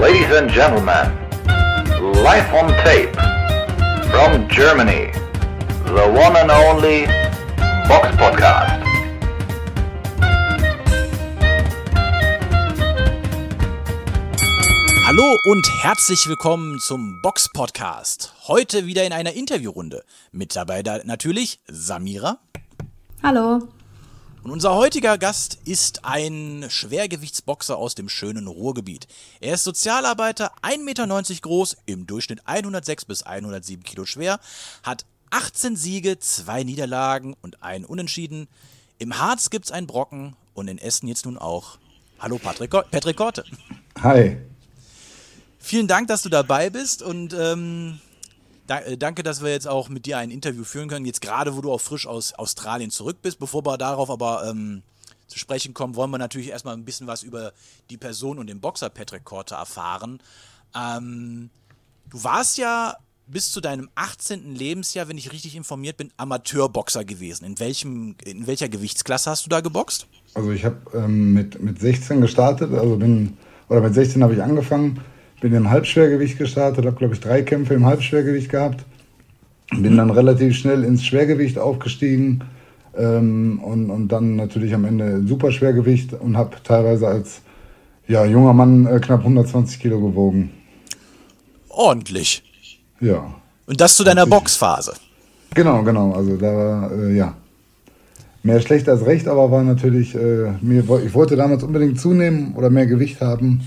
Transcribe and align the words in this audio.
Ladies 0.00 0.30
and 0.30 0.48
gentlemen, 0.48 1.10
live 2.22 2.54
on 2.54 2.68
tape 2.84 3.12
from 4.12 4.48
Germany, 4.48 5.10
the 5.86 6.06
one 6.14 6.36
and 6.36 6.52
only 6.52 7.06
Box 7.88 8.06
Podcast. 8.16 8.80
Hallo 15.04 15.36
und 15.46 15.66
herzlich 15.82 16.28
willkommen 16.28 16.78
zum 16.78 17.20
Box 17.20 17.48
Podcast. 17.52 18.34
Heute 18.46 18.86
wieder 18.86 19.04
in 19.04 19.12
einer 19.12 19.32
Interviewrunde. 19.32 20.04
Mit 20.30 20.54
dabei 20.54 20.84
da 20.84 21.00
natürlich 21.02 21.58
Samira. 21.66 22.38
Hallo. 23.20 23.66
Und 24.48 24.54
unser 24.54 24.74
heutiger 24.76 25.18
Gast 25.18 25.58
ist 25.66 26.06
ein 26.06 26.64
Schwergewichtsboxer 26.70 27.76
aus 27.76 27.94
dem 27.94 28.08
schönen 28.08 28.46
Ruhrgebiet. 28.46 29.06
Er 29.40 29.52
ist 29.52 29.64
Sozialarbeiter, 29.64 30.52
1,90 30.62 30.78
Meter 30.84 31.06
groß, 31.42 31.76
im 31.84 32.06
Durchschnitt 32.06 32.40
106 32.46 33.04
bis 33.04 33.24
107 33.24 33.82
Kilo 33.82 34.06
schwer, 34.06 34.40
hat 34.82 35.04
18 35.28 35.76
Siege, 35.76 36.18
zwei 36.18 36.64
Niederlagen 36.64 37.36
und 37.42 37.62
einen 37.62 37.84
Unentschieden. 37.84 38.48
Im 38.98 39.18
Harz 39.18 39.50
gibt's 39.50 39.70
einen 39.70 39.86
Brocken 39.86 40.34
und 40.54 40.68
in 40.68 40.78
Essen 40.78 41.08
jetzt 41.08 41.26
nun 41.26 41.36
auch. 41.36 41.76
Hallo 42.18 42.38
Patrick, 42.38 42.70
Patrick 42.70 43.18
Korte. 43.18 43.44
Hi. 44.02 44.38
Vielen 45.58 45.88
Dank, 45.88 46.08
dass 46.08 46.22
du 46.22 46.30
dabei 46.30 46.70
bist 46.70 47.02
und 47.02 47.34
ähm, 47.34 48.00
da, 48.68 48.80
äh, 48.80 48.96
danke, 48.96 49.24
dass 49.24 49.42
wir 49.42 49.50
jetzt 49.50 49.66
auch 49.66 49.88
mit 49.88 50.06
dir 50.06 50.18
ein 50.18 50.30
Interview 50.30 50.62
führen 50.62 50.88
können. 50.88 51.06
Jetzt 51.06 51.20
gerade, 51.20 51.56
wo 51.56 51.60
du 51.60 51.72
auch 51.72 51.80
frisch 51.80 52.06
aus 52.06 52.34
Australien 52.34 52.90
zurück 52.90 53.16
bist. 53.22 53.40
Bevor 53.40 53.64
wir 53.66 53.78
darauf 53.78 54.10
aber 54.10 54.46
ähm, 54.48 54.82
zu 55.26 55.38
sprechen 55.38 55.74
kommen, 55.74 55.96
wollen 55.96 56.10
wir 56.10 56.18
natürlich 56.18 56.50
erstmal 56.50 56.74
ein 56.74 56.84
bisschen 56.84 57.06
was 57.06 57.22
über 57.22 57.52
die 57.90 57.96
Person 57.96 58.38
und 58.38 58.46
den 58.46 58.60
Boxer 58.60 58.90
Patrick 58.90 59.24
Korte 59.24 59.54
erfahren. 59.54 60.20
Ähm, 60.76 61.50
du 62.10 62.22
warst 62.22 62.58
ja 62.58 62.96
bis 63.26 63.50
zu 63.52 63.60
deinem 63.60 63.88
18. 63.94 64.54
Lebensjahr, 64.54 65.08
wenn 65.08 65.18
ich 65.18 65.32
richtig 65.32 65.56
informiert 65.56 65.96
bin, 65.96 66.10
Amateurboxer 66.18 67.04
gewesen. 67.04 67.44
In, 67.44 67.58
welchem, 67.58 68.16
in 68.24 68.46
welcher 68.46 68.68
Gewichtsklasse 68.68 69.30
hast 69.30 69.46
du 69.46 69.50
da 69.50 69.60
geboxt? 69.60 70.06
Also 70.34 70.50
ich 70.50 70.64
habe 70.64 70.76
ähm, 70.94 71.32
mit, 71.32 71.60
mit 71.60 71.80
16 71.80 72.20
gestartet, 72.20 72.72
also 72.72 72.96
bin, 72.96 73.36
oder 73.68 73.80
mit 73.80 73.94
16 73.94 74.22
habe 74.22 74.34
ich 74.34 74.42
angefangen 74.42 75.00
bin 75.40 75.54
im 75.54 75.70
Halbschwergewicht 75.70 76.38
gestartet, 76.38 76.84
habe, 76.84 76.96
glaube 76.96 77.14
ich, 77.14 77.20
drei 77.20 77.42
Kämpfe 77.42 77.74
im 77.74 77.86
Halbschwergewicht 77.86 78.50
gehabt. 78.50 78.84
Bin 79.70 79.96
dann 79.96 80.10
relativ 80.10 80.56
schnell 80.56 80.82
ins 80.82 81.04
Schwergewicht 81.04 81.58
aufgestiegen 81.58 82.40
ähm, 82.96 83.60
und, 83.62 83.90
und 83.90 84.08
dann 84.08 84.36
natürlich 84.36 84.74
am 84.74 84.84
Ende 84.84 85.22
Superschwergewicht 85.26 86.14
und 86.14 86.36
habe 86.36 86.56
teilweise 86.64 87.06
als 87.06 87.42
ja, 88.06 88.24
junger 88.24 88.54
Mann 88.54 88.86
äh, 88.86 88.98
knapp 88.98 89.20
120 89.20 89.78
Kilo 89.78 90.00
gewogen. 90.00 90.50
Ordentlich. 91.68 92.42
Ja. 93.00 93.34
Und 93.66 93.80
das 93.80 93.96
zu 93.96 94.04
deiner 94.04 94.26
Boxphase? 94.26 94.94
Genau, 95.54 95.82
genau. 95.82 96.12
Also 96.12 96.36
da 96.36 96.56
war, 96.56 96.92
äh, 96.92 97.14
ja, 97.14 97.34
mehr 98.42 98.60
schlecht 98.60 98.88
als 98.88 99.04
recht, 99.04 99.28
aber 99.28 99.50
war 99.50 99.62
natürlich, 99.62 100.14
äh, 100.14 100.52
mir, 100.62 100.82
ich 101.04 101.12
wollte 101.12 101.36
damals 101.36 101.62
unbedingt 101.62 102.00
zunehmen 102.00 102.54
oder 102.54 102.70
mehr 102.70 102.86
Gewicht 102.86 103.20
haben 103.20 103.60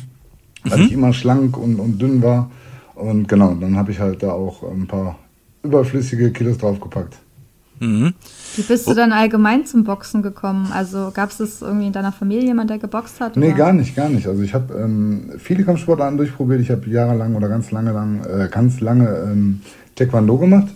weil 0.63 0.79
mhm. 0.79 0.85
ich 0.85 0.91
immer 0.91 1.13
schlank 1.13 1.57
und, 1.57 1.79
und 1.79 2.01
dünn 2.01 2.21
war. 2.21 2.49
Und 2.95 3.27
genau, 3.27 3.55
dann 3.55 3.75
habe 3.75 3.91
ich 3.91 3.99
halt 3.99 4.21
da 4.23 4.31
auch 4.31 4.63
ein 4.63 4.87
paar 4.87 5.17
überflüssige 5.63 6.31
Kilos 6.31 6.57
draufgepackt. 6.57 7.17
Mhm. 7.79 8.13
Wie 8.55 8.61
bist 8.61 8.87
du 8.87 8.93
dann 8.93 9.11
allgemein 9.11 9.65
zum 9.65 9.83
Boxen 9.83 10.21
gekommen? 10.21 10.69
Also 10.71 11.11
gab 11.13 11.31
es 11.31 11.61
irgendwie 11.61 11.87
in 11.87 11.93
deiner 11.93 12.11
Familie 12.11 12.45
jemand, 12.45 12.69
der 12.69 12.77
geboxt 12.77 13.19
hat? 13.19 13.35
Oder? 13.35 13.47
Nee, 13.47 13.53
gar 13.53 13.73
nicht, 13.73 13.95
gar 13.95 14.07
nicht. 14.07 14.27
Also 14.27 14.43
ich 14.43 14.53
habe 14.53 14.73
ähm, 14.75 15.31
viele 15.39 15.63
Kampfsportarten 15.63 16.15
durchprobiert. 16.17 16.61
Ich 16.61 16.69
habe 16.69 16.87
jahrelang 16.87 17.35
oder 17.35 17.49
ganz 17.49 17.71
lange 17.71 17.91
lang, 17.91 18.23
äh, 18.23 18.49
ganz 18.51 18.81
lange 18.81 19.07
ähm, 19.07 19.61
Taekwondo 19.95 20.37
gemacht, 20.37 20.67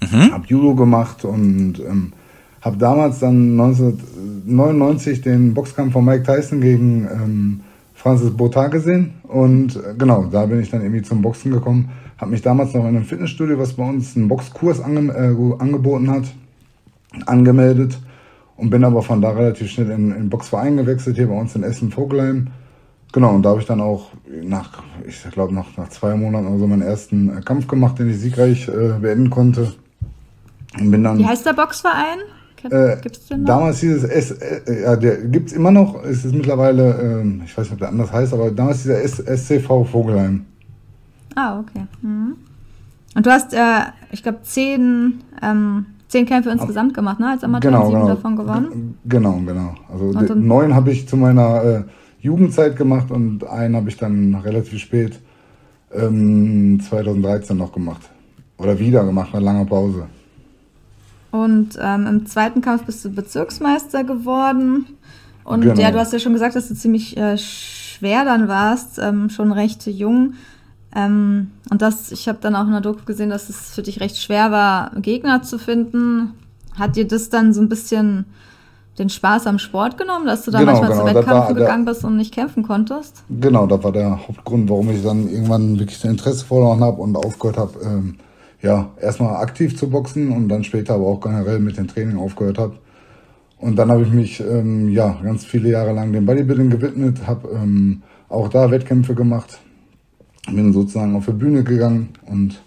mhm. 0.00 0.32
habe 0.32 0.46
Judo 0.46 0.74
gemacht 0.74 1.24
und 1.26 1.80
ähm, 1.80 2.14
habe 2.62 2.78
damals 2.78 3.18
dann 3.18 3.60
1999 3.60 5.20
den 5.20 5.52
Boxkampf 5.52 5.92
von 5.92 6.04
Mike 6.04 6.22
Tyson 6.22 6.62
gegen 6.62 7.08
ähm, 7.12 7.60
Francis 8.02 8.30
Botar 8.36 8.68
gesehen 8.68 9.14
und 9.22 9.76
äh, 9.76 9.94
genau, 9.96 10.24
da 10.24 10.44
bin 10.46 10.60
ich 10.60 10.70
dann 10.70 10.82
irgendwie 10.82 11.02
zum 11.02 11.22
Boxen 11.22 11.52
gekommen. 11.52 11.90
Habe 12.18 12.32
mich 12.32 12.42
damals 12.42 12.74
noch 12.74 12.82
in 12.82 12.88
einem 12.88 13.04
Fitnessstudio, 13.04 13.58
was 13.58 13.74
bei 13.74 13.88
uns 13.88 14.16
einen 14.16 14.26
Boxkurs 14.26 14.80
ange 14.80 15.12
äh, 15.12 15.62
angeboten 15.62 16.10
hat, 16.10 16.24
angemeldet 17.26 17.96
und 18.56 18.70
bin 18.70 18.82
aber 18.82 19.02
von 19.02 19.22
da 19.22 19.30
relativ 19.30 19.70
schnell 19.70 19.90
in 19.90 20.10
den 20.10 20.30
Boxverein 20.30 20.76
gewechselt, 20.76 21.14
hier 21.14 21.28
bei 21.28 21.38
uns 21.38 21.54
in 21.54 21.62
Essen-Vogelheim. 21.62 22.48
Genau, 23.12 23.34
und 23.34 23.42
da 23.42 23.50
habe 23.50 23.60
ich 23.60 23.66
dann 23.66 23.80
auch 23.80 24.10
nach, 24.42 24.82
ich 25.06 25.22
glaube, 25.30 25.54
nach, 25.54 25.76
nach 25.76 25.88
zwei 25.90 26.16
Monaten 26.16 26.48
oder 26.48 26.58
so 26.58 26.66
meinen 26.66 26.82
ersten 26.82 27.38
äh, 27.38 27.40
Kampf 27.40 27.68
gemacht, 27.68 28.00
den 28.00 28.10
ich 28.10 28.18
siegreich 28.18 28.66
äh, 28.66 28.98
beenden 29.00 29.30
konnte. 29.30 29.74
Und 30.80 30.90
bin 30.90 31.04
dann, 31.04 31.18
Wie 31.18 31.26
heißt 31.26 31.46
der 31.46 31.52
Boxverein? 31.52 32.18
Äh, 32.70 32.96
Gibt's 33.00 33.26
den 33.26 33.40
noch? 33.40 33.46
Damals 33.46 33.80
hieß 33.80 34.04
es, 34.04 34.04
S, 34.04 34.30
äh, 34.32 34.82
ja, 34.82 34.96
der 34.96 35.16
gibt 35.26 35.48
es 35.48 35.52
immer 35.54 35.70
noch. 35.70 36.02
Es 36.04 36.24
ist 36.24 36.34
mittlerweile, 36.34 37.22
äh, 37.22 37.44
ich 37.44 37.56
weiß 37.56 37.64
nicht, 37.64 37.72
ob 37.72 37.78
der 37.78 37.88
anders 37.88 38.12
heißt, 38.12 38.32
aber 38.32 38.50
damals 38.50 38.82
dieser 38.82 39.02
S, 39.02 39.18
SCV 39.18 39.84
Vogelheim. 39.84 40.44
Ah, 41.34 41.58
okay. 41.58 41.86
Mhm. 42.02 42.36
Und 43.14 43.26
du 43.26 43.30
hast, 43.30 43.52
äh, 43.52 43.58
ich 44.10 44.22
glaube, 44.22 44.38
zehn, 44.42 45.20
ähm, 45.42 45.86
zehn 46.08 46.26
Kämpfe 46.26 46.50
insgesamt 46.50 46.94
gemacht, 46.94 47.20
ne? 47.20 47.30
Als 47.30 47.44
Amateur 47.44 47.70
genau, 47.70 47.86
sieben 47.86 48.00
genau. 48.00 48.14
davon 48.14 48.36
gewonnen. 48.36 48.98
Genau, 49.04 49.40
genau. 49.46 49.74
Also 49.90 50.34
neun 50.34 50.74
habe 50.74 50.92
ich 50.92 51.08
zu 51.08 51.16
meiner 51.16 51.64
äh, 51.64 51.82
Jugendzeit 52.20 52.76
gemacht 52.76 53.10
und 53.10 53.44
einen 53.46 53.76
habe 53.76 53.88
ich 53.88 53.96
dann 53.96 54.34
relativ 54.34 54.78
spät 54.78 55.18
ähm, 55.92 56.80
2013 56.80 57.56
noch 57.56 57.72
gemacht. 57.72 58.02
Oder 58.58 58.78
wieder 58.78 59.04
gemacht, 59.04 59.34
nach 59.34 59.40
langer 59.40 59.64
Pause. 59.64 60.06
Und 61.32 61.78
ähm, 61.80 62.06
im 62.06 62.26
zweiten 62.26 62.60
Kampf 62.60 62.84
bist 62.84 63.04
du 63.04 63.10
Bezirksmeister 63.10 64.04
geworden. 64.04 64.86
Und 65.44 65.62
genau. 65.62 65.80
ja, 65.80 65.90
du 65.90 65.98
hast 65.98 66.12
ja 66.12 66.18
schon 66.18 66.34
gesagt, 66.34 66.54
dass 66.54 66.68
du 66.68 66.74
ziemlich 66.74 67.16
äh, 67.16 67.36
schwer 67.38 68.24
dann 68.24 68.46
warst, 68.48 68.98
ähm, 68.98 69.30
schon 69.30 69.50
recht 69.50 69.86
jung. 69.86 70.34
Ähm, 70.94 71.50
und 71.70 71.82
das, 71.82 72.12
ich 72.12 72.28
habe 72.28 72.38
dann 72.40 72.54
auch 72.54 72.66
in 72.66 72.72
der 72.72 72.82
Doku 72.82 73.04
gesehen, 73.06 73.30
dass 73.30 73.48
es 73.48 73.74
für 73.74 73.82
dich 73.82 74.00
recht 74.00 74.18
schwer 74.18 74.50
war, 74.50 74.92
Gegner 75.00 75.42
zu 75.42 75.58
finden. 75.58 76.34
Hat 76.78 76.96
dir 76.96 77.08
das 77.08 77.30
dann 77.30 77.54
so 77.54 77.62
ein 77.62 77.68
bisschen 77.68 78.26
den 78.98 79.08
Spaß 79.08 79.46
am 79.46 79.58
Sport 79.58 79.96
genommen, 79.96 80.26
dass 80.26 80.44
du 80.44 80.50
da 80.50 80.58
genau, 80.58 80.72
manchmal 80.72 80.90
genau. 80.90 81.00
zu 81.02 81.14
Wettkämpfen 81.14 81.54
gegangen 81.54 81.84
bist 81.86 82.04
und 82.04 82.18
nicht 82.18 82.34
kämpfen 82.34 82.62
konntest? 82.62 83.24
Genau, 83.30 83.66
das 83.66 83.82
war 83.82 83.92
der 83.92 84.28
Hauptgrund, 84.28 84.68
warum 84.68 84.90
ich 84.90 85.02
dann 85.02 85.28
irgendwann 85.30 85.78
wirklich 85.78 86.04
Interesse 86.04 86.44
verloren 86.44 86.82
habe 86.82 87.00
und 87.00 87.16
aufgehört 87.16 87.56
habe, 87.56 87.72
ähm, 87.82 88.18
ja, 88.62 88.92
erstmal 89.00 89.42
aktiv 89.42 89.76
zu 89.76 89.90
boxen 89.90 90.30
und 90.30 90.48
dann 90.48 90.64
später 90.64 90.94
aber 90.94 91.06
auch 91.06 91.20
generell 91.20 91.58
mit 91.58 91.76
dem 91.76 91.88
Training 91.88 92.16
aufgehört 92.16 92.58
habe. 92.58 92.78
Und 93.58 93.76
dann 93.76 93.90
habe 93.90 94.02
ich 94.02 94.12
mich 94.12 94.40
ähm, 94.40 94.88
ja 94.88 95.20
ganz 95.22 95.44
viele 95.44 95.70
Jahre 95.70 95.92
lang 95.92 96.12
dem 96.12 96.26
Bodybuilding 96.26 96.70
gewidmet, 96.70 97.26
habe 97.26 97.48
ähm, 97.54 98.02
auch 98.28 98.48
da 98.48 98.70
Wettkämpfe 98.70 99.14
gemacht, 99.14 99.60
bin 100.50 100.72
sozusagen 100.72 101.14
auf 101.14 101.26
die 101.26 101.32
Bühne 101.32 101.62
gegangen 101.62 102.10
und 102.26 102.62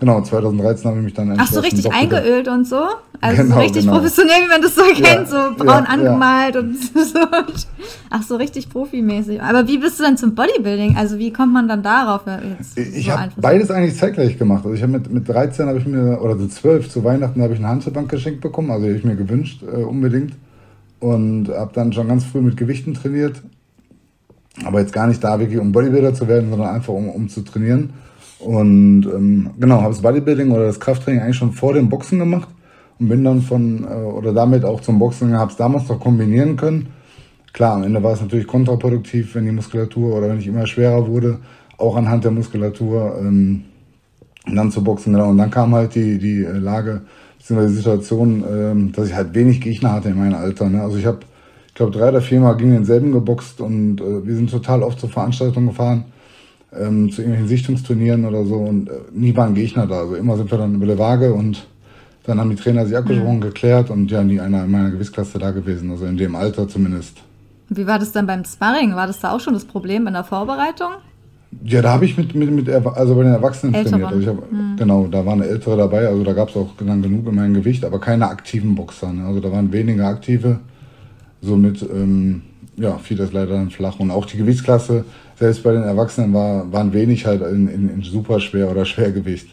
Genau, 0.00 0.22
2013 0.22 0.88
habe 0.88 0.98
ich 1.00 1.04
mich 1.04 1.12
dann 1.12 1.34
Ach 1.38 1.52
so, 1.52 1.60
richtig 1.60 1.92
eingeölt 1.92 2.48
und 2.48 2.66
so? 2.66 2.84
Also 3.20 3.42
genau, 3.42 3.56
so 3.56 3.60
richtig 3.60 3.82
genau. 3.82 3.96
professionell, 3.96 4.44
wie 4.44 4.48
man 4.48 4.62
das 4.62 4.74
so 4.74 4.80
ja, 4.80 4.94
kennt, 4.94 5.28
so 5.28 5.36
braun 5.58 5.84
ja, 5.84 5.90
angemalt 5.90 6.54
ja. 6.54 6.60
und 6.62 6.74
so. 6.94 7.18
Ach 8.08 8.22
so, 8.22 8.36
richtig 8.36 8.70
profimäßig. 8.70 9.42
Aber 9.42 9.68
wie 9.68 9.76
bist 9.76 10.00
du 10.00 10.04
denn 10.04 10.16
zum 10.16 10.34
Bodybuilding? 10.34 10.96
Also 10.96 11.18
wie 11.18 11.30
kommt 11.34 11.52
man 11.52 11.68
dann 11.68 11.82
darauf? 11.82 12.22
Jetzt 12.58 12.78
ich 12.78 13.04
so 13.04 13.12
habe 13.12 13.30
beides 13.36 13.70
eigentlich 13.70 13.94
zeitgleich 13.98 14.38
gemacht. 14.38 14.64
Also 14.64 14.74
ich 14.74 14.82
habe 14.82 14.92
mit, 14.92 15.12
mit 15.12 15.28
13 15.28 15.68
habe 15.68 15.78
ich 15.78 15.84
mir, 15.84 16.18
oder 16.22 16.38
so 16.38 16.46
12 16.46 16.88
zu 16.88 17.04
Weihnachten 17.04 17.42
habe 17.42 17.52
ich 17.52 17.58
eine 17.58 17.68
Handelbank 17.68 18.08
geschenkt 18.08 18.40
bekommen, 18.40 18.70
also 18.70 18.84
die 18.84 18.92
habe 18.92 18.98
ich 18.98 19.04
mir 19.04 19.16
gewünscht, 19.16 19.62
äh, 19.62 19.82
unbedingt. 19.82 20.32
Und 21.00 21.50
habe 21.50 21.72
dann 21.74 21.92
schon 21.92 22.08
ganz 22.08 22.24
früh 22.24 22.40
mit 22.40 22.56
Gewichten 22.56 22.94
trainiert. 22.94 23.42
Aber 24.64 24.80
jetzt 24.80 24.94
gar 24.94 25.06
nicht 25.06 25.22
da 25.22 25.38
wirklich, 25.38 25.60
um 25.60 25.72
Bodybuilder 25.72 26.14
zu 26.14 26.26
werden, 26.26 26.48
sondern 26.48 26.74
einfach 26.74 26.94
um, 26.94 27.10
um 27.10 27.28
zu 27.28 27.42
trainieren. 27.42 27.90
Und 28.40 29.06
ähm, 29.06 29.50
genau, 29.58 29.82
habe 29.82 29.92
das 29.92 30.02
Bodybuilding 30.02 30.50
oder 30.50 30.66
das 30.66 30.80
Krafttraining 30.80 31.20
eigentlich 31.20 31.36
schon 31.36 31.52
vor 31.52 31.74
dem 31.74 31.88
Boxen 31.88 32.18
gemacht 32.18 32.48
und 32.98 33.08
bin 33.08 33.22
dann 33.22 33.42
von, 33.42 33.84
äh, 33.84 33.94
oder 33.94 34.32
damit 34.32 34.64
auch 34.64 34.80
zum 34.80 34.98
Boxen, 34.98 35.36
habe 35.36 35.50
es 35.50 35.56
damals 35.56 35.88
noch 35.88 36.00
kombinieren 36.00 36.56
können. 36.56 36.88
Klar, 37.52 37.76
am 37.76 37.82
Ende 37.82 38.02
war 38.02 38.12
es 38.12 38.20
natürlich 38.20 38.46
kontraproduktiv, 38.46 39.34
wenn 39.34 39.44
die 39.44 39.52
Muskulatur 39.52 40.16
oder 40.16 40.28
wenn 40.28 40.38
ich 40.38 40.46
immer 40.46 40.66
schwerer 40.66 41.06
wurde, 41.06 41.38
auch 41.76 41.96
anhand 41.96 42.24
der 42.24 42.30
Muskulatur, 42.30 43.18
ähm, 43.20 43.64
dann 44.46 44.70
zu 44.70 44.82
boxen, 44.82 45.12
genau. 45.12 45.28
Und 45.28 45.38
dann 45.38 45.50
kam 45.50 45.74
halt 45.74 45.94
die, 45.94 46.18
die 46.18 46.42
äh, 46.42 46.52
Lage, 46.52 47.02
beziehungsweise 47.36 47.72
die 47.72 47.76
Situation, 47.76 48.44
ähm, 48.50 48.92
dass 48.92 49.08
ich 49.08 49.14
halt 49.14 49.34
wenig 49.34 49.60
Gegner 49.60 49.92
hatte 49.92 50.08
in 50.08 50.16
meinem 50.16 50.34
Alter. 50.34 50.70
Ne? 50.70 50.80
Also 50.80 50.96
ich 50.96 51.04
habe, 51.04 51.18
ich 51.68 51.74
glaube, 51.74 51.92
drei 51.92 52.08
oder 52.08 52.22
vier 52.22 52.40
Mal 52.40 52.56
gegen 52.56 52.72
denselben 52.72 53.12
geboxt 53.12 53.60
und 53.60 54.00
äh, 54.00 54.26
wir 54.26 54.34
sind 54.34 54.50
total 54.50 54.82
oft 54.82 54.98
zur 54.98 55.10
Veranstaltung 55.10 55.66
gefahren 55.66 56.04
ähm, 56.72 57.10
zu 57.10 57.22
irgendwelchen 57.22 57.48
Sichtungsturnieren 57.48 58.24
oder 58.24 58.44
so 58.44 58.56
und 58.56 58.88
äh, 58.88 58.92
nie 59.12 59.36
waren 59.36 59.54
Gegner 59.54 59.86
da. 59.86 60.00
Also 60.00 60.14
immer 60.14 60.36
sind 60.36 60.50
wir 60.50 60.58
dann 60.58 60.74
über 60.74 60.86
der 60.86 60.98
Waage 60.98 61.32
und 61.32 61.66
dann 62.24 62.38
haben 62.38 62.50
die 62.50 62.56
Trainer 62.56 62.86
sich 62.86 62.96
abgesprochen, 62.96 63.36
mhm. 63.36 63.40
geklärt 63.40 63.90
und 63.90 64.10
ja, 64.10 64.22
nie 64.22 64.40
einer 64.40 64.64
in 64.64 64.70
meiner 64.70 64.90
Gewichtsklasse 64.90 65.38
da 65.38 65.50
gewesen, 65.50 65.90
also 65.90 66.06
in 66.06 66.16
dem 66.16 66.36
Alter 66.36 66.68
zumindest. 66.68 67.18
Wie 67.68 67.86
war 67.86 67.98
das 67.98 68.12
dann 68.12 68.26
beim 68.26 68.44
Sparring? 68.44 68.94
War 68.94 69.06
das 69.06 69.20
da 69.20 69.32
auch 69.32 69.40
schon 69.40 69.54
das 69.54 69.64
Problem 69.64 70.06
in 70.06 70.12
der 70.12 70.24
Vorbereitung? 70.24 70.90
Ja, 71.64 71.82
da 71.82 71.92
habe 71.92 72.04
ich 72.04 72.16
mit, 72.16 72.34
mit, 72.34 72.50
mit, 72.50 72.68
also 72.68 73.14
bei 73.16 73.24
den 73.24 73.32
Erwachsenen 73.32 73.74
Ältere. 73.74 74.00
trainiert. 74.00 74.12
Also 74.12 74.28
hab, 74.28 74.50
hm. 74.50 74.76
Genau, 74.76 75.06
da 75.08 75.26
waren 75.26 75.42
Ältere 75.42 75.76
dabei, 75.76 76.06
also 76.06 76.22
da 76.22 76.32
gab 76.32 76.50
es 76.50 76.56
auch 76.56 76.70
dann 76.78 77.02
genug 77.02 77.26
in 77.26 77.34
meinem 77.34 77.54
Gewicht, 77.54 77.84
aber 77.84 77.98
keine 77.98 78.28
aktiven 78.28 78.74
Boxer. 78.76 79.12
Ne? 79.12 79.24
Also 79.24 79.40
da 79.40 79.50
waren 79.50 79.72
weniger 79.72 80.06
aktive. 80.06 80.60
Somit 81.42 81.82
ähm, 81.82 82.42
ja, 82.76 82.98
fiel 82.98 83.16
das 83.16 83.32
leider 83.32 83.54
dann 83.54 83.70
flach. 83.70 83.98
Und 83.98 84.10
auch 84.10 84.26
die 84.26 84.36
Gewichtsklasse, 84.36 85.04
selbst 85.40 85.62
bei 85.62 85.72
den 85.72 85.82
Erwachsenen, 85.82 86.32
war, 86.34 86.70
waren 86.70 86.92
wenig 86.92 87.26
halt 87.26 87.40
in, 87.42 87.66
in, 87.66 87.88
in 87.88 88.02
superschwer 88.02 88.70
oder 88.70 88.84
Schwergewicht. 88.84 89.48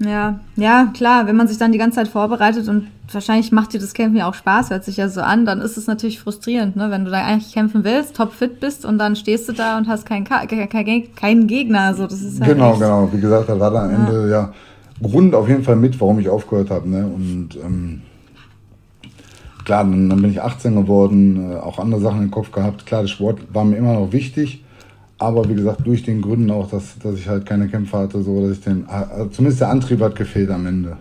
Ja, 0.00 0.40
ja, 0.56 0.90
klar, 0.92 1.28
wenn 1.28 1.36
man 1.36 1.46
sich 1.46 1.58
dann 1.58 1.70
die 1.70 1.78
ganze 1.78 1.96
Zeit 1.96 2.08
vorbereitet 2.08 2.68
und 2.68 2.88
wahrscheinlich 3.12 3.52
macht 3.52 3.72
dir 3.72 3.78
das 3.78 3.94
Kämpfen 3.94 4.16
ja 4.16 4.28
auch 4.28 4.34
Spaß, 4.34 4.70
hört 4.70 4.84
sich 4.84 4.96
ja 4.96 5.08
so 5.08 5.20
an, 5.20 5.46
dann 5.46 5.60
ist 5.60 5.76
es 5.76 5.86
natürlich 5.86 6.18
frustrierend, 6.18 6.74
ne? 6.74 6.90
wenn 6.90 7.04
du 7.04 7.12
da 7.12 7.24
eigentlich 7.24 7.54
kämpfen 7.54 7.84
willst, 7.84 8.16
topfit 8.16 8.58
bist 8.58 8.84
und 8.84 8.98
dann 8.98 9.14
stehst 9.14 9.48
du 9.48 9.52
da 9.52 9.78
und 9.78 9.86
hast 9.86 10.04
keinen, 10.04 10.24
keinen, 10.24 11.14
keinen 11.14 11.46
Gegner. 11.46 11.94
So, 11.94 12.08
das 12.08 12.20
ist 12.20 12.40
halt 12.40 12.54
genau, 12.54 12.74
genau. 12.74 13.08
Wie 13.12 13.20
gesagt, 13.20 13.48
da 13.48 13.60
war 13.60 13.70
dann 13.70 13.84
am 13.84 13.92
ja. 13.92 14.08
Ende 14.08 14.30
ja 14.30 14.52
Grund 15.00 15.36
auf 15.36 15.48
jeden 15.48 15.62
Fall 15.62 15.76
mit, 15.76 16.00
warum 16.00 16.18
ich 16.18 16.28
aufgehört 16.28 16.70
habe. 16.70 16.88
Ne? 16.88 17.06
Und 17.06 17.50
ähm, 17.64 18.02
klar, 19.64 19.84
dann, 19.84 20.08
dann, 20.10 20.20
bin 20.22 20.30
ich 20.30 20.42
18 20.42 20.74
geworden, 20.74 21.52
äh, 21.52 21.56
auch 21.56 21.78
andere 21.78 22.00
Sachen 22.00 22.22
im 22.22 22.30
Kopf 22.30 22.52
gehabt. 22.52 22.86
Klar, 22.86 23.02
der 23.02 23.08
Sport 23.08 23.40
war 23.52 23.64
mir 23.64 23.76
immer 23.76 23.94
noch 23.94 24.12
wichtig 24.12 24.62
aber 25.22 25.48
wie 25.48 25.54
gesagt, 25.54 25.86
durch 25.86 26.02
den 26.02 26.20
Gründen 26.20 26.50
auch, 26.50 26.68
dass, 26.68 26.98
dass 26.98 27.14
ich 27.14 27.28
halt 27.28 27.46
keine 27.46 27.68
Kämpfe 27.68 27.96
hatte, 27.96 28.22
so 28.22 28.42
dass 28.42 28.58
ich 28.58 28.64
den, 28.64 28.86
also 28.88 29.26
zumindest 29.26 29.60
der 29.60 29.70
Antrieb 29.70 30.00
hat 30.00 30.16
gefehlt 30.16 30.50
am 30.50 30.66
Ende. 30.66 30.96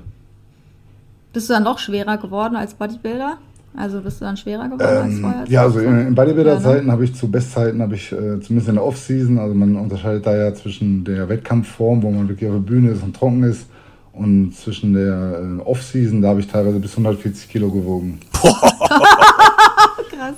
Bist 1.34 1.50
du 1.50 1.54
dann 1.54 1.64
noch 1.64 1.80
schwerer 1.80 2.18
geworden 2.18 2.56
als 2.56 2.74
Bodybuilder? 2.74 3.38
Also 3.76 4.02
bist 4.02 4.22
du 4.22 4.26
dann 4.26 4.38
schwerer 4.38 4.66
geworden 4.66 4.82
ähm, 4.82 5.04
als 5.04 5.20
vorher? 5.20 5.46
Ja, 5.48 5.62
also 5.64 5.80
in, 5.80 6.08
in 6.08 6.16
Bodybuilder-Zeiten 6.16 6.80
ja, 6.80 6.84
ne? 6.84 6.92
habe 6.92 7.06
ich 7.06 7.16
zu 7.16 7.32
Bestzeiten, 7.32 7.82
habe 7.82 7.96
ich 7.96 8.12
äh, 8.12 8.40
zumindest 8.42 8.68
in 8.68 8.76
der 8.76 8.86
Off-Season, 8.86 9.40
also 9.40 9.56
man 9.56 9.76
unterscheidet 9.76 10.26
da 10.26 10.36
ja 10.36 10.54
zwischen 10.54 11.04
der 11.04 11.28
Wettkampfform, 11.28 12.04
wo 12.04 12.12
man 12.12 12.28
wirklich 12.28 12.50
auf 12.50 12.58
der 12.58 12.62
Bühne 12.62 12.92
ist 12.92 13.02
und 13.02 13.16
trocken 13.16 13.44
ist, 13.44 13.66
und 14.14 14.56
zwischen 14.56 14.94
der 14.94 15.60
äh, 15.60 15.62
Off-Season, 15.62 16.22
da 16.22 16.30
habe 16.30 16.42
ich 16.42 16.48
teilweise 16.48 16.80
bis 16.80 16.92
140 16.92 17.50
Kilo 17.50 17.72
gewogen. 17.72 18.20
Krass. 18.34 20.36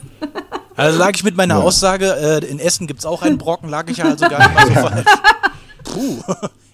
Also 0.76 1.00
lag 1.00 1.12
ich 1.16 1.24
mit 1.24 1.36
meiner 1.36 1.56
ja. 1.56 1.62
Aussage, 1.62 2.14
äh, 2.14 2.46
in 2.46 2.60
Essen 2.60 2.88
gibt 2.88 3.00
es 3.00 3.06
auch 3.06 3.22
einen 3.22 3.38
Brocken, 3.38 3.70
lag 3.70 3.90
ich 3.90 3.98
ja 3.98 4.06
also 4.06 4.28
gar 4.28 4.40
nicht 4.40 4.54
mal 4.54 4.68
so 4.68 4.74
falsch. 4.74 5.04
Puh. 5.84 6.24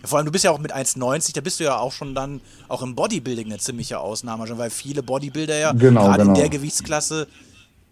Vor 0.03 0.17
allem, 0.17 0.25
du 0.25 0.31
bist 0.31 0.45
ja 0.45 0.51
auch 0.51 0.59
mit 0.59 0.73
1,90, 0.73 1.33
da 1.33 1.41
bist 1.41 1.59
du 1.59 1.65
ja 1.65 1.77
auch 1.77 1.91
schon 1.91 2.15
dann 2.15 2.41
auch 2.67 2.81
im 2.81 2.95
Bodybuilding 2.95 3.47
eine 3.47 3.57
ziemliche 3.57 3.99
Ausnahme, 3.99 4.47
schon, 4.47 4.57
weil 4.57 4.69
viele 4.69 5.03
Bodybuilder 5.03 5.57
ja 5.57 5.73
genau, 5.73 6.05
gerade 6.05 6.23
genau. 6.23 6.33
in 6.33 6.39
der 6.39 6.49
Gewichtsklasse 6.49 7.27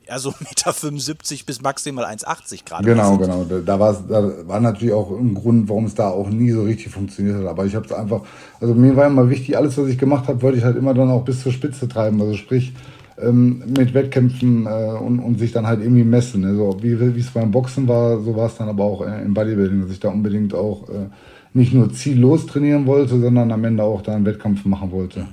ja 0.08 0.20
so 0.20 0.30
1,75 0.30 0.92
Meter 0.92 1.44
bis 1.46 1.62
maximal 1.62 2.06
1,80 2.06 2.66
gerade. 2.66 2.86
Genau, 2.86 3.18
genau. 3.18 3.44
Da, 3.44 3.60
da, 3.60 3.78
da 3.78 4.48
war 4.48 4.60
natürlich 4.60 4.94
auch 4.94 5.12
ein 5.12 5.34
Grund, 5.34 5.70
warum 5.70 5.86
es 5.86 5.96
da 5.96 6.10
auch 6.10 6.30
nie 6.30 6.52
so 6.52 6.64
richtig 6.64 6.92
funktioniert 6.92 7.38
hat. 7.38 7.48
Aber 7.48 7.66
ich 7.66 7.76
habe 7.76 7.86
es 7.86 7.92
einfach, 7.92 8.22
also 8.60 8.74
mir 8.74 8.96
war 8.96 9.08
immer 9.08 9.30
wichtig, 9.30 9.58
alles, 9.58 9.78
was 9.78 9.88
ich 9.88 9.98
gemacht 9.98 10.28
habe, 10.28 10.42
wollte 10.42 10.58
ich 10.58 10.64
halt 10.64 10.78
immer 10.78 10.94
dann 10.94 11.10
auch 11.10 11.24
bis 11.24 11.42
zur 11.42 11.52
Spitze 11.52 11.88
treiben. 11.88 12.22
Also 12.22 12.36
sprich, 12.36 12.74
ähm, 13.20 13.64
mit 13.78 13.94
Wettkämpfen 13.94 14.66
äh, 14.66 14.98
und, 15.00 15.20
und 15.20 15.40
sich 15.40 15.52
dann 15.52 15.66
halt 15.66 15.82
irgendwie 15.82 16.04
messen. 16.04 16.42
Ne? 16.42 16.56
So, 16.56 16.78
wie 16.82 17.20
es 17.20 17.32
beim 17.32 17.52
Boxen 17.52 17.88
war, 17.88 18.20
so 18.20 18.36
war 18.36 18.48
es 18.48 18.58
dann 18.58 18.70
aber 18.70 18.84
auch 18.84 19.06
äh, 19.06 19.24
im 19.24 19.34
Bodybuilding, 19.34 19.82
dass 19.82 19.92
ich 19.92 20.00
da 20.00 20.10
unbedingt 20.10 20.54
auch 20.54 20.88
äh, 20.90 21.10
nicht 21.54 21.74
nur 21.74 21.92
ziellos 21.92 22.46
trainieren 22.46 22.86
wollte, 22.86 23.20
sondern 23.20 23.52
am 23.52 23.64
Ende 23.64 23.84
auch 23.84 24.02
da 24.02 24.16
einen 24.16 24.26
Wettkampf 24.26 24.66
machen 24.66 24.92
wollte 24.92 25.28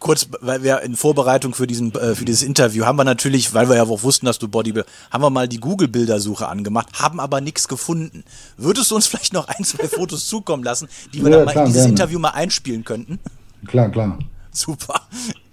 kurz, 0.00 0.26
weil 0.40 0.62
wir 0.64 0.80
in 0.80 0.96
Vorbereitung 0.96 1.54
für 1.54 1.66
diesen 1.66 1.94
äh, 1.94 2.14
für 2.16 2.24
dieses 2.24 2.42
Interview 2.42 2.84
haben 2.84 2.96
wir 2.98 3.04
natürlich, 3.04 3.54
weil 3.54 3.68
wir 3.68 3.76
ja 3.76 3.84
auch 3.84 4.02
wussten, 4.02 4.26
dass 4.26 4.38
du 4.38 4.48
Bodybuilder, 4.48 4.88
haben 5.10 5.22
wir 5.22 5.30
mal 5.30 5.46
die 5.46 5.60
Google 5.60 5.86
Bildersuche 5.86 6.48
angemacht, 6.48 6.88
haben 7.00 7.20
aber 7.20 7.40
nichts 7.40 7.68
gefunden. 7.68 8.24
Würdest 8.56 8.90
du 8.90 8.96
uns 8.96 9.06
vielleicht 9.10 9.32
noch 9.32 9.46
ein, 9.46 9.62
zwei 9.64 9.86
Fotos 9.86 10.26
zukommen 10.26 10.64
lassen, 10.64 10.88
die 11.12 11.22
wir 11.22 11.30
ja, 11.30 11.36
dann 11.36 11.44
mal 11.44 11.52
klar, 11.52 11.64
in 11.64 11.68
dieses 11.68 11.82
gerne. 11.84 11.92
Interview 11.92 12.18
mal 12.18 12.30
einspielen 12.30 12.84
könnten? 12.84 13.20
Klar, 13.66 13.90
klar. 13.90 14.18
Super. 14.52 15.02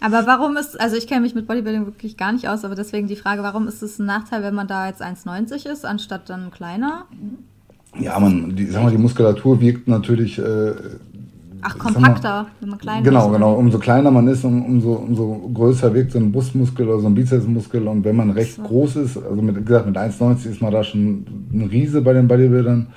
Aber 0.02 0.26
warum 0.26 0.58
ist, 0.58 0.80
also 0.80 0.96
ich 0.96 1.06
kenne 1.06 1.22
mich 1.22 1.36
mit 1.36 1.46
Bodybuilding 1.46 1.86
wirklich 1.86 2.18
gar 2.18 2.32
nicht 2.32 2.48
aus, 2.48 2.66
aber 2.66 2.74
deswegen 2.74 3.08
die 3.08 3.16
Frage, 3.16 3.44
warum 3.44 3.68
ist 3.68 3.84
es 3.84 4.00
ein 4.00 4.06
Nachteil, 4.06 4.42
wenn 4.42 4.56
man 4.56 4.68
da 4.68 4.88
jetzt 4.88 5.04
1,90 5.04 5.70
ist, 5.70 5.86
anstatt 5.86 6.30
dann 6.30 6.50
kleiner? 6.50 7.06
Ja, 8.00 8.20
man, 8.20 8.56
die, 8.56 8.68
sag 8.68 8.84
mal, 8.84 8.92
die 8.92 8.98
Muskulatur 8.98 9.62
wirkt 9.62 9.88
natürlich. 9.88 10.40
Äh, 10.40 10.74
Ach, 11.62 11.78
kompakter, 11.78 12.48
wenn 12.60 12.70
man 12.70 12.80
kleiner 12.80 13.02
genau, 13.02 13.20
ist. 13.20 13.26
Genau, 13.26 13.34
genau. 13.34 13.54
Umso 13.56 13.80
kleiner 13.80 14.12
man 14.12 14.28
ist, 14.28 14.44
um, 14.44 14.64
umso, 14.64 14.94
umso 14.94 15.50
größer 15.54 15.94
wirkt 15.94 16.12
so 16.12 16.20
ein 16.20 16.32
Brustmuskel 16.32 16.88
oder 16.88 17.00
so 17.00 17.08
ein 17.08 17.16
Bizepsmuskel. 17.16 17.88
Und 17.88 18.04
wenn 18.04 18.16
man 18.16 18.32
recht 18.32 18.56
so. 18.56 18.64
groß 18.64 18.98
ist, 18.98 19.18
also 19.18 19.42
mit, 19.42 19.56
wie 19.56 19.64
gesagt, 19.64 19.86
mit 19.88 19.98
1,90 19.98 20.52
ist 20.52 20.62
man 20.62 20.72
da 20.72 20.84
schon 20.84 21.26
ein 21.52 21.68
Riese 21.72 22.02
bei 22.02 22.14
den 22.14 22.28
Bodybuildern. 22.28 22.88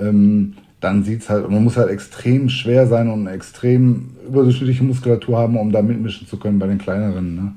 Ähm, 0.00 0.54
dann 0.80 1.02
sieht 1.02 1.22
es 1.22 1.30
halt, 1.30 1.50
man 1.50 1.64
muss 1.64 1.76
halt 1.76 1.90
extrem 1.90 2.48
schwer 2.48 2.86
sein 2.86 3.10
und 3.10 3.26
eine 3.26 3.36
extrem 3.36 4.10
überdurchschnittliche 4.28 4.84
Muskulatur 4.84 5.38
haben, 5.38 5.56
um 5.56 5.72
da 5.72 5.82
mitmischen 5.82 6.26
zu 6.26 6.36
können 6.36 6.58
bei 6.58 6.66
den 6.66 6.78
kleineren. 6.78 7.34
Ne? 7.34 7.52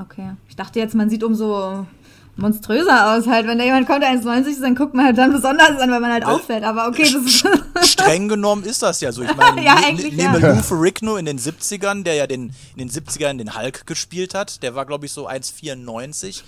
Okay. 0.00 0.30
Ich 0.48 0.56
dachte 0.56 0.80
jetzt, 0.80 0.94
man 0.94 1.10
sieht 1.10 1.22
umso 1.22 1.86
monströser 2.36 3.14
aus 3.14 3.26
halt. 3.26 3.46
Wenn 3.46 3.58
da 3.58 3.64
jemand 3.64 3.86
kommt, 3.86 4.02
der 4.02 4.10
1,90 4.10 4.46
ist, 4.48 4.62
dann 4.62 4.74
guckt 4.74 4.94
man 4.94 5.06
halt 5.06 5.18
dann 5.18 5.32
besonders 5.32 5.78
an, 5.80 5.90
weil 5.90 6.00
man 6.00 6.12
halt 6.12 6.24
äh, 6.24 6.26
auffällt. 6.26 6.64
Aber 6.64 6.88
okay, 6.88 7.04
das 7.04 7.14
ist. 7.14 7.46
Streng 7.90 8.28
genommen 8.28 8.64
ist 8.64 8.82
das 8.82 9.00
ja 9.00 9.12
so. 9.12 9.22
Ich 9.22 9.36
meine, 9.36 9.64
ja, 9.64 9.76
eigentlich, 9.84 10.14
nehme 10.14 10.38
ja. 10.40 10.54
Lou 10.54 10.62
Ferrigno 10.62 11.16
in 11.16 11.26
den 11.26 11.38
70ern, 11.38 12.02
der 12.02 12.14
ja 12.14 12.26
den, 12.26 12.52
in 12.76 12.88
den 12.88 12.90
70ern 12.90 13.38
den 13.38 13.56
Hulk 13.56 13.86
gespielt 13.86 14.34
hat. 14.34 14.62
Der 14.62 14.74
war, 14.74 14.86
glaube 14.86 15.06
ich, 15.06 15.12
so 15.12 15.28
1,94 15.28 16.42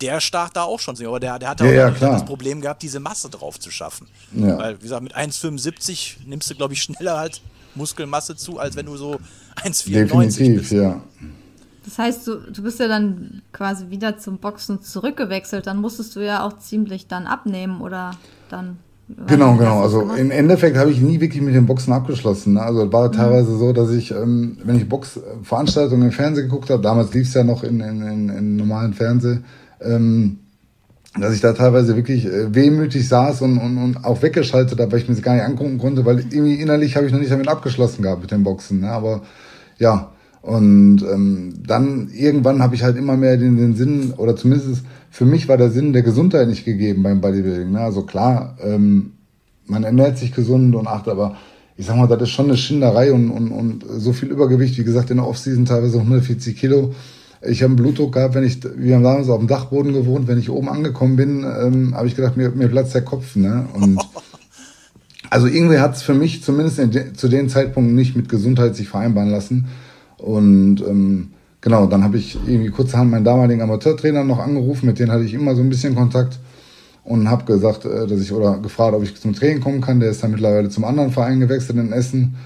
der 0.00 0.20
stach 0.20 0.50
da 0.50 0.64
auch 0.64 0.80
schon, 0.80 0.96
aber 1.06 1.20
der, 1.20 1.38
der 1.38 1.50
hat 1.50 1.60
ja, 1.60 1.66
auch 1.66 1.72
ja, 1.72 1.90
das 1.90 2.24
Problem 2.24 2.60
gehabt, 2.60 2.82
diese 2.82 2.98
Masse 2.98 3.30
drauf 3.30 3.60
zu 3.60 3.70
schaffen. 3.70 4.08
Ja. 4.32 4.58
Weil, 4.58 4.78
wie 4.78 4.82
gesagt, 4.82 5.02
mit 5.02 5.16
1,75 5.16 6.16
nimmst 6.26 6.50
du, 6.50 6.56
glaube 6.56 6.74
ich, 6.74 6.82
schneller 6.82 7.18
halt 7.18 7.40
Muskelmasse 7.74 8.36
zu, 8.36 8.58
als 8.58 8.76
wenn 8.76 8.86
du 8.86 8.96
so 8.96 9.20
1,94 9.62 10.56
bist. 10.56 10.72
ja. 10.72 11.00
Das 11.84 11.98
heißt, 11.98 12.26
du, 12.26 12.36
du 12.36 12.62
bist 12.62 12.78
ja 12.78 12.88
dann 12.88 13.42
quasi 13.52 13.90
wieder 13.90 14.18
zum 14.18 14.38
Boxen 14.38 14.82
zurückgewechselt, 14.82 15.66
dann 15.66 15.80
musstest 15.80 16.14
du 16.14 16.20
ja 16.20 16.44
auch 16.46 16.58
ziemlich 16.58 17.08
dann 17.08 17.26
abnehmen 17.26 17.80
oder 17.80 18.12
dann. 18.48 18.78
Genau, 19.26 19.56
genau. 19.56 19.82
Also 19.82 20.02
im 20.16 20.30
Endeffekt 20.30 20.76
habe 20.76 20.90
ich 20.90 21.00
nie 21.00 21.20
wirklich 21.20 21.42
mit 21.42 21.54
dem 21.54 21.66
Boxen 21.66 21.92
abgeschlossen. 21.92 22.54
Ne? 22.54 22.62
Also 22.62 22.84
es 22.84 22.92
war 22.92 23.08
mhm. 23.08 23.12
teilweise 23.12 23.58
so, 23.58 23.72
dass 23.72 23.90
ich, 23.90 24.12
ähm, 24.12 24.58
wenn 24.64 24.76
ich 24.76 24.88
Boxveranstaltungen 24.88 26.06
im 26.06 26.12
Fernsehen 26.12 26.48
geguckt 26.48 26.70
habe, 26.70 26.82
damals 26.82 27.12
lief 27.12 27.26
es 27.26 27.34
ja 27.34 27.44
noch 27.44 27.64
in, 27.64 27.80
in, 27.80 28.00
in, 28.00 28.28
in 28.28 28.56
normalen 28.56 28.94
Fernsehen, 28.94 29.44
ähm, 29.80 30.38
dass 31.18 31.34
ich 31.34 31.40
da 31.40 31.52
teilweise 31.52 31.96
wirklich 31.96 32.24
äh, 32.24 32.54
wehmütig 32.54 33.06
saß 33.06 33.42
und, 33.42 33.58
und, 33.58 33.76
und 33.76 34.04
auch 34.04 34.22
weggeschaltet 34.22 34.80
habe, 34.80 34.92
weil 34.92 35.00
ich 35.00 35.08
mir 35.08 35.14
das 35.14 35.22
gar 35.22 35.34
nicht 35.34 35.44
angucken 35.44 35.78
konnte, 35.78 36.06
weil 36.06 36.20
irgendwie 36.20 36.54
innerlich 36.54 36.96
habe 36.96 37.06
ich 37.06 37.12
noch 37.12 37.18
nicht 37.18 37.32
damit 37.32 37.48
abgeschlossen 37.48 38.02
gehabt 38.02 38.22
mit 38.22 38.30
dem 38.30 38.44
Boxen. 38.44 38.80
Ne? 38.80 38.90
Aber 38.90 39.22
ja, 39.78 40.12
und 40.42 41.02
ähm, 41.02 41.54
dann 41.66 42.10
irgendwann 42.12 42.62
habe 42.62 42.74
ich 42.74 42.82
halt 42.82 42.96
immer 42.96 43.16
mehr 43.16 43.36
den, 43.36 43.56
den 43.56 43.74
Sinn, 43.74 44.12
oder 44.16 44.36
zumindest 44.36 44.82
für 45.10 45.24
mich 45.24 45.48
war 45.48 45.56
der 45.56 45.70
Sinn 45.70 45.92
der 45.92 46.02
Gesundheit 46.02 46.48
nicht 46.48 46.64
gegeben 46.64 47.02
beim 47.02 47.20
Bodybuilding. 47.20 47.72
Ne? 47.72 47.80
Also 47.80 48.02
klar, 48.02 48.56
ähm, 48.60 49.12
man 49.66 49.84
ernährt 49.84 50.18
sich 50.18 50.32
gesund 50.32 50.74
und 50.74 50.86
acht, 50.86 51.08
aber 51.08 51.36
ich 51.76 51.86
sag 51.86 51.96
mal, 51.96 52.06
das 52.06 52.22
ist 52.22 52.30
schon 52.30 52.46
eine 52.46 52.56
Schinderei 52.56 53.12
und, 53.12 53.30
und, 53.30 53.50
und 53.50 53.84
so 53.88 54.12
viel 54.12 54.30
Übergewicht, 54.30 54.76
wie 54.78 54.84
gesagt, 54.84 55.10
in 55.10 55.16
der 55.16 55.26
Offseason 55.26 55.64
teilweise 55.64 55.98
140 55.98 56.56
Kilo 56.56 56.92
ich 57.44 57.62
habe 57.62 57.70
einen 57.70 57.76
Blutdruck 57.76 58.12
gehabt, 58.12 58.34
wenn 58.34 58.44
ich, 58.44 58.58
wir 58.76 58.94
haben 58.94 59.02
damals 59.02 59.28
auf 59.28 59.38
dem 59.38 59.48
Dachboden 59.48 59.92
gewohnt, 59.92 60.28
wenn 60.28 60.38
ich 60.38 60.50
oben 60.50 60.68
angekommen 60.68 61.16
bin, 61.16 61.44
ähm, 61.44 61.94
habe 61.94 62.06
ich 62.06 62.14
gedacht, 62.14 62.36
mir, 62.36 62.50
mir 62.50 62.68
platzt 62.68 62.94
der 62.94 63.02
Kopf. 63.02 63.36
Ne? 63.36 63.66
Und 63.74 63.98
also 65.30 65.46
irgendwie 65.46 65.78
hat 65.78 65.96
es 65.96 66.02
für 66.02 66.14
mich 66.14 66.42
zumindest 66.42 66.78
de, 66.78 67.12
zu 67.12 67.28
dem 67.28 67.48
Zeitpunkt 67.48 67.92
nicht 67.92 68.16
mit 68.16 68.28
Gesundheit 68.28 68.76
sich 68.76 68.88
vereinbaren 68.88 69.30
lassen. 69.30 69.66
Und 70.22 70.80
ähm, 70.80 71.30
genau, 71.60 71.86
dann 71.86 72.02
habe 72.04 72.16
ich 72.16 72.38
irgendwie 72.46 72.70
kurzerhand 72.70 73.10
meinen 73.10 73.24
damaligen 73.24 73.60
Amateurtrainer 73.60 74.24
noch 74.24 74.38
angerufen, 74.38 74.86
mit 74.86 74.98
denen 74.98 75.12
hatte 75.12 75.24
ich 75.24 75.34
immer 75.34 75.54
so 75.54 75.62
ein 75.62 75.68
bisschen 75.68 75.94
Kontakt 75.94 76.38
und 77.04 77.28
habe 77.28 77.44
gesagt, 77.44 77.84
äh, 77.84 78.06
dass 78.06 78.20
ich 78.20 78.32
oder 78.32 78.58
gefragt, 78.58 78.94
ob 78.94 79.02
ich 79.02 79.20
zum 79.20 79.34
Training 79.34 79.60
kommen 79.60 79.80
kann. 79.80 80.00
Der 80.00 80.10
ist 80.10 80.22
dann 80.22 80.30
mittlerweile 80.30 80.68
zum 80.68 80.84
anderen 80.84 81.10
Verein 81.10 81.40
gewechselt 81.40 81.78
in 81.78 81.92
Essen. 81.92 82.36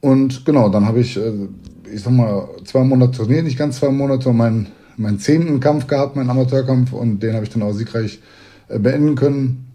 Und 0.00 0.44
genau, 0.44 0.68
dann 0.68 0.86
habe 0.86 1.00
ich 1.00 1.16
äh, 1.16 1.48
ich 1.94 2.02
sag 2.02 2.12
mal, 2.12 2.48
zwei 2.64 2.82
Monate 2.82 3.18
trainiert, 3.18 3.44
nicht 3.44 3.58
ganz 3.58 3.78
zwei 3.78 3.90
Monate, 3.90 4.32
meinen, 4.32 4.66
meinen 4.96 5.18
zehnten 5.18 5.60
Kampf 5.60 5.86
gehabt, 5.86 6.16
meinen 6.16 6.30
Amateurkampf, 6.30 6.92
und 6.92 7.22
den 7.22 7.34
habe 7.34 7.44
ich 7.44 7.50
dann 7.50 7.62
auch 7.62 7.72
siegreich 7.72 8.20
äh, 8.68 8.78
beenden 8.78 9.14
können. 9.14 9.66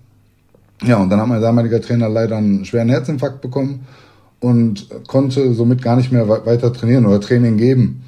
Ja, 0.84 0.98
und 0.98 1.10
dann 1.10 1.20
hat 1.20 1.28
mein 1.28 1.42
damaliger 1.42 1.82
Trainer 1.82 2.10
leider 2.10 2.38
einen 2.38 2.66
schweren 2.66 2.90
Herzinfarkt 2.90 3.42
bekommen 3.42 3.86
und 4.40 4.88
konnte 5.08 5.54
somit 5.54 5.82
gar 5.82 5.96
nicht 5.96 6.12
mehr 6.12 6.28
weiter 6.28 6.72
trainieren 6.72 7.06
oder 7.06 7.20
Training 7.20 7.58
geben. 7.58 8.04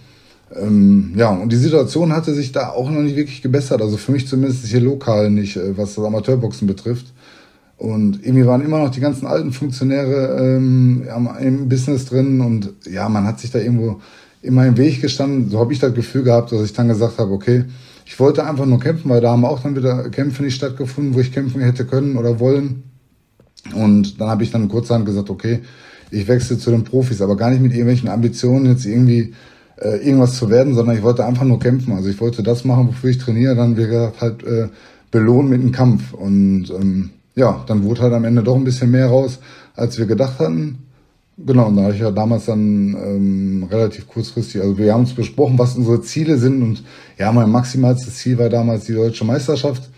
Ähm, 0.55 1.13
ja, 1.15 1.29
und 1.29 1.51
die 1.51 1.57
Situation 1.57 2.13
hatte 2.13 2.33
sich 2.33 2.51
da 2.51 2.69
auch 2.69 2.89
noch 2.89 3.01
nicht 3.01 3.15
wirklich 3.15 3.41
gebessert, 3.41 3.81
also 3.81 3.97
für 3.97 4.11
mich 4.11 4.27
zumindest 4.27 4.65
hier 4.65 4.81
lokal 4.81 5.29
nicht, 5.29 5.55
äh, 5.55 5.77
was 5.77 5.95
das 5.95 6.05
Amateurboxen 6.05 6.67
betrifft. 6.67 7.07
Und 7.77 8.23
irgendwie 8.23 8.45
waren 8.45 8.61
immer 8.61 8.79
noch 8.79 8.91
die 8.91 8.99
ganzen 8.99 9.25
alten 9.25 9.53
Funktionäre 9.53 10.37
ähm, 10.39 11.07
im 11.39 11.67
Business 11.67 12.05
drin 12.05 12.41
und 12.41 12.73
ja, 12.89 13.09
man 13.09 13.25
hat 13.25 13.39
sich 13.39 13.49
da 13.49 13.59
irgendwo 13.59 14.01
immer 14.43 14.67
im 14.67 14.77
Weg 14.77 15.01
gestanden. 15.01 15.49
So 15.49 15.59
habe 15.59 15.73
ich 15.73 15.79
das 15.79 15.93
Gefühl 15.93 16.23
gehabt, 16.23 16.51
dass 16.51 16.61
ich 16.61 16.73
dann 16.73 16.89
gesagt 16.89 17.17
habe, 17.17 17.31
okay, 17.31 17.65
ich 18.05 18.19
wollte 18.19 18.45
einfach 18.45 18.65
nur 18.65 18.79
kämpfen, 18.79 19.09
weil 19.09 19.21
da 19.21 19.31
haben 19.31 19.45
auch 19.45 19.61
dann 19.61 19.75
wieder 19.75 20.09
Kämpfe 20.09 20.43
nicht 20.43 20.55
stattgefunden, 20.55 21.15
wo 21.15 21.19
ich 21.19 21.31
kämpfen 21.31 21.61
hätte 21.61 21.85
können 21.85 22.17
oder 22.17 22.39
wollen. 22.39 22.83
Und 23.73 24.19
dann 24.19 24.29
habe 24.29 24.43
ich 24.43 24.51
dann 24.51 24.67
kurzerhand 24.67 25.05
gesagt, 25.05 25.29
okay, 25.29 25.61
ich 26.11 26.27
wechsle 26.27 26.57
zu 26.57 26.71
den 26.71 26.83
Profis, 26.83 27.21
aber 27.21 27.37
gar 27.37 27.49
nicht 27.49 27.61
mit 27.61 27.71
irgendwelchen 27.71 28.09
Ambitionen 28.09 28.67
jetzt 28.67 28.85
irgendwie 28.85 29.33
äh, 29.77 29.97
irgendwas 30.05 30.37
zu 30.37 30.49
werden, 30.49 30.75
sondern 30.75 30.95
ich 30.95 31.03
wollte 31.03 31.25
einfach 31.25 31.45
nur 31.45 31.59
kämpfen. 31.59 31.93
Also 31.93 32.09
ich 32.09 32.19
wollte 32.19 32.43
das 32.43 32.65
machen, 32.65 32.89
wofür 32.89 33.09
ich 33.09 33.17
trainiere, 33.17 33.55
dann 33.55 33.77
wie 33.77 33.87
gesagt 33.87 34.21
halt 34.21 34.43
äh, 34.43 34.67
belohnen 35.09 35.49
mit 35.49 35.61
einem 35.61 35.71
Kampf. 35.71 36.13
Und 36.13 36.69
ähm, 36.69 37.11
ja, 37.35 37.63
dann 37.67 37.83
wurde 37.83 38.01
halt 38.01 38.13
am 38.13 38.25
Ende 38.25 38.43
doch 38.43 38.55
ein 38.55 38.63
bisschen 38.63 38.91
mehr 38.91 39.07
raus, 39.07 39.39
als 39.75 39.97
wir 39.97 40.05
gedacht 40.05 40.39
hatten. 40.39 40.79
Genau, 41.37 41.67
und 41.67 41.77
da 41.77 41.83
habe 41.83 41.93
ich 41.93 42.01
ja 42.01 42.11
damals 42.11 42.45
dann 42.45 42.93
ähm, 42.93 43.67
relativ 43.71 44.07
kurzfristig, 44.07 44.61
also 44.61 44.77
wir 44.77 44.93
haben 44.93 45.01
uns 45.01 45.13
besprochen, 45.13 45.57
was 45.57 45.75
unsere 45.75 46.01
Ziele 46.01 46.37
sind 46.37 46.61
und 46.61 46.83
ja, 47.17 47.31
mein 47.31 47.49
maximalstes 47.49 48.17
Ziel 48.17 48.37
war 48.37 48.49
damals 48.49 48.85
die 48.85 48.93
deutsche 48.93 49.25
Meisterschaft. 49.25 49.89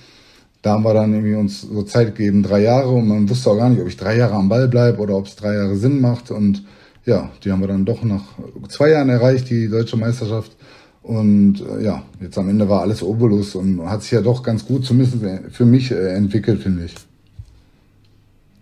Da 0.63 0.71
haben 0.71 0.83
wir 0.83 0.93
dann 0.93 1.13
irgendwie 1.13 1.35
uns 1.35 1.61
so 1.61 1.83
Zeit 1.83 2.15
gegeben, 2.15 2.41
drei 2.41 2.61
Jahre 2.61 2.89
und 2.89 3.07
man 3.07 3.29
wusste 3.29 3.51
auch 3.51 3.57
gar 3.57 3.69
nicht, 3.69 3.81
ob 3.81 3.87
ich 3.87 3.97
drei 3.97 4.17
Jahre 4.17 4.33
am 4.33 4.49
Ball 4.49 4.67
bleibe 4.67 4.99
oder 4.99 5.15
ob 5.15 5.27
es 5.27 5.35
drei 5.35 5.53
Jahre 5.53 5.75
Sinn 5.75 6.01
macht 6.01 6.31
und 6.31 6.63
ja, 7.05 7.29
die 7.43 7.51
haben 7.51 7.59
wir 7.59 7.67
dann 7.67 7.85
doch 7.85 8.01
nach 8.03 8.23
zwei 8.69 8.91
Jahren 8.91 9.09
erreicht, 9.09 9.49
die 9.49 9.67
deutsche 9.67 9.97
Meisterschaft. 9.97 10.55
Und 11.01 11.59
äh, 11.59 11.83
ja, 11.83 12.03
jetzt 12.21 12.37
am 12.37 12.47
Ende 12.47 12.69
war 12.69 12.81
alles 12.81 13.03
Obolus 13.03 13.55
und 13.55 13.85
hat 13.89 14.03
sich 14.03 14.11
ja 14.11 14.21
doch 14.21 14.41
ganz 14.41 14.65
gut, 14.65 14.85
zumindest 14.85 15.17
für 15.53 15.65
mich, 15.65 15.91
äh, 15.91 16.15
entwickelt, 16.15 16.63
finde 16.63 16.85
ich. 16.85 16.95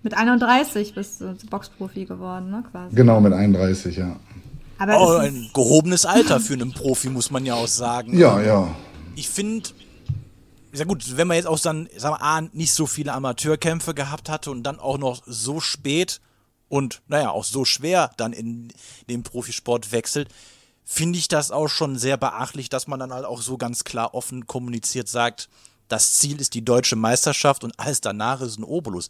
Mit 0.02 0.18
31 0.18 0.96
bist 0.96 1.22
du 1.22 1.36
Boxprofi 1.52 2.06
geworden, 2.06 2.50
ne? 2.50 2.64
Quasi. 2.72 2.96
Genau, 2.96 3.22
mit 3.22 3.34
31, 3.34 3.96
ja. 3.96 4.16
Aber 4.80 5.00
oh, 5.00 5.18
ein 5.18 5.52
gehobenes 5.54 6.08
Alter 6.08 6.40
für 6.40 6.56
einen 6.56 6.72
Profi, 6.72 7.10
muss 7.10 7.30
man 7.30 7.46
ja 7.46 7.54
auch 7.54 7.68
sagen. 7.68 8.18
Ja, 8.18 8.42
ja. 8.42 8.68
Ich 9.16 9.30
finde, 9.30 9.70
ja 10.74 10.86
gut, 10.86 11.18
wenn 11.18 11.28
man 11.28 11.38
jetzt 11.38 11.48
auch 11.48 11.60
dann, 11.60 11.90
sagen 11.98 12.16
wir, 12.16 12.22
A, 12.22 12.42
nicht 12.42 12.74
so 12.74 12.86
viele 12.86 13.14
Amateurkämpfe 13.14 13.94
gehabt 13.94 14.30
hatte 14.30 14.52
und 14.52 14.64
dann 14.64 14.80
auch 14.80 14.98
noch 14.98 15.24
so 15.26 15.60
spät 15.60 16.22
und, 16.70 17.02
naja, 17.08 17.32
auch 17.32 17.44
so 17.44 17.66
schwer 17.66 18.12
dann 18.18 18.34
in 18.34 18.72
den 19.10 19.24
Profisport 19.24 19.92
wechselt, 19.92 20.30
finde 20.86 21.20
ich 21.20 21.28
das 21.28 21.52
auch 21.52 21.68
schon 21.68 21.98
sehr 21.98 22.18
beachtlich, 22.18 22.70
dass 22.70 22.88
man 22.88 23.00
dann 23.00 23.14
halt 23.14 23.26
auch 23.26 23.42
so 23.42 23.58
ganz 23.58 23.84
klar 23.84 24.14
offen 24.14 24.48
kommuniziert 24.48 25.08
sagt, 25.08 25.50
das 25.88 26.14
Ziel 26.14 26.40
ist 26.40 26.54
die 26.54 26.64
deutsche 26.64 26.96
Meisterschaft 26.96 27.66
und 27.66 27.78
alles 27.78 28.00
danach 28.00 28.40
ist 28.40 28.58
ein 28.58 28.64
Obolus. 28.64 29.10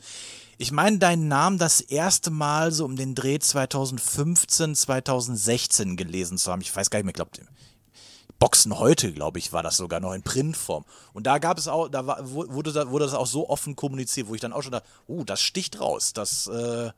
Ich 0.58 0.72
meine, 0.72 0.98
deinen 0.98 1.28
Namen 1.28 1.60
das 1.60 1.80
erste 1.80 2.32
Mal 2.32 2.72
so 2.72 2.86
um 2.86 2.96
den 2.96 3.14
Dreh 3.14 3.38
2015, 3.38 4.76
2016 4.76 5.96
gelesen 5.96 6.40
zu 6.40 6.52
haben. 6.52 6.62
Ich 6.62 6.76
weiß 6.76 6.90
gar 6.90 6.98
nicht 7.00 7.06
mehr, 7.06 7.12
ich 7.12 7.16
glaube, 7.16 7.32
Boxen 8.42 8.80
heute, 8.80 9.14
glaube 9.14 9.38
ich, 9.38 9.54
war 9.54 9.62
das 9.62 9.78
sogar 9.78 10.00
noch 10.00 10.14
in 10.14 10.24
Printform. 10.24 10.84
Und 11.14 11.28
da 11.28 11.38
gab 11.38 11.60
es 11.60 11.68
auch, 11.68 11.90
da 11.90 12.08
war, 12.08 12.18
wurde, 12.28 12.90
wurde 12.90 13.06
das 13.06 13.14
auch 13.14 13.28
so 13.28 13.48
offen 13.48 13.76
kommuniziert, 13.76 14.28
wo 14.28 14.34
ich 14.34 14.42
dann 14.42 14.52
auch 14.52 14.64
schon 14.64 14.72
dachte, 14.72 14.88
uh, 15.08 15.24
das 15.24 15.42
sticht 15.42 15.80
raus. 15.80 16.12
Das, 16.12 16.48
äh, 16.48 16.90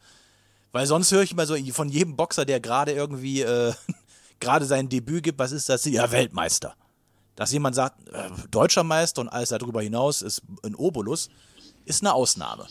weil 0.71 0.87
sonst 0.87 1.11
höre 1.11 1.21
ich 1.21 1.33
immer 1.33 1.45
so 1.45 1.57
von 1.73 1.89
jedem 1.89 2.15
Boxer, 2.15 2.45
der 2.45 2.61
gerade 2.61 2.93
irgendwie 2.93 3.41
äh, 3.41 3.73
gerade 4.39 4.63
sein 4.63 4.87
Debüt 4.87 5.23
gibt, 5.23 5.37
was 5.37 5.51
ist 5.51 5.67
das? 5.67 5.83
Ja, 5.83 6.09
Weltmeister. 6.11 6.75
Dass 7.35 7.51
jemand 7.51 7.75
sagt, 7.75 8.07
äh, 8.07 8.29
deutscher 8.49 8.85
Meister 8.85 9.19
und 9.19 9.27
alles 9.27 9.49
darüber 9.49 9.81
hinaus 9.81 10.21
ist 10.21 10.43
ein 10.63 10.75
Obolus, 10.75 11.29
ist 11.83 12.03
eine 12.03 12.13
Ausnahme. 12.13 12.67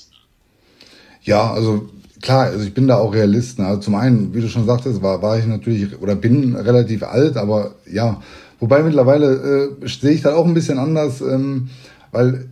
Ja, 1.21 1.52
also 1.52 1.91
klar, 2.23 2.47
also 2.47 2.64
ich 2.64 2.73
bin 2.73 2.88
da 2.88 2.97
auch 2.97 3.12
Realist. 3.12 3.59
Ne? 3.59 3.67
Also 3.67 3.83
zum 3.83 3.97
einen, 3.97 4.33
wie 4.33 4.41
du 4.41 4.49
schon 4.49 4.64
sagtest, 4.64 5.02
war, 5.02 5.21
war 5.21 5.38
ich 5.38 5.45
natürlich 5.45 6.00
oder 6.00 6.14
bin 6.14 6.57
relativ 6.57 7.02
alt, 7.02 7.37
aber 7.37 7.75
ja, 7.85 8.23
wobei 8.62 8.83
mittlerweile 8.83 9.75
äh, 9.83 9.88
sehe 9.88 10.12
ich 10.12 10.23
das 10.23 10.35
auch 10.35 10.47
ein 10.47 10.54
bisschen 10.54 10.78
anders, 10.78 11.21
ähm, 11.21 11.69
weil 12.12 12.47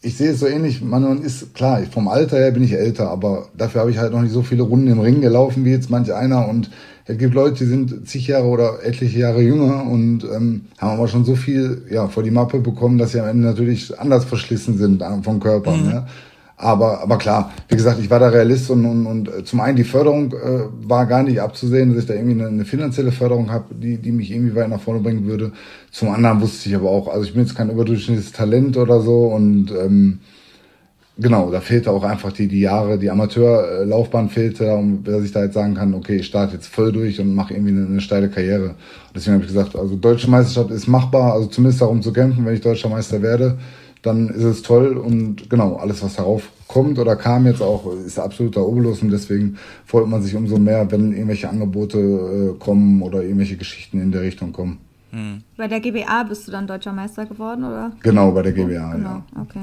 ich 0.00 0.16
sehe 0.16 0.30
es 0.30 0.40
so 0.40 0.46
ähnlich, 0.46 0.82
man 0.82 1.22
ist 1.22 1.54
klar, 1.54 1.80
vom 1.90 2.08
Alter 2.08 2.38
her 2.38 2.50
bin 2.52 2.64
ich 2.64 2.72
älter, 2.72 3.10
aber 3.10 3.48
dafür 3.56 3.82
habe 3.82 3.90
ich 3.90 3.98
halt 3.98 4.12
noch 4.12 4.22
nicht 4.22 4.32
so 4.32 4.42
viele 4.42 4.62
Runden 4.62 4.88
im 4.88 5.00
Ring 5.00 5.20
gelaufen 5.20 5.64
wie 5.64 5.70
jetzt 5.70 5.90
manch 5.90 6.12
einer 6.12 6.48
und 6.48 6.70
es 7.04 7.18
gibt 7.18 7.34
Leute, 7.34 7.58
die 7.58 7.66
sind 7.66 8.08
zig 8.08 8.26
Jahre 8.26 8.46
oder 8.46 8.82
etliche 8.82 9.18
Jahre 9.18 9.42
jünger 9.42 9.84
und 9.84 10.24
ähm, 10.24 10.62
haben 10.78 10.98
aber 10.98 11.06
schon 11.06 11.24
so 11.24 11.36
viel 11.36 11.82
ja, 11.90 12.08
vor 12.08 12.22
die 12.22 12.32
Mappe 12.32 12.58
bekommen, 12.58 12.98
dass 12.98 13.12
sie 13.12 13.20
am 13.20 13.28
Ende 13.28 13.46
natürlich 13.46 13.98
anders 13.98 14.24
verschlissen 14.24 14.78
sind 14.78 15.02
äh, 15.02 15.22
vom 15.22 15.38
Körper. 15.38 15.76
Mhm. 15.76 15.86
Ne? 15.86 16.06
Aber, 16.58 17.02
aber 17.02 17.18
klar, 17.18 17.52
wie 17.68 17.76
gesagt, 17.76 18.00
ich 18.00 18.08
war 18.08 18.18
da 18.18 18.28
Realist 18.28 18.70
und, 18.70 18.86
und, 18.86 19.06
und 19.06 19.28
äh, 19.28 19.44
zum 19.44 19.60
einen 19.60 19.76
die 19.76 19.84
Förderung 19.84 20.32
äh, 20.32 20.88
war 20.88 21.04
gar 21.04 21.22
nicht 21.22 21.40
abzusehen, 21.40 21.90
dass 21.90 22.04
ich 22.04 22.08
da 22.08 22.14
irgendwie 22.14 22.40
eine, 22.40 22.48
eine 22.48 22.64
finanzielle 22.64 23.12
Förderung 23.12 23.50
habe, 23.50 23.74
die, 23.74 23.98
die 23.98 24.10
mich 24.10 24.30
irgendwie 24.30 24.54
weit 24.54 24.70
nach 24.70 24.80
vorne 24.80 25.00
bringen 25.00 25.26
würde. 25.26 25.52
Zum 25.90 26.08
anderen 26.08 26.40
wusste 26.40 26.70
ich 26.70 26.74
aber 26.74 26.88
auch, 26.88 27.08
also 27.08 27.24
ich 27.24 27.34
bin 27.34 27.42
jetzt 27.42 27.54
kein 27.54 27.68
überdurchschnittliches 27.68 28.32
Talent 28.32 28.78
oder 28.78 29.00
so 29.00 29.26
und 29.26 29.70
ähm, 29.70 30.20
genau, 31.18 31.50
da 31.50 31.60
fehlte 31.60 31.90
auch 31.90 32.04
einfach 32.04 32.32
die, 32.32 32.48
die 32.48 32.60
Jahre, 32.60 32.98
die 32.98 33.10
Amateurlaufbahn 33.10 34.30
fehlte, 34.30 34.72
um 34.72 35.04
dass 35.04 35.24
ich 35.24 35.32
da 35.32 35.44
jetzt 35.44 35.54
sagen 35.54 35.74
kann, 35.74 35.92
okay, 35.92 36.16
ich 36.16 36.26
starte 36.26 36.54
jetzt 36.54 36.68
voll 36.68 36.90
durch 36.90 37.20
und 37.20 37.34
mache 37.34 37.52
irgendwie 37.52 37.72
eine, 37.72 37.84
eine 37.84 38.00
steile 38.00 38.30
Karriere. 38.30 38.68
Und 38.68 38.76
deswegen 39.14 39.34
habe 39.34 39.44
ich 39.44 39.52
gesagt, 39.52 39.76
also 39.76 39.94
deutsche 39.94 40.30
Meisterschaft 40.30 40.70
ist 40.70 40.86
machbar, 40.86 41.34
also 41.34 41.48
zumindest 41.48 41.82
darum 41.82 42.00
zu 42.00 42.14
kämpfen, 42.14 42.46
wenn 42.46 42.54
ich 42.54 42.62
deutscher 42.62 42.88
Meister 42.88 43.20
werde 43.20 43.58
dann 44.06 44.28
ist 44.28 44.44
es 44.44 44.62
toll 44.62 44.96
und 44.96 45.50
genau, 45.50 45.76
alles, 45.76 46.02
was 46.02 46.16
darauf 46.16 46.50
kommt 46.68 46.98
oder 46.98 47.16
kam 47.16 47.46
jetzt 47.46 47.62
auch, 47.62 47.92
ist 47.94 48.18
absoluter 48.18 48.66
Obolus 48.66 49.02
und 49.02 49.10
deswegen 49.10 49.56
freut 49.84 50.08
man 50.08 50.22
sich 50.22 50.34
umso 50.34 50.58
mehr, 50.58 50.90
wenn 50.90 51.12
irgendwelche 51.12 51.48
Angebote 51.48 51.98
äh, 51.98 52.58
kommen 52.58 53.02
oder 53.02 53.22
irgendwelche 53.22 53.56
Geschichten 53.56 54.00
in 54.00 54.12
der 54.12 54.22
Richtung 54.22 54.52
kommen. 54.52 54.78
Mhm. 55.12 55.42
Bei 55.56 55.68
der 55.68 55.80
GBA 55.80 56.24
bist 56.24 56.46
du 56.46 56.52
dann 56.52 56.66
deutscher 56.66 56.92
Meister 56.92 57.26
geworden, 57.26 57.64
oder? 57.64 57.92
Genau, 58.02 58.32
bei 58.32 58.42
der 58.42 58.52
GBA, 58.52 58.90
oh, 58.90 58.96
genau, 58.96 59.08
ja. 59.08 59.24
okay. 59.40 59.62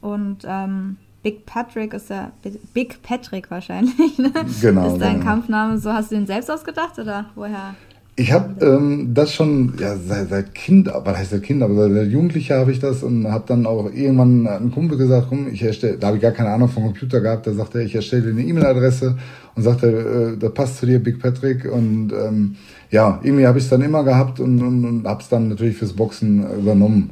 Und 0.00 0.38
ähm, 0.44 0.96
Big 1.22 1.44
Patrick 1.46 1.94
ist 1.94 2.10
ja 2.10 2.30
Big 2.72 3.02
Patrick 3.02 3.50
wahrscheinlich, 3.50 4.18
ne? 4.18 4.32
Genau. 4.60 4.94
Ist 4.94 5.00
dein 5.00 5.14
genau. 5.14 5.24
Kampfname 5.24 5.78
so? 5.78 5.92
Hast 5.92 6.10
du 6.10 6.14
den 6.14 6.26
selbst 6.26 6.50
ausgedacht 6.50 6.98
oder 6.98 7.26
woher? 7.34 7.74
Ich 8.18 8.32
habe 8.32 8.66
ähm, 8.66 9.14
das 9.14 9.32
schon 9.32 9.74
ja, 9.78 9.96
seit, 9.96 10.30
seit 10.30 10.52
Kind, 10.52 10.90
was 10.92 11.16
heißt 11.16 11.30
seit 11.30 11.42
Kind, 11.44 11.62
aber 11.62 11.88
seit 11.88 12.08
Jugendlicher 12.08 12.58
habe 12.58 12.72
ich 12.72 12.80
das 12.80 13.04
und 13.04 13.28
habe 13.28 13.44
dann 13.46 13.64
auch 13.64 13.92
irgendwann 13.92 14.44
einem 14.48 14.72
Kumpel 14.72 14.98
gesagt, 14.98 15.28
komm, 15.28 15.46
ich 15.46 15.62
erstelle, 15.62 15.98
da 15.98 16.08
habe 16.08 16.16
ich 16.16 16.22
gar 16.22 16.32
keine 16.32 16.50
Ahnung 16.50 16.68
vom 16.68 16.82
Computer 16.82 17.20
gehabt, 17.20 17.46
da 17.46 17.52
sagte 17.52 17.78
er, 17.78 17.84
ich 17.84 17.94
erstelle 17.94 18.22
dir 18.22 18.30
eine 18.30 18.42
E-Mail-Adresse 18.42 19.16
und 19.54 19.62
sagte, 19.62 20.34
äh, 20.34 20.36
das 20.36 20.52
passt 20.52 20.78
zu 20.78 20.86
dir, 20.86 20.98
Big 20.98 21.20
Patrick 21.20 21.64
und 21.64 22.10
ähm, 22.12 22.56
ja, 22.90 23.20
irgendwie 23.22 23.46
habe 23.46 23.58
ich 23.58 23.64
es 23.64 23.70
dann 23.70 23.82
immer 23.82 24.02
gehabt 24.02 24.40
und, 24.40 24.60
und, 24.62 24.84
und 24.84 25.06
habe 25.06 25.22
es 25.22 25.28
dann 25.28 25.50
natürlich 25.50 25.76
fürs 25.76 25.92
Boxen 25.92 26.44
übernommen. 26.58 27.10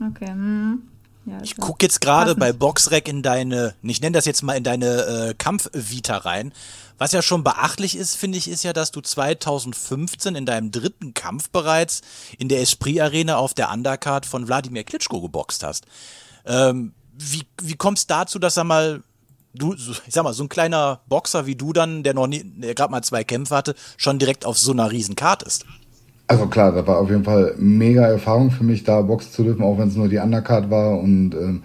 Okay. 0.00 0.30
Hm. 0.30 0.82
Ja, 1.26 1.38
ich 1.42 1.56
gucke 1.56 1.84
jetzt 1.84 2.00
gerade 2.00 2.34
bei 2.34 2.52
Boxrec 2.52 3.06
in 3.06 3.22
deine, 3.22 3.74
ich 3.82 4.00
nenne 4.00 4.14
das 4.14 4.24
jetzt 4.24 4.42
mal 4.42 4.54
in 4.54 4.64
deine 4.64 4.86
äh, 4.86 5.34
Kampfvita 5.36 6.16
rein. 6.16 6.52
Was 7.00 7.12
ja 7.12 7.22
schon 7.22 7.42
beachtlich 7.42 7.96
ist, 7.96 8.14
finde 8.14 8.36
ich, 8.36 8.46
ist 8.46 8.62
ja, 8.62 8.74
dass 8.74 8.90
du 8.90 9.00
2015 9.00 10.34
in 10.34 10.44
deinem 10.44 10.70
dritten 10.70 11.14
Kampf 11.14 11.48
bereits 11.48 12.02
in 12.38 12.50
der 12.50 12.60
Esprit 12.60 13.00
Arena 13.00 13.36
auf 13.36 13.54
der 13.54 13.72
Undercard 13.72 14.26
von 14.26 14.46
Wladimir 14.46 14.84
Klitschko 14.84 15.22
geboxt 15.22 15.64
hast. 15.64 15.86
Ähm, 16.44 16.92
wie, 17.16 17.44
wie 17.62 17.76
kommst 17.76 18.10
dazu, 18.10 18.38
dass 18.38 18.58
er 18.58 18.64
mal 18.64 19.02
du, 19.54 19.72
ich 19.72 20.12
sag 20.12 20.24
mal, 20.24 20.34
so 20.34 20.44
ein 20.44 20.50
kleiner 20.50 21.00
Boxer 21.08 21.46
wie 21.46 21.56
du 21.56 21.72
dann, 21.72 22.02
der 22.02 22.12
noch 22.12 22.28
gerade 22.28 22.90
mal 22.90 23.02
zwei 23.02 23.24
Kämpfe 23.24 23.56
hatte, 23.56 23.74
schon 23.96 24.18
direkt 24.18 24.44
auf 24.44 24.58
so 24.58 24.72
einer 24.72 24.92
riesen 24.92 25.16
Karte 25.16 25.46
ist? 25.46 25.64
Also 26.26 26.48
klar, 26.48 26.70
das 26.72 26.86
war 26.86 26.98
auf 26.98 27.08
jeden 27.08 27.24
Fall 27.24 27.54
mega 27.56 28.06
Erfahrung 28.06 28.50
für 28.50 28.62
mich, 28.62 28.84
da 28.84 29.00
boxen 29.00 29.32
zu 29.32 29.42
dürfen, 29.42 29.62
auch 29.62 29.78
wenn 29.78 29.88
es 29.88 29.96
nur 29.96 30.08
die 30.08 30.18
Undercard 30.18 30.68
war 30.68 30.98
und 30.98 31.32
ähm, 31.32 31.62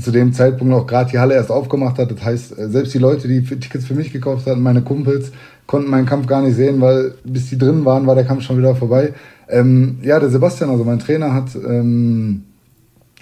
zu 0.00 0.10
dem 0.10 0.32
Zeitpunkt 0.32 0.72
noch 0.72 0.86
gerade 0.86 1.10
die 1.10 1.18
Halle 1.18 1.34
erst 1.34 1.50
aufgemacht 1.50 1.98
hat. 1.98 2.10
Das 2.10 2.24
heißt, 2.24 2.58
äh, 2.58 2.68
selbst 2.68 2.94
die 2.94 2.98
Leute, 2.98 3.28
die 3.28 3.42
Tickets 3.42 3.86
für 3.86 3.94
mich 3.94 4.12
gekauft 4.12 4.46
hatten, 4.46 4.62
meine 4.62 4.82
Kumpels, 4.82 5.32
konnten 5.66 5.90
meinen 5.90 6.06
Kampf 6.06 6.26
gar 6.26 6.42
nicht 6.42 6.56
sehen, 6.56 6.80
weil 6.80 7.14
bis 7.24 7.48
die 7.48 7.58
drin 7.58 7.84
waren, 7.84 8.06
war 8.06 8.14
der 8.14 8.24
Kampf 8.24 8.42
schon 8.42 8.58
wieder 8.58 8.74
vorbei. 8.74 9.12
Ähm, 9.48 9.98
ja, 10.02 10.18
der 10.18 10.30
Sebastian, 10.30 10.70
also 10.70 10.84
mein 10.84 10.98
Trainer, 10.98 11.34
hat 11.34 11.54
ähm, 11.54 12.44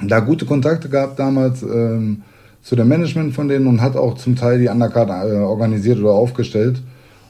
da 0.01 0.21
gute 0.21 0.45
Kontakte 0.45 0.89
gehabt 0.89 1.19
damals 1.19 1.63
ähm, 1.63 2.23
zu 2.63 2.77
dem 2.77 2.89
Management 2.89 3.35
von 3.35 3.49
denen 3.49 3.67
und 3.67 3.81
hat 3.81 3.97
auch 3.97 4.15
zum 4.15 4.37
Teil 4.37 4.59
die 4.59 4.69
Undercard 4.69 5.09
äh, 5.09 5.37
organisiert 5.37 5.99
oder 5.99 6.13
aufgestellt. 6.13 6.83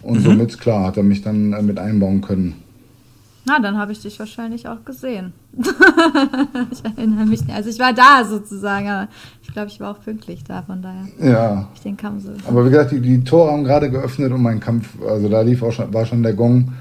Und 0.03 0.19
mhm. 0.19 0.23
somit, 0.23 0.59
klar, 0.61 0.87
hat 0.87 0.97
er 0.97 1.03
mich 1.03 1.23
dann 1.23 1.53
äh, 1.53 1.63
mit 1.63 1.79
einbauen 1.79 2.21
können. 2.21 2.55
Na, 3.47 3.61
dann 3.61 3.79
habe 3.79 3.93
ich 3.93 4.03
dich 4.03 4.19
wahrscheinlich 4.19 4.69
auch 4.69 4.85
gesehen. 4.85 5.33
ich 6.73 6.85
erinnere 6.85 7.27
mich 7.27 7.43
nicht. 7.43 7.55
Also 7.55 7.71
ich 7.71 7.79
war 7.79 7.93
da 7.93 8.25
sozusagen, 8.25 8.89
aber 8.89 9.09
ich 9.41 9.53
glaube, 9.53 9.69
ich 9.69 9.79
war 9.79 9.93
auch 9.93 10.01
pünktlich 10.01 10.43
da, 10.43 10.63
von 10.63 10.83
daher. 10.83 11.07
Ja. 11.21 11.69
Ich 11.75 11.81
den 11.81 11.97
Kampf 11.97 12.25
so. 12.25 12.33
Aber 12.49 12.67
wie 12.67 12.71
gesagt, 12.71 12.91
die, 12.91 13.01
die 13.01 13.23
Tore 13.23 13.53
haben 13.53 13.63
gerade 13.63 13.89
geöffnet 13.89 14.33
und 14.33 14.43
mein 14.43 14.59
Kampf, 14.59 14.89
also 15.01 15.29
da 15.29 15.43
lief 15.43 15.63
auch 15.63 15.71
schon, 15.71 15.95
war 15.95 16.05
schon 16.05 16.25
der 16.25 16.35
Gong. 16.35 16.73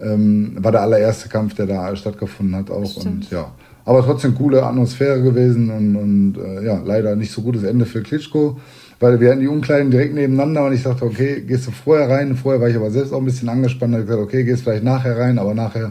Ähm, 0.00 0.56
war 0.58 0.72
der 0.72 0.82
allererste 0.82 1.28
Kampf, 1.28 1.54
der 1.54 1.66
da 1.66 1.94
stattgefunden 1.96 2.54
hat 2.54 2.70
auch. 2.70 2.84
Stimmt. 2.84 3.06
Und 3.06 3.30
ja. 3.30 3.50
Aber 3.84 4.04
trotzdem 4.04 4.36
coole 4.36 4.62
Atmosphäre 4.62 5.22
gewesen 5.22 5.70
und, 5.70 5.96
und 5.96 6.38
äh, 6.38 6.64
ja, 6.64 6.80
leider 6.84 7.16
nicht 7.16 7.32
so 7.32 7.42
gutes 7.42 7.64
Ende 7.64 7.84
für 7.84 8.02
Klitschko 8.02 8.58
weil 9.02 9.18
wir 9.18 9.30
hatten 9.30 9.40
die 9.40 9.48
Umkleiden 9.48 9.90
direkt 9.90 10.14
nebeneinander 10.14 10.64
und 10.64 10.74
ich 10.74 10.84
dachte, 10.84 11.04
okay, 11.04 11.42
gehst 11.44 11.66
du 11.66 11.72
vorher 11.72 12.08
rein? 12.08 12.36
Vorher 12.36 12.60
war 12.60 12.68
ich 12.68 12.76
aber 12.76 12.92
selbst 12.92 13.12
auch 13.12 13.18
ein 13.18 13.24
bisschen 13.24 13.48
angespannt, 13.48 13.92
da 13.92 13.96
habe 13.96 14.04
ich 14.04 14.08
gesagt, 14.08 14.28
okay, 14.28 14.44
gehst 14.44 14.62
vielleicht 14.62 14.84
nachher 14.84 15.18
rein, 15.18 15.40
aber 15.40 15.54
nachher 15.54 15.90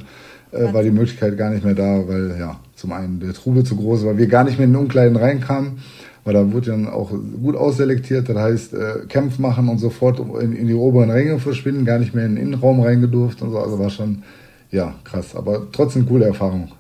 äh, 0.54 0.74
war 0.74 0.82
die 0.82 0.92
Möglichkeit 0.92 1.38
gar 1.38 1.50
nicht 1.50 1.66
mehr 1.66 1.74
da, 1.74 2.08
weil 2.08 2.38
ja, 2.40 2.62
zum 2.74 2.94
einen 2.94 3.20
der 3.20 3.34
Trubel 3.34 3.66
zu 3.66 3.76
groß 3.76 4.06
war, 4.06 4.18
wir 4.18 4.28
gar 4.28 4.46
nicht 4.46 4.58
mehr 4.58 4.66
in 4.66 4.72
den 4.72 4.80
Umkleiden 4.80 5.18
reinkamen, 5.18 5.80
weil 6.24 6.36
da 6.36 6.54
wurde 6.54 6.72
dann 6.72 6.88
auch 6.88 7.12
gut 7.44 7.58
ausselektiert, 7.58 8.30
das 8.30 8.38
heißt 8.38 8.74
äh, 8.76 8.94
Kämpf 9.10 9.40
machen 9.40 9.68
und 9.68 9.80
sofort 9.80 10.22
in, 10.42 10.54
in, 10.54 10.68
die 10.68 10.74
oberen 10.74 11.10
Ränge 11.10 11.38
verschwinden, 11.38 11.84
gar 11.84 12.00
nicht 12.00 12.16
mehr 12.16 12.26
in 12.26 12.36
den 12.36 12.46
Innenraum 12.46 12.80
reingedurft 12.80 13.42
und 13.42 13.52
so, 13.52 13.60
also 13.60 13.78
war 13.78 13.90
schon, 13.90 14.24
ja, 14.72 14.96
krass, 15.04 15.36
aber 15.36 15.68
trotzdem 15.70 16.08
coole 16.08 16.28
Erfahrung. 16.28 16.72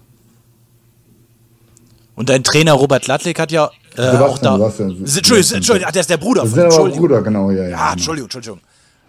Und 2.15 2.29
dein 2.29 2.43
Trainer 2.43 2.73
Robert 2.73 3.07
Lattek 3.07 3.39
hat 3.39 3.51
ja 3.51 3.71
äh, 3.97 4.17
auch 4.17 4.37
da. 4.37 4.55
Entschuldigung, 4.55 5.05
Entschuldigung, 5.05 5.87
ach, 5.87 5.91
der 5.91 6.01
ist 6.01 6.09
der 6.09 6.17
Bruder 6.17 6.45
von. 6.45 6.55
Das 6.55 6.73
ist 6.73 6.77
der 6.77 6.89
Bruder, 6.89 7.21
genau, 7.21 7.51
ja, 7.51 7.63
ja. 7.63 7.69
Ja, 7.69 7.77
genau. 7.77 7.91
Entschuldigung, 7.93 8.25
Entschuldigung. 8.25 8.59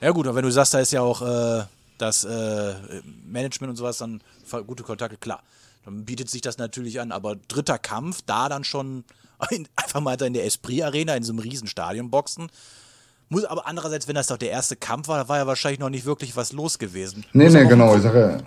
Ja 0.01 0.11
gut, 0.11 0.27
aber 0.27 0.37
wenn 0.37 0.45
du 0.45 0.51
sagst, 0.51 0.75
da 0.75 0.81
ist 0.81 0.93
ja 0.93 1.01
auch 1.01 1.23
äh, 1.23 1.65
das 1.99 2.25
äh, 2.25 2.75
Management 3.27 3.71
und 3.71 3.77
sowas, 3.77 3.99
dann 3.99 4.21
gute 4.67 4.83
Kontakte, 4.83 5.17
klar. 5.17 5.43
Dann 5.85 6.05
bietet 6.05 6.31
sich 6.31 6.41
das 6.41 6.59
natürlich 6.59 7.01
an. 7.01 7.13
Aber 7.13 7.37
dritter 7.49 7.79
Kampf, 7.79 8.21
da 8.27 8.49
dann 8.49 8.65
schon 8.65 9.05
einfach 9.77 10.01
mal 10.01 10.21
in 10.23 10.35
der 10.35 10.45
Esprit 10.45 10.83
Arena 10.83 11.15
in 11.15 11.23
so 11.23 11.33
einem 11.33 11.41
Riesenstadion 11.41 12.11
boxen. 12.11 12.51
Muss 13.29 13.45
aber 13.45 13.67
andererseits, 13.67 14.09
wenn 14.09 14.15
das 14.15 14.27
doch 14.27 14.37
der 14.37 14.51
erste 14.51 14.77
Kampf 14.77 15.09
war, 15.09 15.29
war 15.29 15.39
ja 15.39 15.47
wahrscheinlich 15.47 15.81
noch 15.81 15.89
nicht 15.89 16.05
wirklich 16.05 16.37
was 16.37 16.53
los 16.53 16.79
gewesen. 16.79 17.25
Nee, 17.33 17.45
muss 17.45 17.55
nee, 17.55 17.65
genau. 17.65 17.97
Ich 17.97 18.03
sage, 18.03 18.45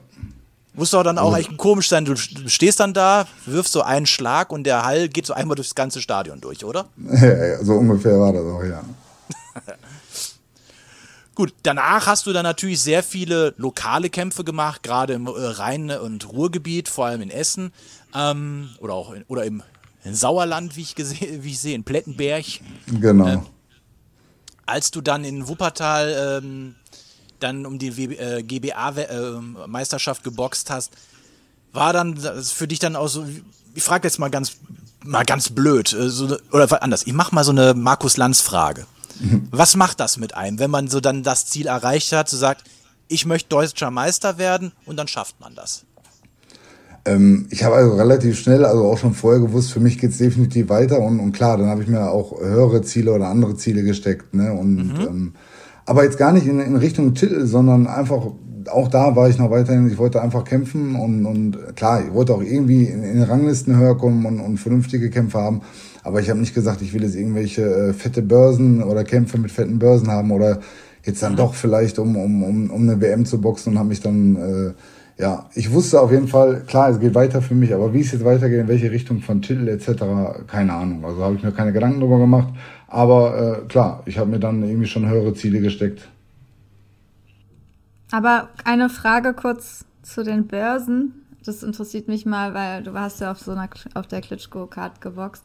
muss 0.75 0.91
doch 0.91 1.03
dann 1.03 1.17
auch 1.17 1.33
also, 1.33 1.49
echt 1.49 1.57
komisch 1.57 1.89
sein. 1.89 2.05
Du 2.05 2.15
stehst 2.15 2.79
dann 2.79 2.93
da, 2.93 3.27
wirfst 3.45 3.73
so 3.73 3.81
einen 3.81 4.05
Schlag 4.05 4.51
und 4.51 4.63
der 4.65 4.85
Hall 4.85 5.09
geht 5.09 5.25
so 5.25 5.33
einmal 5.33 5.55
durchs 5.55 5.75
ganze 5.75 6.01
Stadion 6.01 6.41
durch, 6.41 6.63
oder? 6.63 6.85
Ja, 6.97 7.45
ja 7.45 7.63
so 7.63 7.73
ungefähr 7.73 8.19
war 8.19 8.33
das 8.33 8.43
auch, 8.43 8.63
ja. 8.63 8.83
Gut, 11.35 11.53
danach 11.63 12.07
hast 12.07 12.25
du 12.27 12.33
dann 12.33 12.43
natürlich 12.43 12.81
sehr 12.81 13.03
viele 13.03 13.53
lokale 13.57 14.09
Kämpfe 14.09 14.45
gemacht, 14.45 14.83
gerade 14.83 15.13
im 15.13 15.27
äh, 15.27 15.31
Rhein- 15.31 15.91
und 15.91 16.31
Ruhrgebiet, 16.31 16.87
vor 16.87 17.07
allem 17.07 17.21
in 17.21 17.29
Essen 17.29 17.73
ähm, 18.13 18.69
oder 18.79 18.93
auch 18.93 19.11
in, 19.11 19.23
oder 19.27 19.43
im 19.43 19.61
Sauerland, 20.09 20.77
wie 20.77 20.81
ich, 20.81 20.95
wie 20.97 21.49
ich 21.49 21.59
sehe, 21.59 21.75
in 21.75 21.83
Plettenberg. 21.83 22.45
Genau. 22.87 23.27
Äh, 23.27 23.37
als 24.65 24.91
du 24.91 25.01
dann 25.01 25.23
in 25.23 25.47
Wuppertal 25.47 26.41
ähm, 26.43 26.75
dann 27.45 27.65
um 27.65 27.79
die 27.79 27.89
äh, 28.15 28.43
GBA-Meisterschaft 28.43 30.21
äh, 30.21 30.23
geboxt 30.23 30.69
hast, 30.69 30.91
war 31.73 31.93
dann 31.93 32.17
für 32.17 32.67
dich 32.67 32.79
dann 32.79 32.95
auch 32.95 33.07
so, 33.07 33.25
ich 33.73 33.83
frage 33.83 34.07
jetzt 34.07 34.19
mal 34.19 34.29
ganz, 34.29 34.57
mal 35.03 35.25
ganz 35.25 35.49
blöd, 35.49 35.93
äh, 35.93 36.09
so, 36.09 36.37
oder 36.51 36.83
anders, 36.83 37.05
ich 37.05 37.13
mache 37.13 37.33
mal 37.33 37.43
so 37.43 37.51
eine 37.51 37.73
Markus-Lanz-Frage. 37.73 38.85
Was 39.49 39.77
macht 39.77 40.01
das 40.01 40.17
mit 40.17 40.35
einem, 40.35 40.59
wenn 40.59 40.69
man 40.69 40.89
so 40.89 40.99
dann 40.99 41.23
das 41.23 41.45
Ziel 41.45 41.67
erreicht 41.67 42.11
hat, 42.11 42.27
so 42.27 42.35
sagt, 42.35 42.65
ich 43.07 43.25
möchte 43.25 43.47
deutscher 43.47 43.89
Meister 43.89 44.37
werden 44.37 44.73
und 44.85 44.97
dann 44.97 45.07
schafft 45.07 45.39
man 45.39 45.55
das? 45.55 45.85
Ähm, 47.05 47.47
ich 47.49 47.63
habe 47.63 47.75
also 47.75 47.95
relativ 47.95 48.37
schnell, 48.37 48.65
also 48.65 48.83
auch 48.83 48.97
schon 48.97 49.13
vorher 49.13 49.39
gewusst, 49.39 49.71
für 49.71 49.79
mich 49.79 49.99
geht 49.99 50.09
es 50.09 50.17
definitiv 50.17 50.67
weiter 50.67 50.99
und, 50.99 51.21
und 51.21 51.31
klar, 51.31 51.57
dann 51.57 51.67
habe 51.67 51.81
ich 51.81 51.87
mir 51.87 52.09
auch 52.09 52.37
höhere 52.41 52.81
Ziele 52.81 53.13
oder 53.13 53.27
andere 53.27 53.55
Ziele 53.55 53.83
gesteckt. 53.83 54.33
Ne? 54.33 54.51
Und 54.51 54.75
mhm. 54.75 55.01
ähm, 55.07 55.33
aber 55.85 56.03
jetzt 56.03 56.17
gar 56.17 56.31
nicht 56.31 56.47
in, 56.47 56.59
in 56.59 56.75
Richtung 56.75 57.13
Titel, 57.13 57.45
sondern 57.45 57.87
einfach 57.87 58.27
auch 58.69 58.87
da 58.87 59.15
war 59.15 59.29
ich 59.29 59.37
noch 59.37 59.51
weiterhin, 59.51 59.87
ich 59.87 59.97
wollte 59.97 60.21
einfach 60.21 60.43
kämpfen 60.43 60.95
und, 60.95 61.25
und 61.25 61.75
klar, 61.75 62.03
ich 62.05 62.13
wollte 62.13 62.33
auch 62.33 62.41
irgendwie 62.41 62.85
in, 62.85 63.03
in 63.03 63.21
Ranglisten 63.21 63.77
höher 63.77 63.97
kommen 63.97 64.25
und, 64.25 64.39
und 64.39 64.57
vernünftige 64.57 65.09
Kämpfe 65.09 65.39
haben. 65.39 65.61
Aber 66.03 66.19
ich 66.19 66.29
habe 66.29 66.39
nicht 66.39 66.53
gesagt, 66.53 66.81
ich 66.81 66.93
will 66.93 67.03
jetzt 67.03 67.15
irgendwelche 67.15 67.63
äh, 67.63 67.93
fette 67.93 68.21
Börsen 68.21 68.83
oder 68.83 69.03
Kämpfe 69.03 69.37
mit 69.37 69.51
fetten 69.51 69.79
Börsen 69.79 70.09
haben 70.09 70.31
oder 70.31 70.59
jetzt 71.03 71.21
dann 71.21 71.35
doch 71.35 71.53
vielleicht 71.53 71.99
um, 71.99 72.15
um, 72.15 72.43
um, 72.43 72.69
um 72.69 72.81
eine 72.81 72.99
WM 73.01 73.25
zu 73.25 73.39
boxen 73.39 73.73
und 73.73 73.79
habe 73.79 73.89
mich 73.89 74.01
dann, 74.01 74.35
äh, 74.35 75.21
ja, 75.21 75.49
ich 75.53 75.71
wusste 75.71 76.01
auf 76.01 76.11
jeden 76.11 76.27
Fall, 76.27 76.63
klar, 76.67 76.89
es 76.89 76.99
geht 76.99 77.15
weiter 77.15 77.41
für 77.41 77.55
mich, 77.55 77.73
aber 77.73 77.93
wie 77.93 78.01
es 78.01 78.11
jetzt 78.11 78.25
weitergeht, 78.25 78.59
in 78.59 78.67
welche 78.67 78.91
Richtung 78.91 79.21
von 79.21 79.41
Titel 79.41 79.67
etc., 79.67 80.03
keine 80.47 80.73
Ahnung. 80.73 81.05
Also 81.05 81.23
habe 81.23 81.35
ich 81.35 81.43
mir 81.43 81.51
keine 81.51 81.71
Gedanken 81.71 82.01
drüber 82.01 82.17
gemacht. 82.17 82.49
Aber 82.87 83.61
äh, 83.63 83.67
klar, 83.67 84.03
ich 84.05 84.17
habe 84.17 84.29
mir 84.29 84.39
dann 84.39 84.63
irgendwie 84.63 84.87
schon 84.87 85.07
höhere 85.07 85.33
Ziele 85.33 85.59
gesteckt. 85.59 86.07
Aber 88.11 88.49
eine 88.63 88.89
Frage 88.89 89.33
kurz 89.33 89.85
zu 90.03 90.23
den 90.23 90.47
Börsen. 90.47 91.13
Das 91.45 91.63
interessiert 91.63 92.07
mich 92.07 92.25
mal, 92.25 92.53
weil 92.53 92.83
du 92.83 92.93
hast 92.93 93.21
ja 93.21 93.31
auf 93.31 93.39
so 93.39 93.51
einer 93.51 93.69
auf 93.93 94.07
der 94.07 94.21
Klitschko-Card 94.21 95.01
geboxt. 95.01 95.43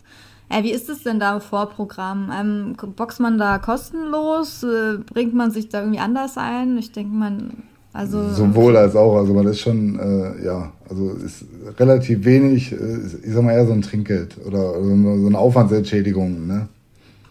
Äh, 0.48 0.64
wie 0.64 0.72
ist 0.72 0.88
es 0.88 1.02
denn 1.04 1.20
da 1.20 1.34
im 1.34 1.40
Vorprogramm? 1.40 2.30
Ähm, 2.34 2.76
boxt 2.96 3.20
man 3.20 3.38
da 3.38 3.58
kostenlos? 3.58 4.62
Äh, 4.62 4.98
bringt 4.98 5.34
man 5.34 5.50
sich 5.50 5.68
da 5.68 5.80
irgendwie 5.80 6.00
anders 6.00 6.36
ein? 6.36 6.76
Ich 6.78 6.92
denke, 6.92 7.14
man. 7.14 7.62
Also, 7.92 8.30
Sowohl 8.30 8.76
als 8.76 8.94
auch. 8.94 9.16
Also 9.16 9.34
man 9.34 9.46
ist 9.46 9.60
schon, 9.60 9.98
äh, 9.98 10.44
ja, 10.44 10.72
also 10.88 11.10
ist 11.10 11.44
relativ 11.78 12.24
wenig, 12.24 12.72
äh, 12.72 12.98
ich 13.24 13.32
sag 13.32 13.42
mal 13.42 13.52
eher 13.52 13.66
so 13.66 13.72
ein 13.72 13.82
Trinkgeld 13.82 14.36
oder 14.46 14.74
so 14.74 15.26
eine 15.26 15.38
Aufwandsentschädigung, 15.38 16.46
ne? 16.46 16.68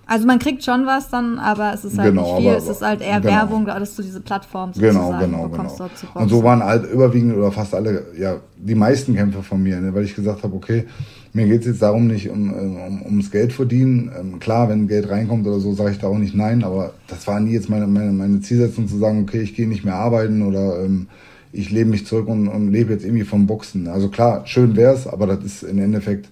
Also 0.10 0.26
man 0.26 0.40
kriegt 0.40 0.64
schon 0.64 0.88
was 0.88 1.10
dann, 1.10 1.38
aber 1.38 1.72
es 1.72 1.86
ist 1.86 2.00
halt 2.00 2.10
genau, 2.10 2.24
nicht 2.24 2.42
viel. 2.42 2.50
Aber, 2.50 2.58
es 2.58 2.68
ist 2.68 2.82
halt 2.82 3.02
eher 3.02 3.22
genau. 3.22 3.32
Werbung, 3.32 3.66
dass 3.68 3.96
du 3.96 4.02
diese 4.02 4.20
Plattform 4.22 4.72
genau, 4.72 5.16
genau, 5.20 5.48
bekommst 5.48 5.78
genau. 5.78 5.88
dort 5.88 5.98
zu 6.00 6.08
Und 6.16 6.30
so 6.30 6.44
waren 6.44 6.64
halt 6.64 6.92
überwiegend 6.92 7.38
oder 7.38 7.52
fast 7.52 7.76
alle, 7.76 8.08
ja, 8.18 8.38
die 8.58 8.74
meisten 8.74 9.14
Kämpfe 9.14 9.44
von 9.44 9.62
mir, 9.62 9.80
ne, 9.80 9.94
weil 9.94 10.06
ich 10.06 10.16
gesagt 10.16 10.42
habe, 10.42 10.56
okay, 10.56 10.86
mir 11.34 11.46
geht 11.46 11.62
es 11.62 11.68
jetzt 11.68 11.84
darum 11.84 12.08
nicht 12.08 12.28
um, 12.28 12.52
um, 12.52 13.06
ums 13.06 13.30
Geld 13.30 13.54
verdienen. 13.54 14.12
Ähm, 14.20 14.40
klar, 14.40 14.68
wenn 14.68 14.88
Geld 14.88 15.12
reinkommt 15.12 15.46
oder 15.46 15.60
so, 15.60 15.74
sage 15.74 15.92
ich 15.92 16.00
da 16.00 16.08
auch 16.08 16.18
nicht 16.18 16.34
nein, 16.34 16.64
aber 16.64 16.94
das 17.08 17.28
war 17.28 17.40
nie 17.40 17.52
jetzt 17.52 17.70
meine, 17.70 17.86
meine, 17.86 18.12
meine 18.12 18.42
Zielsetzung 18.42 18.88
zu 18.88 18.98
sagen, 18.98 19.22
okay, 19.22 19.42
ich 19.42 19.54
gehe 19.54 19.68
nicht 19.68 19.86
mehr 19.86 19.96
arbeiten 19.96 20.42
oder 20.42 20.84
ähm, 20.84 21.08
ich 21.52 21.70
lebe 21.70 21.92
mich 21.92 22.08
zurück 22.08 22.28
und, 22.28 22.48
und 22.48 22.72
lebe 22.72 22.94
jetzt 22.94 23.06
irgendwie 23.06 23.26
vom 23.26 23.46
Boxen. 23.46 23.88
Also 23.88 24.10
klar, 24.10 24.42
schön 24.48 24.76
wär's, 24.76 25.06
aber 25.06 25.28
das 25.28 25.46
ist 25.46 25.64
im 25.64 25.78
Endeffekt 25.78 26.30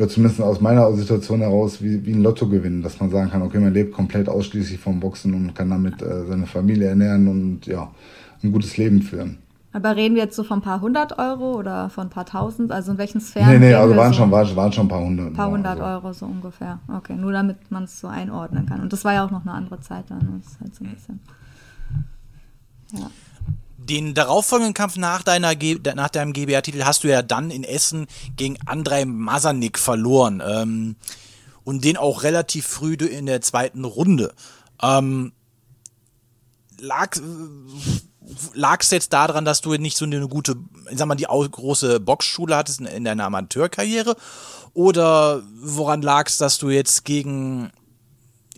oder 0.00 0.08
zumindest 0.08 0.40
aus 0.40 0.62
meiner 0.62 0.90
Situation 0.94 1.40
heraus, 1.40 1.82
wie, 1.82 2.06
wie 2.06 2.12
ein 2.12 2.22
Lottogewinn, 2.22 2.80
dass 2.80 2.98
man 3.00 3.10
sagen 3.10 3.30
kann, 3.30 3.42
okay, 3.42 3.58
man 3.58 3.74
lebt 3.74 3.92
komplett 3.92 4.30
ausschließlich 4.30 4.80
vom 4.80 4.98
Boxen 4.98 5.34
und 5.34 5.54
kann 5.54 5.68
damit 5.68 6.00
äh, 6.00 6.24
seine 6.24 6.46
Familie 6.46 6.88
ernähren 6.88 7.28
und 7.28 7.66
ja, 7.66 7.90
ein 8.42 8.50
gutes 8.50 8.78
Leben 8.78 9.02
führen. 9.02 9.36
Aber 9.74 9.96
reden 9.96 10.14
wir 10.14 10.22
jetzt 10.22 10.36
so 10.36 10.42
von 10.42 10.60
ein 10.60 10.62
paar 10.62 10.80
hundert 10.80 11.18
Euro 11.18 11.52
oder 11.52 11.90
von 11.90 12.06
ein 12.06 12.10
paar 12.10 12.24
tausend? 12.24 12.72
Also 12.72 12.92
in 12.92 12.98
welchen 12.98 13.20
Sphären? 13.20 13.50
Nee, 13.50 13.58
nee, 13.58 13.74
also 13.74 13.94
waren, 13.94 14.12
so? 14.12 14.20
schon, 14.20 14.30
waren, 14.30 14.56
waren 14.56 14.72
schon 14.72 14.86
ein 14.86 14.88
paar 14.88 15.04
hundert. 15.04 15.26
Ein 15.26 15.32
paar 15.34 15.50
hundert 15.50 15.78
also. 15.78 16.06
Euro 16.06 16.12
so 16.14 16.24
ungefähr. 16.24 16.78
Okay, 16.88 17.14
nur 17.14 17.32
damit 17.32 17.70
man 17.70 17.84
es 17.84 18.00
so 18.00 18.08
einordnen 18.08 18.64
kann. 18.64 18.80
Und 18.80 18.94
das 18.94 19.04
war 19.04 19.12
ja 19.12 19.26
auch 19.26 19.30
noch 19.30 19.42
eine 19.42 19.52
andere 19.52 19.80
Zeit 19.80 20.06
dann. 20.08 20.40
Das 20.42 20.52
ist 20.52 20.60
halt 20.60 20.74
so 20.74 20.84
ein 20.84 20.94
bisschen. 20.94 21.20
Ja. 22.94 23.10
Den 23.82 24.14
darauffolgenden 24.14 24.74
Kampf 24.74 24.96
nach, 24.96 25.22
deiner 25.22 25.54
nach 25.94 26.10
deinem 26.10 26.32
GBA-Titel 26.32 26.84
hast 26.84 27.02
du 27.02 27.08
ja 27.08 27.22
dann 27.22 27.50
in 27.50 27.64
Essen 27.64 28.06
gegen 28.36 28.58
Andrei 28.66 29.04
Masanik 29.04 29.78
verloren. 29.78 30.42
Ähm, 30.46 30.96
und 31.64 31.84
den 31.84 31.96
auch 31.96 32.22
relativ 32.22 32.66
früh 32.66 32.94
in 32.94 33.26
der 33.26 33.40
zweiten 33.40 33.84
Runde. 33.84 34.34
Ähm, 34.82 35.32
lag 36.80 37.16
es 38.80 38.90
jetzt 38.90 39.12
daran, 39.12 39.44
dass 39.44 39.60
du 39.60 39.72
nicht 39.74 39.96
so 39.96 40.04
eine 40.04 40.28
gute, 40.28 40.56
ich 40.90 40.98
sag 40.98 41.06
mal, 41.06 41.14
die 41.14 41.24
große 41.24 42.00
Boxschule 42.00 42.56
hattest 42.56 42.80
in, 42.80 42.86
in 42.86 43.04
deiner 43.04 43.24
Amateurkarriere? 43.24 44.16
Oder 44.72 45.42
woran 45.60 46.02
lag 46.02 46.28
es, 46.28 46.38
dass 46.38 46.58
du 46.58 46.70
jetzt 46.70 47.04
gegen 47.04 47.70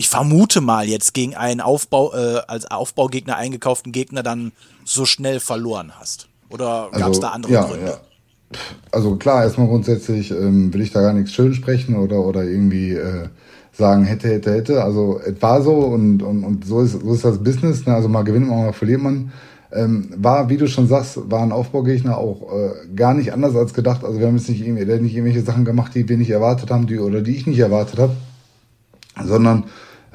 ich 0.03 0.09
vermute 0.09 0.61
mal 0.61 0.89
jetzt 0.89 1.15
gegen 1.15 1.37
einen 1.37 1.61
Aufbau, 1.61 2.13
äh, 2.13 2.41
als 2.49 2.69
Aufbaugegner 2.69 3.37
eingekauften 3.37 3.93
Gegner 3.93 4.25
dann 4.25 4.51
so 4.85 5.07
schnell 5.07 5.39
verloren 5.39 5.93
hast? 5.97 6.27
Oder 6.51 6.89
gab 6.91 6.97
es 6.97 7.05
also, 7.05 7.21
da 7.21 7.29
andere 7.29 7.53
ja, 7.53 7.65
Gründe? 7.65 7.87
Ja. 7.87 8.59
Also 8.91 9.15
klar, 9.15 9.45
erstmal 9.45 9.69
grundsätzlich 9.69 10.33
ähm, 10.33 10.75
will 10.75 10.81
ich 10.81 10.91
da 10.91 11.03
gar 11.03 11.13
nichts 11.13 11.31
schön 11.31 11.55
sprechen 11.55 11.95
oder, 11.95 12.19
oder 12.19 12.43
irgendwie 12.43 12.95
äh, 12.95 13.29
sagen, 13.71 14.05
hätte, 14.05 14.27
hätte, 14.27 14.53
hätte. 14.53 14.83
Also 14.83 15.21
es 15.25 15.41
war 15.41 15.63
so 15.63 15.73
und, 15.77 16.21
und, 16.21 16.43
und 16.43 16.67
so, 16.67 16.81
ist, 16.81 17.01
so 17.01 17.15
ist 17.15 17.25
das 17.25 17.39
Business. 17.39 17.87
Ne? 17.87 17.95
Also 17.95 18.09
mal 18.09 18.25
gewinnt 18.25 18.49
man, 18.49 18.59
mal 18.59 18.73
verliert 18.73 19.03
man. 19.03 19.31
Ähm, 19.73 20.11
war, 20.17 20.49
wie 20.49 20.57
du 20.57 20.67
schon 20.67 20.89
sagst, 20.89 21.31
war 21.31 21.45
ein 21.45 21.53
Aufbaugegner 21.53 22.19
auch 22.19 22.53
äh, 22.53 22.95
gar 22.97 23.15
nicht 23.15 23.33
anders 23.33 23.55
als 23.55 23.73
gedacht. 23.73 24.03
Also 24.05 24.19
wir 24.19 24.27
haben 24.27 24.37
jetzt 24.37 24.49
nicht, 24.49 24.67
irgendwie, 24.67 24.85
nicht 24.85 25.15
irgendwelche 25.15 25.43
Sachen 25.43 25.65
gemacht, 25.65 25.95
die 25.95 26.09
wir 26.09 26.17
nicht 26.17 26.31
erwartet 26.31 26.73
haben, 26.73 26.89
die 26.89 26.99
oder 26.99 27.21
die 27.21 27.37
ich 27.37 27.47
nicht 27.47 27.61
erwartet 27.61 28.01
habe, 28.01 28.17
sondern 29.25 29.65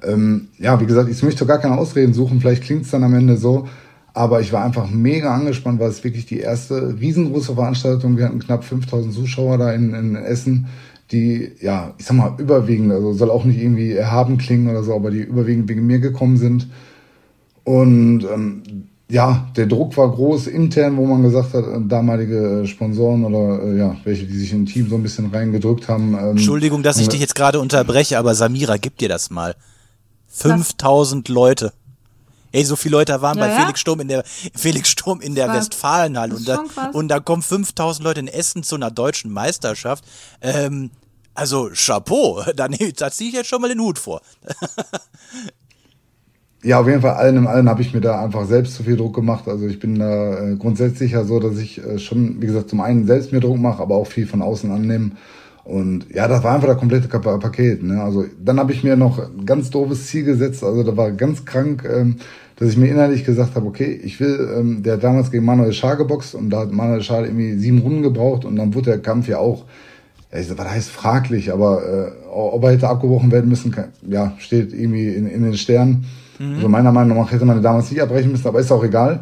ähm, 0.04 0.48
ja, 0.58 0.80
wie 0.80 0.86
gesagt, 0.86 1.10
ich 1.10 1.22
möchte 1.24 1.46
gar 1.46 1.60
keine 1.60 1.78
Ausreden 1.78 2.14
suchen, 2.14 2.40
vielleicht 2.40 2.64
klingt 2.64 2.86
es 2.86 2.92
dann 2.92 3.04
am 3.04 3.14
Ende 3.14 3.38
so, 3.38 3.68
aber 4.14 4.42
ich 4.42 4.52
war 4.52 4.64
einfach 4.64 4.90
mega 4.90 5.34
angespannt, 5.34 5.80
weil 5.80 5.90
es 5.90 6.04
wirklich 6.04 6.26
die 6.26 6.40
erste 6.40 7.00
riesengroße 7.00 7.54
Veranstaltung, 7.56 8.18
wir 8.18 8.26
hatten 8.26 8.40
knapp 8.40 8.64
5000 8.64 9.14
Zuschauer 9.14 9.58
da 9.58 9.72
in, 9.72 9.94
in 9.94 10.16
Essen, 10.16 10.68
die, 11.12 11.52
ja, 11.62 11.94
ich 11.98 12.06
sag 12.06 12.18
mal, 12.18 12.34
überwiegend, 12.38 12.92
also 12.92 13.14
soll 13.14 13.32
auch 13.32 13.46
nicht 13.46 13.62
irgendwie 13.62 13.94
erhaben 13.94 14.38
klingen 14.38 14.70
oder 14.70 14.84
so, 14.84 14.94
aber 14.96 15.12
die 15.12 15.22
überwiegend 15.22 15.70
wegen 15.70 15.86
mir 15.86 16.00
gekommen 16.00 16.38
sind. 16.38 16.68
Und 17.64 18.24
ähm, 18.24 18.64
ja, 19.10 19.48
der 19.56 19.68
Druck 19.68 19.96
war 19.96 20.10
groß 20.10 20.48
intern, 20.48 20.98
wo 20.98 21.06
man 21.06 21.22
gesagt 21.24 21.54
hat, 21.54 21.66
äh, 21.66 21.80
damalige 21.88 22.64
Sponsoren 22.66 23.24
oder 23.24 23.64
äh, 23.64 23.78
ja, 23.78 23.96
welche, 24.04 24.26
die 24.26 24.38
sich 24.38 24.52
im 24.52 24.66
Team 24.66 24.90
so 24.90 24.96
ein 24.96 25.04
bisschen 25.04 25.28
reingedrückt 25.28 25.88
haben. 25.88 26.14
Ähm, 26.14 26.32
Entschuldigung, 26.32 26.84
dass 26.84 26.98
ich 26.98 27.08
dich 27.08 27.22
jetzt 27.22 27.36
gerade 27.36 27.60
unterbreche, 27.60 28.18
aber 28.18 28.36
Samira, 28.36 28.78
gib 28.78 28.98
dir 28.98 29.10
das 29.10 29.30
mal. 29.30 29.56
5000 30.38 31.30
Leute. 31.30 31.73
Ey, 32.52 32.63
so 32.63 32.76
viele 32.76 32.97
Leute 32.97 33.21
waren 33.21 33.38
ja, 33.38 33.45
bei 33.45 33.52
ja? 33.52 33.60
Felix 33.60 33.80
Sturm 33.80 34.00
in 34.00 34.08
der 34.08 34.23
Felix 34.56 34.89
Sturm 34.89 35.19
in 35.21 35.36
der 35.36 35.52
Westfalenhalle 35.54 36.36
und 36.36 36.47
da, 36.47 36.63
und 36.93 37.08
da 37.10 37.19
kommen 37.19 37.41
5000 37.41 38.04
Leute 38.04 38.19
in 38.19 38.28
Essen 38.28 38.63
zu 38.63 38.76
einer 38.76 38.91
deutschen 38.91 39.32
Meisterschaft. 39.32 40.06
Ähm, 40.41 40.91
also 41.34 41.69
Chapeau, 41.73 42.43
da, 42.56 42.67
da 42.67 43.12
ziehe 43.12 43.30
ich 43.30 43.36
jetzt 43.36 43.47
schon 43.47 43.62
mal 43.62 43.67
den 43.67 43.80
Hut 43.80 44.00
vor. 44.00 44.21
ja, 46.63 46.80
auf 46.80 46.88
jeden 46.88 47.02
Fall, 47.02 47.15
allen 47.15 47.38
im 47.38 47.47
allen 47.47 47.69
habe 47.69 47.82
ich 47.82 47.93
mir 47.93 48.02
da 48.02 48.23
einfach 48.23 48.47
selbst 48.47 48.76
zu 48.76 48.84
viel 48.84 48.97
Druck 48.97 49.15
gemacht. 49.15 49.47
Also 49.47 49.67
ich 49.67 49.80
bin 49.80 50.00
da 50.00 50.39
äh, 50.39 50.56
grundsätzlich 50.56 51.12
ja 51.12 51.26
so, 51.26 51.39
dass 51.39 51.58
ich 51.58 51.84
äh, 51.84 52.00
schon, 52.00 52.41
wie 52.41 52.47
gesagt, 52.47 52.69
zum 52.69 52.82
einen 52.82 53.06
selbst 53.06 53.32
mir 53.32 53.39
Druck 53.39 53.60
mache, 53.60 53.82
aber 53.82 53.95
auch 53.95 54.08
viel 54.08 54.26
von 54.26 54.41
außen 54.41 54.71
annehme. 54.71 55.12
Und 55.68 56.06
ja, 56.14 56.30
das 56.30 56.46
war 56.46 56.56
einfach 56.56 56.70
das 56.70 56.78
komplette 56.78 57.10
Paket. 57.10 57.84
Ne? 57.84 58.02
Also 58.02 58.24
dann 58.42 58.58
habe 58.58 58.72
ich 58.72 58.86
mir 58.86 58.96
noch 58.96 59.20
ein 59.20 59.46
ganz 59.46 59.70
doofes 59.70 60.08
Ziel 60.08 60.24
gesetzt. 60.24 60.64
Also 60.64 60.82
da 60.82 60.96
war 60.96 61.12
ganz 61.12 61.44
krank, 61.44 61.84
ähm, 61.84 62.16
dass 62.56 62.70
ich 62.70 62.78
mir 62.78 62.88
innerlich 62.88 63.26
gesagt 63.26 63.56
habe, 63.56 63.66
okay, 63.66 64.00
ich 64.02 64.18
will, 64.22 64.50
ähm, 64.58 64.82
der 64.82 64.94
hat 64.94 65.04
damals 65.04 65.30
gegen 65.30 65.44
Manuel 65.44 65.74
Schar 65.74 65.98
geboxt 65.98 66.36
und 66.36 66.52
da 66.52 66.62
hat 66.62 66.72
Manuel 66.72 67.04
Schar 67.04 67.26
irgendwie 67.26 67.58
sieben 67.58 67.80
Runden 67.80 68.02
gebraucht 68.02 68.46
und 68.46 68.56
dann 68.56 68.74
wurde 68.74 68.92
der 68.92 69.00
Kampf 69.00 69.28
ja 69.28 69.40
auch, 69.40 69.66
ja, 70.32 70.40
ich, 70.40 70.58
was 70.58 70.70
heißt 70.70 70.90
fraglich, 70.90 71.52
aber 71.52 71.82
äh, 71.84 72.12
ob 72.32 72.64
er 72.64 72.72
hätte 72.72 72.88
abgebrochen 72.88 73.34
werden 73.34 73.50
müssen, 73.50 73.72
kann, 73.72 73.90
ja, 74.08 74.36
steht 74.38 74.72
irgendwie 74.74 75.10
in, 75.10 75.28
in 75.28 75.44
den 75.44 75.58
Sternen. 75.58 76.06
Mhm. 76.40 76.56
Also 76.56 76.70
meiner 76.70 76.94
Meinung 76.94 77.18
nach 77.18 77.34
hätte 77.34 77.44
man 77.44 77.62
damals 77.62 77.92
nicht 77.92 78.02
abbrechen 78.02 78.32
müssen, 78.32 78.48
aber 78.48 78.62
ist 78.62 78.72
auch 78.72 78.86
egal. 78.86 79.20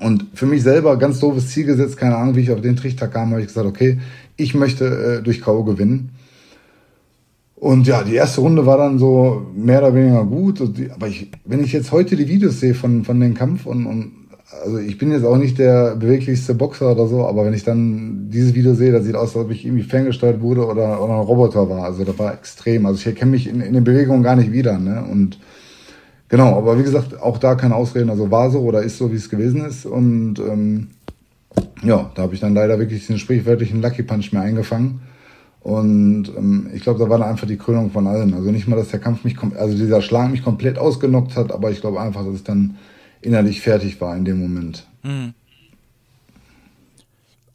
Und 0.00 0.26
für 0.34 0.46
mich 0.46 0.64
selber 0.64 0.98
ganz 0.98 1.20
doofes 1.20 1.48
Ziel 1.48 1.66
gesetzt, 1.66 1.96
keine 1.96 2.16
Ahnung, 2.16 2.34
wie 2.34 2.40
ich 2.40 2.50
auf 2.50 2.60
den 2.60 2.76
Trichter 2.76 3.06
kam, 3.06 3.30
habe 3.30 3.40
ich 3.40 3.46
gesagt, 3.46 3.66
okay, 3.66 3.98
ich 4.36 4.54
möchte 4.54 5.18
äh, 5.18 5.22
durch 5.22 5.40
K.O. 5.40 5.64
gewinnen. 5.64 6.10
Und 7.56 7.86
ja, 7.86 8.02
die 8.04 8.14
erste 8.14 8.42
Runde 8.42 8.66
war 8.66 8.76
dann 8.76 8.98
so 8.98 9.46
mehr 9.54 9.78
oder 9.78 9.94
weniger 9.94 10.24
gut. 10.24 10.60
Aber 10.94 11.08
ich, 11.08 11.30
wenn 11.44 11.64
ich 11.64 11.72
jetzt 11.72 11.90
heute 11.90 12.14
die 12.14 12.28
Videos 12.28 12.60
sehe 12.60 12.74
von, 12.74 13.04
von 13.04 13.18
dem 13.18 13.34
Kampf 13.34 13.64
und, 13.64 13.86
und 13.86 14.12
also 14.62 14.78
ich 14.78 14.96
bin 14.98 15.10
jetzt 15.10 15.24
auch 15.24 15.36
nicht 15.36 15.58
der 15.58 15.96
beweglichste 15.96 16.54
Boxer 16.54 16.92
oder 16.92 17.08
so, 17.08 17.26
aber 17.26 17.44
wenn 17.44 17.54
ich 17.54 17.64
dann 17.64 18.30
dieses 18.30 18.54
Video 18.54 18.74
sehe, 18.74 18.92
das 18.92 19.04
sieht 19.04 19.16
aus, 19.16 19.34
als 19.34 19.44
ob 19.44 19.50
ich 19.50 19.64
irgendwie 19.64 19.82
ferngesteuert 19.82 20.40
wurde 20.40 20.66
oder, 20.66 21.02
oder 21.02 21.14
ein 21.14 21.20
Roboter 21.20 21.68
war. 21.68 21.84
Also 21.84 22.04
das 22.04 22.18
war 22.18 22.32
extrem. 22.34 22.86
Also 22.86 23.00
ich 23.00 23.06
erkenne 23.06 23.32
mich 23.32 23.48
in, 23.48 23.60
in 23.60 23.72
den 23.72 23.84
Bewegungen 23.84 24.22
gar 24.22 24.36
nicht 24.36 24.52
wieder. 24.52 24.78
Ne? 24.78 25.04
Und 25.10 25.40
genau, 26.28 26.56
aber 26.56 26.78
wie 26.78 26.84
gesagt, 26.84 27.20
auch 27.20 27.38
da 27.38 27.54
keine 27.54 27.74
Ausreden. 27.74 28.10
Also 28.10 28.30
war 28.30 28.50
so 28.50 28.60
oder 28.60 28.82
ist 28.82 28.98
so, 28.98 29.10
wie 29.10 29.16
es 29.16 29.30
gewesen 29.30 29.64
ist. 29.64 29.86
Und 29.86 30.38
ähm, 30.38 30.88
ja, 31.82 32.10
da 32.14 32.22
habe 32.22 32.34
ich 32.34 32.40
dann 32.40 32.54
leider 32.54 32.78
wirklich 32.78 33.06
den 33.06 33.18
sprichwörtlichen 33.18 33.82
Lucky 33.82 34.02
Punch 34.02 34.32
mehr 34.32 34.42
eingefangen. 34.42 35.00
Und 35.60 36.28
ähm, 36.36 36.70
ich 36.72 36.82
glaube, 36.82 37.00
da 37.00 37.10
war 37.10 37.18
dann 37.18 37.28
einfach 37.28 37.46
die 37.46 37.56
Krönung 37.56 37.90
von 37.90 38.06
allen. 38.06 38.34
Also 38.34 38.52
nicht 38.52 38.68
mal, 38.68 38.76
dass 38.76 38.90
der 38.90 39.00
Kampf 39.00 39.24
mich, 39.24 39.36
also 39.56 39.76
dieser 39.76 40.00
Schlag 40.00 40.30
mich 40.30 40.44
komplett 40.44 40.78
ausgenockt 40.78 41.36
hat, 41.36 41.50
aber 41.50 41.70
ich 41.70 41.80
glaube 41.80 42.00
einfach, 42.00 42.24
dass 42.24 42.36
ich 42.36 42.44
dann 42.44 42.76
innerlich 43.20 43.60
fertig 43.60 44.00
war 44.00 44.16
in 44.16 44.24
dem 44.24 44.40
Moment. 44.40 44.86
Mhm. 45.02 45.34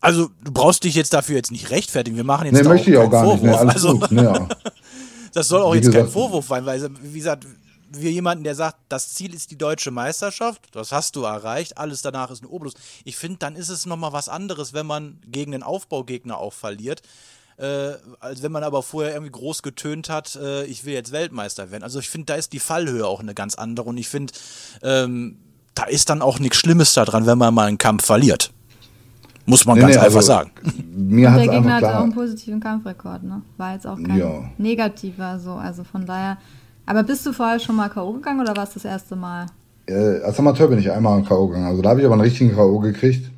Also 0.01 0.29
du 0.43 0.51
brauchst 0.51 0.83
dich 0.83 0.95
jetzt 0.95 1.13
dafür 1.13 1.35
jetzt 1.35 1.51
nicht 1.51 1.69
rechtfertigen. 1.69 2.17
Wir 2.17 2.23
machen 2.23 2.47
jetzt 2.47 2.61
nee, 2.61 2.67
möchte 2.67 2.89
ich 2.89 2.97
auch 2.97 3.09
gar 3.09 3.23
Vorwurf. 3.23 3.43
nicht. 3.43 3.63
Nee, 3.63 3.69
also, 3.69 3.99
gut. 3.99 4.11
Nee, 4.11 4.23
ja. 4.23 4.47
das 5.33 5.47
soll 5.47 5.61
auch 5.61 5.73
wie 5.73 5.77
jetzt 5.77 5.85
gesagt, 5.85 6.05
kein 6.05 6.11
Vorwurf 6.11 6.47
sein, 6.47 6.65
weil 6.65 6.89
wie 7.03 7.17
gesagt, 7.17 7.45
wir 7.93 8.11
jemanden, 8.11 8.43
der 8.43 8.55
sagt, 8.55 8.77
das 8.89 9.13
Ziel 9.13 9.33
ist 9.33 9.51
die 9.51 9.57
deutsche 9.57 9.91
Meisterschaft, 9.91 10.67
das 10.71 10.91
hast 10.91 11.15
du 11.15 11.23
erreicht, 11.23 11.77
alles 11.77 12.01
danach 12.01 12.31
ist 12.31 12.43
ein 12.43 12.47
Obolus. 12.47 12.73
Ich 13.03 13.17
finde, 13.17 13.37
dann 13.39 13.55
ist 13.55 13.69
es 13.69 13.85
nochmal 13.85 14.13
was 14.13 14.29
anderes, 14.29 14.73
wenn 14.73 14.85
man 14.85 15.19
gegen 15.27 15.53
einen 15.53 15.63
Aufbaugegner 15.63 16.37
auch 16.37 16.53
verliert, 16.53 17.01
äh, 17.57 17.93
als 18.19 18.41
wenn 18.41 18.51
man 18.51 18.63
aber 18.63 18.81
vorher 18.81 19.13
irgendwie 19.13 19.31
groß 19.31 19.61
getönt 19.61 20.09
hat, 20.09 20.35
äh, 20.35 20.65
ich 20.65 20.85
will 20.85 20.93
jetzt 20.93 21.11
Weltmeister 21.11 21.71
werden. 21.71 21.83
Also 21.83 21.99
ich 21.99 22.09
finde, 22.09 22.25
da 22.25 22.35
ist 22.35 22.53
die 22.53 22.59
Fallhöhe 22.59 23.05
auch 23.05 23.19
eine 23.19 23.33
ganz 23.33 23.55
andere 23.55 23.89
und 23.89 23.97
ich 23.97 24.09
finde, 24.09 24.33
ähm, 24.81 25.37
da 25.75 25.83
ist 25.83 26.09
dann 26.09 26.21
auch 26.21 26.39
nichts 26.39 26.57
Schlimmes 26.57 26.93
daran, 26.93 27.25
wenn 27.25 27.37
man 27.37 27.53
mal 27.53 27.67
einen 27.67 27.77
Kampf 27.77 28.05
verliert. 28.05 28.51
Muss 29.45 29.65
man 29.65 29.75
nee, 29.75 29.81
ganz 29.81 29.95
nee, 29.95 30.01
einfach 30.01 30.17
also, 30.17 30.27
sagen. 30.27 30.51
Mir 30.93 31.29
und 31.29 31.35
der 31.35 31.47
Gegner 31.47 31.75
hat 31.75 31.83
auch 31.83 32.03
einen 32.03 32.13
positiven 32.13 32.59
Kampfrekord, 32.59 33.23
ne? 33.23 33.41
War 33.57 33.73
jetzt 33.73 33.87
auch 33.87 33.97
kein 33.97 34.17
ja. 34.17 34.49
negativer 34.57 35.39
so. 35.39 35.53
Also 35.53 35.83
von 35.83 36.05
daher 36.05 36.37
aber 36.85 37.03
bist 37.03 37.25
du 37.25 37.33
vorher 37.33 37.59
schon 37.59 37.75
mal 37.75 37.89
K.O. 37.89 38.13
gegangen 38.13 38.41
oder 38.41 38.55
war 38.55 38.63
es 38.63 38.73
das 38.73 38.85
erste 38.85 39.15
Mal? 39.15 39.47
Äh, 39.87 40.21
als 40.23 40.39
Amateur 40.39 40.67
bin 40.67 40.79
ich 40.79 40.91
einmal 40.91 41.23
K.O. 41.23 41.47
gegangen. 41.47 41.67
Also 41.67 41.81
da 41.81 41.89
habe 41.89 41.99
ich 41.99 42.05
aber 42.05 42.15
einen 42.15 42.23
richtigen 42.23 42.53
K.O. 42.53 42.79
gekriegt. 42.79 43.29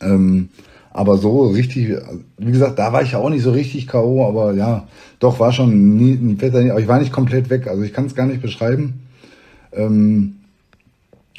Ähm, 0.00 0.48
aber 0.92 1.18
so 1.18 1.48
richtig, 1.48 1.94
wie 2.38 2.52
gesagt, 2.52 2.78
da 2.78 2.92
war 2.92 3.02
ich 3.02 3.12
ja 3.12 3.18
auch 3.18 3.28
nicht 3.28 3.42
so 3.42 3.50
richtig 3.50 3.86
K.O., 3.86 4.26
aber 4.26 4.54
ja, 4.54 4.88
doch, 5.18 5.38
war 5.38 5.52
schon 5.52 5.96
nie 5.96 6.12
ein 6.12 6.38
fetter, 6.38 6.60
aber 6.70 6.80
ich 6.80 6.88
war 6.88 6.98
nicht 6.98 7.12
komplett 7.12 7.50
weg. 7.50 7.66
Also 7.66 7.82
ich 7.82 7.92
kann 7.92 8.06
es 8.06 8.14
gar 8.14 8.26
nicht 8.26 8.40
beschreiben. 8.40 9.02
Ähm, 9.72 10.36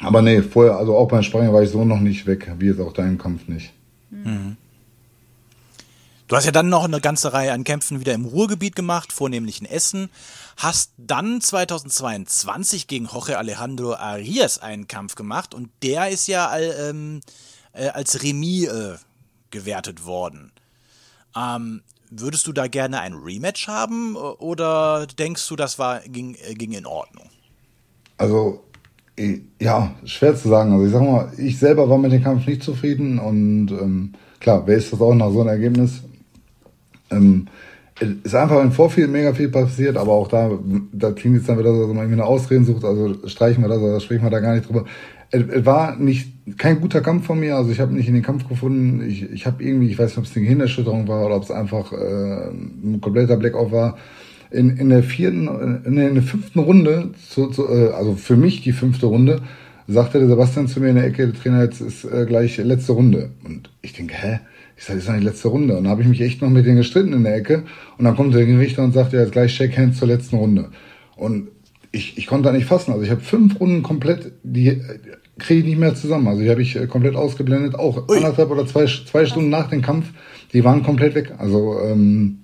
aber 0.00 0.22
nee, 0.22 0.42
vorher, 0.42 0.76
also 0.76 0.96
auch 0.96 1.08
beim 1.08 1.22
Springen 1.24 1.52
war 1.52 1.62
ich 1.62 1.70
so 1.70 1.84
noch 1.84 2.00
nicht 2.00 2.26
weg, 2.26 2.52
wie 2.58 2.66
jetzt 2.66 2.80
auch 2.80 2.92
dein 2.92 3.18
Kampf 3.18 3.48
nicht. 3.48 3.72
Mhm. 4.10 4.56
Du 6.28 6.36
hast 6.36 6.44
ja 6.44 6.52
dann 6.52 6.68
noch 6.68 6.84
eine 6.84 7.00
ganze 7.00 7.32
Reihe 7.32 7.54
an 7.54 7.64
Kämpfen 7.64 8.00
wieder 8.00 8.12
im 8.12 8.26
Ruhrgebiet 8.26 8.76
gemacht, 8.76 9.14
vornehmlich 9.14 9.62
in 9.62 9.66
Essen. 9.66 10.10
Hast 10.58 10.92
dann 10.98 11.40
2022 11.40 12.86
gegen 12.86 13.06
Jorge 13.06 13.38
Alejandro 13.38 13.94
Arias 13.94 14.58
einen 14.58 14.86
Kampf 14.86 15.14
gemacht 15.14 15.54
und 15.54 15.70
der 15.82 16.10
ist 16.10 16.26
ja 16.26 16.54
ähm, 16.58 17.22
äh, 17.72 17.88
als 17.88 18.22
Remis 18.22 18.68
äh, 18.68 18.96
gewertet 19.50 20.04
worden. 20.04 20.52
Ähm, 21.34 21.80
würdest 22.10 22.46
du 22.46 22.52
da 22.52 22.66
gerne 22.66 23.00
ein 23.00 23.14
Rematch 23.14 23.66
haben 23.66 24.14
oder 24.14 25.06
denkst 25.06 25.48
du, 25.48 25.56
das 25.56 25.78
war, 25.78 26.00
ging, 26.00 26.36
äh, 26.46 26.52
ging 26.52 26.72
in 26.72 26.84
Ordnung? 26.84 27.30
Also, 28.18 28.64
ja, 29.58 29.94
schwer 30.04 30.36
zu 30.36 30.50
sagen. 30.50 30.72
Also 30.72 30.84
ich 30.84 30.92
sag 30.92 31.00
mal, 31.00 31.32
ich 31.38 31.58
selber 31.58 31.88
war 31.88 31.96
mit 31.96 32.12
dem 32.12 32.22
Kampf 32.22 32.46
nicht 32.46 32.62
zufrieden 32.62 33.18
und 33.18 33.70
ähm, 33.70 34.12
klar, 34.40 34.66
wer 34.66 34.76
ist 34.76 34.92
das 34.92 35.00
auch 35.00 35.14
nach 35.14 35.32
so 35.32 35.40
einem 35.40 35.48
Ergebnis? 35.48 36.02
Ähm, 37.10 37.46
ist 38.00 38.34
einfach 38.34 38.62
im 38.62 38.72
Vorfeld 38.72 39.10
mega 39.10 39.34
viel 39.34 39.48
passiert, 39.48 39.96
aber 39.96 40.12
auch 40.12 40.28
da, 40.28 40.50
da 40.92 41.10
klingt 41.10 41.36
jetzt 41.36 41.48
dann 41.48 41.58
wieder 41.58 41.74
so, 41.74 41.80
dass 41.80 41.88
man 41.88 42.04
irgendwie 42.04 42.20
eine 42.20 42.24
Ausreden 42.24 42.64
sucht, 42.64 42.84
also 42.84 43.26
streichen 43.26 43.62
wir 43.62 43.68
das 43.68 43.78
oder 43.78 44.00
sprechen 44.00 44.22
wir 44.22 44.30
da 44.30 44.40
gar 44.40 44.54
nicht 44.54 44.68
drüber. 44.68 44.84
Es 45.30 45.66
war 45.66 45.96
nicht 45.96 46.30
kein 46.56 46.80
guter 46.80 47.02
Kampf 47.02 47.26
von 47.26 47.38
mir, 47.38 47.56
also 47.56 47.70
ich 47.70 47.80
habe 47.80 47.92
nicht 47.92 48.08
in 48.08 48.14
den 48.14 48.22
Kampf 48.22 48.48
gefunden. 48.48 49.06
Ich, 49.06 49.30
ich 49.30 49.46
habe 49.46 49.62
irgendwie, 49.62 49.88
ich 49.90 49.98
weiß 49.98 50.10
nicht, 50.10 50.18
ob 50.18 50.24
es 50.24 50.34
eine 50.34 50.44
Gehirnerschütterung 50.44 51.06
war 51.06 51.26
oder 51.26 51.36
ob 51.36 51.42
es 51.42 51.50
einfach 51.50 51.92
äh, 51.92 52.50
ein 52.50 53.00
kompletter 53.02 53.36
Blackout 53.36 53.70
war. 53.70 53.98
In, 54.50 54.78
in 54.78 54.88
der 54.88 55.02
vierten, 55.02 55.48
in 55.84 55.96
der, 55.96 56.08
in 56.08 56.14
der 56.14 56.22
fünften 56.22 56.60
Runde, 56.60 57.10
zu, 57.28 57.48
zu, 57.48 57.68
äh, 57.68 57.90
also 57.90 58.14
für 58.14 58.36
mich 58.36 58.62
die 58.62 58.72
fünfte 58.72 59.04
Runde, 59.04 59.42
sagte 59.86 60.18
der 60.18 60.28
Sebastian 60.28 60.68
zu 60.68 60.80
mir 60.80 60.88
in 60.88 60.96
der 60.96 61.04
Ecke, 61.04 61.26
der 61.26 61.38
Trainer, 61.38 61.62
jetzt 61.62 61.82
ist 61.82 62.04
äh, 62.04 62.24
gleich 62.26 62.56
letzte 62.56 62.92
Runde. 62.92 63.32
Und 63.44 63.70
ich 63.82 63.92
denke, 63.92 64.14
hä? 64.14 64.40
Ich 64.78 64.84
sage, 64.84 65.00
das 65.00 65.08
ist 65.08 65.18
die 65.18 65.24
letzte 65.24 65.48
Runde. 65.48 65.76
Und 65.76 65.84
dann 65.84 65.90
habe 65.90 66.02
ich 66.02 66.08
mich 66.08 66.20
echt 66.20 66.40
noch 66.40 66.50
mit 66.50 66.64
denen 66.64 66.76
gestritten 66.76 67.12
in 67.12 67.24
der 67.24 67.34
Ecke. 67.34 67.64
Und 67.98 68.04
dann 68.04 68.14
kommt 68.14 68.32
der 68.32 68.46
Richter 68.46 68.84
und 68.84 68.92
sagt, 68.92 69.12
ja, 69.12 69.20
jetzt 69.20 69.32
gleich 69.32 69.52
Shake 69.52 69.76
Hands 69.76 69.98
zur 69.98 70.06
letzten 70.06 70.36
Runde. 70.36 70.70
Und 71.16 71.48
ich, 71.90 72.16
ich 72.16 72.28
konnte 72.28 72.44
da 72.48 72.52
nicht 72.52 72.66
fassen. 72.66 72.92
Also 72.92 73.02
ich 73.02 73.10
habe 73.10 73.20
fünf 73.20 73.58
Runden 73.58 73.82
komplett, 73.82 74.32
die 74.44 74.68
äh, 74.68 74.80
kriege 75.36 75.60
ich 75.60 75.66
nicht 75.66 75.78
mehr 75.80 75.96
zusammen. 75.96 76.28
Also 76.28 76.42
die 76.42 76.50
habe 76.50 76.62
ich 76.62 76.76
äh, 76.76 76.86
komplett 76.86 77.16
ausgeblendet. 77.16 77.74
Auch 77.74 78.08
Ui. 78.08 78.18
anderthalb 78.18 78.50
oder 78.50 78.66
zwei, 78.66 78.86
zwei 78.86 79.26
Stunden 79.26 79.50
nach 79.50 79.68
dem 79.68 79.82
Kampf, 79.82 80.10
die 80.52 80.62
waren 80.62 80.84
komplett 80.84 81.16
weg. 81.16 81.34
Also 81.38 81.80
ähm, 81.80 82.38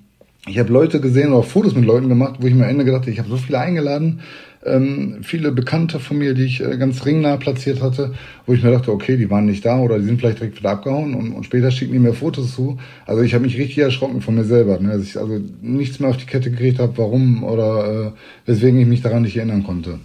ich 0.49 0.59
habe 0.59 0.73
Leute 0.73 1.01
gesehen 1.01 1.33
oder 1.33 1.45
Fotos 1.45 1.77
mit 1.77 1.85
Leuten 1.85 2.09
gemacht, 2.09 2.37
wo 2.41 2.47
ich 2.49 2.55
mir 2.55 2.65
am 2.65 2.71
Ende 2.71 2.85
gedacht 2.85 3.03
habe, 3.03 3.13
ich 3.13 3.19
habe 3.21 3.29
so 3.29 3.37
viele 3.37 3.61
eingeladen, 3.61 4.21
ähm, 4.65 5.19
viele 5.23 5.53
Bekannte 5.53 6.01
von 6.01 6.19
mir, 6.19 6.35
die 6.35 6.45
ich 6.45 6.61
äh, 6.61 6.77
ganz 6.77 7.05
ringnah 7.05 7.37
platziert 7.37 7.83
hatte, 7.83 8.15
wo 8.47 8.55
ich 8.55 8.63
mir 8.63 8.71
dachte, 8.71 8.93
okay, 8.93 9.17
die 9.17 9.31
waren 9.31 9.47
nicht 9.47 9.65
da 9.65 9.79
oder 9.79 9.99
die 9.99 10.05
sind 10.05 10.21
vielleicht 10.21 10.41
direkt 10.41 10.59
wieder 10.59 10.71
abgehauen 10.71 11.15
und, 11.15 11.33
und 11.33 11.45
später 11.45 11.71
schicken 11.71 11.93
die 11.93 11.99
mir 11.99 12.15
Fotos 12.15 12.55
zu. 12.55 12.79
Also 13.07 13.23
ich 13.23 13.35
habe 13.35 13.45
mich 13.45 13.59
richtig 13.59 13.79
erschrocken 13.79 14.21
von 14.21 14.35
mir 14.35 14.45
selber, 14.45 14.79
ne? 14.79 14.91
dass 14.91 15.03
ich 15.03 15.19
also 15.19 15.41
nichts 15.61 16.01
mehr 16.01 16.11
auf 16.11 16.17
die 16.17 16.27
Kette 16.27 16.51
gekriegt 16.51 16.79
habe, 16.79 16.97
warum 16.97 17.45
oder 17.45 18.15
äh, 18.47 18.51
weswegen 18.51 18.81
ich 18.81 18.87
mich 18.87 19.03
daran 19.03 19.23
nicht 19.23 19.37
erinnern 19.37 19.65
konnte. 19.65 19.99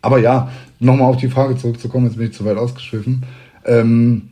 Aber 0.00 0.18
ja, 0.18 0.50
nochmal 0.80 1.08
auf 1.08 1.16
die 1.16 1.28
Frage 1.28 1.56
zurückzukommen, 1.56 2.06
jetzt 2.06 2.18
bin 2.18 2.26
ich 2.26 2.34
zu 2.34 2.44
weit 2.44 2.58
ausgeschwiffen. 2.58 3.22
Ähm, 3.64 4.28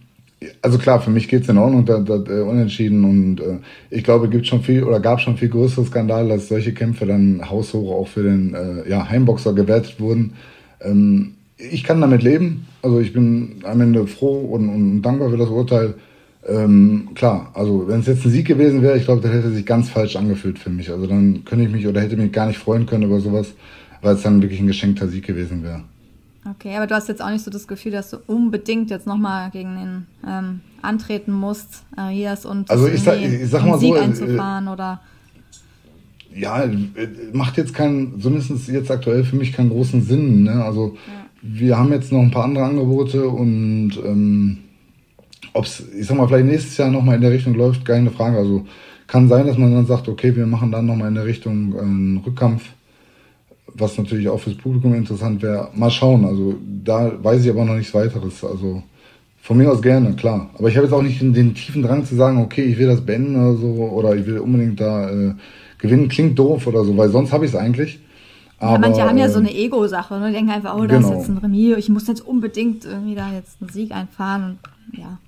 also 0.60 0.78
klar, 0.78 1.00
für 1.00 1.10
mich 1.10 1.28
geht's 1.28 1.48
in 1.48 1.58
Ordnung, 1.58 1.84
da, 1.84 1.98
da, 1.98 2.14
äh, 2.14 2.40
unentschieden 2.40 3.04
und 3.04 3.40
äh, 3.40 3.58
ich 3.90 4.04
glaube, 4.04 4.28
gibt 4.28 4.46
schon 4.46 4.62
viel 4.62 4.84
oder 4.84 5.00
gab 5.00 5.20
schon 5.20 5.36
viel 5.36 5.48
größere 5.48 5.84
Skandale, 5.84 6.28
dass 6.28 6.48
solche 6.48 6.72
Kämpfe 6.72 7.06
dann 7.06 7.48
haushoch 7.48 7.90
auch 7.90 8.08
für 8.08 8.22
den 8.22 8.54
äh, 8.54 8.88
ja, 8.88 9.08
Heimboxer 9.08 9.52
gewertet 9.54 10.00
wurden. 10.00 10.34
Ähm, 10.80 11.34
ich 11.56 11.84
kann 11.84 12.00
damit 12.00 12.22
leben, 12.22 12.66
also 12.82 13.00
ich 13.00 13.12
bin 13.12 13.56
am 13.64 13.80
Ende 13.80 14.06
froh 14.06 14.40
und, 14.40 14.68
und 14.68 15.02
dankbar 15.02 15.30
für 15.30 15.36
das 15.36 15.48
Urteil. 15.48 15.94
Ähm, 16.48 17.10
klar, 17.14 17.52
also 17.54 17.86
wenn 17.86 18.00
es 18.00 18.06
jetzt 18.06 18.24
ein 18.24 18.30
Sieg 18.30 18.48
gewesen 18.48 18.82
wäre, 18.82 18.96
ich 18.96 19.04
glaube, 19.04 19.20
das 19.20 19.32
hätte 19.32 19.50
sich 19.50 19.64
ganz 19.64 19.90
falsch 19.90 20.16
angefühlt 20.16 20.58
für 20.58 20.70
mich. 20.70 20.90
Also 20.90 21.06
dann 21.06 21.44
könnte 21.44 21.64
ich 21.64 21.70
mich 21.70 21.86
oder 21.86 22.00
hätte 22.00 22.16
mich 22.16 22.32
gar 22.32 22.46
nicht 22.46 22.58
freuen 22.58 22.86
können 22.86 23.04
über 23.04 23.20
sowas, 23.20 23.54
weil 24.00 24.16
es 24.16 24.22
dann 24.22 24.42
wirklich 24.42 24.60
ein 24.60 24.66
geschenkter 24.66 25.06
Sieg 25.06 25.24
gewesen 25.24 25.62
wäre. 25.62 25.84
Okay, 26.48 26.76
aber 26.76 26.86
du 26.86 26.94
hast 26.94 27.08
jetzt 27.08 27.22
auch 27.22 27.30
nicht 27.30 27.44
so 27.44 27.50
das 27.50 27.68
Gefühl, 27.68 27.92
dass 27.92 28.10
du 28.10 28.18
unbedingt 28.26 28.90
jetzt 28.90 29.06
nochmal 29.06 29.50
gegen 29.50 29.76
den 29.76 30.06
ähm, 30.26 30.60
antreten 30.82 31.32
musst, 31.32 31.84
Arias, 31.94 32.44
und 32.44 32.68
also 32.68 32.88
ich 32.88 33.02
sag, 33.02 33.20
ich 33.20 33.48
sag 33.48 33.64
mal 33.64 33.78
Sieg 33.78 33.90
so, 33.90 33.96
äh, 33.96 34.00
einzufahren, 34.00 34.68
oder? 34.68 35.00
ja, 36.34 36.64
macht 37.32 37.56
jetzt 37.56 37.74
keinen, 37.74 38.20
zumindest 38.20 38.68
jetzt 38.68 38.90
aktuell 38.90 39.24
für 39.24 39.36
mich 39.36 39.52
keinen 39.52 39.70
großen 39.70 40.02
Sinn. 40.02 40.44
Ne? 40.44 40.64
Also 40.64 40.96
ja. 41.06 41.12
wir 41.42 41.78
haben 41.78 41.92
jetzt 41.92 42.12
noch 42.12 42.20
ein 42.20 42.30
paar 42.30 42.44
andere 42.44 42.64
Angebote 42.64 43.28
und 43.28 43.92
ähm, 44.04 44.58
ob 45.52 45.64
es, 45.64 45.82
ich 45.98 46.06
sag 46.06 46.16
mal, 46.16 46.26
vielleicht 46.26 46.46
nächstes 46.46 46.76
Jahr 46.76 46.90
nochmal 46.90 47.16
in 47.16 47.20
der 47.20 47.30
Richtung 47.30 47.54
läuft, 47.54 47.84
keine 47.84 48.10
Frage. 48.10 48.38
Also 48.38 48.64
kann 49.06 49.28
sein, 49.28 49.46
dass 49.46 49.58
man 49.58 49.72
dann 49.74 49.86
sagt, 49.86 50.08
okay, 50.08 50.34
wir 50.34 50.46
machen 50.46 50.72
dann 50.72 50.86
nochmal 50.86 51.08
in 51.08 51.14
der 51.14 51.26
Richtung 51.26 51.78
einen 51.78 52.16
Rückkampf, 52.18 52.62
was 53.66 53.96
natürlich 53.96 54.28
auch 54.28 54.40
fürs 54.40 54.56
Publikum 54.56 54.94
interessant 54.94 55.42
wäre. 55.42 55.68
Mal 55.74 55.90
schauen, 55.90 56.24
also 56.24 56.54
da 56.84 57.12
weiß 57.22 57.44
ich 57.44 57.50
aber 57.50 57.64
noch 57.64 57.76
nichts 57.76 57.94
weiteres. 57.94 58.44
Also 58.44 58.82
von 59.40 59.56
mir 59.56 59.70
aus 59.70 59.82
gerne, 59.82 60.12
klar. 60.14 60.50
Aber 60.58 60.68
ich 60.68 60.76
habe 60.76 60.86
jetzt 60.86 60.94
auch 60.94 61.02
nicht 61.02 61.20
den, 61.20 61.32
den, 61.32 61.54
tiefen 61.54 61.82
Drang 61.82 62.04
zu 62.04 62.14
sagen, 62.14 62.38
okay, 62.38 62.62
ich 62.62 62.78
will 62.78 62.86
das 62.86 63.00
beenden 63.00 63.36
oder 63.36 63.56
so, 63.56 63.66
oder 63.66 64.14
ich 64.14 64.26
will 64.26 64.38
unbedingt 64.38 64.80
da 64.80 65.10
äh, 65.10 65.34
gewinnen. 65.78 66.08
Klingt 66.08 66.38
doof 66.38 66.66
oder 66.66 66.84
so, 66.84 66.96
weil 66.96 67.10
sonst 67.10 67.32
habe 67.32 67.44
ich 67.44 67.52
es 67.52 67.56
eigentlich. 67.56 67.98
Aber, 68.58 68.74
ja, 68.74 68.78
manche 68.78 69.02
haben 69.02 69.18
ja 69.18 69.28
so 69.28 69.40
eine 69.40 69.52
Ego-Sache, 69.52 70.20
ne? 70.20 70.28
Die 70.28 70.34
denken 70.34 70.52
einfach, 70.52 70.76
oh, 70.76 70.86
da 70.86 70.96
genau. 70.96 71.10
ist 71.10 71.16
jetzt 71.16 71.28
ein 71.28 71.38
Remis, 71.38 71.78
ich 71.78 71.88
muss 71.88 72.06
jetzt 72.06 72.20
unbedingt 72.20 72.84
irgendwie 72.84 73.16
da 73.16 73.32
jetzt 73.32 73.60
einen 73.60 73.70
Sieg 73.70 73.90
einfahren 73.90 74.58
und 74.92 74.98
ja. 74.98 75.18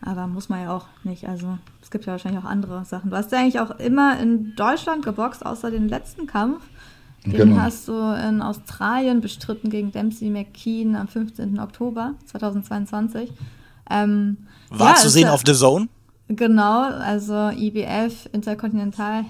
Aber 0.00 0.26
muss 0.26 0.48
man 0.48 0.62
ja 0.62 0.74
auch 0.74 0.86
nicht. 1.04 1.28
Also 1.28 1.58
es 1.82 1.90
gibt 1.90 2.06
ja 2.06 2.12
wahrscheinlich 2.12 2.42
auch 2.42 2.48
andere 2.48 2.84
Sachen. 2.84 3.10
Du 3.10 3.16
hast 3.16 3.30
ja 3.30 3.38
eigentlich 3.38 3.60
auch 3.60 3.78
immer 3.78 4.18
in 4.20 4.54
Deutschland 4.56 5.04
geboxt, 5.04 5.44
außer 5.44 5.70
den 5.70 5.88
letzten 5.88 6.26
Kampf. 6.26 6.62
Den 7.24 7.32
genau. 7.32 7.56
hast 7.56 7.88
du 7.88 7.92
in 7.92 8.42
Australien 8.42 9.20
bestritten 9.20 9.70
gegen 9.70 9.92
Dempsey 9.92 10.30
McKean 10.30 10.96
am 10.96 11.08
15. 11.08 11.58
Oktober 11.58 12.14
2022. 12.26 13.30
Ähm, 13.90 14.38
War 14.70 14.90
ja, 14.90 14.94
zu 14.96 15.08
sehen 15.08 15.24
ja, 15.24 15.32
auf 15.32 15.42
The 15.44 15.54
Zone? 15.54 15.88
Genau, 16.28 16.82
also 16.82 17.50
IBF 17.50 18.28
Interkontinental 18.32 19.24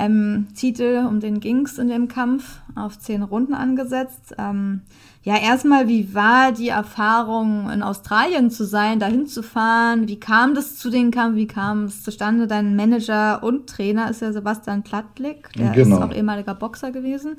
ähm, 0.00 0.48
Titel, 0.54 1.04
um 1.06 1.20
den 1.20 1.40
ging 1.40 1.66
es 1.66 1.76
in 1.76 1.88
dem 1.88 2.08
Kampf, 2.08 2.60
auf 2.74 2.98
zehn 2.98 3.22
Runden 3.22 3.52
angesetzt. 3.52 4.34
Ähm, 4.38 4.82
ja, 5.22 5.36
erstmal, 5.36 5.86
wie 5.86 6.14
war 6.14 6.52
die 6.52 6.68
Erfahrung, 6.68 7.68
in 7.70 7.82
Australien 7.82 8.50
zu 8.50 8.64
sein, 8.64 8.98
dahin 8.98 9.26
zu 9.26 9.42
fahren? 9.42 10.08
Wie 10.08 10.18
kam 10.18 10.54
das 10.54 10.76
zu 10.76 10.88
den 10.88 11.10
Kampf? 11.10 11.36
Wie 11.36 11.46
kam 11.46 11.84
es 11.84 12.02
zustande? 12.02 12.46
Dein 12.46 12.74
Manager 12.74 13.42
und 13.42 13.68
Trainer 13.68 14.10
ist 14.10 14.22
ja 14.22 14.32
Sebastian 14.32 14.82
Plattlick, 14.82 15.52
der 15.58 15.72
genau. 15.72 15.96
ist 15.96 16.02
auch 16.02 16.14
ehemaliger 16.14 16.54
Boxer 16.54 16.90
gewesen. 16.90 17.36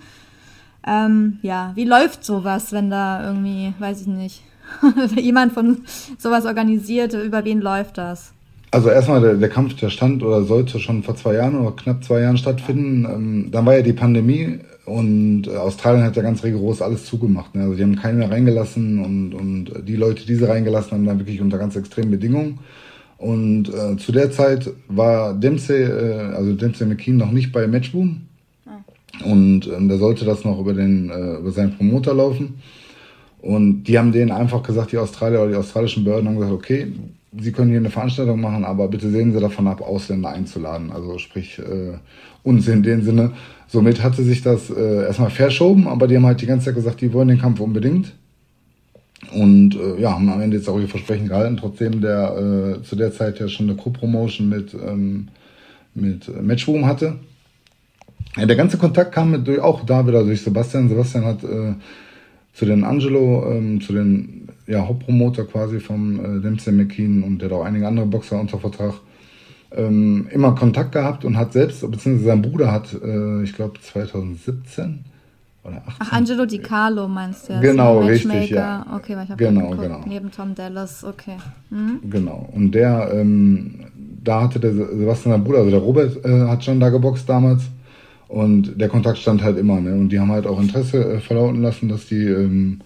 Ähm, 0.86 1.40
ja, 1.42 1.72
wie 1.74 1.86
läuft 1.86 2.24
sowas, 2.24 2.72
wenn 2.72 2.92
da 2.92 3.26
irgendwie, 3.26 3.74
weiß 3.80 4.02
ich 4.02 4.08
nicht, 4.08 4.44
jemand 5.16 5.54
von 5.54 5.82
sowas 6.20 6.46
organisiert, 6.46 7.14
über 7.14 7.44
wen 7.46 7.62
läuft 7.62 7.98
das? 7.98 8.34
Also 8.70 8.90
erstmal 8.90 9.22
der, 9.22 9.34
der 9.36 9.50
Kampf, 9.50 9.76
der 9.76 9.90
stand 9.90 10.24
oder 10.24 10.44
sollte 10.44 10.80
schon 10.80 11.04
vor 11.04 11.16
zwei 11.16 11.34
Jahren 11.34 11.60
oder 11.60 11.76
knapp 11.76 12.04
zwei 12.04 12.22
Jahren 12.22 12.38
stattfinden. 12.38 13.06
Ähm, 13.06 13.52
dann 13.52 13.66
war 13.66 13.76
ja 13.76 13.82
die 13.82 13.94
Pandemie 13.94 14.60
und 14.86 15.48
äh, 15.48 15.56
Australien 15.56 16.04
hat 16.04 16.16
ja 16.16 16.24
ganz 16.24 16.44
rigoros 16.44 16.82
alles 16.82 17.06
zugemacht. 17.06 17.54
Ne? 17.54 17.64
Also 17.64 17.76
die 17.76 17.84
haben 17.84 17.96
keinen 17.96 18.20
mehr 18.20 18.32
reingelassen 18.32 19.04
und, 19.04 19.34
und 19.34 19.88
die 19.88 19.96
Leute, 19.96 20.26
die 20.26 20.36
sie 20.36 20.48
reingelassen 20.48 20.92
haben, 20.92 21.06
dann 21.06 21.20
wirklich 21.20 21.42
unter 21.42 21.58
ganz 21.58 21.76
extremen 21.76 22.12
Bedingungen. 22.12 22.60
Und 23.18 23.70
äh, 23.70 23.98
zu 23.98 24.12
der 24.12 24.32
Zeit 24.32 24.72
war 24.88 25.36
Dempsey, 25.36 25.84
äh, 25.84 26.34
also 26.34 26.54
Dempsey 26.54 26.88
McKean 26.88 27.18
noch 27.18 27.32
nicht 27.32 27.52
bei 27.52 27.68
Matchboom. 27.68 28.22
Ah. 28.66 28.80
Und 29.24 29.68
ähm, 29.68 29.88
da 29.88 29.98
sollte 29.98 30.26
das 30.26 30.44
noch 30.44 30.60
über, 30.60 30.74
den, 30.74 31.12
äh, 31.12 31.36
über 31.36 31.52
seinen 31.52 31.78
Promoter 31.78 32.16
laufen. 32.16 32.56
Und 33.40 33.84
die 33.84 34.00
haben 34.00 34.12
denen 34.12 34.32
einfach 34.32 34.64
gesagt, 34.64 34.92
die 34.92 34.98
Australier 34.98 35.42
oder 35.42 35.52
die 35.52 35.58
australischen 35.58 36.04
Behörden 36.04 36.30
haben 36.30 36.36
gesagt, 36.38 36.54
okay, 36.54 36.92
Sie 37.40 37.52
können 37.54 37.70
hier 37.70 37.80
eine 37.80 37.90
Veranstaltung 37.90 38.42
machen, 38.42 38.66
aber 38.66 38.90
bitte 38.90 39.10
sehen 39.10 39.32
Sie 39.32 39.40
davon 39.40 39.68
ab, 39.68 39.82
Ausländer 39.82 40.30
einzuladen. 40.30 40.92
Also 40.92 41.18
sprich 41.18 41.60
äh, 41.60 41.98
uns 42.44 42.68
in 42.68 42.84
dem 42.84 43.04
Sinne. 43.04 43.32
Somit 43.68 44.04
hatte 44.04 44.24
sich 44.24 44.42
das 44.42 44.70
äh, 44.70 45.06
erstmal 45.06 45.30
verschoben, 45.30 45.88
aber 45.88 46.08
die 46.08 46.18
haben 46.18 46.26
halt 46.26 46.42
die 46.42 46.46
ganze 46.46 46.66
Zeit 46.66 46.76
gesagt, 46.76 47.00
die 47.00 47.14
wollen 47.14 47.30
den 47.30 47.40
Kampf 47.40 47.62
unbedingt. 47.62 48.14
Und 49.34 49.76
äh, 49.76 50.02
ja, 50.02 50.14
haben 50.14 50.28
am 50.30 50.42
Ende 50.42 50.58
jetzt 50.58 50.68
auch 50.68 50.80
ihr 50.80 50.90
Versprechen 50.90 51.30
gehalten, 51.30 51.56
trotzdem 51.56 52.02
der 52.02 52.80
äh, 52.80 52.84
zu 52.84 52.98
der 52.98 53.14
Zeit 53.14 53.40
ja 53.40 53.48
schon 53.48 53.70
eine 53.70 53.78
Co-Promotion 53.78 54.50
mit, 54.50 54.74
ähm, 54.74 55.30
mit 55.94 56.30
Matchroom 56.42 56.86
hatte. 56.86 57.16
Ja, 58.36 58.46
der 58.46 58.56
ganze 58.56 58.78
Kontakt 58.78 59.14
kam 59.14 59.32
mit, 59.32 59.60
auch 59.60 59.86
da 59.86 60.06
wieder 60.06 60.24
durch 60.24 60.42
Sebastian. 60.42 60.90
Sebastian 60.90 61.26
hat 61.26 61.44
äh, 61.44 61.76
zu 62.54 62.66
den 62.66 62.84
Angelo, 62.84 63.50
ähm, 63.50 63.82
zu 63.82 63.94
den 63.94 64.50
ja, 64.68 64.88
Hauptpromoter 64.88 65.46
quasi 65.46 65.80
vom 65.80 66.20
äh, 66.20 66.42
Dempsey 66.42 66.74
McKean 66.74 67.24
und 67.24 67.40
der 67.40 67.50
hat 67.50 67.58
auch 67.58 67.64
einige 67.66 67.88
andere 67.88 68.06
Boxer 68.06 68.40
unter 68.40 68.60
Vertrag 68.60 68.94
ähm, 69.72 70.28
immer 70.32 70.54
Kontakt 70.56 70.92
gehabt 70.92 71.26
und 71.26 71.38
hat 71.38 71.54
selbst, 71.54 71.80
beziehungsweise 71.90 72.26
sein 72.26 72.42
Bruder 72.42 72.72
hat, 72.72 72.94
äh, 72.94 73.44
ich 73.44 73.54
glaube 73.54 73.80
2017 73.80 75.06
oder 75.64 75.78
18. 75.78 75.94
Ach, 76.00 76.12
Angelo 76.12 76.46
Di 76.46 76.60
Carlo 76.60 77.08
meinst 77.08 77.50
du? 77.50 77.60
Genau, 77.60 78.00
richtig, 78.00 78.50
ja. 78.50 78.86
Okay, 78.96 79.16
weil 79.16 79.26
ich 79.26 79.32
habe 79.32 79.44
genau, 79.44 79.70
genau. 79.72 80.02
neben 80.06 80.32
Tom 80.32 80.56
Dallas, 80.56 81.04
okay. 81.04 81.38
Mhm. 81.70 82.00
Genau, 82.10 82.50
und 82.54 82.72
der, 82.74 83.12
ähm, 83.14 83.86
da 84.24 84.44
hatte 84.44 84.60
der 84.60 84.74
Sebastian 84.74 85.36
sein 85.36 85.44
Bruder, 85.44 85.60
also 85.60 85.72
der 85.72 85.80
Robert 85.80 86.26
äh, 86.26 86.48
hat 86.48 86.64
schon 86.64 86.80
da 86.80 86.90
geboxt 86.90 87.28
damals 87.30 87.64
und 88.32 88.80
der 88.80 88.90
Kontakt 88.90 89.18
stand 89.18 89.44
halt 89.44 89.58
immer, 89.58 89.82
ne? 89.82 89.94
Und 89.94 90.10
die 90.10 90.20
haben 90.20 90.32
halt 90.32 90.48
auch 90.48 90.60
Interesse 90.60 91.16
äh, 91.16 91.20
verlauten 91.20 91.62
lassen, 91.62 91.90
dass 91.90 92.08
die 92.08 92.26
ähm, 92.26 92.80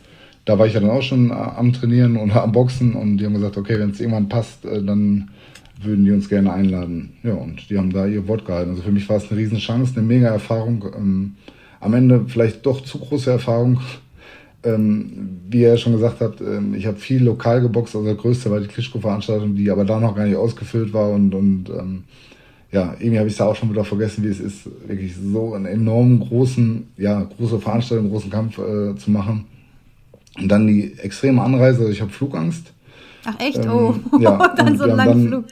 da 0.45 0.60
war 0.60 0.67
ich 0.67 0.73
ja 0.73 0.79
dann 0.79 0.91
auch 0.91 1.01
schon 1.01 1.31
äh, 1.31 1.34
am 1.34 1.73
Trainieren 1.73 2.17
oder 2.23 2.43
am 2.43 2.51
Boxen 2.51 2.93
und 2.93 3.17
die 3.17 3.25
haben 3.25 3.34
gesagt, 3.34 3.58
okay, 3.58 3.77
wenn 3.79 3.89
es 3.89 3.99
irgendwann 3.99 4.29
passt, 4.29 4.63
äh, 4.65 4.81
dann 4.81 5.29
würden 5.81 6.05
die 6.05 6.12
uns 6.12 6.29
gerne 6.29 6.53
einladen. 6.53 7.13
Ja, 7.23 7.34
und 7.34 7.69
die 7.69 7.77
haben 7.77 7.91
da 7.91 8.05
ihr 8.05 8.27
Wort 8.27 8.45
gehalten. 8.45 8.69
Also 8.71 8.84
für 8.84 8.91
mich 8.91 9.10
war 9.10 9.17
es 9.17 9.29
eine 9.29 9.39
Riesenchance, 9.39 9.93
eine 9.97 10.08
mega 10.08 10.29
Erfahrung. 10.29 10.86
Ähm, 10.95 11.36
am 11.81 11.93
Ende 11.93 12.25
vielleicht 12.27 12.65
doch 12.65 12.81
zu 12.81 12.99
große 12.99 13.31
Erfahrung. 13.31 13.81
Ähm, 14.63 15.41
wie 15.47 15.62
ihr 15.62 15.67
ja 15.67 15.77
schon 15.77 15.93
gesagt 15.93 16.21
habt, 16.21 16.41
ähm, 16.41 16.73
ich 16.73 16.88
habe 16.88 16.97
viel 16.97 17.23
lokal 17.23 17.62
geboxt, 17.62 17.95
also 17.95 18.08
der 18.08 18.15
größte 18.15 18.49
war 18.49 18.60
die 18.60 18.65
Klitschko-Veranstaltung, 18.65 19.53
die 19.53 19.69
aber 19.69 19.86
da 19.86 19.99
noch 19.99 20.15
gar 20.15 20.25
nicht 20.25 20.38
ausgefüllt 20.38 20.91
war 20.91 21.12
und, 21.12 21.36
und 21.36 21.69
ähm, 21.69 22.05
ja, 22.76 22.94
irgendwie 23.00 23.20
habe 23.20 23.30
ich 23.30 23.36
es 23.36 23.42
auch 23.42 23.56
schon 23.56 23.70
wieder 23.70 23.86
vergessen, 23.86 24.22
wie 24.26 24.28
es 24.28 24.42
ist, 24.42 24.66
wirklich 24.86 25.16
so 25.16 25.54
einen 25.54 25.66
enorm 25.66 26.20
großen, 26.20 26.88
ja, 26.98 27.24
große 27.24 27.60
Veranstaltung, 27.60 28.10
großen 28.10 28.30
Kampf 28.30 28.58
äh, 28.58 28.94
zu 28.98 29.12
machen. 29.12 29.46
Und 30.38 30.50
dann 30.50 30.68
die 30.68 30.94
extreme 31.00 31.42
Anreise, 31.42 31.80
also 31.80 31.92
ich 31.94 32.02
habe 32.02 32.12
Flugangst. 32.12 32.74
Ach 33.24 33.40
echt? 33.40 33.64
Ähm, 33.64 33.72
oh, 33.72 33.96
ja, 34.20 34.54
dann 34.58 34.78
so 34.78 34.84
einen 34.84 34.98
langen 34.98 35.28
Flug. 35.30 35.46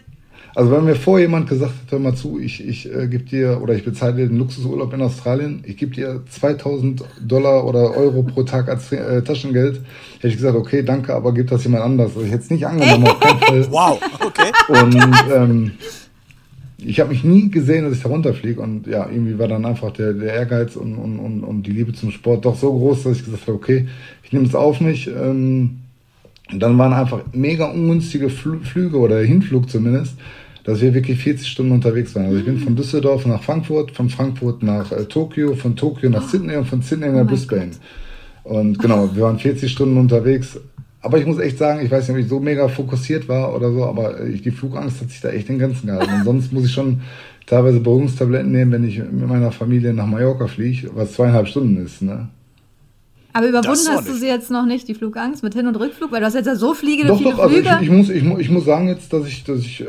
Also 0.54 0.72
wenn 0.72 0.84
mir 0.84 0.96
vor 0.96 1.18
jemand 1.18 1.48
gesagt 1.48 1.72
hat, 1.72 1.92
hör 1.92 2.00
mal 2.00 2.14
zu, 2.14 2.40
ich, 2.40 2.68
ich 2.68 2.94
äh, 2.94 3.08
gebe 3.08 3.24
dir 3.24 3.62
oder 3.62 3.74
ich 3.74 3.86
bezahle 3.86 4.16
dir 4.16 4.28
den 4.28 4.38
Luxusurlaub 4.38 4.94
in 4.94 5.02
Australien, 5.02 5.64
ich 5.66 5.78
gebe 5.78 5.96
dir 5.96 6.24
2000 6.30 7.06
Dollar 7.26 7.66
oder 7.66 7.96
Euro 7.96 8.22
pro 8.24 8.44
Tag 8.44 8.68
als 8.68 8.92
äh, 8.92 9.24
Taschengeld, 9.24 9.80
hätte 10.18 10.28
ich 10.28 10.36
gesagt, 10.36 10.58
okay, 10.58 10.84
danke, 10.84 11.16
aber 11.16 11.34
gib 11.34 11.48
das 11.48 11.64
jemand 11.64 11.86
anders. 11.86 12.10
Also 12.10 12.24
ich 12.24 12.32
hätte 12.32 12.44
es 12.44 12.50
nicht 12.50 12.68
angenommen, 12.68 13.08
auf 13.08 13.20
keinen 13.22 13.40
Fall. 13.40 13.72
Wow, 13.72 14.00
okay. 14.20 14.52
Und 14.68 15.02
ähm, 15.34 15.72
ich 16.86 17.00
habe 17.00 17.10
mich 17.10 17.24
nie 17.24 17.50
gesehen, 17.50 17.86
dass 17.86 17.96
ich 17.96 18.04
da 18.04 18.10
runterfliege 18.10 18.62
und 18.62 18.88
ja, 18.88 19.10
irgendwie 19.10 19.38
war 19.40 19.48
dann 19.48 19.66
einfach 19.66 19.92
der, 19.92 20.14
der 20.14 20.34
Ehrgeiz 20.34 20.76
und, 20.76 20.96
und, 20.96 21.20
und, 21.20 21.44
und 21.44 21.64
die 21.64 21.72
Liebe 21.72 21.94
zum 21.94 22.12
Sport 22.12 22.46
doch 22.46 22.56
so 22.56 22.72
groß, 22.72 23.04
dass 23.04 23.18
ich 23.18 23.26
gesagt 23.26 23.44
habe, 23.44 23.54
okay, 23.54 23.88
ich 24.24 24.32
nehme 24.34 24.46
es 24.46 24.56
auf 24.56 24.82
mich. 24.82 25.08
Ähm, 25.08 25.78
dann 26.52 26.78
waren 26.78 26.94
einfach 26.94 27.22
mega 27.32 27.66
ungünstige 27.66 28.30
Fl 28.30 28.60
Flüge 28.62 28.98
oder 28.98 29.20
Hinflug 29.20 29.70
zumindest, 29.70 30.16
dass 30.64 30.82
wir 30.82 30.94
wirklich 30.94 31.20
40 31.20 31.48
Stunden 31.48 31.72
unterwegs 31.72 32.16
waren. 32.16 32.26
Also 32.26 32.38
ich 32.38 32.46
bin 32.46 32.58
von 32.60 32.76
Düsseldorf 32.76 33.26
nach 33.26 33.42
Frankfurt, 33.42 33.92
von 33.92 34.10
Frankfurt 34.10 34.64
nach 34.64 34.92
äh, 34.92 35.06
Tokio, 35.06 35.56
von 35.56 35.76
Tokio 35.76 36.10
nach 36.10 36.28
Sydney 36.28 36.56
und 36.56 36.66
von 36.66 36.82
Sydney 36.82 37.10
nach 37.10 37.22
oh 37.22 37.26
Brisbane. 37.26 37.72
Und 38.44 38.78
genau, 38.80 39.10
wir 39.14 39.24
waren 39.24 39.40
40 39.40 39.72
Stunden 39.72 39.98
unterwegs. 39.98 40.60
Aber 41.04 41.18
ich 41.18 41.26
muss 41.26 41.38
echt 41.38 41.58
sagen, 41.58 41.86
ich 41.86 41.92
weiß 41.92 42.08
nicht, 42.08 42.16
ob 42.16 42.24
ich 42.24 42.30
so 42.30 42.40
mega 42.40 42.70
fokussiert 42.70 43.28
war 43.28 43.54
oder 43.54 43.72
so, 43.72 43.84
aber 43.84 44.26
ich, 44.26 44.42
die 44.42 44.52
Flugangst 44.52 45.02
hat 45.02 45.10
sich 45.10 45.20
da 45.20 45.30
echt 45.30 45.50
in 45.50 45.60
Grenzen 45.60 45.88
gehalten. 45.88 46.14
Und 46.14 46.24
sonst 46.24 46.54
muss 46.54 46.66
ich 46.66 46.72
schon 46.72 47.02
teilweise 47.46 47.82
Beruhigungstabletten 47.82 48.50
nehmen, 48.50 48.72
wenn 48.72 48.88
ich 48.88 49.00
mit 49.00 49.28
meiner 49.28 49.52
Familie 49.52 49.94
nach 49.94 50.08
Mallorca 50.08 50.48
fliege, 50.48 50.90
was 50.96 51.12
zweieinhalb 51.12 51.48
Stunden 51.50 51.86
ist. 51.86 52.02
Ne? 52.02 52.30
Aber 53.34 53.50
überwunden 53.50 53.88
hast 53.90 54.08
du 54.08 54.14
sie 54.14 54.28
jetzt 54.28 54.50
noch 54.50 54.66
nicht, 54.66 54.88
die 54.88 54.94
Flugangst 54.94 55.44
mit 55.44 55.54
Hin- 55.56 55.68
und 55.68 55.76
Rückflug, 55.76 56.10
weil 56.12 56.22
du 56.22 56.28
hast 56.28 56.36
jetzt 56.36 56.46
ja 56.46 56.56
so 56.56 56.74
fliegende 56.74 57.10
doch, 57.10 57.18
viele 57.18 57.32
doch, 57.32 57.40
also 57.40 57.58
Ich, 57.58 57.82
ich, 57.82 57.90
muss, 57.90 58.10
ich, 58.10 58.24
ich 58.24 58.50
muss 58.50 58.64
sagen 58.64 58.88
jetzt, 58.88 59.12
dass 59.12 59.28
ich, 59.28 59.44
dass 59.44 59.60
ich, 59.60 59.82
äh, 59.82 59.86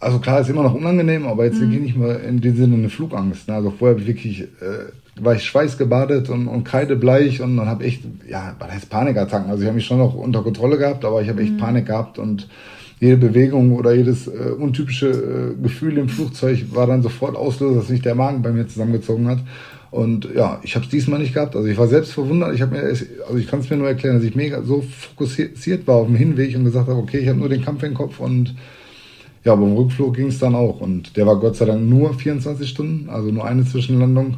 also 0.00 0.18
klar, 0.18 0.40
ist 0.40 0.50
immer 0.50 0.64
noch 0.64 0.74
unangenehm, 0.74 1.26
aber 1.26 1.46
jetzt 1.46 1.56
mhm. 1.56 1.62
wirklich 1.62 1.80
nicht 1.80 1.96
mehr 1.96 2.22
in 2.24 2.42
dem 2.42 2.56
Sinne 2.56 2.74
eine 2.74 2.90
Flugangst. 2.90 3.48
Ne? 3.48 3.54
Also 3.54 3.70
vorher 3.70 3.94
habe 3.94 4.02
ich 4.02 4.08
wirklich, 4.08 4.42
äh, 4.42 4.90
war 5.20 5.34
ich 5.34 5.44
schweißgebadet 5.44 6.30
und, 6.30 6.48
und 6.48 6.64
kreidebleich 6.64 7.42
und 7.42 7.56
dann 7.56 7.68
habe 7.68 7.84
echt, 7.84 8.02
ja, 8.28 8.56
was 8.58 8.70
heißt 8.70 8.90
Panikattacken? 8.90 9.50
Also 9.50 9.62
ich 9.62 9.66
habe 9.66 9.76
mich 9.76 9.86
schon 9.86 9.98
noch 9.98 10.14
unter 10.14 10.42
Kontrolle 10.42 10.78
gehabt, 10.78 11.04
aber 11.04 11.20
ich 11.20 11.28
habe 11.28 11.42
echt 11.42 11.52
mhm. 11.52 11.58
Panik 11.58 11.86
gehabt 11.86 12.18
und 12.18 12.48
jede 12.98 13.16
Bewegung 13.16 13.74
oder 13.74 13.92
jedes 13.92 14.28
äh, 14.28 14.54
untypische 14.56 15.08
äh, 15.10 15.62
Gefühl 15.62 15.98
im 15.98 16.08
Flugzeug 16.08 16.66
war 16.72 16.86
dann 16.86 17.02
sofort 17.02 17.36
Auslöser, 17.36 17.76
dass 17.76 17.88
sich 17.88 18.00
der 18.00 18.14
Magen 18.14 18.42
bei 18.42 18.52
mir 18.52 18.68
zusammengezogen 18.68 19.28
hat. 19.28 19.40
Und 19.90 20.28
ja, 20.34 20.60
ich 20.62 20.74
habe 20.74 20.86
es 20.86 20.90
diesmal 20.90 21.18
nicht 21.18 21.34
gehabt. 21.34 21.54
Also 21.54 21.68
ich 21.68 21.76
war 21.76 21.88
selbst 21.88 22.12
verwundert. 22.12 22.54
Ich 22.54 22.62
habe 22.62 22.76
mir, 22.76 22.82
also 22.82 23.36
ich 23.36 23.46
kann 23.46 23.60
es 23.60 23.68
mir 23.68 23.76
nur 23.76 23.88
erklären, 23.88 24.16
dass 24.16 24.24
ich 24.24 24.34
mega 24.34 24.62
so 24.62 24.82
fokussiert 24.82 25.86
war 25.86 25.96
auf 25.96 26.06
dem 26.06 26.16
Hinweg 26.16 26.56
und 26.56 26.64
gesagt 26.64 26.88
habe, 26.88 26.98
okay, 26.98 27.18
ich 27.18 27.28
habe 27.28 27.38
nur 27.38 27.50
den 27.50 27.62
Kampf 27.62 27.82
im 27.82 27.92
Kopf 27.92 28.18
und 28.18 28.54
ja, 29.44 29.52
aber 29.52 29.66
im 29.66 29.74
Rückflug 29.74 30.14
ging 30.14 30.28
es 30.28 30.38
dann 30.38 30.54
auch. 30.54 30.80
Und 30.80 31.16
der 31.16 31.26
war 31.26 31.40
Gott 31.40 31.56
sei 31.56 31.66
Dank 31.66 31.82
nur 31.84 32.14
24 32.14 32.68
Stunden, 32.68 33.10
also 33.10 33.30
nur 33.30 33.44
eine 33.44 33.66
Zwischenlandung. 33.66 34.36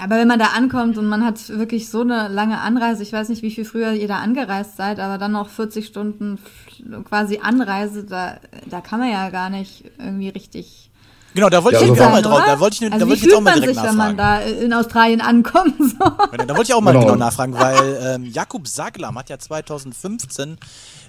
Aber 0.00 0.16
wenn 0.16 0.26
man 0.26 0.38
da 0.38 0.46
ankommt 0.56 0.98
und 0.98 1.06
man 1.06 1.24
hat 1.24 1.48
wirklich 1.50 1.88
so 1.88 2.00
eine 2.00 2.28
lange 2.28 2.60
Anreise, 2.60 3.02
ich 3.02 3.12
weiß 3.12 3.28
nicht, 3.28 3.42
wie 3.42 3.50
viel 3.50 3.64
früher 3.64 3.92
ihr 3.92 4.08
da 4.08 4.18
angereist 4.18 4.76
seid, 4.76 4.98
aber 4.98 5.18
dann 5.18 5.32
noch 5.32 5.48
40 5.48 5.86
Stunden 5.86 6.38
quasi 7.04 7.38
Anreise, 7.42 8.04
da, 8.04 8.38
da 8.68 8.80
kann 8.80 8.98
man 8.98 9.10
ja 9.10 9.30
gar 9.30 9.50
nicht 9.50 9.84
irgendwie 9.98 10.30
richtig. 10.30 10.90
Genau, 11.34 11.48
da 11.48 11.62
wollte 11.64 11.78
ja, 11.78 11.84
ich 11.84 11.90
also 11.90 12.04
auch 12.04 12.10
mal 12.10 12.22
drauf. 12.22 12.42
Da 12.46 12.60
wollte 12.60 12.76
ich, 12.76 12.92
also 12.92 13.04
da 13.04 13.08
wollte 13.08 13.18
ich 13.18 13.24
jetzt 13.24 13.36
auch 13.36 13.40
mal 13.40 13.54
direkt 13.54 13.74
sich, 13.74 13.76
nachfragen. 13.76 13.98
wenn 13.98 14.06
man 14.06 14.16
da 14.16 14.40
in 14.40 14.72
Australien 14.72 15.20
ankommt. 15.20 15.74
So. 15.78 15.98
Da 15.98 16.48
wollte 16.48 16.62
ich 16.62 16.74
auch 16.74 16.80
mal 16.80 16.92
genau, 16.92 17.06
genau 17.06 17.16
nachfragen, 17.16 17.54
weil 17.54 17.98
ähm, 18.02 18.24
Jakub 18.24 18.68
Saglam 18.68 19.18
hat 19.18 19.30
ja 19.30 19.38
2015 19.38 20.56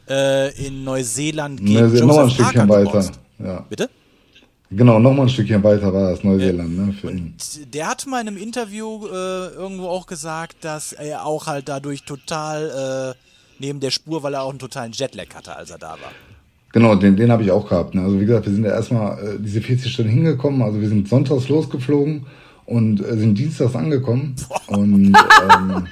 äh, 0.09 0.65
in 0.65 0.83
Neuseeland 0.83 1.59
gegen 1.59 1.79
Neuseeland 1.79 2.07
noch 2.07 2.17
ein 2.19 2.29
Stückchen 2.29 2.69
weiter. 2.69 3.05
Ja. 3.39 3.65
Bitte? 3.69 3.89
Genau, 4.75 4.99
nochmal 4.99 5.27
ein 5.27 5.29
Stückchen 5.29 5.63
weiter 5.63 5.93
war 5.93 6.11
das 6.11 6.23
Neuseeland, 6.23 6.77
ne, 6.77 6.93
für 6.93 7.09
ihn. 7.09 7.33
Der 7.73 7.87
hat 7.87 8.05
mal 8.07 8.21
in 8.21 8.27
einem 8.27 8.37
Interview 8.37 9.05
äh, 9.07 9.53
irgendwo 9.55 9.87
auch 9.87 10.05
gesagt, 10.05 10.57
dass 10.65 10.91
er 10.91 11.25
auch 11.25 11.47
halt 11.47 11.69
dadurch 11.69 12.03
total 12.03 13.15
äh, 13.15 13.17
neben 13.59 13.79
der 13.79 13.91
Spur, 13.91 14.21
weil 14.23 14.33
er 14.33 14.43
auch 14.43 14.49
einen 14.49 14.59
totalen 14.59 14.91
Jetlag 14.91 15.33
hatte, 15.33 15.55
als 15.55 15.69
er 15.69 15.77
da 15.77 15.91
war. 15.91 16.11
Genau, 16.73 16.95
den, 16.95 17.15
den 17.15 17.31
habe 17.31 17.43
ich 17.43 17.51
auch 17.51 17.69
gehabt. 17.69 17.95
Ne? 17.95 18.01
Also 18.01 18.19
wie 18.19 18.25
gesagt, 18.25 18.47
wir 18.47 18.53
sind 18.53 18.65
ja 18.65 18.71
erstmal 18.71 19.17
äh, 19.17 19.39
diese 19.39 19.61
40 19.61 19.93
Stunden 19.93 20.11
hingekommen, 20.11 20.61
also 20.61 20.81
wir 20.81 20.89
sind 20.89 21.07
sonntags 21.07 21.47
losgeflogen 21.47 22.25
und 22.65 22.99
äh, 22.99 23.15
sind 23.15 23.37
dienstags 23.37 23.75
angekommen. 23.75 24.35
Boah. 24.49 24.77
Und 24.77 25.15
ähm, 25.53 25.87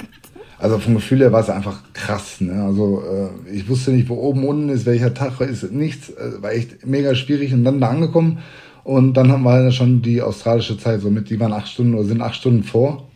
also 0.57 0.79
vom 0.79 0.95
Gefühl 0.95 1.19
her 1.19 1.31
war 1.31 1.39
es 1.39 1.49
einfach 1.49 1.83
krass. 1.93 2.41
Ne? 2.41 2.61
Also 2.61 3.01
äh, 3.01 3.55
ich 3.55 3.69
wusste 3.69 3.91
nicht, 3.91 4.09
wo 4.09 4.15
oben 4.15 4.45
unten 4.45 4.67
ist, 4.67 4.85
welcher 4.85 5.13
Tag 5.13 5.39
ist, 5.39 5.71
nichts. 5.71 6.09
Äh, 6.09 6.41
war 6.41 6.51
echt 6.51 6.85
mega 6.85 7.15
schwierig 7.15 7.53
und 7.53 7.63
dann 7.63 7.79
da 7.79 7.87
angekommen 7.87 8.39
und 8.83 9.13
dann 9.13 9.31
haben 9.31 9.43
wir 9.43 9.71
schon 9.71 10.01
die 10.01 10.21
australische 10.21 10.77
Zeit, 10.77 11.01
somit 11.01 11.29
die 11.29 11.39
waren 11.39 11.53
acht 11.53 11.67
Stunden 11.67 11.95
oder 11.95 12.05
sind 12.05 12.21
acht 12.21 12.35
Stunden 12.35 12.63
vor. 12.63 13.07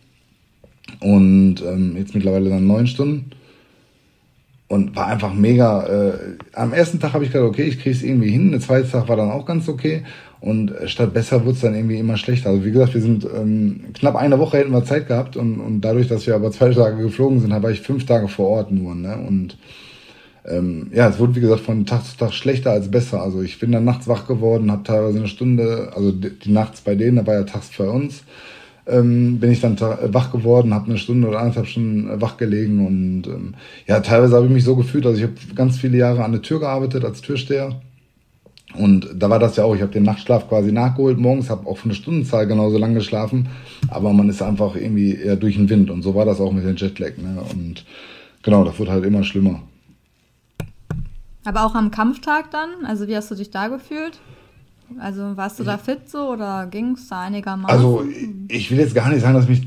Und 1.00 1.62
ähm, 1.62 1.94
jetzt 1.96 2.14
mittlerweile 2.14 2.48
dann 2.48 2.66
neun 2.66 2.86
Stunden. 2.86 3.30
Und 4.68 4.96
war 4.96 5.06
einfach 5.06 5.32
mega. 5.32 5.86
Äh, 5.86 6.12
am 6.52 6.72
ersten 6.72 7.00
Tag 7.00 7.14
habe 7.14 7.24
ich 7.24 7.32
gedacht, 7.32 7.48
okay, 7.48 7.64
ich 7.64 7.78
kriege 7.80 7.94
es 7.96 8.02
irgendwie 8.02 8.30
hin. 8.30 8.50
Der 8.50 8.60
zweite 8.60 8.90
Tag 8.90 9.08
war 9.08 9.16
dann 9.16 9.30
auch 9.30 9.46
ganz 9.46 9.68
okay. 9.68 10.04
Und 10.40 10.70
äh, 10.70 10.88
statt 10.88 11.12
besser 11.12 11.42
wurde 11.42 11.52
es 11.52 11.60
dann 11.60 11.74
irgendwie 11.74 11.98
immer 11.98 12.16
schlechter. 12.16 12.50
Also 12.50 12.64
wie 12.64 12.72
gesagt, 12.72 12.94
wir 12.94 13.02
sind 13.02 13.24
ähm, 13.24 13.84
knapp 13.94 14.16
eine 14.16 14.38
Woche 14.38 14.58
hätten 14.58 14.72
wir 14.72 14.84
Zeit 14.84 15.08
gehabt 15.08 15.36
und, 15.36 15.60
und 15.60 15.80
dadurch, 15.82 16.08
dass 16.08 16.26
wir 16.26 16.34
aber 16.34 16.50
zwei 16.50 16.70
Tage 16.70 17.02
geflogen 17.02 17.40
sind, 17.40 17.50
war 17.50 17.70
ich 17.70 17.80
fünf 17.80 18.06
Tage 18.06 18.28
vor 18.28 18.48
Ort 18.48 18.70
nur. 18.70 18.94
Ne? 18.94 19.16
Und 19.16 19.56
ähm, 20.48 20.90
ja, 20.94 21.08
es 21.08 21.18
wurde 21.18 21.36
wie 21.36 21.40
gesagt 21.40 21.60
von 21.60 21.84
Tag 21.84 22.04
zu 22.04 22.16
Tag 22.16 22.32
schlechter 22.32 22.70
als 22.70 22.90
besser. 22.90 23.22
Also 23.22 23.42
ich 23.42 23.58
bin 23.58 23.72
dann 23.72 23.84
nachts 23.84 24.08
wach 24.08 24.26
geworden, 24.26 24.70
habe 24.70 24.82
teilweise 24.82 25.18
eine 25.18 25.28
Stunde, 25.28 25.92
also 25.94 26.12
die, 26.12 26.30
die, 26.30 26.50
nachts 26.50 26.80
bei 26.80 26.94
denen, 26.94 27.16
da 27.16 27.26
war 27.26 27.34
ja 27.34 27.44
tags 27.44 27.70
bei 27.76 27.88
uns, 27.88 28.24
ähm, 28.86 29.38
bin 29.40 29.52
ich 29.52 29.60
dann 29.60 29.78
wach 29.80 30.32
geworden, 30.32 30.72
habe 30.72 30.86
eine 30.86 30.98
Stunde 30.98 31.28
oder 31.28 31.40
anderthalb 31.40 31.66
Stunden 31.66 32.20
wach 32.20 32.36
gelegen 32.36 32.86
und 32.86 33.26
ähm, 33.26 33.54
ja, 33.86 34.00
teilweise 34.00 34.36
habe 34.36 34.46
ich 34.46 34.52
mich 34.52 34.64
so 34.64 34.76
gefühlt, 34.76 35.06
also 35.06 35.18
ich 35.18 35.24
habe 35.24 35.34
ganz 35.54 35.78
viele 35.78 35.98
Jahre 35.98 36.24
an 36.24 36.32
der 36.32 36.42
Tür 36.42 36.60
gearbeitet 36.60 37.04
als 37.04 37.20
Türsteher. 37.20 37.80
Und 38.74 39.08
da 39.16 39.30
war 39.30 39.38
das 39.38 39.56
ja 39.56 39.64
auch, 39.64 39.74
ich 39.74 39.80
habe 39.80 39.92
den 39.92 40.02
Nachtschlaf 40.02 40.46
quasi 40.46 40.72
nachgeholt 40.72 41.16
morgens, 41.16 41.48
habe 41.48 41.66
auch 41.66 41.78
von 41.78 41.88
der 41.88 41.96
Stundenzahl 41.96 42.46
genauso 42.46 42.76
lang 42.76 42.92
geschlafen, 42.92 43.48
aber 43.88 44.12
man 44.12 44.28
ist 44.28 44.42
einfach 44.42 44.76
irgendwie 44.76 45.14
eher 45.14 45.36
durch 45.36 45.56
den 45.56 45.70
Wind 45.70 45.90
und 45.90 46.02
so 46.02 46.14
war 46.14 46.26
das 46.26 46.38
auch 46.38 46.52
mit 46.52 46.64
den 46.64 46.76
Jetlag. 46.76 47.16
Ne? 47.16 47.40
Und 47.50 47.86
genau, 48.42 48.64
das 48.64 48.78
wurde 48.78 48.90
halt 48.90 49.06
immer 49.06 49.24
schlimmer. 49.24 49.62
Aber 51.48 51.64
auch 51.64 51.74
am 51.74 51.90
Kampftag 51.90 52.50
dann? 52.50 52.84
Also 52.84 53.08
wie 53.08 53.16
hast 53.16 53.30
du 53.30 53.34
dich 53.34 53.50
da 53.50 53.68
gefühlt? 53.68 54.20
Also 55.00 55.34
warst 55.34 55.58
du 55.58 55.64
da 55.64 55.78
fit 55.78 56.10
so 56.10 56.30
oder 56.30 56.66
ging 56.70 56.92
es 56.92 57.08
da 57.08 57.22
einigermaßen? 57.22 57.70
Also 57.70 58.04
ich 58.48 58.70
will 58.70 58.78
jetzt 58.78 58.94
gar 58.94 59.08
nicht 59.08 59.22
sagen, 59.22 59.32
dass 59.32 59.48
mich 59.48 59.62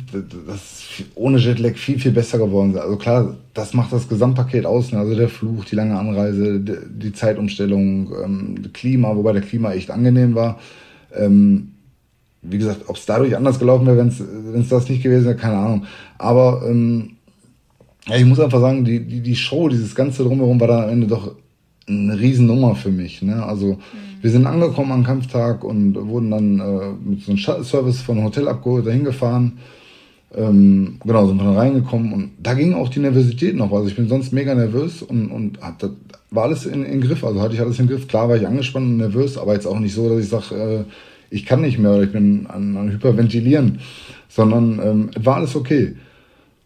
das 0.46 0.84
ohne 1.16 1.40
Jetlag 1.40 1.76
viel, 1.78 2.00
viel 2.00 2.12
besser 2.12 2.38
geworden 2.38 2.76
ist. 2.76 2.82
Also 2.82 2.98
klar, 2.98 3.36
das 3.56 3.74
macht 3.74 3.92
das 3.94 4.08
Gesamtpaket 4.08 4.64
aus. 4.64 4.92
Ne? 4.92 5.00
Also 5.00 5.16
der 5.16 5.28
Fluch, 5.28 5.66
die 5.66 5.76
lange 5.76 5.98
Anreise, 5.98 6.60
die 6.60 7.14
Zeitumstellung, 7.14 8.12
ähm, 8.24 8.72
Klima, 8.74 9.16
wobei 9.16 9.34
der 9.34 9.42
Klima 9.42 9.74
echt 9.74 9.90
angenehm 9.90 10.36
war. 10.36 10.60
Ähm, 11.16 11.72
wie 12.44 12.60
gesagt, 12.60 12.82
ob 12.90 12.96
es 12.96 13.08
dadurch 13.08 13.36
anders 13.36 13.58
gelaufen 13.58 13.88
wäre, 13.88 13.98
wenn 13.98 14.62
es 14.62 14.70
das 14.70 14.88
nicht 14.88 15.02
gewesen 15.02 15.26
wäre, 15.26 15.36
keine 15.36 15.58
Ahnung. 15.58 15.86
Aber 16.20 16.62
ähm, 16.68 17.18
ja, 18.06 18.18
ich 18.18 18.26
muss 18.26 18.40
einfach 18.40 18.60
sagen, 18.60 18.86
die, 18.86 19.00
die, 19.00 19.22
die 19.22 19.36
Show, 19.36 19.68
dieses 19.68 19.96
ganze 19.96 20.24
Drumherum 20.24 20.60
war 20.60 20.68
dann 20.68 20.84
am 20.84 20.90
Ende 20.90 21.08
doch 21.08 21.36
eine 21.92 22.20
Riesennummer 22.20 22.76
für 22.76 22.92
mich. 22.92 23.22
Ne? 23.22 23.44
Also 23.44 23.74
mhm. 23.74 23.78
wir 24.22 24.32
sind 24.32 24.46
angekommen 24.46 24.92
am 24.92 25.04
Kampftag 25.04 25.64
und 25.64 25.96
wurden 25.96 26.32
dann 26.32 26.60
äh, 26.60 27.10
mit 27.10 27.22
so 27.22 27.32
einem 27.32 27.38
Shuttle-Service 27.38 28.02
von 28.02 28.24
Hotel 28.24 28.48
abgeholt, 28.48 28.88
dahin 28.88 29.04
gefahren. 29.04 29.60
Ähm, 30.34 30.98
genau, 31.04 31.28
sind 31.28 31.40
dann 31.40 31.58
reingekommen 31.58 32.14
und 32.14 32.32
da 32.42 32.54
ging 32.54 32.74
auch 32.74 32.88
die 32.88 33.00
Nervosität 33.00 33.56
noch. 33.56 33.72
Also 33.74 33.90
ich 33.90 33.98
bin 33.98 34.08
sonst 34.08 34.32
mega 34.32 34.56
nervös 34.56 35.02
und, 35.02 35.30
und 35.30 35.62
hat, 35.62 35.84
das 35.84 35.92
war 36.30 36.44
alles 36.44 36.66
in, 36.66 36.86
in 36.86 37.02
Griff. 37.02 37.24
Also 37.26 37.42
hatte 37.42 37.54
ich 37.54 37.60
alles 37.60 37.80
im 37.80 37.88
Griff. 37.88 38.08
Klar 38.08 38.30
war 38.30 38.38
ich 38.38 38.48
angespannt 38.48 38.86
und 38.86 38.98
nervös, 38.98 39.38
aber 39.38 39.54
jetzt 39.54 39.66
auch 39.66 39.80
nicht 39.80 39.94
so, 39.94 40.08
dass 40.08 40.24
ich 40.24 40.30
sage, 40.30 40.56
äh, 40.56 40.84
ich 41.30 41.46
kann 41.46 41.62
nicht 41.62 41.80
mehr 41.80 41.92
oder 41.92 42.04
ich 42.04 42.12
bin 42.12 42.48
an, 42.48 42.78
an 42.78 42.92
Hyperventilieren, 42.92 43.80
sondern 44.30 44.80
ähm, 44.84 45.10
war 45.20 45.38
alles 45.38 45.56
okay. 45.56 45.96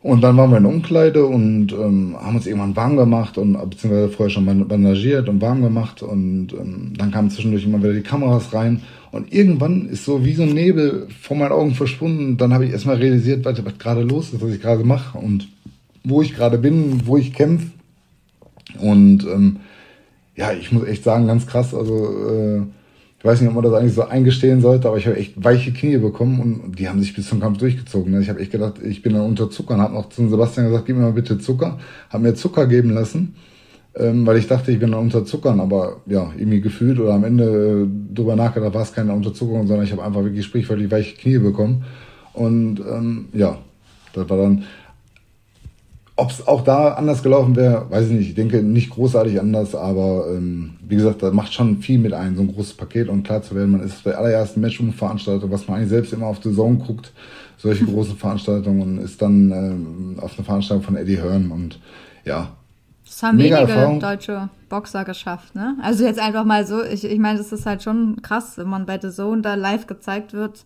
Und 0.06 0.22
dann 0.22 0.38
waren 0.38 0.52
wir 0.52 0.60
in 0.60 0.68
Umkleide 0.68 1.26
und 1.26 1.74
ähm, 1.74 2.16
haben 2.22 2.36
uns 2.36 2.46
irgendwann 2.46 2.76
warm 2.76 2.96
gemacht 2.96 3.40
und 3.40 3.54
beziehungsweise 3.72 4.10
vorher 4.10 4.30
schon 4.30 4.68
bandagiert 4.68 5.28
und 5.28 5.42
warm 5.42 5.64
gemacht 5.64 6.04
und 6.04 6.50
ähm, 6.54 6.94
dann 6.96 7.10
kamen 7.10 7.32
zwischendurch 7.32 7.66
immer 7.66 7.80
wieder 7.80 7.94
die 7.94 8.04
Kameras 8.04 8.54
rein 8.54 8.84
und 9.12 9.34
irgendwann 9.34 9.90
ist 9.90 10.06
so 10.06 10.24
wie 10.24 10.36
so 10.36 10.44
ein 10.44 10.54
Nebel 10.54 11.08
vor 11.24 11.36
meinen 11.36 11.54
Augen 11.54 11.74
verschwunden. 11.74 12.38
Dann 12.38 12.54
habe 12.54 12.68
ich 12.68 12.72
erstmal 12.72 12.98
realisiert, 12.98 13.46
was, 13.46 13.66
was 13.66 13.80
gerade 13.80 14.04
los 14.04 14.32
ist, 14.32 14.44
was 14.44 14.52
ich 14.52 14.62
gerade 14.62 14.84
mache 14.84 15.18
und 15.18 15.48
wo 16.04 16.22
ich 16.22 16.36
gerade 16.36 16.60
bin, 16.60 17.08
wo 17.08 17.18
ich 17.18 17.34
kämpfe. 17.34 17.72
Und 18.78 19.24
ähm, 19.24 19.58
ja, 20.36 20.54
ich 20.54 20.72
muss 20.72 20.88
echt 20.88 21.04
sagen, 21.04 21.26
ganz 21.26 21.48
krass. 21.48 21.74
Also 21.74 22.06
äh, 22.30 22.62
ich 23.26 23.32
weiß 23.32 23.42
nicht, 23.42 23.50
ob 23.50 23.56
man 23.56 23.64
das 23.64 23.74
eigentlich 23.74 23.96
so 23.96 24.04
eingestehen 24.04 24.62
sollte, 24.62 24.88
aber 24.88 24.98
ich 24.98 25.08
habe 25.08 25.18
echt 25.18 25.44
weiche 25.44 25.74
Knie 25.74 25.98
bekommen 25.98 26.40
und 26.40 26.78
die 26.78 26.88
haben 26.88 27.00
sich 27.00 27.16
bis 27.16 27.28
zum 27.28 27.40
Kampf 27.40 27.58
durchgezogen. 27.58 28.12
Ne? 28.14 28.22
Ich 28.22 28.30
habe 28.30 28.40
echt 28.40 28.52
gedacht, 28.52 28.76
ich 28.84 29.02
bin 29.02 29.14
dann 29.14 29.24
unter 29.24 29.50
Zucker 29.50 29.74
und 29.74 29.82
habe 29.82 29.96
noch 29.96 30.10
zu 30.10 30.30
Sebastian 30.30 30.68
gesagt, 30.68 30.86
gib 30.86 30.96
mir 30.96 31.02
mal 31.02 31.12
bitte 31.12 31.40
Zucker. 31.40 31.80
Habe 32.12 32.22
mir 32.22 32.36
Zucker 32.36 32.68
geben 32.68 32.92
lassen, 32.92 33.34
ähm, 33.96 34.28
weil 34.28 34.38
ich 34.38 34.48
dachte, 34.48 34.72
ich 34.72 34.78
bin 34.78 34.92
dann 34.92 35.00
unter 35.00 35.26
Zuckern, 35.26 35.60
aber 35.60 36.02
ja, 36.06 36.32
irgendwie 36.38 36.62
gefühlt 36.62 37.00
oder 37.00 37.16
am 37.16 37.24
Ende 37.24 37.88
äh, 37.88 38.14
drüber 38.14 38.36
nachgedacht, 38.36 38.76
war 38.76 38.84
es 38.84 38.94
keine 38.94 39.12
Unterzuckerung, 39.14 39.66
sondern 39.66 39.88
ich 39.88 39.92
habe 39.92 40.04
einfach 40.04 40.24
wirklich 40.24 40.46
sprichwörtlich 40.46 40.92
weiche 40.92 41.16
Knie 41.16 41.40
bekommen. 41.40 41.84
Und 42.34 42.80
ähm, 42.80 43.30
ja, 43.34 43.58
das 44.14 44.30
war 44.30 44.38
dann 44.38 44.66
ob 46.18 46.32
es 46.32 46.48
auch 46.48 46.64
da 46.64 46.94
anders 46.94 47.24
gelaufen 47.24 47.56
wäre, 47.56 47.90
weiß 47.90 48.08
ich 48.08 48.14
nicht. 48.14 48.30
Ich 48.30 48.36
denke 48.36 48.64
nicht 48.64 48.90
großartig 48.90 49.40
anders, 49.40 49.76
aber 49.76 50.28
ähm, 50.30 50.76
wie 50.88 50.96
gesagt, 50.96 51.22
da 51.22 51.32
macht 51.32 51.54
schon 51.54 51.80
viel 51.80 52.00
mit 52.00 52.14
ein, 52.14 52.36
so 52.38 52.42
ein 52.42 52.54
großes 52.54 52.76
Paket 52.76 53.10
und 53.10 53.24
klar 53.24 53.42
zu 53.42 53.54
werden, 53.54 53.72
man 53.72 53.82
ist 53.82 54.06
der 54.06 54.18
allererste 54.18 54.60
Matchroom-Veranstaltung, 54.60 55.52
was 55.52 55.68
man 55.68 55.78
eigentlich 55.78 55.90
selbst 55.90 56.14
immer 56.14 56.28
auf 56.28 56.40
The 56.42 56.54
Zone 56.54 56.78
guckt, 56.78 57.12
solche 57.58 57.86
großen 57.86 58.16
Veranstaltungen 58.16 58.82
und 58.82 58.98
ist 59.00 59.22
dann 59.22 59.52
ähm, 59.52 60.20
auf 60.22 60.38
eine 60.38 60.46
Veranstaltung 60.46 60.86
von 60.86 60.96
Eddie 60.96 61.18
Hearn 61.18 61.52
und 61.52 61.80
ja. 62.24 62.50
Das 63.06 63.22
haben 63.22 63.38
wenige 63.38 63.56
Erfahrung. 63.56 64.00
deutsche 64.00 64.50
Boxer 64.70 65.04
geschafft, 65.04 65.54
ne? 65.54 65.78
Also 65.82 66.06
jetzt 66.06 66.20
einfach 66.20 66.46
mal 66.46 66.66
so, 66.66 66.82
ich, 66.82 67.04
ich 67.04 67.20
meine, 67.20 67.38
das 67.38 67.52
ist 67.52 67.66
halt 67.66 67.84
schon 67.84 68.22
krass, 68.22 68.58
wenn 68.58 68.68
man 68.68 68.86
bei 68.86 69.00
The 69.00 69.12
Zone 69.12 69.42
da 69.42 69.56
live 69.56 69.86
gezeigt 69.86 70.34
wird, 70.34 70.66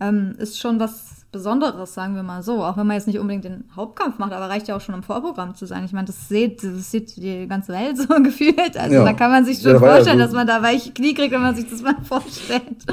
ähm, 0.00 0.36
ist 0.38 0.60
schon 0.60 0.78
was 0.78 1.15
Besonderes, 1.36 1.92
sagen 1.92 2.14
wir 2.14 2.22
mal 2.22 2.42
so. 2.42 2.64
Auch 2.64 2.78
wenn 2.78 2.86
man 2.86 2.96
jetzt 2.96 3.06
nicht 3.06 3.18
unbedingt 3.18 3.44
den 3.44 3.64
Hauptkampf 3.76 4.18
macht, 4.18 4.32
aber 4.32 4.48
reicht 4.48 4.68
ja 4.68 4.76
auch 4.76 4.80
schon 4.80 4.94
im 4.94 5.02
Vorprogramm 5.02 5.54
zu 5.54 5.66
sein. 5.66 5.84
Ich 5.84 5.92
meine, 5.92 6.06
das 6.06 6.28
sieht, 6.28 6.64
das 6.64 6.90
sieht 6.90 7.14
die 7.16 7.46
ganze 7.46 7.74
Welt 7.74 7.98
so 7.98 8.06
gefühlt. 8.22 8.76
Also 8.76 8.96
ja. 8.96 9.04
da 9.04 9.12
kann 9.12 9.30
man 9.30 9.44
sich 9.44 9.60
schon 9.60 9.72
ja, 9.72 9.78
vorstellen, 9.78 10.18
ja 10.18 10.24
dass 10.24 10.34
man 10.34 10.46
da 10.46 10.62
weiche 10.62 10.92
Knie 10.92 11.12
kriegt, 11.12 11.32
wenn 11.32 11.42
man 11.42 11.54
sich 11.54 11.68
das 11.68 11.82
mal 11.82 11.96
vorstellt. 12.08 12.86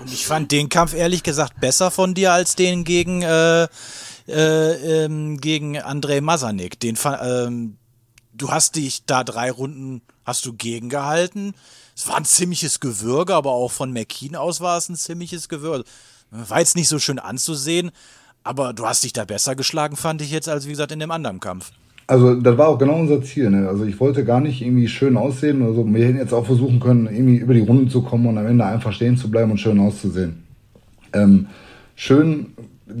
Und 0.00 0.12
ich 0.12 0.26
fand 0.26 0.50
den 0.52 0.70
Kampf 0.70 0.94
ehrlich 0.94 1.22
gesagt 1.22 1.60
besser 1.60 1.90
von 1.90 2.14
dir 2.14 2.32
als 2.32 2.56
den 2.56 2.84
gegen, 2.84 3.20
äh, 3.20 3.64
äh, 4.26 5.04
ähm, 5.04 5.36
gegen 5.36 5.78
Andrei 5.78 6.22
Masanik. 6.22 6.80
Den, 6.80 6.96
ähm, 7.22 7.76
du 8.32 8.50
hast 8.50 8.76
dich 8.76 9.04
da 9.04 9.22
drei 9.22 9.50
Runden, 9.50 10.00
hast 10.24 10.46
du 10.46 10.54
gegengehalten. 10.54 11.52
Es 11.94 12.08
war 12.08 12.16
ein 12.16 12.24
ziemliches 12.24 12.80
Gewürge, 12.80 13.34
aber 13.34 13.50
auch 13.50 13.70
von 13.70 13.92
McKean 13.92 14.34
aus 14.34 14.62
war 14.62 14.78
es 14.78 14.88
ein 14.88 14.96
ziemliches 14.96 15.50
Gewürge. 15.50 15.84
War 16.30 16.60
jetzt 16.60 16.76
nicht 16.76 16.88
so 16.88 16.98
schön 16.98 17.18
anzusehen, 17.18 17.90
aber 18.44 18.72
du 18.72 18.86
hast 18.86 19.04
dich 19.04 19.12
da 19.12 19.24
besser 19.24 19.54
geschlagen, 19.54 19.96
fand 19.96 20.22
ich 20.22 20.30
jetzt, 20.30 20.48
als 20.48 20.66
wie 20.66 20.70
gesagt 20.70 20.92
in 20.92 21.00
dem 21.00 21.10
anderen 21.10 21.40
Kampf. 21.40 21.72
Also 22.06 22.34
das 22.34 22.58
war 22.58 22.68
auch 22.68 22.78
genau 22.78 22.98
unser 22.98 23.22
Ziel. 23.22 23.50
Ne? 23.50 23.68
Also 23.68 23.84
ich 23.84 24.00
wollte 24.00 24.24
gar 24.24 24.40
nicht 24.40 24.62
irgendwie 24.62 24.88
schön 24.88 25.16
aussehen 25.16 25.62
oder 25.62 25.74
so. 25.74 25.94
Wir 25.94 26.06
hätten 26.06 26.18
jetzt 26.18 26.32
auch 26.32 26.44
versuchen 26.44 26.80
können, 26.80 27.06
irgendwie 27.06 27.36
über 27.36 27.54
die 27.54 27.60
Runde 27.60 27.88
zu 27.88 28.02
kommen 28.02 28.26
und 28.26 28.36
am 28.36 28.46
Ende 28.46 28.64
einfach 28.64 28.92
stehen 28.92 29.16
zu 29.16 29.30
bleiben 29.30 29.52
und 29.52 29.58
schön 29.58 29.78
auszusehen. 29.78 30.42
Ähm, 31.12 31.46
schön, 31.94 32.46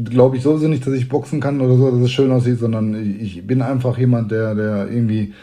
glaube 0.04 0.36
ich 0.36 0.42
sowieso 0.42 0.68
nicht, 0.68 0.86
dass 0.86 0.94
ich 0.94 1.08
boxen 1.08 1.40
kann 1.40 1.60
oder 1.60 1.76
so, 1.76 1.90
dass 1.90 2.00
es 2.00 2.12
schön 2.12 2.30
aussieht, 2.30 2.58
sondern 2.60 3.18
ich 3.20 3.44
bin 3.46 3.62
einfach 3.62 3.98
jemand, 3.98 4.30
der, 4.30 4.54
der 4.54 4.88
irgendwie, 4.88 5.34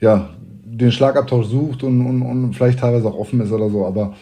ja, 0.00 0.30
den 0.64 0.92
Schlagabtausch 0.92 1.46
sucht 1.46 1.82
und, 1.82 2.04
und, 2.04 2.22
und 2.22 2.54
vielleicht 2.54 2.80
teilweise 2.80 3.08
auch 3.08 3.18
offen 3.18 3.40
ist 3.40 3.52
oder 3.52 3.70
so, 3.70 3.86
aber 3.86 4.14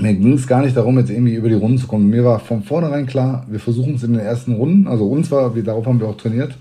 mir 0.00 0.14
ging 0.14 0.34
es 0.34 0.46
gar 0.46 0.62
nicht 0.62 0.76
darum, 0.76 0.98
jetzt 0.98 1.10
irgendwie 1.10 1.34
über 1.34 1.48
die 1.48 1.54
Runden 1.54 1.78
zu 1.78 1.86
kommen. 1.86 2.08
Mir 2.08 2.24
war 2.24 2.40
von 2.40 2.62
vornherein 2.62 3.06
klar, 3.06 3.46
wir 3.48 3.60
versuchen 3.60 3.94
es 3.94 4.02
in 4.02 4.12
den 4.12 4.20
ersten 4.20 4.54
Runden, 4.54 4.86
also 4.88 5.08
uns 5.08 5.30
war, 5.30 5.54
wie, 5.54 5.62
darauf 5.62 5.86
haben 5.86 6.00
wir 6.00 6.08
auch 6.08 6.16
trainiert, 6.16 6.56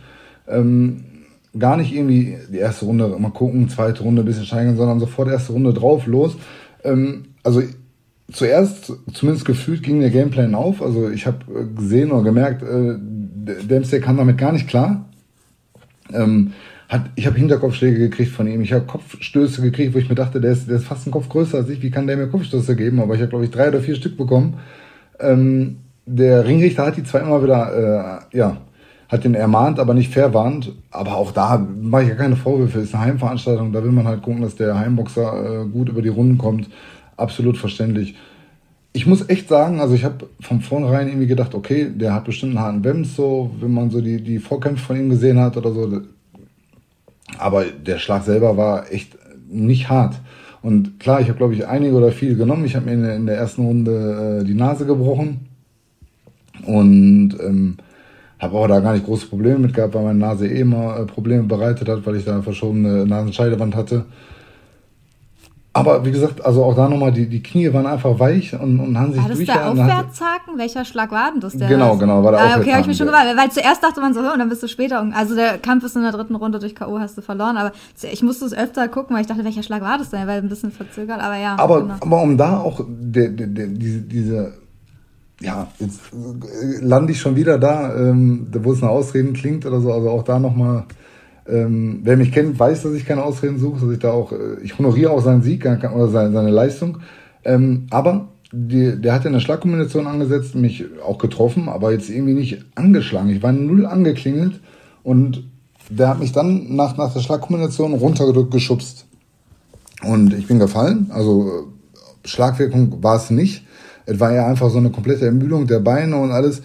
ähm, 0.48 1.04
gar 1.58 1.78
nicht 1.78 1.94
irgendwie 1.94 2.38
die 2.52 2.58
erste 2.58 2.86
Runde 2.86 3.08
mal 3.20 3.32
gucken, 3.32 3.70
zweite 3.70 4.04
Runde 4.04 4.22
ein 4.22 4.26
bisschen 4.26 4.46
steigern, 4.46 4.78
sondern 4.78 5.00
sofort 5.00 5.30
erste 5.30 5.54
Runde 5.54 5.74
drauf, 5.74 6.06
los. 6.06 6.36
Ähm, 6.84 7.26
also 7.44 7.62
zuerst, 8.32 8.94
zumindest 9.14 9.46
gefühlt, 9.46 9.84
ging 9.84 10.00
der 10.00 10.10
Gameplan 10.10 10.56
auf. 10.56 10.82
Also 10.82 11.10
ich 11.10 11.26
habe 11.26 11.38
äh, 11.54 11.76
gesehen 11.76 12.12
oder 12.12 12.24
gemerkt, 12.24 12.64
äh, 12.64 12.96
Dempsey 13.66 14.02
kam 14.02 14.18
damit 14.18 14.38
gar 14.38 14.52
nicht 14.52 14.68
klar. 14.68 15.06
Ähm, 16.14 16.54
hat, 16.90 17.10
ich 17.16 17.28
habe 17.28 17.38
Hinterkopfschläge 17.38 17.98
gekriegt 17.98 18.32
von 18.32 18.48
ihm, 18.48 18.62
ich 18.62 18.74
habe 18.74 18.86
Kopfstöße 18.86 19.62
gekriegt, 19.62 19.94
wo 19.94 19.98
ich 19.98 20.08
mir 20.08 20.16
dachte, 20.16 20.40
der 20.40 20.52
ist, 20.52 20.70
der 20.70 20.78
ist 20.78 20.86
fast 20.86 21.06
ein 21.06 21.12
Kopf 21.12 21.28
größer 21.28 21.58
als 21.58 21.70
ich, 21.70 21.82
wie 21.82 21.92
kann 21.92 22.08
der 22.08 22.18
mir 22.18 22.28
Kopfstöße 22.28 22.76
geben? 22.76 23.02
Aber 23.02 23.16
ich 23.16 23.20
habe, 23.20 23.30
glaube 23.30 23.46
ich, 23.46 23.52
drei 23.52 23.68
oder 23.68 23.82
vier 23.82 23.96
Stück 23.96 24.16
bekommen. 24.16 24.60
Ähm, 25.20 25.78
der 26.06 26.46
Ringrichter 26.46 26.86
hat 26.86 26.98
die 26.98 27.04
zwei 27.04 27.20
immer 27.20 27.44
wieder, 27.44 28.24
äh, 28.32 28.38
ja, 28.38 28.58
hat 29.10 29.24
den 29.24 29.36
ermahnt, 29.36 29.80
aber 29.80 29.94
nicht 29.94 30.14
verwarnt. 30.14 30.74
Aber 30.92 31.18
auch 31.18 31.32
da 31.32 31.58
mache 31.58 32.04
ich 32.04 32.10
ja 32.10 32.16
keine 32.16 32.36
Vorwürfe. 32.36 32.80
Ist 32.80 32.96
eine 32.96 33.06
Heimveranstaltung, 33.06 33.74
da 33.74 33.84
will 33.84 33.92
man 33.92 34.08
halt 34.08 34.22
gucken, 34.22 34.42
dass 34.42 34.56
der 34.56 34.80
Heimboxer 34.80 35.64
äh, 35.64 35.66
gut 35.68 35.90
über 35.90 36.02
die 36.02 36.10
Runden 36.10 36.38
kommt. 36.38 36.70
Absolut 37.18 37.58
verständlich. 37.58 38.16
Ich 38.94 39.06
muss 39.06 39.30
echt 39.30 39.50
sagen, 39.50 39.80
also 39.80 39.94
ich 39.94 40.06
habe 40.06 40.28
von 40.40 40.62
vornherein 40.62 41.08
irgendwie 41.08 41.28
gedacht, 41.28 41.54
okay, 41.54 41.90
der 41.94 42.14
hat 42.14 42.26
bestimmt 42.26 42.56
einen 42.56 42.66
harten 42.66 42.84
Wems, 42.84 43.16
so, 43.16 43.52
wenn 43.60 43.74
man 43.74 43.92
so 43.92 44.02
die, 44.02 44.22
die 44.22 44.40
Vorkämpfe 44.40 44.86
von 44.86 44.96
ihm 44.96 45.10
gesehen 45.10 45.40
hat 45.40 45.58
oder 45.58 45.72
so. 45.72 46.02
Aber 47.38 47.66
der 47.66 48.00
Schlag 48.00 48.24
selber 48.24 48.58
war 48.58 48.92
echt 48.92 49.18
nicht 49.50 49.90
hart. 49.90 50.16
Und 50.62 51.00
klar, 51.00 51.22
ich 51.22 51.28
habe, 51.28 51.38
glaube 51.38 51.54
ich, 51.54 51.68
einige 51.68 51.96
oder 51.96 52.12
viele 52.12 52.36
genommen. 52.36 52.66
Ich 52.66 52.76
habe 52.76 52.86
mir 52.86 52.94
in 52.94 53.04
der, 53.04 53.16
in 53.16 53.26
der 53.26 53.38
ersten 53.38 53.66
Runde 53.66 54.42
äh, 54.42 54.46
die 54.46 54.54
Nase 54.54 54.86
gebrochen. 54.86 55.48
Und 56.66 57.38
ähm, 57.40 57.78
habe 58.40 58.58
auch 58.58 58.68
da 58.68 58.80
gar 58.80 58.94
nicht 58.94 59.06
große 59.06 59.28
Probleme 59.28 59.60
mit 59.60 59.74
gehabt, 59.74 59.94
weil 59.94 60.04
meine 60.04 60.20
Nase 60.20 60.48
eh 60.48 60.62
immer 60.62 61.00
äh, 61.00 61.06
Probleme 61.06 61.44
bereitet 61.44 61.90
hat, 61.90 62.06
weil 62.06 62.16
ich 62.16 62.26
da 62.26 62.34
eine 62.34 62.44
verschobene 62.44 63.06
Nasenscheidewand 63.06 63.76
hatte. 63.76 64.06
Aber 65.78 66.06
wie 66.06 66.12
gesagt, 66.12 66.44
also 66.44 66.64
auch 66.64 66.76
da 66.76 66.90
nochmal, 66.90 67.12
die, 67.12 67.28
die 67.28 67.42
Knie 67.44 67.72
waren 67.72 67.86
einfach 67.86 68.20
weich 68.20 68.54
und, 68.54 68.80
und 68.80 68.98
haben 68.98 69.14
sich 69.14 69.22
War 69.22 69.30
das 69.30 69.40
der 69.40 69.70
Aufwärtshaken? 69.70 70.58
Welcher 70.58 70.86
Schlag 70.86 71.12
war 71.12 71.32
denn 71.32 71.40
das? 71.40 71.54
Der 71.54 71.68
genau, 71.68 71.98
genau, 71.98 72.24
war 72.24 72.32
der 72.32 72.42
ah, 72.42 72.58
Okay, 72.60 72.72
habe 72.72 72.82
ich 72.82 72.88
mich 72.88 72.98
schon 72.98 73.08
gefragt, 73.08 73.28
weil 73.38 73.52
zuerst 73.52 73.84
dachte 73.84 74.02
man 74.02 74.14
so, 74.14 74.20
und 74.20 74.40
dann 74.40 74.50
bist 74.50 74.64
du 74.64 74.68
später, 74.68 75.08
also 75.14 75.36
der 75.36 75.58
Kampf 75.58 75.84
ist 75.84 75.96
in 75.96 76.02
der 76.02 76.12
dritten 76.12 76.36
Runde 76.36 76.60
durch 76.60 76.76
K.O. 76.76 77.00
hast 77.00 77.18
du 77.18 77.22
verloren, 77.22 77.58
aber 77.58 77.72
ich 78.02 78.24
musste 78.24 78.46
es 78.46 78.54
öfter 78.54 78.88
gucken, 78.88 79.16
weil 79.16 79.22
ich 79.22 79.28
dachte, 79.28 79.44
welcher 79.44 79.64
Schlag 79.64 79.82
war 79.82 79.98
das 79.98 80.10
denn? 80.10 80.28
Weil 80.28 80.42
ein 80.42 80.50
bisschen 80.50 80.72
verzögert, 80.72 81.22
aber 81.22 81.38
ja. 81.38 81.56
Aber, 81.60 81.82
genau. 81.82 81.94
aber 82.00 82.22
um 82.22 82.38
da 82.38 82.58
auch 82.58 82.82
de, 82.88 83.30
de, 83.30 83.48
de, 83.48 83.68
diese, 83.68 84.02
diese, 84.02 84.54
ja, 85.42 85.68
jetzt 85.80 86.00
lande 86.82 87.12
ich 87.12 87.20
schon 87.20 87.36
wieder 87.36 87.60
da, 87.60 87.96
ähm, 87.96 88.48
wo 88.52 88.74
es 88.74 88.82
eine 88.82 88.92
Ausreden 88.92 89.34
klingt 89.34 89.66
oder 89.66 89.80
so, 89.80 89.92
also 89.92 90.10
auch 90.10 90.24
da 90.24 90.40
nochmal 90.40 90.86
ähm, 91.50 92.02
wer 92.04 92.18
mich 92.18 92.32
kennt, 92.32 92.60
weiß, 92.60 92.84
dass 92.84 92.94
ich 92.94 93.06
keine 93.06 93.24
Ausreden 93.24 93.60
suche, 93.60 93.86
dass 93.86 93.94
ich 93.94 94.00
da 94.00 94.12
auch, 94.12 94.32
äh, 94.32 94.62
ich 94.64 94.78
honoriere 94.78 95.12
auch 95.12 95.22
seinen 95.22 95.44
Sieg 95.44 95.66
oder 95.66 96.08
seine, 96.10 96.32
seine 96.32 96.52
Leistung. 96.52 97.00
Ähm, 97.44 97.88
aber 97.90 98.30
die, 98.52 99.00
der 99.00 99.14
hat 99.14 99.24
ja 99.24 99.30
eine 99.30 99.42
Schlagkombination 99.42 100.08
angesetzt, 100.08 100.56
mich 100.56 100.86
auch 101.06 101.18
getroffen, 101.18 101.70
aber 101.70 101.92
jetzt 101.92 102.10
irgendwie 102.10 102.34
nicht 102.34 102.66
angeschlagen. 102.76 103.30
Ich 103.30 103.44
war 103.44 103.52
null 103.52 103.86
angeklingelt 103.86 104.60
und 105.04 105.44
der 105.90 106.10
hat 106.10 106.20
mich 106.20 106.32
dann 106.32 106.76
nach, 106.76 106.98
nach 106.98 107.14
der 107.14 107.22
Schlagkombination 107.22 107.94
runtergedrückt, 107.94 108.52
geschubst. 108.52 109.06
Und 110.04 110.34
ich 110.34 110.48
bin 110.48 110.60
gefallen, 110.60 111.10
also 111.12 111.48
äh, 111.48 112.28
Schlagwirkung 112.28 113.02
war 113.04 113.16
es 113.16 113.30
nicht. 113.30 113.66
Es 114.06 114.20
war 114.20 114.34
ja 114.34 114.48
einfach 114.48 114.70
so 114.70 114.78
eine 114.78 114.90
komplette 114.90 115.26
Ermüdung 115.26 115.68
der 115.68 115.80
Beine 115.80 116.18
und 116.18 116.32
alles. 116.32 116.62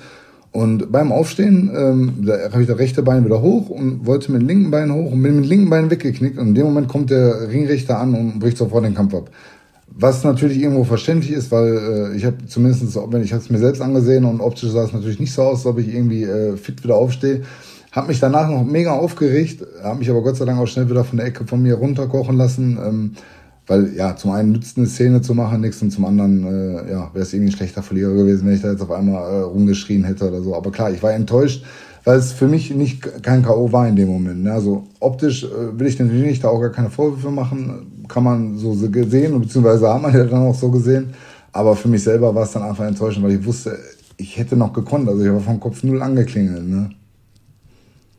Und 0.52 0.92
beim 0.92 1.12
Aufstehen 1.12 1.70
ähm, 1.74 2.26
da 2.26 2.50
habe 2.52 2.60
ich 2.60 2.68
das 2.68 2.78
rechte 2.78 3.02
Bein 3.02 3.24
wieder 3.24 3.40
hoch 3.40 3.70
und 3.70 4.06
wollte 4.06 4.30
mit 4.30 4.42
dem 4.42 4.48
linken 4.48 4.70
Bein 4.70 4.92
hoch 4.92 5.10
und 5.10 5.22
bin 5.22 5.36
mit 5.36 5.44
dem 5.44 5.48
linken 5.48 5.70
Bein 5.70 5.90
weggeknickt. 5.90 6.38
Und 6.38 6.48
in 6.48 6.54
dem 6.54 6.66
Moment 6.66 6.88
kommt 6.88 7.10
der 7.10 7.48
Ringrichter 7.48 7.98
an 7.98 8.14
und 8.14 8.38
bricht 8.38 8.58
sofort 8.58 8.84
den 8.84 8.94
Kampf 8.94 9.14
ab. 9.14 9.30
Was 9.88 10.24
natürlich 10.24 10.58
irgendwo 10.58 10.84
verständlich 10.84 11.32
ist, 11.32 11.50
weil 11.50 12.12
äh, 12.12 12.16
ich 12.16 12.26
habe 12.26 12.36
zumindest, 12.46 12.82
ich 13.22 13.32
es 13.32 13.50
mir 13.50 13.58
selbst 13.58 13.80
angesehen 13.80 14.24
und 14.26 14.40
optisch 14.40 14.70
sah 14.70 14.84
es 14.84 14.92
natürlich 14.92 15.20
nicht 15.20 15.32
so 15.32 15.42
aus, 15.42 15.58
als 15.58 15.66
ob 15.66 15.78
ich 15.78 15.88
irgendwie 15.88 16.24
äh, 16.24 16.56
fit 16.56 16.84
wieder 16.84 16.96
aufstehe. 16.96 17.42
Hab 17.90 18.08
mich 18.08 18.20
danach 18.20 18.48
noch 18.48 18.64
mega 18.64 18.92
aufgeregt, 18.92 19.66
habe 19.82 19.98
mich 19.98 20.08
aber 20.08 20.22
Gott 20.22 20.36
sei 20.36 20.44
Dank 20.46 20.58
auch 20.58 20.66
schnell 20.66 20.88
wieder 20.88 21.04
von 21.04 21.18
der 21.18 21.26
Ecke 21.26 21.46
von 21.46 21.62
mir 21.62 21.74
runterkochen 21.74 22.36
lassen. 22.36 22.78
Ähm, 22.82 23.10
weil 23.66 23.94
ja, 23.94 24.16
zum 24.16 24.32
einen 24.32 24.52
nützt 24.52 24.76
eine 24.76 24.86
Szene 24.86 25.22
zu 25.22 25.34
machen, 25.34 25.60
nichts 25.60 25.80
und 25.82 25.90
zum 25.90 26.04
anderen 26.04 26.46
äh, 26.46 26.90
ja, 26.90 27.10
wäre 27.12 27.22
es 27.22 27.32
irgendwie 27.32 27.52
ein 27.52 27.56
schlechter 27.56 27.82
Verlierer 27.82 28.14
gewesen, 28.14 28.46
wenn 28.46 28.54
ich 28.54 28.62
da 28.62 28.70
jetzt 28.70 28.82
auf 28.82 28.90
einmal 28.90 29.22
äh, 29.22 29.40
rumgeschrien 29.42 30.04
hätte 30.04 30.28
oder 30.28 30.42
so. 30.42 30.54
Aber 30.54 30.72
klar, 30.72 30.90
ich 30.90 31.02
war 31.02 31.12
enttäuscht, 31.12 31.64
weil 32.04 32.18
es 32.18 32.32
für 32.32 32.48
mich 32.48 32.74
nicht 32.74 33.22
kein 33.22 33.42
K.O. 33.42 33.70
war 33.70 33.86
in 33.86 33.96
dem 33.96 34.08
Moment. 34.08 34.42
Ne? 34.42 34.52
Also 34.52 34.84
optisch 34.98 35.44
äh, 35.44 35.78
will 35.78 35.86
ich 35.86 35.98
natürlich 35.98 36.26
nicht 36.26 36.44
da 36.44 36.48
auch 36.48 36.60
gar 36.60 36.72
keine 36.72 36.90
Vorwürfe 36.90 37.30
machen, 37.30 38.04
kann 38.08 38.24
man 38.24 38.58
so 38.58 38.74
sehen, 38.74 39.40
beziehungsweise 39.40 39.92
hat 39.92 40.02
man 40.02 40.12
ja 40.12 40.24
dann 40.24 40.42
auch 40.42 40.54
so 40.54 40.70
gesehen. 40.70 41.14
Aber 41.52 41.76
für 41.76 41.88
mich 41.88 42.02
selber 42.02 42.34
war 42.34 42.44
es 42.44 42.52
dann 42.52 42.62
einfach 42.62 42.84
enttäuschend, 42.84 43.24
weil 43.24 43.32
ich 43.32 43.44
wusste, 43.44 43.78
ich 44.16 44.38
hätte 44.38 44.56
noch 44.56 44.72
gekonnt. 44.72 45.08
Also 45.08 45.24
ich 45.24 45.30
war 45.30 45.40
vom 45.40 45.60
Kopf 45.60 45.82
null 45.82 46.02
angeklingelt. 46.02 46.66
Ne? 46.66 46.90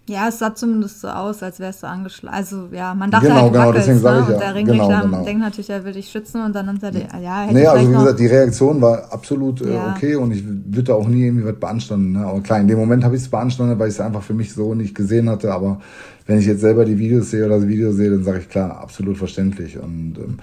Ja, 0.09 0.27
es 0.27 0.39
sah 0.39 0.53
zumindest 0.53 0.99
so 0.99 1.07
aus, 1.07 1.41
als 1.41 1.61
wärst 1.61 1.81
du 1.81 1.87
angeschlagen. 1.87 2.35
Also 2.35 2.67
ja, 2.73 2.93
man 2.93 3.09
dachte 3.09 3.27
genau, 3.27 3.35
halt, 3.35 3.47
du 3.47 3.51
genau, 3.53 3.67
wackelst, 3.67 3.87
deswegen 3.87 4.03
ne? 4.03 4.19
ich 4.19 4.27
ja. 4.27 4.33
Und 4.33 4.41
der 4.41 4.55
Ringrichter 4.55 4.87
genau, 4.87 5.01
genau. 5.03 5.23
denkt 5.23 5.41
natürlich, 5.41 5.69
er 5.69 5.85
will 5.85 5.93
dich 5.93 6.09
schützen 6.09 6.43
und 6.43 6.53
dann 6.53 6.65
nimmt 6.65 6.83
er 6.83 6.91
den, 6.91 7.07
ja, 7.21 7.43
hätte 7.43 7.53
Nee, 7.53 7.65
also 7.65 7.89
wie 7.89 7.93
gesagt, 7.93 8.19
die 8.19 8.27
Reaktion 8.27 8.81
war 8.81 9.13
absolut 9.13 9.61
äh, 9.61 9.73
ja. 9.73 9.93
okay 9.95 10.15
und 10.15 10.31
ich 10.33 10.43
würde 10.45 10.93
auch 10.93 11.07
nie 11.07 11.23
irgendwie 11.27 11.45
was 11.45 11.55
beanstanden. 11.55 12.11
Ne? 12.11 12.25
Aber 12.25 12.41
klar, 12.41 12.59
in 12.59 12.67
dem 12.67 12.79
Moment 12.79 13.05
habe 13.05 13.15
ich 13.15 13.21
es 13.21 13.29
beanstandet, 13.29 13.79
weil 13.79 13.87
ich 13.87 13.93
es 13.93 14.01
einfach 14.01 14.23
für 14.23 14.33
mich 14.33 14.53
so 14.53 14.75
nicht 14.75 14.93
gesehen 14.93 15.29
hatte. 15.29 15.53
Aber 15.53 15.79
wenn 16.25 16.37
ich 16.37 16.47
jetzt 16.47 16.59
selber 16.59 16.83
die 16.83 16.97
Videos 16.97 17.31
sehe 17.31 17.45
oder 17.45 17.59
das 17.59 17.67
Video 17.67 17.93
sehe, 17.93 18.09
dann 18.09 18.25
sage 18.25 18.39
ich 18.39 18.49
klar, 18.49 18.81
absolut 18.81 19.17
verständlich. 19.17 19.79
Und 19.79 20.15
ähm, 20.17 20.39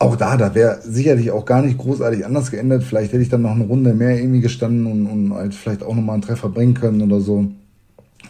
auch 0.00 0.16
da, 0.16 0.36
da 0.36 0.56
wäre 0.56 0.80
sicherlich 0.82 1.30
auch 1.30 1.44
gar 1.44 1.62
nicht 1.62 1.78
großartig 1.78 2.26
anders 2.26 2.50
geändert. 2.50 2.82
Vielleicht 2.82 3.12
hätte 3.12 3.22
ich 3.22 3.28
dann 3.28 3.42
noch 3.42 3.52
eine 3.52 3.64
Runde 3.64 3.94
mehr 3.94 4.18
irgendwie 4.18 4.40
gestanden 4.40 4.86
und, 4.86 5.06
und 5.06 5.34
halt 5.34 5.54
vielleicht 5.54 5.84
auch 5.84 5.94
nochmal 5.94 6.14
einen 6.14 6.22
Treffer 6.22 6.48
bringen 6.48 6.74
können 6.74 7.00
oder 7.00 7.20
so. 7.20 7.46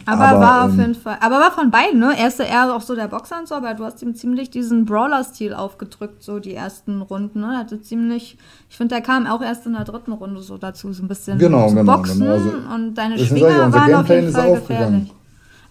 Aber, 0.05 0.27
aber 0.27 0.39
war 0.39 0.65
auf 0.65 0.71
ähm, 0.71 0.79
jeden 0.79 0.95
Fall. 0.95 1.17
Aber 1.21 1.39
war 1.39 1.51
von 1.51 1.71
beiden, 1.71 1.99
ne? 1.99 2.13
Er 2.17 2.27
ist 2.27 2.39
ja 2.39 2.45
eher 2.45 2.75
auch 2.75 2.81
so 2.81 2.95
der 2.95 3.07
Boxer 3.07 3.39
und 3.39 3.47
so, 3.47 3.55
aber 3.55 3.73
du 3.73 3.83
hast 3.83 4.01
ihm 4.01 4.15
ziemlich 4.15 4.49
diesen 4.49 4.85
Brawler-Stil 4.85 5.53
aufgedrückt, 5.53 6.23
so 6.23 6.39
die 6.39 6.53
ersten 6.53 7.01
Runden, 7.01 7.41
ne? 7.41 7.57
Hatte 7.57 7.81
ziemlich. 7.81 8.37
Ich 8.69 8.77
finde, 8.77 8.95
der 8.95 9.03
kam 9.03 9.27
auch 9.27 9.41
erst 9.41 9.65
in 9.65 9.73
der 9.73 9.83
dritten 9.83 10.11
Runde 10.11 10.41
so 10.41 10.57
dazu, 10.57 10.91
so 10.93 11.03
ein 11.03 11.07
bisschen 11.07 11.37
genau, 11.37 11.69
zu 11.69 11.75
genau, 11.75 11.95
boxen. 11.95 12.19
Genau. 12.19 12.31
Also, 12.31 12.49
und 12.73 12.95
deine 12.95 13.19
Schwinger 13.19 13.71
waren 13.71 13.93
auf 13.95 14.09
jeden 14.09 14.31
Fall 14.31 14.55
gefährlich. 14.55 15.13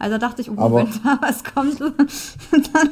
Also 0.00 0.16
dachte 0.16 0.42
ich, 0.42 0.50
oh, 0.50 0.54
aber, 0.56 0.76
wenn 0.78 0.88
da 1.02 1.18
was 1.20 1.42
kommt, 1.42 1.80
dann 2.50 2.90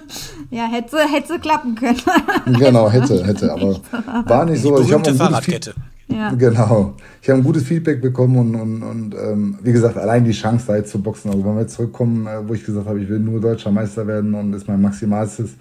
ja, 0.51 0.65
hätte, 0.65 0.99
hätte 0.99 1.39
klappen 1.39 1.77
können. 1.77 2.01
genau, 2.59 2.91
hätte, 2.91 3.25
hätte, 3.25 3.53
aber 3.53 3.81
war 4.25 4.45
nicht 4.45 4.61
so. 4.61 4.77
Die 4.77 4.83
berühmte 4.83 5.11
ich 5.11 5.17
Fahrradkette. 5.17 5.75
Ja. 6.09 6.31
Genau. 6.31 6.95
Ich 7.21 7.29
habe 7.29 7.41
ein 7.41 7.45
gutes 7.45 7.65
Feedback 7.65 8.01
bekommen 8.01 8.37
und, 8.37 8.55
und, 8.55 8.83
und 8.83 9.15
ähm, 9.15 9.59
wie 9.63 9.73
gesagt, 9.73 9.97
allein 9.97 10.25
die 10.25 10.33
Chance 10.33 10.67
da 10.69 10.77
jetzt 10.77 10.91
zu 10.91 11.03
boxen. 11.03 11.31
Also 11.31 11.45
wenn 11.45 11.55
wir 11.55 11.63
jetzt 11.63 11.75
zurückkommen, 11.75 12.27
äh, 12.27 12.49
wo 12.49 12.55
ich 12.55 12.65
gesagt 12.65 12.87
habe, 12.87 13.01
ich 13.01 13.09
will 13.09 13.19
nur 13.19 13.41
deutscher 13.41 13.73
Meister 13.73 14.07
werden 14.07 14.35
und 14.35 14.53
ist 14.55 14.69
mein 14.69 14.81
Maximalstes. 14.81 15.57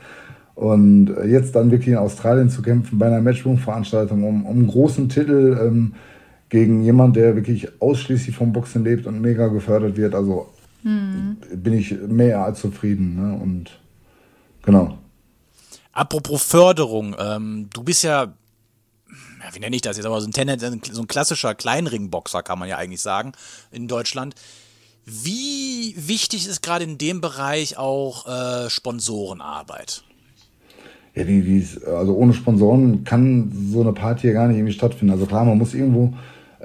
Und 0.54 1.10
äh, 1.10 1.26
jetzt 1.26 1.56
dann 1.56 1.72
wirklich 1.72 1.90
in 1.90 1.98
Australien 1.98 2.50
zu 2.50 2.62
kämpfen 2.62 3.00
bei 3.00 3.08
einer 3.08 3.22
Matchroom-Veranstaltung 3.22 4.24
um, 4.24 4.46
um 4.46 4.58
einen 4.58 4.68
großen 4.68 5.10
Titel 5.10 5.58
ähm, 5.62 5.94
gegen 6.50 6.84
jemand, 6.84 7.16
der 7.16 7.36
wirklich 7.36 7.82
ausschließlich 7.82 8.36
vom 8.36 8.54
Boxen 8.54 8.84
lebt 8.84 9.08
und 9.08 9.22
mega 9.22 9.48
gefördert 9.48 9.98
wird. 9.98 10.14
Also 10.14 10.48
hm. 10.84 11.38
bin 11.56 11.74
ich 11.74 11.96
mehr 12.08 12.44
als 12.44 12.62
zufrieden. 12.62 13.16
Ne? 13.16 13.38
Und 13.42 13.80
genau. 14.62 14.98
Apropos 15.92 16.44
Förderung, 16.44 17.16
ähm, 17.20 17.68
du 17.74 17.84
bist 17.84 18.04
ja, 18.04 18.34
wie 19.54 19.60
nenne 19.60 19.76
ich 19.76 19.82
das 19.82 19.98
jetzt, 19.98 20.06
aber 20.06 20.22
so 20.22 20.28
ein, 20.28 20.32
Tennis, 20.32 20.62
so 20.92 21.02
ein 21.02 21.08
klassischer 21.08 21.56
Kleinringboxer 21.56 22.44
kann 22.44 22.60
man 22.60 22.70
ja 22.70 22.78
eigentlich 22.78 23.02
sagen 23.02 23.34
in 23.72 23.88
Deutschland. 23.88 24.36
Wie 25.06 25.96
wichtig 25.98 26.48
ist 26.48 26.64
gerade 26.64 26.84
in 26.84 26.98
dem 26.98 27.22
Bereich 27.22 27.78
auch 27.78 28.26
äh, 28.28 28.70
Sponsorenarbeit? 28.70 30.04
Ja, 31.14 31.24
die, 31.24 31.42
die, 31.42 31.68
also 31.86 32.16
ohne 32.16 32.34
Sponsoren 32.34 33.04
kann 33.04 33.52
so 33.72 33.82
eine 33.82 33.94
Party 33.94 34.28
ja 34.28 34.34
gar 34.34 34.48
nicht 34.48 34.58
irgendwie 34.58 34.74
stattfinden. 34.74 35.14
Also 35.14 35.26
klar, 35.26 35.46
man 35.46 35.58
muss 35.58 35.74
irgendwo 35.74 36.14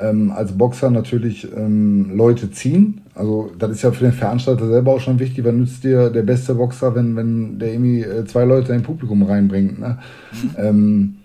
ähm, 0.00 0.32
als 0.32 0.52
Boxer 0.52 0.90
natürlich 0.90 1.46
ähm, 1.54 2.16
Leute 2.16 2.50
ziehen. 2.50 3.02
Also 3.14 3.52
das 3.58 3.70
ist 3.72 3.82
ja 3.82 3.92
für 3.92 4.04
den 4.04 4.12
Veranstalter 4.12 4.66
selber 4.66 4.94
auch 4.94 5.00
schon 5.00 5.18
wichtig, 5.18 5.44
weil 5.44 5.52
nützt 5.52 5.84
dir 5.84 6.10
der 6.10 6.22
beste 6.22 6.54
Boxer, 6.54 6.94
wenn, 6.94 7.14
wenn 7.16 7.58
der 7.58 7.72
irgendwie 7.72 8.00
äh, 8.02 8.24
zwei 8.24 8.44
Leute 8.44 8.72
in 8.72 8.82
Publikum 8.82 9.22
reinbringt. 9.22 9.78
Ne? 9.78 9.98
Mhm. 10.32 10.50
Ähm, 10.56 11.16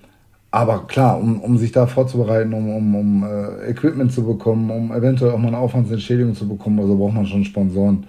aber 0.56 0.88
klar, 0.88 1.20
um, 1.20 1.42
um 1.42 1.58
sich 1.58 1.72
da 1.74 1.86
vorzubereiten, 1.86 2.54
um, 2.54 2.70
um, 2.70 2.96
um 2.96 3.24
äh, 3.24 3.70
Equipment 3.70 4.14
zu 4.14 4.24
bekommen, 4.24 4.70
um 4.72 4.92
eventuell 4.92 5.32
auch 5.32 5.38
mal 5.38 5.50
eine 5.50 5.58
Aufwandsentschädigung 5.58 6.34
zu 6.34 6.48
bekommen, 6.48 6.80
also 6.80 6.98
braucht 6.98 7.14
man 7.14 7.26
schon 7.26 7.44
Sponsoren. 7.44 8.06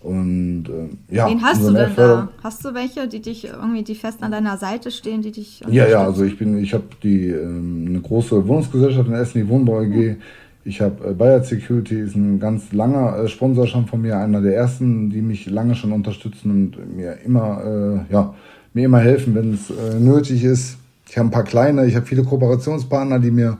Und 0.00 0.66
äh, 0.68 1.14
ja. 1.14 1.28
Wen 1.28 1.42
hast 1.42 1.60
du 1.60 1.72
denn 1.72 1.90
da? 1.96 2.28
Hast 2.42 2.64
du 2.64 2.72
welche, 2.72 3.08
die 3.08 3.20
dich 3.20 3.46
irgendwie, 3.46 3.82
die 3.82 3.96
fest 3.96 4.22
an 4.22 4.30
deiner 4.30 4.56
Seite 4.56 4.92
stehen, 4.92 5.22
die 5.22 5.32
dich 5.32 5.60
Ja, 5.68 5.88
ja, 5.88 6.04
also 6.04 6.22
ich 6.22 6.38
bin, 6.38 6.56
ich 6.58 6.72
habe 6.72 6.84
die 7.02 7.30
ähm, 7.30 7.86
eine 7.88 8.00
große 8.00 8.46
Wohnungsgesellschaft 8.46 9.08
in 9.08 9.14
Essen, 9.14 9.38
die 9.42 9.48
Wohnbau 9.48 9.80
AG. 9.80 9.88
Mhm. 9.88 10.16
Ich 10.64 10.80
habe 10.80 11.04
äh, 11.08 11.14
Bayer 11.14 11.42
Security, 11.42 11.98
ist 11.98 12.14
ein 12.14 12.38
ganz 12.38 12.72
langer 12.72 13.24
äh, 13.24 13.28
Sponsor 13.28 13.66
schon 13.66 13.86
von 13.86 14.00
mir, 14.00 14.18
einer 14.18 14.40
der 14.40 14.54
ersten, 14.54 15.10
die 15.10 15.20
mich 15.20 15.50
lange 15.50 15.74
schon 15.74 15.90
unterstützen 15.90 16.50
und 16.50 16.96
mir 16.96 17.18
immer, 17.24 18.04
äh, 18.08 18.12
ja, 18.12 18.34
mir 18.72 18.84
immer 18.84 19.00
helfen, 19.00 19.34
wenn 19.34 19.54
es 19.54 19.68
äh, 19.70 19.98
nötig 19.98 20.44
ist. 20.44 20.78
Ich 21.08 21.16
habe 21.16 21.28
ein 21.28 21.30
paar 21.30 21.44
kleine, 21.44 21.86
ich 21.86 21.96
habe 21.96 22.06
viele 22.06 22.24
Kooperationspartner, 22.24 23.18
die 23.18 23.30
mir 23.30 23.58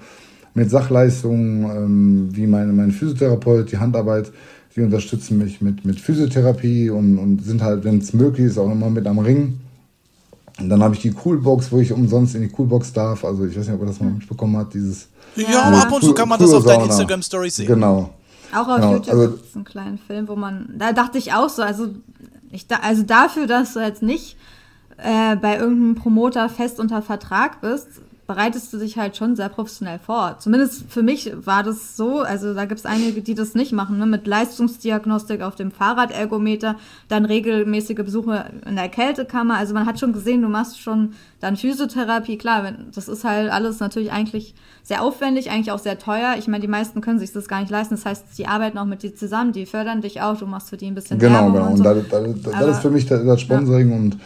mit 0.55 0.70
Sachleistungen 0.70 1.64
ähm, 1.64 2.28
wie 2.32 2.46
meine, 2.46 2.72
mein 2.72 2.90
Physiotherapeut, 2.90 3.72
die 3.72 3.78
Handarbeit, 3.78 4.32
die 4.74 4.82
unterstützen 4.82 5.38
mich 5.38 5.61
mit, 5.61 5.84
mit 5.84 6.01
Physiotherapie 6.01 6.90
und, 6.90 7.18
und 7.18 7.44
sind 7.44 7.62
halt, 7.62 7.84
wenn 7.84 7.99
es 7.99 8.12
möglich 8.12 8.46
ist, 8.46 8.59
auch 8.59 8.70
immer 8.70 8.90
mit 8.90 9.07
am 9.07 9.18
Ring. 9.18 9.61
Und 10.59 10.68
dann 10.68 10.82
habe 10.82 10.94
ich 10.94 11.01
die 11.01 11.12
Coolbox, 11.12 11.70
wo 11.70 11.78
ich 11.78 11.92
umsonst 11.92 12.34
in 12.34 12.42
die 12.42 12.49
Coolbox 12.49 12.92
darf. 12.92 13.24
Also 13.24 13.46
ich 13.46 13.57
weiß 13.57 13.66
nicht, 13.66 13.74
ob 13.74 13.82
ihr 13.82 13.86
das 13.86 14.01
mal 14.01 14.11
mitbekommen 14.11 14.57
habt, 14.57 14.74
dieses. 14.74 15.09
Ja, 15.36 15.49
ja 15.49 15.82
ab 15.82 15.92
und 15.92 16.03
zu 16.03 16.12
kann 16.12 16.28
man 16.28 16.38
das 16.38 16.53
auf 16.53 16.64
deinen 16.64 16.86
Instagram 16.86 17.22
Stories 17.22 17.57
sehen. 17.57 17.68
Genau. 17.68 18.11
Auch 18.53 18.66
auf 18.66 18.76
genau. 18.76 18.92
YouTube 18.94 19.14
also, 19.14 19.30
gibt 19.30 19.44
es 19.44 19.55
einen 19.55 19.64
kleinen 19.64 19.99
Film, 19.99 20.28
wo 20.28 20.34
man, 20.34 20.74
da 20.76 20.92
dachte 20.92 21.18
ich 21.18 21.32
auch 21.32 21.49
so, 21.49 21.62
also 21.62 21.88
ich 22.51 22.66
da, 22.66 22.76
also 22.76 23.03
dafür, 23.03 23.46
dass 23.46 23.74
du 23.74 23.80
jetzt 23.80 24.03
nicht 24.03 24.36
äh, 24.99 25.36
bei 25.36 25.59
irgendeinem 25.59 25.94
Promoter 25.94 26.49
fest 26.49 26.80
unter 26.80 27.03
Vertrag 27.03 27.61
bist, 27.61 27.88
bereitest 28.28 28.70
du 28.74 28.76
dich 28.76 28.99
halt 28.99 29.16
schon 29.16 29.36
sehr 29.36 29.49
professionell 29.49 29.99
vor. 29.99 30.36
Zumindest 30.38 30.84
für 30.90 31.03
mich 31.03 31.32
war 31.46 31.62
das 31.62 31.96
so. 31.96 32.20
Also 32.20 32.53
da 32.53 32.66
gibt 32.66 32.78
es 32.78 32.84
einige, 32.84 33.22
die 33.22 33.34
das 33.34 33.55
nicht 33.55 33.72
machen, 33.72 33.96
ne? 33.96 34.05
mit 34.05 34.26
Leistungsdiagnostik 34.26 35.40
auf 35.40 35.55
dem 35.55 35.70
Fahrradergometer, 35.70 36.76
dann 37.09 37.24
regelmäßige 37.24 37.96
Besuche 37.96 38.44
in 38.66 38.76
der 38.76 38.90
Kältekammer. 38.90 39.57
Also 39.57 39.72
man 39.72 39.86
hat 39.86 39.99
schon 39.99 40.12
gesehen, 40.12 40.42
du 40.42 40.49
machst 40.49 40.78
schon 40.78 41.14
dann 41.40 41.57
Physiotherapie. 41.57 42.36
Klar, 42.36 42.64
wenn, 42.64 42.90
das 42.94 43.09
ist 43.09 43.24
halt 43.24 43.51
alles 43.51 43.80
natürlich 43.80 44.12
eigentlich 44.12 44.55
sehr 44.82 45.03
aufwendig, 45.03 45.51
eigentlich 45.51 45.72
auch 45.72 45.78
sehr 45.78 45.99
teuer. 45.99 46.34
Ich 46.38 46.49
meine, 46.49 46.61
die 46.61 46.68
meisten 46.68 47.01
können 47.01 47.18
sich 47.18 47.32
das 47.32 47.49
gar 47.49 47.61
nicht 47.61 47.70
leisten. 47.70 47.94
Das 47.94 48.05
heißt, 48.05 48.36
die 48.36 48.46
arbeiten 48.46 48.76
auch 48.76 48.84
mit 48.84 49.03
dir 49.03 49.14
zusammen, 49.14 49.53
die 49.53 49.64
fördern 49.64 50.03
dich 50.03 50.20
auch, 50.20 50.36
du 50.36 50.44
machst 50.44 50.68
für 50.68 50.76
die 50.76 50.88
ein 50.88 50.94
bisschen 50.94 51.18
Genau, 51.18 51.51
Werbung 51.51 51.53
genau. 51.55 51.70
Und, 51.70 51.76
so. 51.78 51.88
und 51.88 52.12
da, 52.12 52.51
da, 52.51 52.66
das 52.66 52.76
ist 52.76 52.82
für 52.82 52.90
mich 52.90 53.07
das, 53.07 53.24
das 53.24 53.40
Sponsoring 53.40 53.90
ja. 53.90 53.96
und 53.96 54.18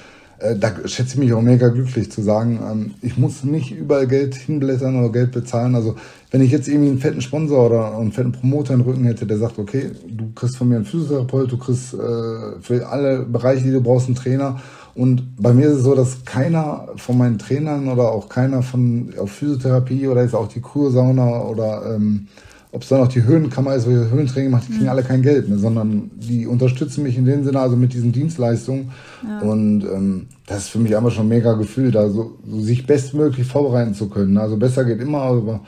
äh, 0.42 0.56
da 0.56 0.72
schätze 0.86 1.14
ich 1.14 1.18
mich 1.18 1.32
auch 1.32 1.42
mega 1.42 1.68
glücklich 1.68 2.10
zu 2.10 2.22
sagen, 2.22 2.60
ähm, 2.70 2.94
ich 3.00 3.16
muss 3.16 3.44
nicht 3.44 3.70
überall 3.72 4.06
Geld 4.06 4.34
hinblättern 4.34 4.98
oder 4.98 5.10
Geld 5.10 5.32
bezahlen. 5.32 5.74
Also 5.74 5.96
wenn 6.30 6.40
ich 6.42 6.50
jetzt 6.50 6.68
irgendwie 6.68 6.90
einen 6.90 6.98
fetten 6.98 7.20
Sponsor 7.20 7.66
oder 7.66 7.96
einen 7.96 8.12
fetten 8.12 8.32
Promoter 8.32 8.74
in 8.74 8.80
den 8.80 8.88
Rücken 8.88 9.04
hätte, 9.04 9.26
der 9.26 9.38
sagt, 9.38 9.58
okay, 9.58 9.90
du 10.08 10.32
kriegst 10.34 10.56
von 10.56 10.68
mir 10.68 10.76
einen 10.76 10.84
Physiotherapeut, 10.84 11.52
du 11.52 11.58
kriegst 11.58 11.94
äh, 11.94 12.60
für 12.60 12.88
alle 12.88 13.24
Bereiche, 13.24 13.64
die 13.64 13.72
du 13.72 13.80
brauchst, 13.80 14.06
einen 14.06 14.16
Trainer. 14.16 14.60
Und 14.94 15.36
bei 15.38 15.54
mir 15.54 15.68
ist 15.68 15.78
es 15.78 15.84
so, 15.84 15.94
dass 15.94 16.24
keiner 16.24 16.88
von 16.96 17.16
meinen 17.16 17.38
Trainern 17.38 17.88
oder 17.88 18.10
auch 18.10 18.28
keiner 18.28 18.62
von 18.62 19.14
auf 19.18 19.30
Physiotherapie 19.30 20.08
oder 20.08 20.22
jetzt 20.22 20.34
auch 20.34 20.48
die 20.48 20.60
Kursauna 20.60 21.42
oder 21.42 21.94
ähm, 21.94 22.28
ob 22.72 22.82
es 22.82 22.88
dann 22.88 23.00
auch 23.02 23.08
die 23.08 23.22
Höhenkammer 23.22 23.74
ist, 23.74 23.86
wo 23.86 23.90
ich 23.90 24.10
Höhentraining 24.10 24.50
mache, 24.50 24.64
die 24.66 24.72
kriegen 24.72 24.84
mhm. 24.84 24.90
alle 24.90 25.02
kein 25.02 25.20
Geld, 25.20 25.48
ne, 25.48 25.58
sondern 25.58 26.10
die 26.14 26.46
unterstützen 26.46 27.02
mich 27.02 27.18
in 27.18 27.26
dem 27.26 27.44
Sinne, 27.44 27.60
also 27.60 27.76
mit 27.76 27.92
diesen 27.92 28.12
Dienstleistungen. 28.12 28.90
Ja. 29.22 29.40
Und 29.40 29.84
ähm, 29.84 30.26
das 30.46 30.64
ist 30.64 30.68
für 30.68 30.78
mich 30.78 30.96
einfach 30.96 31.10
schon 31.10 31.26
ein 31.26 31.28
mega 31.28 31.52
Gefühl, 31.52 31.90
da 31.90 32.08
so, 32.08 32.38
so 32.48 32.60
sich 32.60 32.86
bestmöglich 32.86 33.46
vorbereiten 33.46 33.94
zu 33.94 34.08
können. 34.08 34.38
Also 34.38 34.56
besser 34.56 34.86
geht 34.86 35.00
immer, 35.00 35.20
aber 35.20 35.60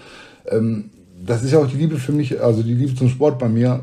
ähm, 0.50 0.86
das 1.24 1.44
ist 1.44 1.52
ja 1.52 1.58
auch 1.58 1.68
die 1.68 1.76
Liebe 1.76 1.96
für 1.96 2.12
mich, 2.12 2.40
also 2.42 2.62
die 2.62 2.74
Liebe 2.74 2.94
zum 2.94 3.10
Sport 3.10 3.38
bei 3.38 3.50
mir, 3.50 3.80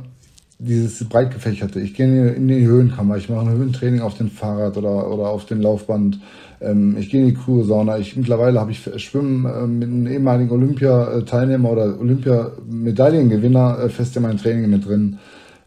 dieses 0.57 1.07
breit 1.07 1.32
gefächerte. 1.32 1.80
Ich 1.80 1.93
gehe 1.93 2.30
in 2.32 2.47
die 2.47 2.65
Höhenkammer, 2.65 3.17
ich 3.17 3.30
mache 3.30 3.41
ein 3.41 3.51
Höhentraining 3.51 4.01
auf 4.01 4.15
dem 4.17 4.30
Fahrrad 4.30 4.78
oder, 4.78 5.11
oder 5.11 5.30
auf 5.30 5.45
dem 5.45 5.61
Laufband. 5.61 6.19
Ähm, 6.62 6.95
ich 6.97 7.09
gehe 7.09 7.22
in 7.22 7.28
die 7.28 7.34
Kursauna. 7.34 7.97
Ich, 7.97 8.16
mittlerweile 8.16 8.59
habe 8.59 8.72
ich 8.72 8.89
Schwimmen 8.97 9.45
äh, 9.45 9.68
mit 9.68 9.89
einem 9.89 10.07
ehemaligen 10.07 10.51
Olympiateilnehmer 10.51 11.72
oder 11.72 11.99
Olympiamedaillengewinner 11.99 13.80
äh, 13.80 13.89
fest 13.89 14.16
in 14.16 14.24
meinem 14.24 14.38
Training 14.38 14.70
mit 14.70 14.86
drin. 14.86 15.18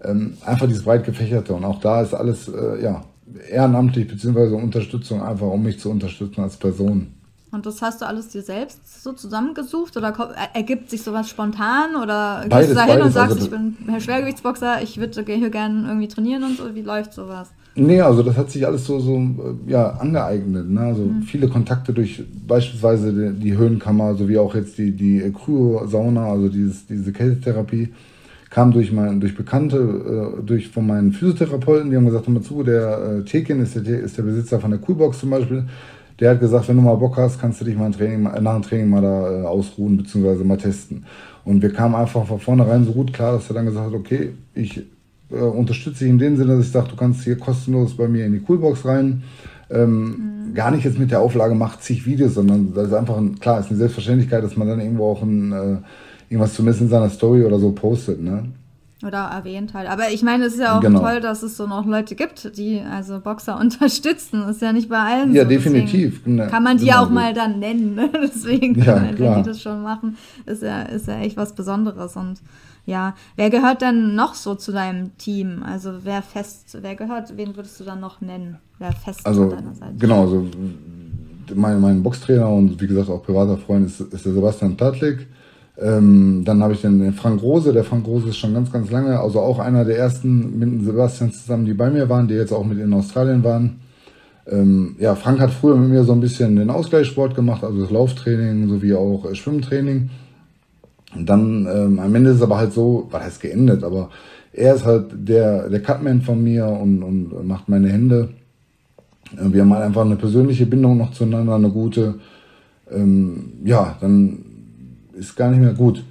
Ähm, 0.03 0.34
einfach 0.45 0.66
dieses 0.66 0.84
breit 0.84 1.05
gefächerte. 1.05 1.55
Und 1.55 1.64
auch 1.64 1.80
da 1.80 2.03
ist 2.03 2.14
alles 2.14 2.49
äh, 2.49 2.82
ja, 2.82 3.05
ehrenamtlich 3.51 4.07
beziehungsweise 4.07 4.55
Unterstützung 4.55 5.22
einfach, 5.22 5.47
um 5.47 5.62
mich 5.62 5.80
zu 5.80 5.90
unterstützen 5.90 6.42
als 6.42 6.57
Person. 6.57 7.09
Und 7.51 7.66
das 7.66 7.82
hast 7.82 8.03
du 8.03 8.07
alles 8.07 8.28
dir 8.28 8.42
selbst 8.42 9.03
so 9.03 9.12
zusammengesucht 9.12 9.97
oder 9.97 10.12
ergibt 10.55 10.90
sich 10.90 11.03
sowas 11.03 11.28
spontan 11.28 11.95
oder 11.95 12.45
beides, 12.49 12.68
gehst 12.68 12.70
du 12.70 12.74
da 12.74 12.84
hin 12.92 13.01
und 13.01 13.12
sagst, 13.12 13.36
also, 13.36 13.45
ich 13.45 13.51
bin 13.51 13.76
Herr 13.86 14.01
Schwergewichtsboxer, 14.01 14.82
ich 14.82 14.99
würde 14.99 15.22
hier 15.24 15.51
gerne 15.51 15.86
irgendwie 15.86 16.09
trainieren 16.09 16.42
und 16.42 16.57
so? 16.57 16.74
Wie 16.74 16.82
läuft 16.82 17.12
sowas? 17.12 17.51
Nee, 17.77 18.01
also 18.01 18.22
das 18.22 18.37
hat 18.37 18.51
sich 18.51 18.64
alles 18.64 18.87
so, 18.87 19.01
so 19.01 19.20
ja, 19.66 19.91
angeeignet. 19.91 20.70
Ne? 20.70 20.81
Also 20.81 21.03
mhm. 21.03 21.22
viele 21.22 21.49
Kontakte 21.49 21.93
durch 21.93 22.22
beispielsweise 22.47 23.12
die, 23.12 23.41
die, 23.41 23.57
Höhenkammer, 23.57 24.14
sowie 24.14 24.39
auch 24.39 24.55
jetzt 24.55 24.79
die, 24.79 24.93
die 24.93 25.33
Kryo-Sauna, 25.33 26.31
also 26.31 26.49
dieses, 26.49 26.87
diese 26.87 27.12
Kältetherapie, 27.12 27.89
kam 28.49 28.70
durch 28.70 28.93
mein, 28.93 29.18
durch 29.18 29.35
Bekannte, 29.35 30.39
äh, 30.39 30.43
durch 30.45 30.68
von 30.68 30.87
meinen 30.87 31.12
Physiotherapeuten, 31.12 31.91
die 31.91 31.97
haben 31.97 32.07
gesagt, 32.07 32.29
hör 32.29 32.35
mal 32.35 32.43
zu, 32.43 32.62
der 32.62 33.18
äh, 33.18 33.25
Tekin 33.25 33.61
ist 33.61 33.75
der, 33.75 34.01
ist 34.01 34.16
der 34.16 34.22
Besitzer 34.22 34.61
von 34.61 34.70
der 34.70 34.79
Coolbox 34.79 35.18
zum 35.18 35.31
Beispiel, 35.31 35.64
der 36.20 36.31
hat 36.31 36.41
gesagt, 36.41 36.68
wenn 36.68 36.77
du 36.77 36.83
mal 36.83 36.95
Bock 36.95 37.16
hast, 37.16 37.41
kannst 37.41 37.61
du 37.61 37.64
dich 37.64 37.77
mal 37.77 37.87
ein 37.87 37.93
Training, 37.93 38.22
nach 38.22 38.55
dem 38.55 38.62
Training 38.62 38.89
mal 38.89 39.03
da 39.03 39.43
äh, 39.43 39.45
ausruhen, 39.47 39.97
beziehungsweise 39.97 40.45
mal 40.45 40.59
testen. 40.59 41.05
Und 41.45 41.61
wir 41.61 41.72
kamen 41.72 41.97
einfach 41.97 42.25
von 42.25 42.39
vornherein 42.39 42.85
so 42.85 42.93
gut 42.93 43.12
klar, 43.12 43.33
dass 43.33 43.51
er 43.51 43.55
dann 43.55 43.66
gesagt 43.66 43.87
hat, 43.87 43.95
okay, 43.95 44.31
ich 44.55 44.85
äh, 45.31 45.37
unterstütze 45.37 46.05
ich 46.05 46.11
in 46.11 46.18
dem 46.18 46.37
Sinne, 46.37 46.57
dass 46.57 46.66
ich 46.66 46.72
sage, 46.72 46.89
du 46.89 46.97
kannst 46.97 47.25
hier 47.25 47.39
kostenlos 47.39 47.97
bei 47.97 48.09
mir 48.09 48.27
in 48.27 48.33
die 48.33 48.41
Coolbox 48.41 48.85
rein. 48.85 49.22
Ähm, 49.70 50.49
mhm. 50.49 50.55
Gar 50.55 50.70
nicht 50.70 50.85
jetzt 50.85 50.99
mit 50.99 51.11
der 51.11 51.20
Auflage, 51.20 51.55
macht 51.55 51.83
zig 51.83 52.07
Videos, 52.07 52.35
sondern 52.35 52.75
das 52.75 52.89
ist 52.89 52.95
einfach, 52.95 53.16
ein, 53.16 53.39
klar, 53.41 53.61
ist 53.61 53.68
eine 53.68 53.79
Selbstverständlichkeit, 53.79 54.45
dass 54.45 54.57
man 54.57 54.68
dann 54.68 54.81
irgendwo 54.81 55.07
auch 55.07 55.22
ein, 55.22 55.53
äh, 55.53 55.77
irgendwas 56.29 56.55
zumindest 56.55 56.83
in 56.83 56.89
seiner 56.89 57.11
Story 57.11 57.45
oder 57.45 57.59
so 57.59 57.72
postet. 57.72 58.22
Ne? 58.22 58.45
Oder 59.05 59.18
erwähnt 59.18 59.75
halt. 59.75 59.89
Aber 59.89 60.11
ich 60.11 60.22
meine, 60.22 60.45
es 60.45 60.55
ist 60.55 60.61
ja 60.61 60.79
auch 60.79 60.81
genau. 60.81 61.01
toll, 61.01 61.20
dass 61.20 61.43
es 61.43 61.57
so 61.57 61.66
noch 61.66 61.85
Leute 61.85 62.14
gibt, 62.14 62.57
die 62.57 62.81
also 62.81 63.20
Boxer 63.20 63.59
unterstützen. 63.61 64.43
Das 64.47 64.57
ist 64.57 64.62
ja 64.62 64.72
nicht 64.72 64.89
bei 64.89 64.99
allen 64.99 65.35
ja, 65.35 65.43
so. 65.43 65.49
definitiv. 65.49 66.22
Deswegen 66.25 66.49
kann 66.49 66.62
man 66.62 66.79
die 66.79 66.87
genau. 66.87 67.03
auch 67.03 67.11
mal 67.11 67.35
dann 67.35 67.59
nennen. 67.59 67.95
Ne? 67.95 68.11
Deswegen, 68.22 68.83
ja, 68.83 69.03
wenn 69.03 69.16
die 69.16 69.43
das 69.43 69.61
schon 69.61 69.83
machen, 69.83 70.16
ist 70.47 70.62
ja, 70.62 70.83
ist 70.83 71.07
ja 71.07 71.18
echt 71.20 71.37
was 71.37 71.55
Besonderes. 71.55 72.16
Und 72.16 72.41
ja, 72.87 73.14
wer 73.37 73.51
gehört 73.51 73.82
denn 73.82 74.14
noch 74.14 74.35
so 74.35 74.55
zu 74.55 74.72
deinem 74.72 75.16
Team? 75.16 75.62
Also 75.64 75.93
wer 76.03 76.22
fest, 76.22 76.76
wer 76.80 76.95
gehört, 76.95 77.37
wen 77.37 77.57
würdest 77.57 77.80
du 77.80 77.85
dann 77.85 78.01
noch 78.01 78.20
nennen? 78.20 78.59
Wer 78.78 78.93
fest 78.93 79.20
also, 79.24 79.45
an 79.45 79.51
deiner 79.51 79.74
Seite? 79.74 79.95
Genau, 79.99 80.22
also 80.22 80.47
mein, 81.55 81.80
mein 81.80 82.03
Boxtrainer 82.03 82.49
und 82.49 82.80
wie 82.80 82.87
gesagt 82.87 83.09
auch 83.09 83.22
privater 83.22 83.57
Freund 83.57 83.87
ist, 83.87 84.01
ist 84.01 84.24
der 84.24 84.32
Sebastian 84.32 84.76
Tatlik. 84.76 85.26
Ähm, 85.76 86.43
dann 86.45 86.62
habe 86.62 86.74
ich 86.74 86.82
den 86.82 87.12
Frank 87.14 87.43
Rose. 87.43 87.72
Der 87.72 87.85
Frank 87.85 88.07
Rose 88.07 88.28
ist 88.28 88.37
schon 88.37 88.55
ganz, 88.55 88.70
ganz 88.70 88.91
lange, 88.91 89.18
also 89.18 89.41
auch 89.41 89.59
einer 89.59 89.85
der 89.85 89.99
ersten 89.99 90.59
mit 90.59 90.68
dem 90.68 90.85
Sebastian 90.85 91.32
zusammen, 91.32 91.64
die 91.64 91.74
bei 91.74 91.91
mir 91.91 92.09
waren, 92.09 92.28
die 92.28 92.35
jetzt 92.35 92.53
auch 92.53 92.64
mit 92.64 92.78
in 92.78 92.93
Australien 92.93 93.43
waren. 93.43 93.80
Ähm, 94.47 94.95
ja, 94.99 95.14
Frank 95.14 95.41
hat 95.41 95.51
früher 95.51 95.76
mit 95.76 95.91
mir 95.91 96.05
so 96.05 96.12
ein 96.12 96.20
bisschen 96.20 96.57
den 96.57 96.70
Ausgleichssport 96.70 97.35
gemacht, 97.35 97.64
also 97.64 97.80
das 97.80 97.91
Lauftraining 97.91 98.68
sowie 98.68 98.95
auch 98.95 99.24
äh, 99.24 99.35
Schwimmtraining. 99.35 100.11
Und 101.15 101.27
dann 101.27 101.67
ähm, 101.73 101.99
am 101.99 102.15
Ende 102.15 102.31
ist 102.31 102.37
es 102.37 102.43
aber 102.43 102.59
halt 102.59 102.73
so, 102.73 103.09
was 103.11 103.23
heißt 103.23 103.41
geendet, 103.41 103.85
aber 103.85 104.11
er 104.53 104.75
ist 104.75 104.85
halt 104.85 105.07
der, 105.12 105.69
der 105.69 105.83
Cutman 105.83 106.23
von 106.23 106.43
mir 106.43 106.67
und, 106.67 107.03
und 107.03 107.47
macht 107.47 107.69
meine 107.69 107.89
Hände. 107.89 108.31
Äh, 109.37 109.53
wir 109.53 109.62
haben 109.62 109.73
halt 109.73 109.85
einfach 109.85 110.05
eine 110.05 110.17
persönliche 110.17 110.67
Bindung 110.67 110.97
noch 110.97 111.12
zueinander, 111.12 111.55
eine 111.55 111.71
gute. 111.71 112.17
Ähm, 112.91 113.53
ja, 113.65 113.97
dann 114.01 114.39
ist 115.15 115.37
gar 115.37 115.51
nicht 115.51 115.61
mehr 115.61 115.75
gut. 115.75 116.05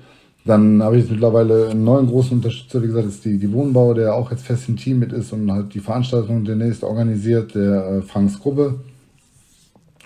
Dann 0.45 0.83
habe 0.83 0.97
ich 0.97 1.03
jetzt 1.03 1.11
mittlerweile 1.11 1.69
einen 1.69 1.85
neuen 1.85 2.07
großen 2.07 2.37
Unterstützer, 2.37 2.81
wie 2.81 2.87
gesagt, 2.87 3.07
ist 3.07 3.23
die, 3.23 3.37
die 3.37 3.51
Wohnbau, 3.53 3.93
der 3.93 4.13
auch 4.13 4.29
jetzt 4.29 4.45
fest 4.45 4.67
im 4.67 4.75
Team 4.75 4.99
mit 4.99 5.13
ist 5.13 5.31
und 5.31 5.49
halt 5.49 5.73
die 5.73 5.79
Veranstaltung 5.79 6.43
demnächst 6.43 6.83
organisiert, 6.83 7.55
der 7.55 7.87
äh, 7.87 8.01
Franks 8.01 8.39
Gruppe. 8.39 8.75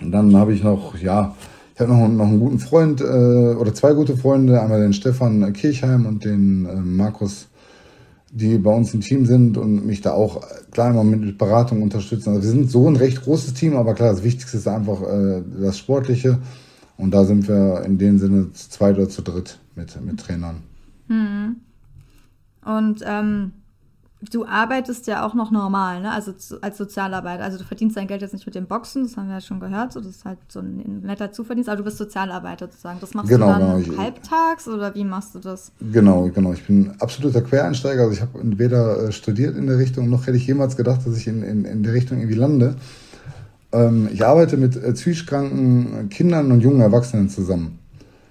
Und 0.00 0.12
dann 0.12 0.36
habe 0.36 0.52
ich 0.52 0.62
noch, 0.62 0.96
ja, 0.96 1.34
ich 1.78 1.80
habe 1.80 1.92
noch, 1.92 2.08
noch 2.08 2.26
einen 2.26 2.40
guten 2.40 2.58
Freund 2.58 3.00
äh, 3.00 3.04
oder 3.04 3.72
zwei 3.72 3.92
gute 3.92 4.16
Freunde, 4.16 4.60
einmal 4.60 4.80
den 4.80 4.92
Stefan 4.92 5.52
Kirchheim 5.52 6.06
und 6.06 6.24
den 6.24 6.66
äh, 6.66 6.74
Markus, 6.74 7.46
die 8.32 8.58
bei 8.58 8.74
uns 8.74 8.92
im 8.94 9.00
Team 9.00 9.26
sind 9.26 9.56
und 9.56 9.86
mich 9.86 10.00
da 10.00 10.10
auch 10.10 10.42
klar 10.72 10.90
immer 10.90 11.04
mit 11.04 11.38
Beratung 11.38 11.82
unterstützen. 11.82 12.30
Also 12.30 12.42
wir 12.42 12.50
sind 12.50 12.68
so 12.68 12.88
ein 12.88 12.96
recht 12.96 13.22
großes 13.22 13.54
Team, 13.54 13.76
aber 13.76 13.94
klar, 13.94 14.10
das 14.10 14.24
Wichtigste 14.24 14.56
ist 14.56 14.66
einfach 14.66 15.02
äh, 15.02 15.40
das 15.62 15.78
Sportliche. 15.78 16.40
Und 16.96 17.12
da 17.12 17.24
sind 17.24 17.46
wir 17.46 17.84
in 17.84 17.96
dem 17.96 18.18
Sinne 18.18 18.52
zu 18.54 18.70
zweit 18.70 18.96
oder 18.96 19.08
zu 19.08 19.22
dritt 19.22 19.60
mit, 19.76 20.04
mit 20.04 20.18
Trainern. 20.18 20.56
Hm. 21.06 21.58
Und 22.64 23.04
ähm, 23.06 23.52
du 24.20 24.44
arbeitest 24.44 25.06
ja 25.06 25.24
auch 25.24 25.34
noch 25.34 25.50
normal, 25.50 26.00
ne? 26.00 26.10
Also 26.10 26.32
als 26.60 26.76
Sozialarbeiter. 26.76 27.44
Also 27.44 27.58
du 27.58 27.64
verdienst 27.64 27.96
dein 27.96 28.08
Geld 28.08 28.20
jetzt 28.20 28.32
nicht 28.32 28.46
mit 28.46 28.54
dem 28.54 28.66
Boxen, 28.66 29.04
das 29.04 29.16
haben 29.16 29.28
wir 29.28 29.34
ja 29.34 29.40
schon 29.40 29.60
gehört. 29.60 29.92
So, 29.92 30.00
das 30.00 30.10
ist 30.10 30.24
halt 30.24 30.38
so 30.48 30.60
ein 30.60 31.02
netter 31.02 31.30
Zuverdienst, 31.30 31.68
aber 31.68 31.78
du 31.78 31.84
bist 31.84 31.98
Sozialarbeiter 31.98 32.66
sozusagen. 32.66 32.98
Das 33.00 33.14
machst 33.14 33.28
genau, 33.28 33.54
du 33.54 33.60
dann 33.60 33.84
genau. 33.84 33.98
halbtags 33.98 34.66
oder 34.66 34.94
wie 34.94 35.04
machst 35.04 35.34
du 35.34 35.38
das? 35.38 35.70
Genau, 35.92 36.28
genau. 36.34 36.52
Ich 36.52 36.66
bin 36.66 36.92
absoluter 36.98 37.42
Quereinsteiger. 37.42 38.02
Also 38.02 38.14
ich 38.14 38.20
habe 38.20 38.32
weder 38.58 39.04
äh, 39.04 39.12
studiert 39.12 39.56
in 39.56 39.66
der 39.66 39.78
Richtung, 39.78 40.10
noch 40.10 40.26
hätte 40.26 40.36
ich 40.36 40.46
jemals 40.46 40.76
gedacht, 40.76 41.06
dass 41.06 41.16
ich 41.16 41.28
in, 41.28 41.42
in, 41.42 41.64
in 41.64 41.82
der 41.84 41.92
Richtung 41.92 42.18
irgendwie 42.18 42.38
lande. 42.38 42.74
Ähm, 43.70 44.08
ich 44.12 44.24
arbeite 44.24 44.56
mit 44.56 44.76
äh, 44.76 44.92
psychisch 44.94 45.26
Kindern 45.26 46.50
und 46.52 46.60
jungen 46.60 46.80
Erwachsenen 46.80 47.28
zusammen. 47.28 47.78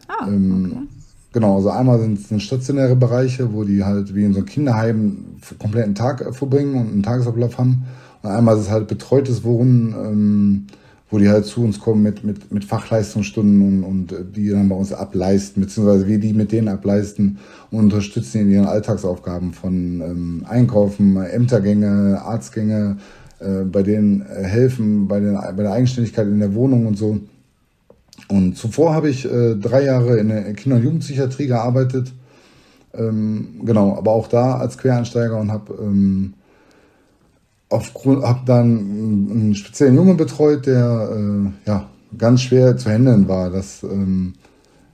Ah, 0.07 0.27
ähm, 0.27 0.71
okay. 0.71 0.96
Genau, 1.38 1.57
also 1.57 1.69
einmal 1.69 1.99
sind 1.99 2.31
es 2.31 2.41
stationäre 2.41 2.95
Bereiche, 2.95 3.53
wo 3.53 3.63
die 3.63 3.83
halt 3.83 4.15
wie 4.15 4.23
in 4.23 4.33
so 4.33 4.39
einem 4.39 4.47
Kinderheim 4.47 5.17
kompletten 5.59 5.93
Tag 5.93 6.21
äh, 6.21 6.33
verbringen 6.33 6.73
und 6.73 6.91
einen 6.91 7.03
Tagesablauf 7.03 7.59
haben. 7.59 7.83
Und 8.23 8.31
einmal 8.31 8.55
ist 8.55 8.63
es 8.63 8.71
halt 8.71 8.88
betreutes 8.88 9.43
Wohnen, 9.43 9.93
ähm, 9.93 10.67
wo 11.11 11.19
die 11.19 11.29
halt 11.29 11.45
zu 11.45 11.61
uns 11.63 11.79
kommen 11.79 12.01
mit, 12.01 12.23
mit, 12.23 12.51
mit 12.51 12.65
Fachleistungsstunden 12.65 13.61
und, 13.61 13.83
und 13.83 14.11
äh, 14.13 14.25
die 14.25 14.49
dann 14.49 14.67
bei 14.67 14.75
uns 14.75 14.91
ableisten, 14.91 15.61
beziehungsweise 15.61 16.07
wir 16.07 16.17
die 16.17 16.33
mit 16.33 16.51
denen 16.51 16.69
ableisten 16.69 17.38
und 17.69 17.81
unterstützen 17.81 18.41
in 18.41 18.49
ihren 18.49 18.65
Alltagsaufgaben 18.65 19.53
von 19.53 20.01
ähm, 20.01 20.45
Einkaufen, 20.49 21.17
Ämtergänge, 21.17 22.19
Arztgänge, 22.19 22.97
äh, 23.38 23.63
bei 23.63 23.83
denen 23.83 24.23
äh, 24.23 24.41
helfen, 24.41 25.07
bei, 25.07 25.19
den, 25.19 25.35
bei 25.35 25.61
der 25.61 25.73
Eigenständigkeit 25.73 26.25
in 26.25 26.39
der 26.39 26.55
Wohnung 26.55 26.88
und 26.88 26.97
so. 26.97 27.19
Und 28.30 28.57
zuvor 28.57 28.93
habe 28.93 29.09
ich 29.09 29.25
äh, 29.25 29.55
drei 29.55 29.86
Jahre 29.86 30.17
in 30.17 30.30
der 30.30 30.53
Kinder- 30.53 30.78
und 30.78 30.84
Jugendpsychiatrie 30.84 31.47
gearbeitet. 31.47 32.13
Ähm, 32.93 33.61
genau, 33.63 33.95
aber 33.97 34.11
auch 34.11 34.28
da 34.28 34.57
als 34.57 34.78
Quereinsteiger 34.78 35.38
und 35.38 35.51
habe 35.51 35.73
ähm, 35.82 36.34
aufgrund 37.69 38.23
dann 38.45 38.78
einen 39.32 39.55
speziellen 39.55 39.95
Jungen 39.95 40.17
betreut, 40.17 40.65
der 40.65 41.09
äh, 41.11 41.69
ja 41.69 41.89
ganz 42.17 42.41
schwer 42.41 42.78
zu 42.78 42.89
handeln 42.89 43.28
war, 43.28 43.49
dass 43.49 43.84
ähm, 43.84 44.34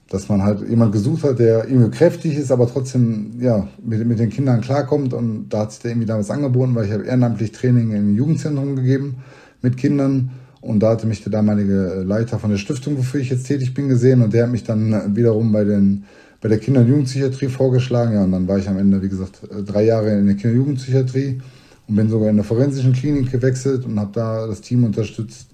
dass 0.08 0.28
man 0.28 0.42
halt 0.42 0.68
jemand 0.68 0.92
gesucht 0.92 1.24
hat, 1.24 1.38
der 1.38 1.66
irgendwie 1.66 1.90
kräftig 1.90 2.36
ist, 2.36 2.52
aber 2.52 2.68
trotzdem 2.68 3.32
ja 3.40 3.66
mit, 3.82 4.06
mit 4.06 4.18
den 4.18 4.30
Kindern 4.30 4.60
klarkommt 4.60 5.12
und 5.12 5.48
da 5.48 5.60
hat 5.60 5.72
sich 5.72 5.80
der 5.80 5.92
irgendwie 5.92 6.06
damals 6.06 6.30
angeboten, 6.30 6.74
weil 6.74 6.86
ich 6.86 6.92
habe 6.92 7.04
ehrenamtlich 7.04 7.52
Training 7.52 7.92
im 7.92 8.14
Jugendzentrum 8.14 8.76
gegeben 8.76 9.16
mit 9.62 9.76
Kindern 9.76 10.30
und 10.64 10.80
da 10.80 10.90
hatte 10.90 11.06
mich 11.06 11.22
der 11.22 11.30
damalige 11.30 12.02
Leiter 12.06 12.38
von 12.38 12.50
der 12.50 12.56
Stiftung, 12.56 12.96
wofür 12.96 13.20
ich 13.20 13.28
jetzt 13.28 13.46
tätig 13.46 13.74
bin, 13.74 13.88
gesehen. 13.88 14.22
Und 14.22 14.32
der 14.32 14.44
hat 14.44 14.50
mich 14.50 14.64
dann 14.64 15.14
wiederum 15.14 15.52
bei, 15.52 15.62
den, 15.62 16.04
bei 16.40 16.48
der 16.48 16.58
Kinder- 16.58 16.80
und 16.80 16.88
Jugendpsychiatrie 16.88 17.48
vorgeschlagen. 17.48 18.14
Ja, 18.14 18.24
und 18.24 18.32
dann 18.32 18.48
war 18.48 18.56
ich 18.56 18.66
am 18.66 18.78
Ende, 18.78 19.02
wie 19.02 19.10
gesagt, 19.10 19.40
drei 19.66 19.84
Jahre 19.84 20.18
in 20.18 20.26
der 20.26 20.36
Kinder- 20.36 20.54
und 20.54 20.60
Jugendpsychiatrie 20.60 21.42
und 21.86 21.96
bin 21.96 22.08
sogar 22.08 22.30
in 22.30 22.36
der 22.36 22.46
forensischen 22.46 22.94
Klinik 22.94 23.30
gewechselt 23.30 23.84
und 23.84 24.00
habe 24.00 24.10
da 24.14 24.46
das 24.46 24.62
Team 24.62 24.84
unterstützt. 24.84 25.48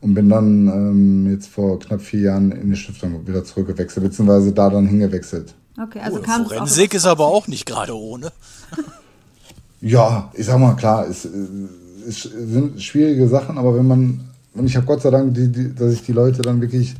Und 0.00 0.14
bin 0.14 0.28
dann 0.30 0.68
ähm, 0.68 1.30
jetzt 1.30 1.48
vor 1.48 1.78
knapp 1.80 2.00
vier 2.00 2.20
Jahren 2.20 2.52
in 2.52 2.70
die 2.70 2.76
Stiftung 2.76 3.26
wieder 3.26 3.44
zurückgewechselt, 3.44 4.06
beziehungsweise 4.06 4.52
da 4.52 4.70
dann 4.70 4.86
hingewechselt. 4.86 5.54
Okay, 5.76 5.98
also 6.00 6.20
oh, 6.20 6.22
kam 6.22 6.46
Forensik 6.46 6.94
ist 6.94 7.04
aber 7.04 7.26
auch 7.26 7.48
nicht 7.48 7.66
gerade 7.66 7.94
ohne. 7.94 8.30
ja, 9.80 10.30
ich 10.34 10.46
sag 10.46 10.58
mal, 10.58 10.74
klar, 10.76 11.06
ist, 11.06 11.26
äh, 11.26 11.28
es 12.10 12.22
sind 12.22 12.82
schwierige 12.82 13.28
Sachen, 13.28 13.56
aber 13.58 13.76
wenn 13.76 13.86
man, 13.86 14.20
und 14.54 14.66
ich 14.66 14.76
habe 14.76 14.86
Gott 14.86 15.02
sei 15.02 15.10
Dank, 15.10 15.34
die, 15.34 15.50
die, 15.50 15.74
dass 15.74 15.92
ich 15.92 16.02
die 16.02 16.12
Leute 16.12 16.42
dann 16.42 16.60
wirklich 16.60 16.96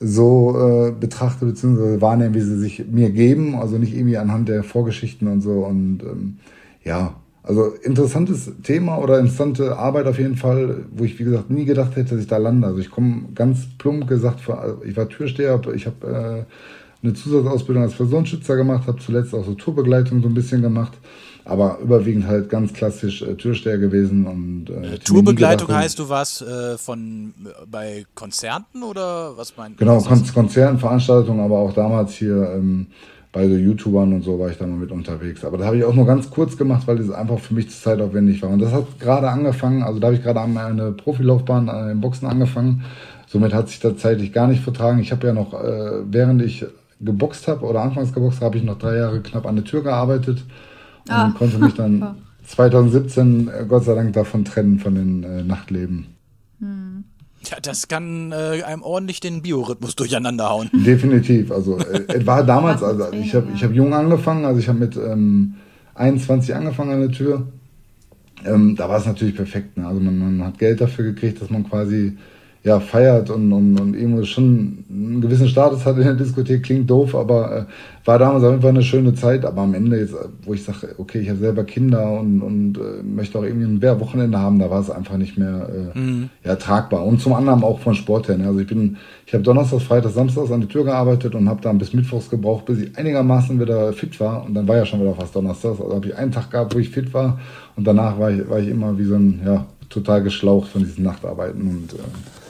so 0.00 0.56
äh, 0.58 0.92
betrachte 0.92 1.46
bzw. 1.46 2.00
wahrnehme, 2.00 2.34
wie 2.34 2.40
sie 2.40 2.58
sich 2.58 2.84
mir 2.90 3.10
geben, 3.10 3.56
also 3.56 3.78
nicht 3.78 3.94
irgendwie 3.94 4.16
anhand 4.16 4.48
der 4.48 4.64
Vorgeschichten 4.64 5.28
und 5.28 5.40
so. 5.42 5.64
Und 5.64 6.00
ähm, 6.02 6.38
ja, 6.84 7.14
also 7.44 7.72
interessantes 7.82 8.50
Thema 8.62 8.98
oder 8.98 9.18
interessante 9.18 9.76
Arbeit 9.76 10.06
auf 10.06 10.18
jeden 10.18 10.36
Fall, 10.36 10.84
wo 10.92 11.04
ich 11.04 11.18
wie 11.18 11.24
gesagt 11.24 11.50
nie 11.50 11.64
gedacht 11.64 11.96
hätte, 11.96 12.14
dass 12.14 12.20
ich 12.20 12.28
da 12.28 12.36
lande. 12.36 12.66
Also 12.66 12.78
ich 12.78 12.90
komme 12.90 13.24
ganz 13.34 13.66
plump 13.78 14.06
gesagt, 14.08 14.40
ich 14.84 14.96
war 14.96 15.08
Türsteher, 15.08 15.60
ich 15.74 15.86
habe 15.86 16.06
äh, 16.06 17.04
eine 17.04 17.14
Zusatzausbildung 17.14 17.82
als 17.82 17.94
Personenschützer 17.94 18.56
gemacht, 18.56 18.86
habe 18.86 19.00
zuletzt 19.00 19.34
auch 19.34 19.44
so 19.44 19.54
Tourbegleitung 19.54 20.22
so 20.22 20.28
ein 20.28 20.34
bisschen 20.34 20.62
gemacht 20.62 20.92
aber 21.44 21.78
überwiegend 21.80 22.26
halt 22.26 22.48
ganz 22.48 22.72
klassisch 22.72 23.22
äh, 23.22 23.34
Türsteher 23.34 23.78
gewesen 23.78 24.26
und 24.26 24.70
äh, 24.70 24.98
Tourbegleitung 24.98 25.66
gedacht, 25.66 25.84
heißt, 25.84 25.98
du 25.98 26.08
warst 26.08 26.42
äh, 26.42 26.78
von 26.78 27.34
äh, 27.44 27.66
bei 27.70 28.06
Konzerten 28.14 28.82
oder 28.82 29.36
was 29.36 29.56
meinst 29.56 29.80
du? 29.80 29.84
Genau, 29.84 29.98
Kon 30.00 30.24
Konzerten, 30.32 30.78
Veranstaltungen, 30.78 31.40
aber 31.40 31.58
auch 31.58 31.72
damals 31.72 32.12
hier 32.12 32.52
ähm, 32.54 32.86
bei 33.32 33.48
so 33.48 33.54
YouTubern 33.54 34.12
und 34.12 34.22
so 34.22 34.38
war 34.38 34.50
ich 34.50 34.58
da 34.58 34.66
mal 34.66 34.76
mit 34.76 34.92
unterwegs. 34.92 35.44
Aber 35.44 35.58
da 35.58 35.64
habe 35.64 35.78
ich 35.78 35.84
auch 35.84 35.94
nur 35.94 36.06
ganz 36.06 36.30
kurz 36.30 36.56
gemacht, 36.56 36.86
weil 36.86 37.00
es 37.00 37.10
einfach 37.10 37.38
für 37.38 37.54
mich 37.54 37.70
zu 37.70 37.80
zeitaufwendig 37.80 38.42
war. 38.42 38.50
Und 38.50 38.60
das 38.60 38.72
hat 38.72 39.00
gerade 39.00 39.28
angefangen, 39.28 39.82
also 39.82 39.98
da 39.98 40.08
habe 40.08 40.16
ich 40.16 40.22
gerade 40.22 40.40
eine 40.40 40.92
Profilaufbahn 40.92 41.68
äh, 41.68 41.90
im 41.92 42.00
Boxen 42.00 42.28
angefangen. 42.28 42.84
Somit 43.26 43.54
hat 43.54 43.68
sich 43.68 43.80
das 43.80 43.96
zeitlich 43.96 44.32
gar 44.32 44.46
nicht 44.46 44.62
vertragen. 44.62 45.00
Ich 45.00 45.10
habe 45.10 45.26
ja 45.26 45.32
noch, 45.32 45.54
äh, 45.54 46.02
während 46.04 46.42
ich 46.42 46.66
geboxt 47.00 47.48
habe 47.48 47.64
oder 47.64 47.80
anfangs 47.80 48.12
geboxt 48.12 48.36
habe, 48.36 48.46
habe 48.46 48.58
ich 48.58 48.64
noch 48.64 48.78
drei 48.78 48.98
Jahre 48.98 49.20
knapp 49.20 49.46
an 49.46 49.56
der 49.56 49.64
Tür 49.64 49.82
gearbeitet 49.82 50.44
ah. 51.08 51.26
und 51.26 51.34
konnte 51.34 51.58
mich 51.58 51.74
dann 51.74 52.16
2017 52.46 53.48
äh, 53.48 53.64
Gott 53.68 53.84
sei 53.84 53.94
Dank 53.94 54.12
davon 54.12 54.44
trennen 54.44 54.78
von 54.78 54.94
den 54.94 55.22
äh, 55.22 55.42
Nachtleben. 55.42 56.06
Hm. 56.60 57.04
Ja, 57.50 57.58
das 57.60 57.88
kann 57.88 58.30
äh, 58.32 58.62
einem 58.62 58.82
ordentlich 58.82 59.20
den 59.20 59.42
Biorhythmus 59.42 59.96
durcheinander 59.96 60.48
hauen. 60.48 60.70
Definitiv. 60.84 61.50
Also 61.50 61.78
äh, 61.78 62.04
es 62.08 62.26
war 62.26 62.44
damals, 62.44 62.82
also 62.82 63.12
ich 63.12 63.34
habe 63.34 63.48
ich 63.54 63.64
hab 63.64 63.72
jung 63.72 63.92
angefangen, 63.94 64.44
also 64.44 64.60
ich 64.60 64.68
habe 64.68 64.78
mit 64.78 64.96
ähm, 64.96 65.54
21 65.94 66.54
angefangen 66.54 66.92
an 66.92 67.00
der 67.00 67.10
Tür. 67.10 67.46
Ähm, 68.44 68.76
da 68.76 68.88
war 68.88 68.98
es 68.98 69.06
natürlich 69.06 69.36
perfekt. 69.36 69.76
Ne? 69.76 69.86
Also 69.86 70.00
man, 70.00 70.18
man, 70.18 70.44
hat 70.44 70.58
Geld 70.58 70.80
dafür 70.80 71.04
gekriegt, 71.04 71.40
dass 71.40 71.50
man 71.50 71.68
quasi 71.68 72.16
ja, 72.64 72.78
feiert 72.78 73.28
und, 73.28 73.52
und, 73.52 73.80
und 73.80 73.94
irgendwo 73.94 74.22
schon 74.24 74.84
einen 74.88 75.20
gewissen 75.20 75.48
Status 75.48 75.84
hat 75.84 75.96
in 75.96 76.04
der 76.04 76.14
Diskothek, 76.14 76.62
klingt 76.62 76.88
doof, 76.88 77.16
aber 77.16 77.56
äh, 77.56 77.64
war 78.04 78.20
damals 78.20 78.44
auf 78.44 78.50
jeden 78.50 78.62
Fall 78.62 78.70
eine 78.70 78.82
schöne 78.84 79.14
Zeit. 79.14 79.44
Aber 79.44 79.62
am 79.62 79.74
Ende 79.74 79.98
jetzt, 79.98 80.14
wo 80.44 80.54
ich 80.54 80.62
sage, 80.62 80.94
okay, 80.98 81.18
ich 81.18 81.28
habe 81.28 81.40
selber 81.40 81.64
Kinder 81.64 82.20
und, 82.20 82.40
und 82.40 82.78
äh, 82.78 83.02
möchte 83.02 83.38
auch 83.38 83.42
irgendwie 83.42 83.66
ein 83.66 83.80
mehr 83.80 83.98
Wochenende 83.98 84.38
haben, 84.38 84.60
da 84.60 84.70
war 84.70 84.80
es 84.80 84.90
einfach 84.90 85.16
nicht 85.16 85.36
mehr 85.36 85.68
äh, 85.94 85.98
mhm. 85.98 86.30
ja, 86.44 86.54
tragbar. 86.54 87.04
Und 87.04 87.20
zum 87.20 87.32
anderen 87.32 87.64
auch 87.64 87.80
von 87.80 87.96
Sport 87.96 88.28
her. 88.28 88.38
Ne? 88.38 88.46
Also 88.46 88.60
ich 88.60 88.68
bin, 88.68 88.96
ich 89.26 89.34
habe 89.34 89.42
Donnerstag, 89.42 89.82
Freitag, 89.82 90.12
Samstag 90.12 90.48
an 90.50 90.60
die 90.60 90.68
Tür 90.68 90.84
gearbeitet 90.84 91.34
und 91.34 91.48
habe 91.48 91.60
dann 91.62 91.78
bis 91.78 91.92
Mittwochs 91.92 92.30
gebraucht, 92.30 92.66
bis 92.66 92.78
ich 92.78 92.96
einigermaßen 92.96 93.58
wieder 93.58 93.92
fit 93.92 94.20
war. 94.20 94.44
Und 94.44 94.54
dann 94.54 94.68
war 94.68 94.76
ja 94.76 94.86
schon 94.86 95.00
wieder 95.00 95.14
fast 95.16 95.34
Donnerstag. 95.34 95.72
Also 95.72 95.92
habe 95.92 96.06
ich 96.06 96.16
einen 96.16 96.30
Tag 96.30 96.48
gehabt, 96.52 96.76
wo 96.76 96.78
ich 96.78 96.90
fit 96.90 97.12
war 97.12 97.40
und 97.74 97.84
danach 97.84 98.20
war 98.20 98.30
ich, 98.30 98.48
war 98.48 98.60
ich 98.60 98.68
immer 98.68 98.96
wie 98.96 99.04
so 99.04 99.16
ein, 99.16 99.40
ja, 99.44 99.66
total 99.88 100.22
geschlaucht 100.22 100.68
von 100.68 100.84
diesen 100.84 101.04
Nachtarbeiten 101.04 101.62
und 101.62 101.92
äh, 101.94 102.41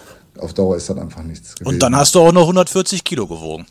auf 0.43 0.55
Dauer 0.55 0.77
ist 0.77 0.89
das 0.89 0.99
einfach 0.99 1.23
nichts 1.23 1.55
gewesen. 1.55 1.75
Und 1.75 1.83
dann 1.83 1.97
hast 1.97 2.15
du 2.15 2.21
auch 2.21 2.33
noch 2.33 2.43
140 2.43 3.05
Kilo 3.05 3.27
gewogen. 3.27 3.67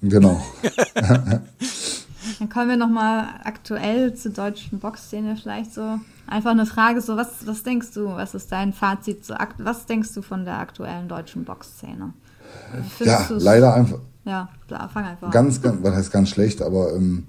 Genau. 0.00 0.40
dann 0.94 2.48
kommen 2.52 2.70
wir 2.70 2.76
nochmal 2.76 3.26
aktuell 3.44 4.14
zur 4.14 4.32
deutschen 4.32 4.78
Boxszene 4.80 5.36
vielleicht 5.36 5.74
so. 5.74 5.98
Einfach 6.26 6.52
eine 6.52 6.66
Frage, 6.66 7.00
so 7.00 7.16
was, 7.16 7.46
was 7.46 7.62
denkst 7.62 7.88
du, 7.94 8.06
was 8.08 8.34
ist 8.34 8.50
dein 8.50 8.72
Fazit, 8.72 9.24
so, 9.24 9.34
was 9.58 9.86
denkst 9.86 10.14
du 10.14 10.22
von 10.22 10.44
der 10.44 10.58
aktuellen 10.58 11.08
deutschen 11.08 11.44
Boxszene? 11.44 12.12
Ja, 13.00 13.28
leider 13.30 13.74
einfach. 13.74 13.98
Ja, 14.24 14.48
fang 14.92 15.04
einfach 15.04 15.30
ganz, 15.30 15.56
an. 15.56 15.62
Ganz, 15.62 15.82
was 15.82 15.94
heißt 15.94 16.12
ganz 16.12 16.28
schlecht, 16.28 16.62
aber 16.62 16.94
ähm, 16.94 17.26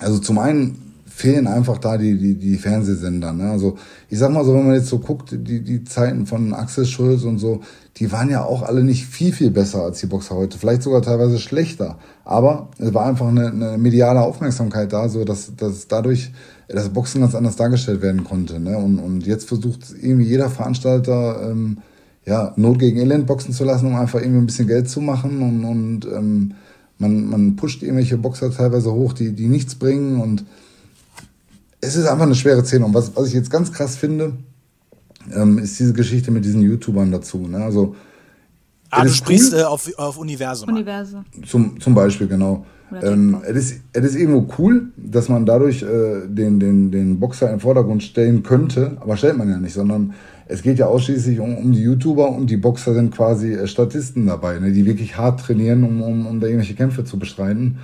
also 0.00 0.18
zum 0.18 0.38
einen 0.38 0.83
fehlen 1.16 1.46
einfach 1.46 1.78
da 1.78 1.96
die, 1.96 2.18
die, 2.18 2.34
die 2.34 2.56
Fernsehsender. 2.56 3.32
Ne? 3.32 3.48
Also 3.48 3.76
ich 4.10 4.18
sag 4.18 4.32
mal 4.32 4.44
so, 4.44 4.52
wenn 4.52 4.66
man 4.66 4.74
jetzt 4.74 4.88
so 4.88 4.98
guckt, 4.98 5.30
die, 5.30 5.62
die 5.62 5.84
Zeiten 5.84 6.26
von 6.26 6.52
Axel 6.52 6.86
Schulz 6.86 7.22
und 7.22 7.38
so, 7.38 7.60
die 7.98 8.10
waren 8.10 8.30
ja 8.30 8.42
auch 8.42 8.62
alle 8.62 8.82
nicht 8.82 9.06
viel, 9.06 9.32
viel 9.32 9.52
besser 9.52 9.82
als 9.82 10.00
die 10.00 10.06
Boxer 10.06 10.34
heute. 10.34 10.58
Vielleicht 10.58 10.82
sogar 10.82 11.02
teilweise 11.02 11.38
schlechter. 11.38 11.98
Aber 12.24 12.68
es 12.78 12.92
war 12.92 13.06
einfach 13.06 13.28
eine, 13.28 13.46
eine 13.46 13.78
mediale 13.78 14.22
Aufmerksamkeit 14.22 14.92
da, 14.92 15.08
so 15.08 15.24
dass, 15.24 15.54
dass 15.54 15.86
dadurch 15.86 16.32
das 16.66 16.88
Boxen 16.88 17.20
ganz 17.20 17.36
anders 17.36 17.54
dargestellt 17.54 18.02
werden 18.02 18.24
konnte. 18.24 18.58
Ne? 18.58 18.76
Und, 18.76 18.98
und 18.98 19.24
jetzt 19.24 19.46
versucht 19.46 19.94
irgendwie 20.02 20.26
jeder 20.26 20.50
Veranstalter, 20.50 21.48
ähm, 21.48 21.78
ja, 22.26 22.54
Not 22.56 22.80
gegen 22.80 22.98
Elend 22.98 23.28
boxen 23.28 23.54
zu 23.54 23.62
lassen, 23.62 23.86
um 23.86 23.94
einfach 23.94 24.18
irgendwie 24.20 24.38
ein 24.38 24.46
bisschen 24.46 24.66
Geld 24.66 24.88
zu 24.88 25.00
machen 25.00 25.42
und, 25.42 25.64
und 25.64 26.06
ähm, 26.06 26.54
man, 26.98 27.26
man 27.26 27.56
pusht 27.56 27.82
irgendwelche 27.82 28.18
Boxer 28.18 28.50
teilweise 28.50 28.92
hoch, 28.92 29.12
die, 29.12 29.32
die 29.32 29.46
nichts 29.46 29.76
bringen 29.76 30.20
und 30.20 30.44
es 31.84 31.96
ist 31.96 32.06
einfach 32.06 32.26
eine 32.26 32.34
schwere 32.34 32.64
Szene. 32.64 32.84
Und 32.84 32.94
was, 32.94 33.14
was 33.16 33.28
ich 33.28 33.34
jetzt 33.34 33.50
ganz 33.50 33.72
krass 33.72 33.96
finde, 33.96 34.32
ähm, 35.34 35.58
ist 35.58 35.78
diese 35.78 35.92
Geschichte 35.92 36.30
mit 36.30 36.44
diesen 36.44 36.62
YouTubern 36.62 37.10
dazu. 37.10 37.38
Ne? 37.46 37.58
Also 37.58 37.94
Ah, 38.90 39.02
du 39.02 39.10
sprichst 39.10 39.52
cool. 39.52 39.60
äh, 39.60 39.64
auf, 39.64 39.90
auf 39.96 40.18
Universum. 40.18 40.68
Universum. 40.68 41.24
Zum, 41.46 41.80
zum 41.80 41.94
Beispiel, 41.94 42.28
genau. 42.28 42.64
Ähm, 43.02 43.38
es, 43.44 43.56
ist, 43.56 43.80
es 43.92 44.04
ist 44.04 44.14
irgendwo 44.14 44.46
cool, 44.58 44.92
dass 44.96 45.28
man 45.28 45.44
dadurch 45.46 45.82
äh, 45.82 46.28
den, 46.28 46.60
den, 46.60 46.92
den 46.92 47.18
Boxer 47.18 47.46
in 47.46 47.54
den 47.54 47.60
Vordergrund 47.60 48.04
stellen 48.04 48.44
könnte, 48.44 48.96
aber 49.00 49.16
stellt 49.16 49.36
man 49.36 49.50
ja 49.50 49.58
nicht, 49.58 49.74
sondern 49.74 50.14
es 50.46 50.62
geht 50.62 50.78
ja 50.78 50.86
ausschließlich 50.86 51.40
um, 51.40 51.56
um 51.56 51.72
die 51.72 51.80
YouTuber 51.82 52.30
und 52.30 52.50
die 52.50 52.56
Boxer 52.56 52.94
sind 52.94 53.12
quasi 53.12 53.54
äh, 53.54 53.66
Statisten 53.66 54.26
dabei, 54.26 54.60
ne, 54.60 54.70
die 54.70 54.86
wirklich 54.86 55.16
hart 55.16 55.40
trainieren, 55.40 55.82
um, 55.82 56.02
um, 56.02 56.26
um 56.26 56.38
da 56.38 56.46
irgendwelche 56.46 56.74
Kämpfe 56.74 57.04
zu 57.04 57.18
bestreiten. 57.18 57.78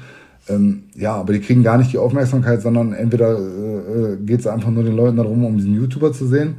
Ähm, 0.50 0.84
ja, 0.94 1.14
aber 1.14 1.32
die 1.32 1.40
kriegen 1.40 1.62
gar 1.62 1.78
nicht 1.78 1.92
die 1.92 1.98
Aufmerksamkeit, 1.98 2.62
sondern 2.62 2.92
entweder 2.92 3.38
äh, 3.38 4.12
äh 4.12 4.16
geht 4.24 4.40
es 4.40 4.46
einfach 4.46 4.70
nur 4.70 4.84
den 4.84 4.96
Leuten 4.96 5.16
darum, 5.16 5.44
um 5.44 5.56
diesen 5.56 5.74
YouTuber 5.74 6.12
zu 6.12 6.26
sehen 6.26 6.56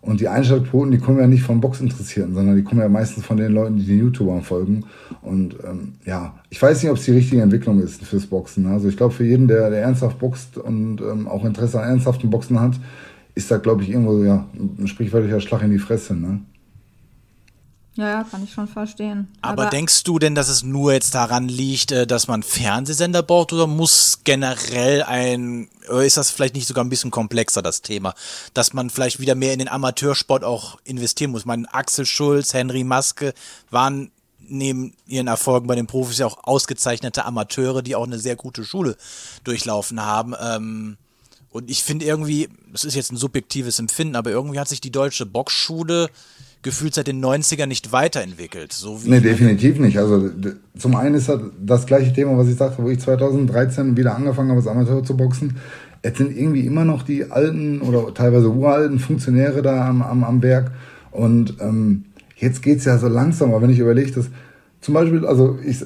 und 0.00 0.20
die 0.20 0.28
Einschaltquoten, 0.28 0.90
die 0.90 0.98
kommen 0.98 1.18
ja 1.18 1.26
nicht 1.26 1.42
von 1.42 1.60
Boxinteressierten, 1.60 2.34
sondern 2.34 2.56
die 2.56 2.62
kommen 2.62 2.80
ja 2.80 2.88
meistens 2.88 3.24
von 3.24 3.36
den 3.36 3.52
Leuten, 3.52 3.76
die 3.76 3.84
den 3.84 3.98
YouTubern 3.98 4.42
folgen. 4.42 4.84
Und 5.22 5.56
ähm, 5.68 5.94
ja, 6.04 6.34
ich 6.50 6.62
weiß 6.62 6.82
nicht, 6.82 6.90
ob 6.90 6.98
es 6.98 7.04
die 7.04 7.12
richtige 7.12 7.42
Entwicklung 7.42 7.80
ist 7.80 8.04
fürs 8.04 8.26
Boxen. 8.26 8.66
Also 8.66 8.88
ich 8.88 8.96
glaube, 8.96 9.12
für 9.12 9.24
jeden, 9.24 9.48
der, 9.48 9.70
der 9.70 9.82
ernsthaft 9.82 10.18
boxt 10.18 10.56
und 10.56 11.00
ähm, 11.00 11.26
auch 11.26 11.44
Interesse 11.44 11.80
an 11.80 11.88
ernsthaften 11.90 12.30
Boxen 12.30 12.60
hat, 12.60 12.78
ist 13.34 13.50
da, 13.50 13.58
glaube 13.58 13.82
ich, 13.82 13.90
irgendwo 13.90 14.22
ja, 14.22 14.46
ein 14.54 14.86
sprichwörtlicher 14.86 15.40
Schlag 15.40 15.62
in 15.62 15.72
die 15.72 15.78
Fresse. 15.78 16.14
Ne? 16.14 16.40
Ja, 17.98 18.08
ja, 18.10 18.22
kann 18.22 18.44
ich 18.44 18.52
schon 18.52 18.68
verstehen. 18.68 19.26
Aber, 19.42 19.62
Aber, 19.62 19.70
denkst 19.70 20.04
du 20.04 20.20
denn, 20.20 20.36
dass 20.36 20.48
es 20.48 20.62
nur 20.62 20.92
jetzt 20.92 21.16
daran 21.16 21.48
liegt, 21.48 21.90
äh, 21.90 22.06
dass 22.06 22.28
man 22.28 22.44
Fernsehsender 22.44 23.24
braucht 23.24 23.52
oder 23.52 23.66
muss 23.66 24.20
generell 24.22 25.02
ein, 25.02 25.68
ist 25.90 26.16
das 26.16 26.30
vielleicht 26.30 26.54
nicht 26.54 26.68
sogar 26.68 26.84
ein 26.84 26.90
bisschen 26.90 27.10
komplexer, 27.10 27.60
das 27.60 27.82
Thema, 27.82 28.14
dass 28.54 28.72
man 28.72 28.88
vielleicht 28.88 29.18
wieder 29.18 29.34
mehr 29.34 29.52
in 29.52 29.58
den 29.58 29.68
Amateursport 29.68 30.44
auch 30.44 30.78
investieren 30.84 31.32
muss? 31.32 31.40
Ich 31.40 31.46
meine, 31.46 31.74
Axel 31.74 32.06
Schulz, 32.06 32.54
Henry 32.54 32.84
Maske 32.84 33.34
waren 33.68 34.12
neben 34.38 34.94
ihren 35.08 35.26
Erfolgen 35.26 35.66
bei 35.66 35.74
den 35.74 35.88
Profis 35.88 36.18
ja 36.18 36.26
auch 36.26 36.44
ausgezeichnete 36.44 37.24
Amateure, 37.24 37.82
die 37.82 37.96
auch 37.96 38.06
eine 38.06 38.20
sehr 38.20 38.36
gute 38.36 38.64
Schule 38.64 38.96
durchlaufen 39.42 40.00
haben. 40.00 40.36
Ähm, 40.40 40.98
und 41.50 41.68
ich 41.68 41.82
finde 41.82 42.04
irgendwie, 42.04 42.48
das 42.70 42.84
ist 42.84 42.94
jetzt 42.94 43.10
ein 43.10 43.16
subjektives 43.16 43.80
Empfinden, 43.80 44.14
aber 44.14 44.30
irgendwie 44.30 44.60
hat 44.60 44.68
sich 44.68 44.80
die 44.80 44.92
deutsche 44.92 45.26
Boxschule 45.26 46.10
gefühlt 46.62 46.94
seit 46.94 47.06
den 47.06 47.24
90ern 47.24 47.66
nicht 47.66 47.92
weiterentwickelt. 47.92 48.72
So 48.72 49.04
wie 49.04 49.10
nee, 49.10 49.20
definitiv 49.20 49.78
nicht. 49.78 49.98
Also 49.98 50.30
zum 50.76 50.96
einen 50.96 51.14
ist 51.14 51.28
das, 51.28 51.40
das 51.60 51.86
gleiche 51.86 52.12
Thema, 52.12 52.36
was 52.36 52.48
ich 52.48 52.56
sagte, 52.56 52.82
wo 52.82 52.88
ich 52.88 53.00
2013 53.00 53.96
wieder 53.96 54.16
angefangen 54.16 54.50
habe, 54.50 54.60
als 54.60 54.66
Amateur 54.66 55.02
zu 55.04 55.16
boxen. 55.16 55.56
Es 56.02 56.16
sind 56.18 56.36
irgendwie 56.36 56.66
immer 56.66 56.84
noch 56.84 57.02
die 57.02 57.30
alten 57.30 57.80
oder 57.80 58.12
teilweise 58.14 58.50
uralten 58.50 58.98
Funktionäre 58.98 59.62
da 59.62 59.88
am, 59.88 60.02
am, 60.02 60.24
am 60.24 60.42
Werk. 60.42 60.72
Und 61.10 61.56
ähm, 61.60 62.04
jetzt 62.36 62.66
es 62.66 62.84
ja 62.84 62.98
so 62.98 63.08
langsam, 63.08 63.50
aber 63.50 63.62
wenn 63.62 63.70
ich 63.70 63.78
überlege, 63.78 64.12
dass 64.12 64.26
zum 64.80 64.94
Beispiel, 64.94 65.26
also 65.26 65.58
ich, 65.64 65.84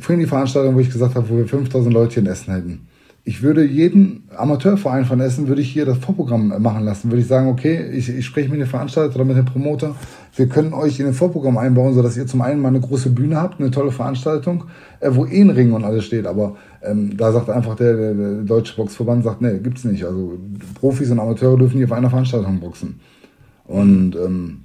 vorhin 0.00 0.20
die 0.20 0.26
Veranstaltung, 0.26 0.74
wo 0.74 0.80
ich 0.80 0.90
gesagt 0.90 1.14
habe, 1.14 1.28
wo 1.28 1.36
wir 1.36 1.46
5000 1.46 1.92
Leute 1.92 2.20
in 2.20 2.26
Essen 2.26 2.52
hätten 2.52 2.88
ich 3.24 3.42
würde 3.42 3.64
jeden 3.64 4.24
Amateurverein 4.36 5.04
von 5.04 5.20
Essen, 5.20 5.46
würde 5.46 5.62
ich 5.62 5.72
hier 5.72 5.86
das 5.86 5.98
Vorprogramm 5.98 6.52
machen 6.60 6.84
lassen. 6.84 7.10
Würde 7.10 7.22
ich 7.22 7.28
sagen, 7.28 7.48
okay, 7.48 7.90
ich, 7.92 8.08
ich 8.08 8.26
spreche 8.26 8.48
mit 8.50 8.60
dem 8.60 8.66
Veranstalter 8.66 9.14
oder 9.14 9.24
mit 9.24 9.36
dem 9.36 9.44
Promoter. 9.44 9.94
Wir 10.34 10.48
können 10.48 10.72
euch 10.72 10.98
in 10.98 11.04
den 11.04 11.14
Vorprogramm 11.14 11.56
einbauen, 11.56 11.94
sodass 11.94 12.16
ihr 12.16 12.26
zum 12.26 12.42
einen 12.42 12.60
mal 12.60 12.68
eine 12.68 12.80
große 12.80 13.10
Bühne 13.10 13.36
habt, 13.40 13.60
eine 13.60 13.70
tolle 13.70 13.92
Veranstaltung, 13.92 14.64
äh, 14.98 15.10
wo 15.12 15.24
eh 15.24 15.40
ein 15.40 15.50
Ring 15.50 15.72
und 15.72 15.84
alles 15.84 16.04
steht. 16.04 16.26
Aber 16.26 16.56
ähm, 16.82 17.16
da 17.16 17.30
sagt 17.30 17.48
einfach 17.48 17.76
der, 17.76 17.96
der, 17.96 18.14
der 18.14 18.32
Deutsche 18.42 18.74
Boxverband, 18.74 19.22
sagt, 19.22 19.40
nee, 19.40 19.58
gibt's 19.62 19.84
nicht. 19.84 20.04
Also 20.04 20.38
Profis 20.80 21.12
und 21.12 21.20
Amateure 21.20 21.56
dürfen 21.56 21.76
hier 21.76 21.86
auf 21.86 21.92
einer 21.92 22.10
Veranstaltung 22.10 22.58
boxen. 22.58 22.98
Und 23.66 24.16
ähm, 24.16 24.62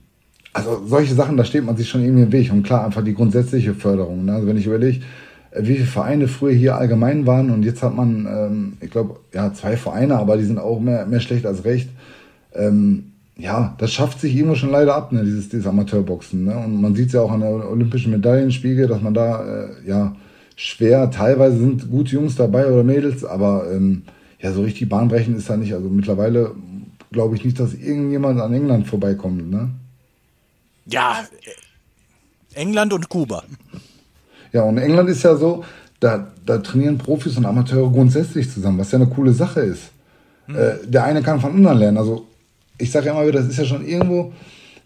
also 0.53 0.81
solche 0.87 1.13
Sachen, 1.13 1.37
da 1.37 1.43
steht 1.43 1.63
man 1.63 1.77
sich 1.77 1.87
schon 1.87 2.01
irgendwie 2.01 2.23
im 2.23 2.31
Weg. 2.31 2.51
Und 2.51 2.63
klar, 2.63 2.85
einfach 2.85 3.03
die 3.03 3.13
grundsätzliche 3.13 3.75
Förderung. 3.75 4.25
Ne? 4.25 4.33
Also 4.33 4.47
wenn 4.47 4.57
ich 4.57 4.65
überlege, 4.65 5.01
wie 5.59 5.75
viele 5.75 5.85
Vereine 5.85 6.27
früher 6.27 6.53
hier 6.53 6.75
allgemein 6.75 7.25
waren 7.25 7.49
und 7.49 7.63
jetzt 7.63 7.83
hat 7.83 7.95
man, 7.95 8.25
ähm, 8.25 8.73
ich 8.81 8.91
glaube, 8.91 9.19
ja, 9.33 9.53
zwei 9.53 9.77
Vereine, 9.77 10.17
aber 10.17 10.37
die 10.37 10.45
sind 10.45 10.59
auch 10.59 10.79
mehr, 10.79 11.05
mehr 11.05 11.19
schlecht 11.19 11.45
als 11.45 11.65
recht. 11.65 11.89
Ähm, 12.53 13.11
ja, 13.37 13.75
das 13.77 13.91
schafft 13.93 14.19
sich 14.19 14.35
irgendwo 14.35 14.55
schon 14.55 14.71
leider 14.71 14.95
ab, 14.95 15.11
ne, 15.11 15.23
dieses, 15.23 15.49
dieses 15.49 15.67
Amateurboxen. 15.67 16.45
Ne? 16.45 16.57
Und 16.57 16.81
man 16.81 16.95
sieht 16.95 17.07
es 17.07 17.13
ja 17.13 17.21
auch 17.21 17.31
an 17.31 17.41
der 17.41 17.69
olympischen 17.69 18.11
Medaillenspiegel, 18.11 18.87
dass 18.87 19.01
man 19.01 19.13
da, 19.13 19.45
äh, 19.45 19.69
ja, 19.85 20.15
schwer, 20.55 21.11
teilweise 21.11 21.57
sind 21.57 21.89
gute 21.89 22.15
Jungs 22.15 22.35
dabei 22.35 22.65
oder 22.65 22.83
Mädels, 22.83 23.23
aber 23.23 23.71
ähm, 23.71 24.03
ja, 24.39 24.51
so 24.51 24.63
richtig 24.63 24.89
bahnbrechend 24.89 25.37
ist 25.37 25.49
da 25.49 25.55
nicht. 25.55 25.73
Also 25.73 25.87
mittlerweile 25.89 26.55
glaube 27.11 27.35
ich 27.35 27.45
nicht, 27.45 27.59
dass 27.59 27.73
irgendjemand 27.73 28.41
an 28.41 28.53
England 28.53 28.87
vorbeikommt, 28.87 29.49
ne? 29.49 29.69
Ja, 30.87 31.25
England 32.53 32.93
und 32.93 33.09
Kuba. 33.09 33.43
Ja, 34.53 34.63
und 34.63 34.77
England 34.77 35.09
ist 35.09 35.23
ja 35.23 35.35
so, 35.35 35.63
da, 35.99 36.27
da 36.45 36.59
trainieren 36.59 36.97
Profis 36.97 37.37
und 37.37 37.45
Amateure 37.45 37.91
grundsätzlich 37.91 38.51
zusammen, 38.51 38.79
was 38.79 38.91
ja 38.91 38.99
eine 38.99 39.07
coole 39.07 39.33
Sache 39.33 39.61
ist. 39.61 39.91
Mhm. 40.47 40.55
Äh, 40.55 40.87
der 40.87 41.03
eine 41.03 41.21
kann 41.21 41.39
von 41.39 41.51
anderen 41.51 41.79
lernen. 41.79 41.97
Also 41.97 42.25
ich 42.77 42.91
sage 42.91 43.07
ja 43.07 43.13
immer 43.13 43.27
wieder, 43.27 43.39
das 43.39 43.49
ist 43.49 43.57
ja 43.57 43.65
schon 43.65 43.85
irgendwo, 43.85 44.33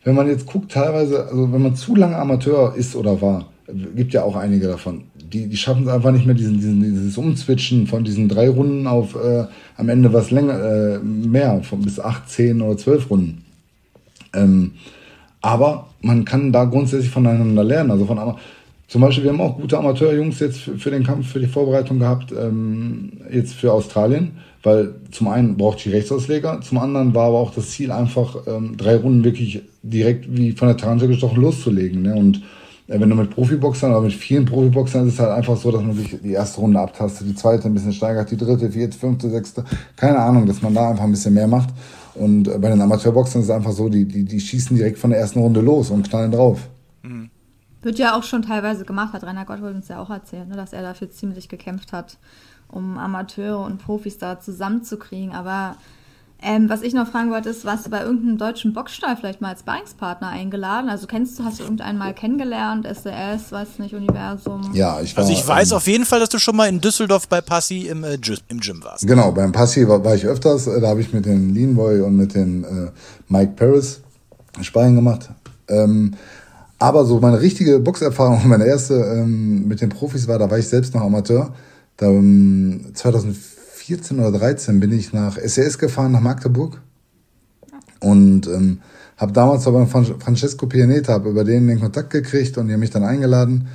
wenn 0.03 0.15
man 0.15 0.27
jetzt 0.27 0.45
guckt, 0.45 0.71
teilweise, 0.71 1.25
also 1.25 1.51
wenn 1.51 1.61
man 1.61 1.75
zu 1.75 1.95
lange 1.95 2.15
Amateur 2.15 2.73
ist 2.75 2.95
oder 2.95 3.21
war, 3.21 3.47
gibt 3.95 4.13
ja 4.13 4.23
auch 4.23 4.35
einige 4.35 4.67
davon, 4.67 5.03
die, 5.15 5.47
die 5.47 5.57
schaffen 5.57 5.83
es 5.83 5.89
einfach 5.89 6.11
nicht 6.11 6.25
mehr, 6.25 6.35
diesen, 6.35 6.55
diesen, 6.55 6.81
dieses 6.81 7.17
Umzwitschen 7.17 7.87
von 7.87 8.03
diesen 8.03 8.27
drei 8.27 8.49
Runden 8.49 8.87
auf 8.87 9.15
äh, 9.15 9.45
am 9.77 9.89
Ende 9.89 10.11
was 10.11 10.31
länger, 10.31 10.59
äh, 10.59 10.99
mehr, 10.99 11.61
von 11.63 11.81
bis 11.81 11.99
acht, 11.99 12.29
zehn 12.29 12.61
oder 12.61 12.77
zwölf 12.77 13.09
Runden. 13.09 13.45
Ähm, 14.33 14.71
aber 15.41 15.89
man 16.01 16.25
kann 16.25 16.51
da 16.51 16.65
grundsätzlich 16.65 17.09
voneinander 17.09 17.63
lernen. 17.63 17.91
Also 17.91 18.05
von 18.05 18.19
zum 18.91 18.99
Beispiel, 18.99 19.23
wir 19.23 19.31
haben 19.31 19.39
auch 19.39 19.55
gute 19.55 19.77
Amateurjungs 19.77 20.41
jetzt 20.41 20.59
für, 20.59 20.77
für 20.77 20.91
den 20.91 21.05
Kampf, 21.05 21.31
für 21.31 21.39
die 21.39 21.47
Vorbereitung 21.47 21.99
gehabt, 21.99 22.33
ähm, 22.33 23.13
jetzt 23.31 23.53
für 23.53 23.71
Australien, 23.71 24.31
weil 24.63 24.95
zum 25.11 25.29
einen 25.29 25.55
braucht 25.55 25.85
die 25.85 25.91
Rechtsausleger, 25.91 26.59
zum 26.59 26.77
anderen 26.77 27.15
war 27.15 27.27
aber 27.27 27.39
auch 27.39 27.53
das 27.55 27.69
Ziel 27.69 27.89
einfach, 27.89 28.35
ähm, 28.47 28.75
drei 28.75 28.97
Runden 28.97 29.23
wirklich 29.23 29.61
direkt 29.81 30.25
wie 30.35 30.51
von 30.51 30.67
der 30.67 30.75
Tarantel 30.75 31.07
gestochen 31.07 31.41
loszulegen. 31.41 32.01
Ne? 32.01 32.15
Und 32.15 32.41
äh, 32.89 32.99
wenn 32.99 33.09
du 33.09 33.15
mit 33.15 33.29
Profiboxern 33.29 33.91
oder 33.91 34.01
mit 34.01 34.11
vielen 34.11 34.43
Profiboxern 34.43 35.07
ist 35.07 35.13
es 35.13 35.19
halt 35.21 35.31
einfach 35.31 35.55
so, 35.55 35.71
dass 35.71 35.83
man 35.83 35.95
sich 35.95 36.17
die 36.21 36.33
erste 36.33 36.59
Runde 36.59 36.77
abtastet, 36.81 37.29
die 37.29 37.35
zweite 37.35 37.69
ein 37.69 37.73
bisschen 37.73 37.93
steigert, 37.93 38.29
die 38.29 38.35
dritte, 38.35 38.69
vierte, 38.69 38.97
fünfte, 38.97 39.29
sechste, 39.29 39.63
keine 39.95 40.19
Ahnung, 40.19 40.45
dass 40.45 40.61
man 40.61 40.73
da 40.73 40.89
einfach 40.89 41.05
ein 41.05 41.11
bisschen 41.11 41.33
mehr 41.33 41.47
macht. 41.47 41.69
Und 42.15 42.49
äh, 42.49 42.57
bei 42.57 42.69
den 42.69 42.81
Amateurboxern 42.81 43.41
ist 43.41 43.47
es 43.47 43.55
einfach 43.55 43.71
so, 43.71 43.87
die, 43.87 44.03
die, 44.03 44.25
die 44.25 44.39
schießen 44.41 44.75
direkt 44.75 44.97
von 44.97 45.11
der 45.11 45.19
ersten 45.21 45.39
Runde 45.39 45.61
los 45.61 45.91
und 45.91 46.09
knallen 46.09 46.33
drauf. 46.33 46.67
Wird 47.81 47.97
ja 47.97 48.15
auch 48.15 48.23
schon 48.23 48.43
teilweise 48.43 48.85
gemacht, 48.85 49.13
hat 49.13 49.23
Rainer 49.23 49.45
Gotthold 49.45 49.75
uns 49.75 49.87
ja 49.87 49.99
auch 49.99 50.09
erzählt, 50.09 50.47
ne, 50.47 50.55
dass 50.55 50.73
er 50.73 50.81
dafür 50.81 51.09
ziemlich 51.09 51.49
gekämpft 51.49 51.93
hat, 51.93 52.17
um 52.67 52.97
Amateure 52.97 53.65
und 53.65 53.79
Profis 53.79 54.17
da 54.17 54.39
zusammenzukriegen. 54.39 55.33
Aber 55.33 55.75
ähm, 56.43 56.69
was 56.69 56.81
ich 56.81 56.93
noch 56.93 57.07
fragen 57.07 57.29
wollte, 57.29 57.49
ist, 57.49 57.65
warst 57.65 57.85
du 57.85 57.91
bei 57.91 58.01
irgendeinem 58.01 58.39
deutschen 58.39 58.73
Boxstall 58.73 59.15
vielleicht 59.15 59.41
mal 59.41 59.49
als 59.49 59.59
Sparringspartner 59.59 60.27
eingeladen? 60.27 60.89
Also 60.89 61.05
kennst 61.05 61.37
du, 61.37 61.43
hast 61.43 61.59
du 61.59 61.63
irgendeinen 61.63 61.99
mal 61.99 62.15
kennengelernt, 62.15 62.85
SDS, 62.85 63.51
weiß 63.51 63.77
nicht, 63.77 63.93
Universum? 63.93 64.71
Ja, 64.73 64.99
ich 65.01 65.15
war, 65.15 65.23
Also 65.23 65.33
ich 65.33 65.47
weiß 65.47 65.71
ähm, 65.71 65.77
auf 65.77 65.85
jeden 65.85 66.05
Fall, 66.05 66.19
dass 66.19 66.29
du 66.29 66.39
schon 66.39 66.55
mal 66.55 66.67
in 66.67 66.81
Düsseldorf 66.81 67.27
bei 67.27 67.41
Passi 67.41 67.87
im, 67.87 68.03
äh, 68.03 68.17
im 68.47 68.59
Gym 68.59 68.83
warst. 68.83 69.05
Genau, 69.05 69.31
beim 69.31 69.51
Passi 69.51 69.87
war, 69.87 70.03
war 70.03 70.15
ich 70.15 70.25
öfters, 70.25 70.65
da 70.65 70.87
habe 70.87 71.01
ich 71.01 71.13
mit 71.13 71.27
dem 71.27 71.53
Leanboy 71.53 72.01
und 72.01 72.15
mit 72.15 72.33
dem 72.33 72.63
äh, 72.63 72.91
Mike 73.27 73.53
Paris 73.55 74.01
Sparring 74.61 74.95
gemacht. 74.95 75.29
Ähm, 75.67 76.15
aber 76.81 77.05
so 77.05 77.19
meine 77.19 77.39
richtige 77.39 77.79
Boxerfahrung, 77.79 78.41
meine 78.47 78.65
erste 78.65 78.95
ähm, 78.95 79.67
mit 79.67 79.81
den 79.81 79.89
Profis 79.89 80.27
war, 80.27 80.39
da 80.39 80.49
war 80.49 80.57
ich 80.57 80.67
selbst 80.67 80.93
noch 80.93 81.01
Amateur. 81.01 81.53
Da, 81.97 82.07
ähm, 82.07 82.91
2014 82.93 84.19
oder 84.19 84.31
13 84.31 84.79
bin 84.79 84.91
ich 84.91 85.13
nach 85.13 85.37
SES 85.37 85.77
gefahren, 85.77 86.11
nach 86.11 86.21
Magdeburg. 86.21 86.81
Und 87.99 88.47
ähm, 88.47 88.79
habe 89.15 89.31
damals 89.31 89.67
aber 89.67 89.85
Francesco 89.85 90.65
Pianeta, 90.65 91.13
habe 91.13 91.29
über 91.29 91.43
den 91.43 91.67
den 91.67 91.79
Kontakt 91.79 92.09
gekriegt 92.09 92.57
und 92.57 92.67
die 92.67 92.73
haben 92.73 92.79
mich 92.79 92.89
dann 92.89 93.03
eingeladen. 93.03 93.67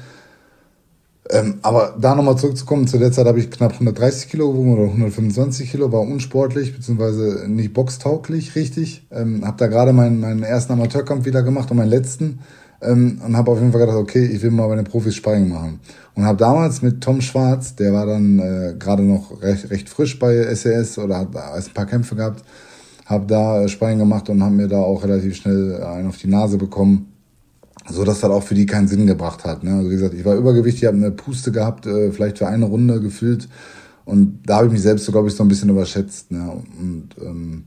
Ähm, 1.30 1.58
aber 1.62 1.96
da 2.00 2.16
nochmal 2.16 2.36
zurückzukommen, 2.36 2.88
zu 2.88 2.98
der 2.98 3.12
Zeit 3.12 3.26
habe 3.26 3.38
ich 3.38 3.50
knapp 3.50 3.72
130 3.72 4.28
Kilo 4.28 4.50
gewogen 4.50 4.74
oder 4.74 4.84
125 4.84 5.70
Kilo, 5.70 5.92
war 5.92 6.00
unsportlich, 6.00 6.74
beziehungsweise 6.74 7.46
nicht 7.48 7.72
boxtauglich, 7.72 8.56
richtig. 8.56 9.06
Ähm, 9.12 9.44
habe 9.46 9.56
da 9.58 9.68
gerade 9.68 9.92
meinen, 9.92 10.20
meinen 10.20 10.42
ersten 10.42 10.72
Amateurkampf 10.72 11.24
wieder 11.24 11.44
gemacht 11.44 11.70
und 11.70 11.76
meinen 11.76 11.90
letzten 11.90 12.40
ähm, 12.80 13.20
und 13.24 13.36
habe 13.36 13.50
auf 13.50 13.58
jeden 13.58 13.72
Fall 13.72 13.80
gedacht, 13.80 13.96
okay, 13.96 14.24
ich 14.24 14.42
will 14.42 14.50
mal 14.50 14.68
bei 14.68 14.76
den 14.76 14.84
Profis 14.84 15.14
Sparring 15.14 15.48
machen. 15.48 15.80
Und 16.14 16.24
habe 16.24 16.38
damals 16.38 16.82
mit 16.82 17.02
Tom 17.02 17.20
Schwarz, 17.20 17.74
der 17.76 17.92
war 17.92 18.06
dann 18.06 18.38
äh, 18.38 18.74
gerade 18.78 19.02
noch 19.02 19.42
recht, 19.42 19.70
recht 19.70 19.88
frisch 19.88 20.18
bei 20.18 20.54
SES 20.54 20.98
oder 20.98 21.18
hat 21.18 21.34
erst 21.34 21.68
ein 21.68 21.74
paar 21.74 21.86
Kämpfe 21.86 22.16
gehabt, 22.16 22.44
habe 23.04 23.26
da 23.26 23.62
äh, 23.62 23.68
Sparring 23.68 23.98
gemacht 23.98 24.28
und 24.28 24.42
haben 24.42 24.56
mir 24.56 24.68
da 24.68 24.78
auch 24.78 25.02
relativ 25.04 25.36
schnell 25.36 25.82
einen 25.82 26.08
auf 26.08 26.16
die 26.16 26.28
Nase 26.28 26.58
bekommen, 26.58 27.12
so 27.88 28.04
dass 28.04 28.20
das 28.20 28.30
auch 28.30 28.42
für 28.42 28.54
die 28.54 28.66
keinen 28.66 28.88
Sinn 28.88 29.06
gebracht 29.06 29.44
hat. 29.44 29.62
Ne? 29.62 29.74
Also 29.74 29.90
wie 29.90 29.94
gesagt, 29.94 30.14
ich 30.14 30.24
war 30.24 30.34
übergewichtig, 30.34 30.86
habe 30.86 30.96
eine 30.96 31.10
Puste 31.10 31.52
gehabt, 31.52 31.86
äh, 31.86 32.10
vielleicht 32.12 32.38
für 32.38 32.48
eine 32.48 32.64
Runde 32.64 33.00
gefühlt 33.00 33.48
und 34.06 34.42
da 34.46 34.58
habe 34.58 34.66
ich 34.66 34.72
mich 34.72 34.82
selbst 34.82 35.04
so, 35.04 35.12
glaube 35.12 35.28
ich, 35.28 35.34
so 35.34 35.44
ein 35.44 35.48
bisschen 35.48 35.68
überschätzt. 35.68 36.30
Ne? 36.30 36.62
Und 36.78 37.08
ähm, 37.20 37.64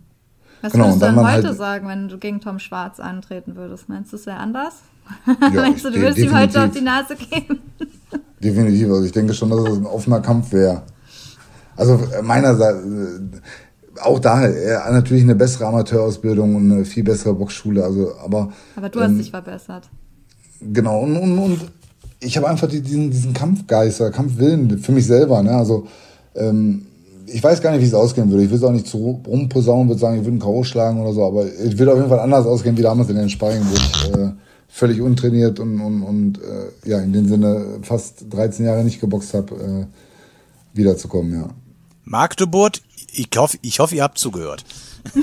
Was 0.62 0.72
genau, 0.72 0.86
würdest 0.86 1.02
du 1.02 1.06
denn 1.06 1.18
heute 1.18 1.48
halt 1.48 1.58
sagen, 1.58 1.88
wenn 1.88 2.08
du 2.08 2.18
gegen 2.18 2.40
Tom 2.40 2.60
Schwarz 2.60 3.02
antreten 3.02 3.58
würdest? 3.58 3.90
Meinst 3.90 4.14
du, 4.14 4.16
es 4.16 4.26
wäre 4.26 4.38
anders? 4.38 4.82
Ja, 5.26 5.50
Meinst 5.54 5.86
du, 5.86 5.92
du 5.92 6.00
würdest 6.00 6.20
ihm 6.20 6.38
heute 6.38 6.64
auf 6.64 6.72
die 6.72 6.82
Nase 6.82 7.16
geben? 7.16 7.60
definitiv. 8.44 8.90
Also 8.90 9.04
ich 9.04 9.12
denke 9.12 9.34
schon, 9.34 9.50
dass 9.50 9.60
es 9.60 9.78
ein 9.78 9.86
offener 9.86 10.22
Kampf 10.22 10.52
wäre. 10.52 10.84
Also 11.76 12.00
äh, 12.18 12.22
meinerseits, 12.22 12.80
äh, 12.80 14.02
auch 14.02 14.20
da 14.20 14.46
er 14.46 14.92
natürlich 14.92 15.24
eine 15.24 15.36
bessere 15.36 15.68
Amateurausbildung 15.68 16.56
und 16.56 16.72
eine 16.72 16.86
viel 16.86 17.04
bessere 17.04 17.34
Boxschule. 17.34 17.84
Also, 17.84 18.14
aber, 18.24 18.52
aber 18.76 18.90
du 18.90 19.00
hast 19.00 19.10
ähm, 19.12 19.18
dich 19.18 19.32
verbessert. 19.32 19.90
Genau, 20.62 21.02
und, 21.02 21.16
und, 21.18 21.38
und 21.38 21.60
ich 22.20 22.36
habe 22.38 22.50
einfach 22.50 22.68
diesen, 22.68 23.12
diesen 23.12 23.34
Kampfgeist 23.34 24.02
oder 24.02 24.12
Kampfwillen 24.12 24.80
für 24.80 24.92
mich 24.92 25.06
selber. 25.06 25.42
Ne? 25.42 25.52
Also 25.52 25.88
ähm, 26.36 26.86
ich 27.28 27.44
weiß 27.44 27.62
gar 27.62 27.72
nicht, 27.72 27.82
wie 27.82 27.86
es 27.86 27.94
ausgehen 27.94 28.30
würde. 28.30 28.44
Ich 28.44 28.50
will 28.50 28.58
es 28.58 28.64
auch 28.64 28.72
nicht 28.72 28.88
zu 28.88 29.22
rumposaunen, 29.26 29.88
würde 29.88 30.00
sagen, 30.00 30.18
ich 30.18 30.22
würde 30.22 30.32
einen 30.32 30.40
K.O. 30.40 30.64
schlagen 30.64 31.00
oder 31.02 31.14
so, 31.14 31.26
aber 31.26 31.46
es 31.46 31.78
wird 31.78 31.90
auf 31.90 31.98
jeden 31.98 32.10
Fall 32.10 32.20
anders 32.20 32.46
ausgehen 32.46 32.78
wie 32.78 32.82
damals 32.82 33.10
in 33.10 33.16
den 33.16 33.30
Sparring, 33.30 33.62
wo 33.64 33.76
ich 33.76 34.12
äh, 34.18 34.32
völlig 34.70 35.02
untrainiert 35.02 35.60
und, 35.60 35.82
und, 35.82 36.04
und 36.04 36.40
äh, 36.40 36.90
ja, 36.90 37.00
in 37.00 37.12
dem 37.12 37.28
Sinne 37.28 37.80
fast 37.82 38.26
13 38.30 38.66
Jahre 38.66 38.84
nicht 38.84 39.02
geboxt 39.02 39.34
habe, 39.34 39.56
äh, 39.56 40.78
wiederzukommen, 40.78 41.34
ja. 41.34 41.50
Magdeburg, 42.06 42.74
ich 43.12 43.30
hoffe, 43.36 43.58
ich 43.62 43.80
hoffe, 43.80 43.96
ihr 43.96 44.04
habt 44.04 44.20
zugehört. 44.20 44.64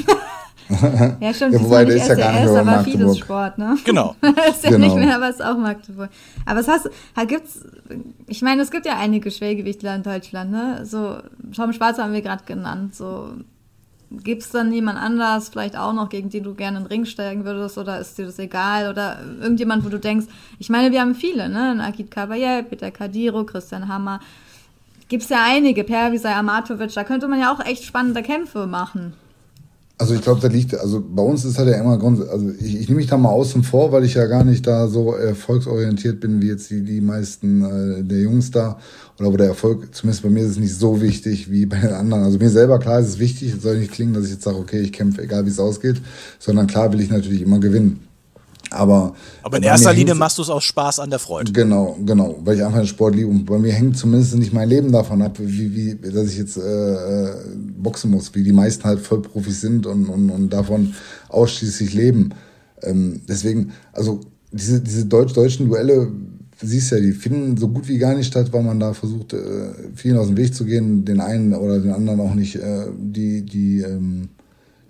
ja, 1.21 1.33
schon. 1.33 1.53
Ja, 1.53 1.63
wobei, 1.63 1.85
der 1.85 1.97
ist 1.97 2.09
ja 2.09 2.15
gar 2.15 2.33
nicht 2.33 2.53
mehr 2.53 2.61
aber 2.61 2.85
vieles 2.85 3.19
Sport, 3.19 3.59
ne? 3.59 3.79
Genau. 3.85 4.17
ist 4.51 4.65
ja 4.65 4.71
genau. 4.71 4.87
nicht 4.87 4.97
mehr, 4.97 5.17
aber 5.17 5.29
es 5.29 5.37
ist 5.37 5.45
auch 5.45 5.57
Magdeburg. 5.57 6.11
Aber 6.45 6.61
es 6.61 6.69
hast, 6.69 6.91
halt 7.17 7.29
gibt's, 7.29 7.61
ich 8.27 8.43
meine, 8.43 8.63
es 8.63 8.71
gibt 8.71 8.85
ja 8.85 8.99
einige 8.99 9.31
Schwergewichtler 9.31 9.95
in 9.95 10.03
Deutschland, 10.03 10.51
ne? 10.51 10.85
So, 10.85 11.19
Tom 11.55 11.73
Schwarz 11.73 11.99
haben 11.99 12.13
wir 12.13 12.23
gerade 12.23 12.45
genannt, 12.45 12.95
so. 12.95 13.31
Gibt 14.11 14.43
es 14.43 14.51
dann 14.51 14.73
jemand 14.73 14.99
anders, 14.99 15.49
vielleicht 15.49 15.77
auch 15.77 15.93
noch, 15.93 16.09
gegen 16.09 16.31
den 16.31 16.45
du 16.45 16.55
gerne 16.55 16.79
in 16.79 16.85
den 16.85 16.89
Ring 16.89 17.05
steigen 17.07 17.45
würdest, 17.45 17.77
oder 17.77 17.99
ist 17.99 18.17
dir 18.17 18.27
das 18.27 18.39
egal? 18.39 18.89
Oder 18.89 19.19
irgendjemand, 19.41 19.85
wo 19.85 19.89
du 19.89 19.99
denkst, 19.99 20.27
ich 20.59 20.69
meine, 20.69 20.93
wir 20.93 21.01
haben 21.01 21.17
viele, 21.17 21.49
ne? 21.49 21.83
Akit 21.83 22.11
Kabayel, 22.11 22.63
Peter 22.63 22.93
Kadiro, 22.93 23.45
Christian 23.45 23.89
Hammer. 23.89 24.21
Gibt 25.09 25.25
es 25.25 25.29
ja 25.29 25.39
einige, 25.45 25.83
Pervisai 25.83 26.35
Amatovic, 26.35 26.95
da 26.95 27.05
könnte 27.05 27.27
man 27.27 27.41
ja 27.41 27.53
auch 27.53 27.65
echt 27.65 27.85
spannende 27.85 28.23
Kämpfe 28.23 28.67
machen. 28.67 29.15
Also 29.99 30.15
ich 30.15 30.21
glaube, 30.21 30.43
da 30.43 30.49
liegt, 30.49 30.75
also 30.75 31.03
bei 31.03 31.23
uns 31.23 31.47
ist 31.47 31.57
halt 31.57 31.69
ja 31.69 31.81
immer 31.81 31.97
Grund, 31.97 32.21
also 32.29 32.51
ich, 32.61 32.81
ich 32.81 32.89
nehme 32.89 32.99
mich 32.99 33.07
da 33.07 33.17
mal 33.17 33.31
außen 33.31 33.63
vor, 33.63 33.93
weil 33.93 34.05
ich 34.05 34.13
ja 34.13 34.27
gar 34.27 34.45
nicht 34.45 34.67
da 34.67 34.89
so 34.89 35.15
erfolgsorientiert 35.15 36.21
bin 36.21 36.43
wie 36.43 36.49
jetzt 36.49 36.69
die, 36.69 36.83
die 36.83 37.01
meisten 37.01 37.65
äh, 37.65 38.05
der 38.05 38.21
Jungs 38.21 38.51
da. 38.51 38.79
Oder 39.19 39.33
wo 39.33 39.37
der 39.39 39.47
Erfolg, 39.47 39.95
zumindest 39.95 40.23
bei 40.23 40.29
mir 40.29 40.43
ist 40.45 40.51
es 40.51 40.59
nicht 40.59 40.75
so 40.75 41.01
wichtig 41.01 41.51
wie 41.51 41.65
bei 41.65 41.79
den 41.79 41.93
anderen. 41.93 42.25
Also 42.25 42.37
mir 42.37 42.51
selber 42.51 42.79
klar 42.79 43.01
ist 43.01 43.09
es 43.09 43.19
wichtig, 43.19 43.55
es 43.55 43.63
soll 43.63 43.79
nicht 43.79 43.93
klingen, 43.93 44.13
dass 44.13 44.27
ich 44.27 44.33
jetzt 44.33 44.43
sage, 44.43 44.59
okay, 44.59 44.81
ich 44.81 44.93
kämpfe, 44.93 45.23
egal 45.23 45.47
wie 45.47 45.51
es 45.51 45.59
ausgeht, 45.59 46.03
sondern 46.39 46.67
klar 46.67 46.93
will 46.93 47.01
ich 47.01 47.09
natürlich 47.09 47.41
immer 47.41 47.59
gewinnen. 47.59 48.06
Aber, 48.71 49.15
aber 49.43 49.57
in 49.59 49.63
erster 49.63 49.93
Linie 49.93 50.15
machst 50.15 50.39
du 50.39 50.43
es 50.43 50.51
aus 50.51 50.65
Spaß 50.65 51.01
an 51.01 51.11
der 51.11 51.19
Freude. 51.19 51.53
Genau, 51.53 51.97
genau, 52.05 52.37
weil 52.43 52.57
ich 52.57 52.65
einfach 52.65 52.79
den 52.79 52.87
Sport 52.87 53.15
liebe. 53.15 53.29
Und 53.29 53.45
bei 53.45 53.59
mir 53.59 53.73
hängt 53.73 53.97
zumindest 53.97 54.35
nicht 54.37 54.53
mein 54.53 54.69
Leben 54.69 54.91
davon 54.91 55.23
ab, 55.23 55.39
wie, 55.39 55.75
wie 55.75 56.11
dass 56.11 56.31
ich 56.31 56.39
jetzt 56.39 56.57
äh, 56.57 56.63
äh, 56.63 57.35
boxen 57.79 58.11
muss, 58.11 58.35
wie 58.35 58.43
die 58.43 58.53
meisten 58.53 58.85
halt 58.85 59.01
Vollprofis 59.01 59.61
sind 59.61 59.87
und, 59.87 60.07
und, 60.07 60.31
und 60.31 60.53
davon 60.53 60.95
ausschließlich 61.29 61.95
leben. 61.95 62.31
Ähm, 62.83 63.21
deswegen, 63.29 63.73
also 63.93 64.21
diese, 64.53 64.81
diese 64.81 65.07
deutsch-deutschen 65.07 65.69
Duelle, 65.69 66.11
siehst 66.61 66.93
ja, 66.93 66.99
die 66.99 67.13
finden 67.13 67.57
so 67.57 67.69
gut 67.69 67.87
wie 67.89 67.99
gar 67.99 68.15
nicht 68.15 68.27
statt, 68.27 68.53
weil 68.53 68.63
man 68.63 68.81
da 68.81 68.95
versucht, 68.95 69.35
äh, 69.35 69.73
vielen 69.95 70.17
aus 70.17 70.29
dem 70.29 70.37
Weg 70.37 70.55
zu 70.55 70.65
gehen, 70.65 71.05
den 71.05 71.21
einen 71.21 71.55
oder 71.55 71.79
den 71.79 71.93
anderen 71.93 72.21
auch 72.21 72.35
nicht 72.35 72.57
äh, 72.57 72.87
die, 72.99 73.43
die, 73.43 73.83
ähm, 73.83 74.29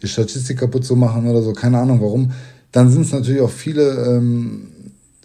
die 0.00 0.08
Statistik 0.08 0.58
kaputt 0.58 0.84
zu 0.84 0.94
machen 0.94 1.26
oder 1.26 1.42
so, 1.42 1.52
keine 1.52 1.78
Ahnung 1.78 2.00
warum 2.00 2.30
dann 2.76 2.90
sind 2.90 3.06
es 3.06 3.12
natürlich 3.12 3.40
auch 3.40 3.50
viele 3.50 4.04
ähm, 4.04 4.68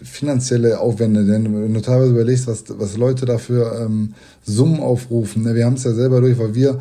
finanzielle 0.01 0.79
Aufwände, 0.79 1.25
denn 1.25 1.53
wenn 1.53 1.73
du 1.73 1.81
teilweise 1.81 2.11
überlegst, 2.11 2.47
was, 2.47 2.63
was 2.69 2.95
Leute 2.95 3.25
dafür 3.25 3.77
ähm, 3.81 4.13
Summen 4.41 4.79
aufrufen, 4.79 5.43
ne? 5.43 5.53
wir 5.53 5.65
haben 5.65 5.73
es 5.73 5.83
ja 5.83 5.91
selber 5.91 6.21
durch, 6.21 6.39
weil 6.39 6.55
wir 6.55 6.79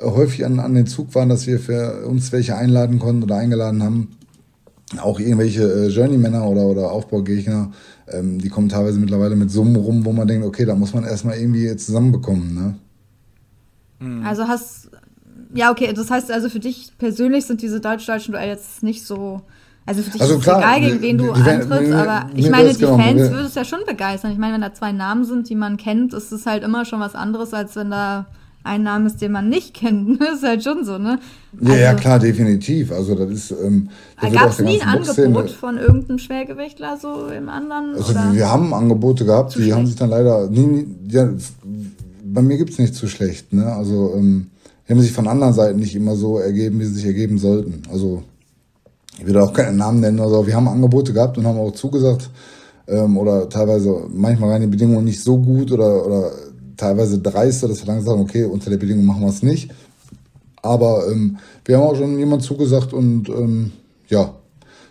häufig 0.00 0.44
an, 0.44 0.58
an 0.58 0.74
den 0.74 0.88
Zug 0.88 1.14
waren, 1.14 1.28
dass 1.28 1.46
wir 1.46 1.60
für 1.60 2.04
uns 2.04 2.32
welche 2.32 2.56
einladen 2.56 2.98
konnten 2.98 3.22
oder 3.22 3.36
eingeladen 3.36 3.80
haben, 3.80 4.08
auch 5.00 5.20
irgendwelche 5.20 5.62
äh, 5.62 5.86
Journeymänner 5.86 6.44
oder, 6.48 6.62
oder 6.62 6.90
Aufbaugegner, 6.90 7.70
ähm, 8.08 8.40
die 8.40 8.48
kommen 8.48 8.68
teilweise 8.68 8.98
mittlerweile 8.98 9.36
mit 9.36 9.52
Summen 9.52 9.76
rum, 9.76 10.04
wo 10.04 10.10
man 10.10 10.26
denkt, 10.26 10.44
okay, 10.44 10.64
da 10.64 10.74
muss 10.74 10.94
man 10.94 11.04
erstmal 11.04 11.38
irgendwie 11.38 11.76
zusammenbekommen. 11.76 12.54
Ne? 12.56 12.74
Mhm. 14.00 14.26
Also 14.26 14.48
hast, 14.48 14.90
ja, 15.54 15.70
okay, 15.70 15.92
das 15.92 16.10
heißt 16.10 16.32
also 16.32 16.48
für 16.48 16.58
dich 16.58 16.90
persönlich 16.98 17.46
sind 17.46 17.62
diese 17.62 17.80
deutsch-deutschen 17.80 18.32
Duelle 18.32 18.50
jetzt 18.50 18.82
nicht 18.82 19.04
so 19.06 19.42
also 19.88 20.02
für 20.02 20.10
dich 20.10 20.20
also 20.20 20.34
ist 20.34 20.42
klar, 20.42 20.58
egal, 20.58 20.80
gegen 20.82 21.00
wen 21.00 21.16
du 21.16 21.32
antrittst, 21.32 21.92
aber 21.92 22.26
ich 22.34 22.50
meine, 22.50 22.74
die 22.74 22.80
genau, 22.80 22.98
Fans 22.98 23.20
würde 23.30 23.46
es 23.46 23.54
ja 23.54 23.64
schon 23.64 23.80
begeistern. 23.86 24.32
Ich 24.32 24.36
meine, 24.36 24.52
wenn 24.52 24.60
da 24.60 24.74
zwei 24.74 24.92
Namen 24.92 25.24
sind, 25.24 25.48
die 25.48 25.54
man 25.54 25.78
kennt, 25.78 26.12
ist 26.12 26.30
es 26.30 26.44
halt 26.44 26.62
immer 26.62 26.84
schon 26.84 27.00
was 27.00 27.14
anderes, 27.14 27.54
als 27.54 27.74
wenn 27.74 27.90
da 27.90 28.26
ein 28.64 28.82
Name 28.82 29.06
ist, 29.06 29.22
den 29.22 29.32
man 29.32 29.48
nicht 29.48 29.72
kennt. 29.80 30.20
Das 30.20 30.34
ist 30.34 30.42
halt 30.42 30.62
schon 30.62 30.84
so, 30.84 30.98
ne? 30.98 31.18
Also, 31.58 31.72
ja, 31.72 31.78
ja, 31.78 31.94
klar, 31.94 32.18
definitiv. 32.18 32.92
Also 32.92 33.14
das 33.14 33.30
ist. 33.30 33.50
Ähm, 33.50 33.88
Gab 34.20 34.50
es 34.50 34.58
nie 34.58 34.78
ein 34.82 34.88
Angebot 34.88 35.50
von 35.52 35.78
irgendeinem 35.78 36.18
Schwergewichtler 36.18 36.98
so 36.98 37.28
im 37.28 37.48
anderen? 37.48 37.94
Also 37.94 38.12
oder? 38.12 38.34
wir 38.34 38.46
haben 38.46 38.74
Angebote 38.74 39.24
gehabt, 39.24 39.52
zu 39.52 39.58
die 39.58 39.64
schlecht. 39.64 39.78
haben 39.78 39.86
sich 39.86 39.96
dann 39.96 40.10
leider. 40.10 40.50
Nie, 40.50 40.66
nie, 40.66 40.86
ja, 41.08 41.30
bei 42.24 42.42
mir 42.42 42.58
gibt 42.58 42.72
es 42.72 42.78
nicht 42.78 42.94
zu 42.94 43.08
schlecht, 43.08 43.54
ne? 43.54 43.72
Also 43.72 44.12
ähm, 44.14 44.48
die 44.86 44.92
haben 44.92 45.00
sich 45.00 45.12
von 45.12 45.28
anderen 45.28 45.54
Seiten 45.54 45.78
nicht 45.78 45.96
immer 45.96 46.14
so 46.14 46.38
ergeben, 46.38 46.78
wie 46.78 46.84
sie 46.84 46.94
sich 46.94 47.06
ergeben 47.06 47.38
sollten. 47.38 47.84
Also 47.90 48.22
ich 49.18 49.26
will 49.26 49.36
auch 49.38 49.52
keinen 49.52 49.76
Namen 49.76 50.00
nennen 50.00 50.20
oder. 50.20 50.46
Wir 50.46 50.54
haben 50.54 50.68
Angebote 50.68 51.12
gehabt 51.12 51.38
und 51.38 51.46
haben 51.46 51.58
auch 51.58 51.72
zugesagt. 51.72 52.30
Ähm, 52.86 53.18
oder 53.18 53.48
teilweise, 53.48 54.06
manchmal 54.08 54.50
waren 54.50 54.62
die 54.62 54.68
Bedingungen 54.68 55.04
nicht 55.04 55.22
so 55.22 55.36
gut 55.38 55.72
oder, 55.72 56.06
oder 56.06 56.30
teilweise 56.76 57.18
dreister, 57.18 57.68
dass 57.68 57.80
wir 57.80 57.86
dann 57.86 58.06
haben, 58.06 58.20
okay, 58.20 58.44
unter 58.44 58.70
der 58.70 58.78
Bedingung 58.78 59.04
machen 59.04 59.22
wir 59.22 59.28
es 59.28 59.42
nicht. 59.42 59.70
Aber 60.62 61.06
ähm, 61.10 61.38
wir 61.64 61.76
haben 61.76 61.84
auch 61.84 61.96
schon 61.96 62.18
jemand 62.18 62.42
zugesagt 62.42 62.92
und 62.92 63.28
ähm, 63.28 63.72
ja, 64.08 64.34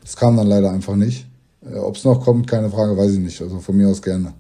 es 0.04 0.16
kam 0.16 0.38
dann 0.38 0.48
leider 0.48 0.72
einfach 0.72 0.96
nicht. 0.96 1.26
Äh, 1.66 1.78
Ob 1.78 1.96
es 1.96 2.04
noch 2.04 2.24
kommt, 2.24 2.48
keine 2.48 2.70
Frage, 2.70 2.98
weiß 2.98 3.14
ich 3.14 3.20
nicht. 3.20 3.42
Also 3.42 3.60
von 3.60 3.76
mir 3.76 3.88
aus 3.88 4.02
gerne. 4.02 4.34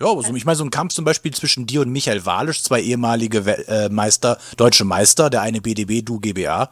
Ja, 0.00 0.06
also 0.06 0.34
ich 0.34 0.44
meine, 0.44 0.56
so 0.56 0.64
ein 0.64 0.70
Kampf 0.70 0.94
zum 0.94 1.04
Beispiel 1.04 1.32
zwischen 1.32 1.66
dir 1.66 1.82
und 1.82 1.90
Michael 1.90 2.26
Walisch, 2.26 2.62
zwei 2.62 2.80
ehemalige 2.80 3.38
äh, 3.68 3.88
Meister, 3.90 4.38
deutsche 4.56 4.84
Meister, 4.84 5.30
der 5.30 5.42
eine 5.42 5.60
BDB, 5.60 6.04
du 6.04 6.18
GBA, 6.18 6.70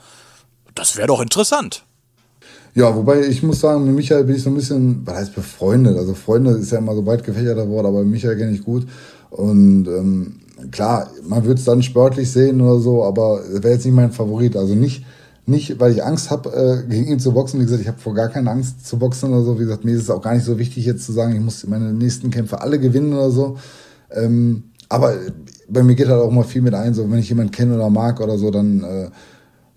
das 0.74 0.96
wäre 0.96 1.06
doch 1.06 1.20
interessant. 1.20 1.84
Ja, 2.74 2.96
wobei 2.96 3.26
ich 3.26 3.42
muss 3.42 3.60
sagen, 3.60 3.84
mit 3.84 3.94
Michael 3.94 4.24
bin 4.24 4.36
ich 4.36 4.42
so 4.42 4.48
ein 4.48 4.54
bisschen, 4.54 5.02
was 5.04 5.16
heißt 5.16 5.34
befreundet? 5.34 5.98
Also 5.98 6.14
Freunde 6.14 6.52
ist 6.52 6.72
ja 6.72 6.78
immer 6.78 6.94
so 6.94 7.04
weit 7.04 7.22
gefächerter 7.22 7.68
Wort, 7.68 7.84
aber 7.84 8.02
Michael 8.02 8.36
kenne 8.36 8.52
ich 8.52 8.64
gut. 8.64 8.86
Und 9.28 9.86
ähm, 9.88 10.36
klar, 10.70 11.10
man 11.28 11.44
würde 11.44 11.58
es 11.58 11.66
dann 11.66 11.82
sportlich 11.82 12.30
sehen 12.32 12.62
oder 12.62 12.80
so, 12.80 13.04
aber 13.04 13.42
wäre 13.50 13.74
jetzt 13.74 13.84
nicht 13.84 13.94
mein 13.94 14.10
Favorit. 14.10 14.56
Also 14.56 14.74
nicht, 14.74 15.04
nicht 15.44 15.80
weil 15.80 15.92
ich 15.92 16.02
Angst 16.02 16.30
habe, 16.30 16.48
äh, 16.50 16.88
gegen 16.88 17.08
ihn 17.08 17.18
zu 17.18 17.32
boxen. 17.32 17.60
Wie 17.60 17.64
gesagt, 17.64 17.82
ich 17.82 17.88
habe 17.88 18.00
vor 18.00 18.14
gar 18.14 18.30
keine 18.30 18.50
Angst 18.50 18.86
zu 18.86 18.98
boxen 18.98 19.32
oder 19.32 19.42
so. 19.42 19.58
Wie 19.58 19.64
gesagt, 19.64 19.84
mir 19.84 19.92
ist 19.94 20.04
es 20.04 20.10
auch 20.10 20.22
gar 20.22 20.34
nicht 20.34 20.46
so 20.46 20.58
wichtig, 20.58 20.86
jetzt 20.86 21.04
zu 21.04 21.12
sagen, 21.12 21.34
ich 21.34 21.42
muss 21.42 21.66
meine 21.66 21.92
nächsten 21.92 22.30
Kämpfe 22.30 22.62
alle 22.62 22.78
gewinnen 22.78 23.12
oder 23.12 23.30
so. 23.30 23.58
Ähm, 24.10 24.64
aber 24.88 25.14
bei 25.68 25.82
mir 25.82 25.94
geht 25.94 26.08
halt 26.08 26.22
auch 26.22 26.30
mal 26.30 26.44
viel 26.44 26.62
mit 26.62 26.72
ein, 26.72 26.94
so 26.94 27.10
wenn 27.10 27.18
ich 27.18 27.28
jemanden 27.28 27.52
kenne 27.52 27.74
oder 27.74 27.90
mag 27.90 28.18
oder 28.20 28.38
so, 28.38 28.50
dann 28.50 28.82
äh, 28.82 29.10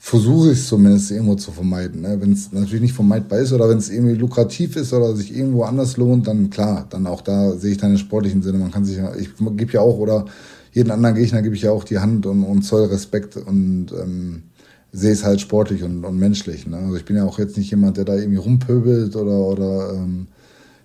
versuche 0.06 0.52
ich 0.52 0.60
es 0.60 0.68
zumindest 0.68 1.10
irgendwo 1.10 1.34
zu 1.34 1.52
vermeiden. 1.52 2.02
Ne? 2.02 2.22
Wenn 2.22 2.32
es 2.32 2.52
natürlich 2.52 2.82
nicht 2.82 2.94
vermeidbar 2.94 3.40
ist 3.40 3.52
oder 3.54 3.68
wenn 3.68 3.80
es 3.80 3.90
irgendwie 3.90 4.14
lukrativ 4.14 4.76
ist 4.76 4.94
oder 4.94 5.16
sich 5.16 5.36
irgendwo 5.36 5.64
anders 5.64 5.98
lohnt, 5.98 6.28
dann 6.28 6.52
klar, 6.52 6.86
dann 6.92 7.08
auch 7.08 7.22
da 7.22 7.54
sehe 7.54 7.72
ich 7.72 7.80
den 7.80 7.98
sportlichen 7.98 8.44
Sinne. 8.44 8.60
Man 8.60 8.70
kann 8.70 8.86
sich 8.86 8.98
ja, 8.98 9.16
ich 9.16 9.30
gebe 9.36 9.74
ja 9.74 9.82
auch 9.82 9.98
oder 9.98 10.26
jeden 10.74 10.92
anderen 10.92 11.16
Gegner 11.16 11.42
gebe 11.42 11.56
ich 11.56 11.64
ja 11.64 11.72
auch 11.72 11.84
die 11.84 11.98
Hand 11.98 12.28
und, 12.28 12.44
und 12.44 12.62
Zoll 12.62 12.86
Respekt 12.86 13.36
und 13.36 13.88
ähm, 14.00 14.44
sehe 14.92 15.12
es 15.12 15.26
halt 15.26 15.42
sportlich 15.42 15.82
und, 15.82 16.06
und 16.06 16.20
menschlich. 16.20 16.68
Ne? 16.68 16.78
Also 16.78 16.98
ich 16.98 17.06
bin 17.06 17.16
ja 17.16 17.26
auch 17.26 17.40
jetzt 17.40 17.58
nicht 17.58 17.72
jemand, 17.72 17.98
der 17.98 18.06
da 18.06 18.14
irgendwie 18.14 18.38
rumpöbelt 18.38 19.16
oder, 19.16 19.40
oder 19.40 19.94
ähm, 19.96 20.28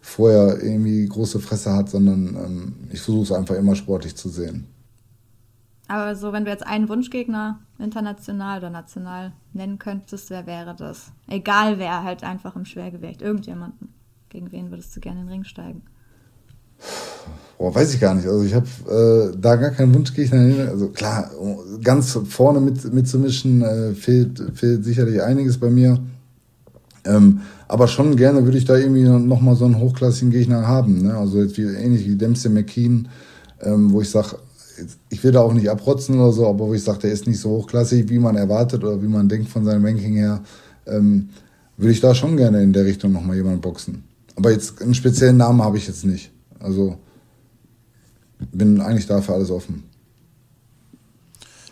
vorher 0.00 0.62
irgendwie 0.62 1.04
große 1.04 1.40
Fresse 1.40 1.74
hat, 1.74 1.90
sondern 1.90 2.38
ähm, 2.42 2.72
ich 2.90 3.02
versuche 3.02 3.24
es 3.24 3.32
einfach 3.32 3.56
immer 3.56 3.76
sportlich 3.76 4.16
zu 4.16 4.30
sehen. 4.30 4.64
Aber 5.90 6.14
so, 6.14 6.32
wenn 6.32 6.44
du 6.44 6.52
jetzt 6.52 6.64
einen 6.64 6.88
Wunschgegner 6.88 7.58
international 7.80 8.58
oder 8.58 8.70
national 8.70 9.32
nennen 9.52 9.80
könntest, 9.80 10.30
wer 10.30 10.46
wäre 10.46 10.76
das? 10.78 11.10
Egal 11.26 11.80
wer, 11.80 12.04
halt 12.04 12.22
einfach 12.22 12.54
im 12.54 12.64
Schwergewicht. 12.64 13.22
Irgendjemanden. 13.22 13.88
Gegen 14.28 14.52
wen 14.52 14.70
würdest 14.70 14.94
du 14.94 15.00
gerne 15.00 15.22
in 15.22 15.26
den 15.26 15.32
Ring 15.32 15.44
steigen? 15.44 15.82
Boah, 17.58 17.74
weiß 17.74 17.92
ich 17.92 18.00
gar 18.00 18.14
nicht. 18.14 18.28
Also 18.28 18.44
ich 18.44 18.54
habe 18.54 19.32
äh, 19.34 19.36
da 19.36 19.56
gar 19.56 19.70
keinen 19.70 19.92
Wunschgegner. 19.92 20.68
Also 20.68 20.90
klar, 20.90 21.28
ganz 21.82 22.16
vorne 22.28 22.60
mit, 22.60 22.94
mitzumischen 22.94 23.62
äh, 23.62 23.92
fehlt, 23.92 24.40
fehlt 24.54 24.84
sicherlich 24.84 25.20
einiges 25.20 25.58
bei 25.58 25.70
mir. 25.70 25.98
Ähm, 27.04 27.40
aber 27.66 27.88
schon 27.88 28.14
gerne 28.14 28.44
würde 28.44 28.58
ich 28.58 28.64
da 28.64 28.76
irgendwie 28.76 29.02
nochmal 29.02 29.56
so 29.56 29.64
einen 29.64 29.80
hochklassigen 29.80 30.30
Gegner 30.30 30.68
haben. 30.68 31.02
Ne? 31.02 31.16
Also 31.16 31.40
jetzt 31.42 31.58
wie, 31.58 31.62
ähnlich 31.62 32.06
wie 32.06 32.14
Dempsey 32.14 32.48
McKean, 32.48 33.08
ähm, 33.60 33.92
wo 33.92 34.00
ich 34.00 34.10
sage, 34.10 34.36
ich 35.08 35.22
will 35.22 35.32
da 35.32 35.40
auch 35.40 35.52
nicht 35.52 35.68
abrotzen 35.68 36.18
oder 36.18 36.32
so, 36.32 36.46
aber 36.46 36.68
wo 36.68 36.74
ich 36.74 36.82
sage, 36.82 37.00
der 37.00 37.12
ist 37.12 37.26
nicht 37.26 37.40
so 37.40 37.50
hochklassig, 37.50 38.08
wie 38.08 38.18
man 38.18 38.36
erwartet 38.36 38.82
oder 38.82 39.02
wie 39.02 39.08
man 39.08 39.28
denkt 39.28 39.48
von 39.48 39.64
seinem 39.64 39.84
Ranking 39.84 40.14
her, 40.14 40.40
ähm, 40.86 41.30
würde 41.76 41.92
ich 41.92 42.00
da 42.00 42.14
schon 42.14 42.36
gerne 42.36 42.62
in 42.62 42.72
der 42.72 42.84
Richtung 42.84 43.12
nochmal 43.12 43.36
jemanden 43.36 43.60
boxen. 43.60 44.04
Aber 44.36 44.50
jetzt 44.50 44.80
einen 44.82 44.94
speziellen 44.94 45.36
Namen 45.36 45.62
habe 45.62 45.78
ich 45.78 45.86
jetzt 45.86 46.04
nicht. 46.04 46.30
Also 46.58 46.98
bin 48.52 48.80
eigentlich 48.80 49.06
da 49.06 49.20
für 49.20 49.34
alles 49.34 49.50
offen. 49.50 49.84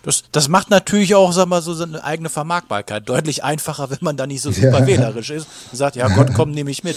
Das, 0.02 0.24
das 0.32 0.48
macht 0.48 0.70
natürlich 0.70 1.14
auch, 1.14 1.32
sag 1.32 1.48
mal, 1.48 1.60
so 1.60 1.74
seine 1.74 2.02
eigene 2.02 2.28
Vermarktbarkeit 2.28 3.08
deutlich 3.08 3.44
einfacher, 3.44 3.90
wenn 3.90 3.98
man 4.00 4.16
da 4.16 4.26
nicht 4.26 4.40
so 4.40 4.50
super 4.50 4.80
ja. 4.80 4.86
wählerisch 4.86 5.30
ist 5.30 5.46
und 5.70 5.76
sagt, 5.76 5.96
ja 5.96 6.08
Gott, 6.08 6.30
komm, 6.34 6.52
nehme 6.52 6.70
ich 6.70 6.84
mit. 6.84 6.96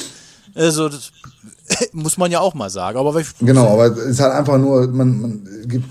Also 0.55 0.89
das 0.89 1.11
muss 1.93 2.17
man 2.17 2.31
ja 2.31 2.39
auch 2.39 2.53
mal 2.53 2.69
sagen. 2.69 2.97
Aber 2.97 3.21
genau, 3.39 3.67
aber 3.67 3.87
es 3.87 3.97
ist 3.97 4.19
halt 4.19 4.33
einfach 4.33 4.57
nur, 4.57 4.87
man, 4.87 5.21
man 5.21 5.47
gibt, 5.67 5.85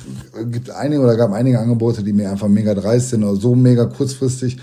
gibt 0.50 0.70
einige 0.70 1.02
oder 1.02 1.16
gab 1.16 1.32
einige 1.32 1.58
Angebote, 1.58 2.02
die 2.02 2.12
mir 2.12 2.30
einfach 2.30 2.48
mega 2.48 2.74
dreist 2.74 3.10
sind 3.10 3.24
oder 3.24 3.40
so 3.40 3.54
mega 3.54 3.86
kurzfristig. 3.86 4.58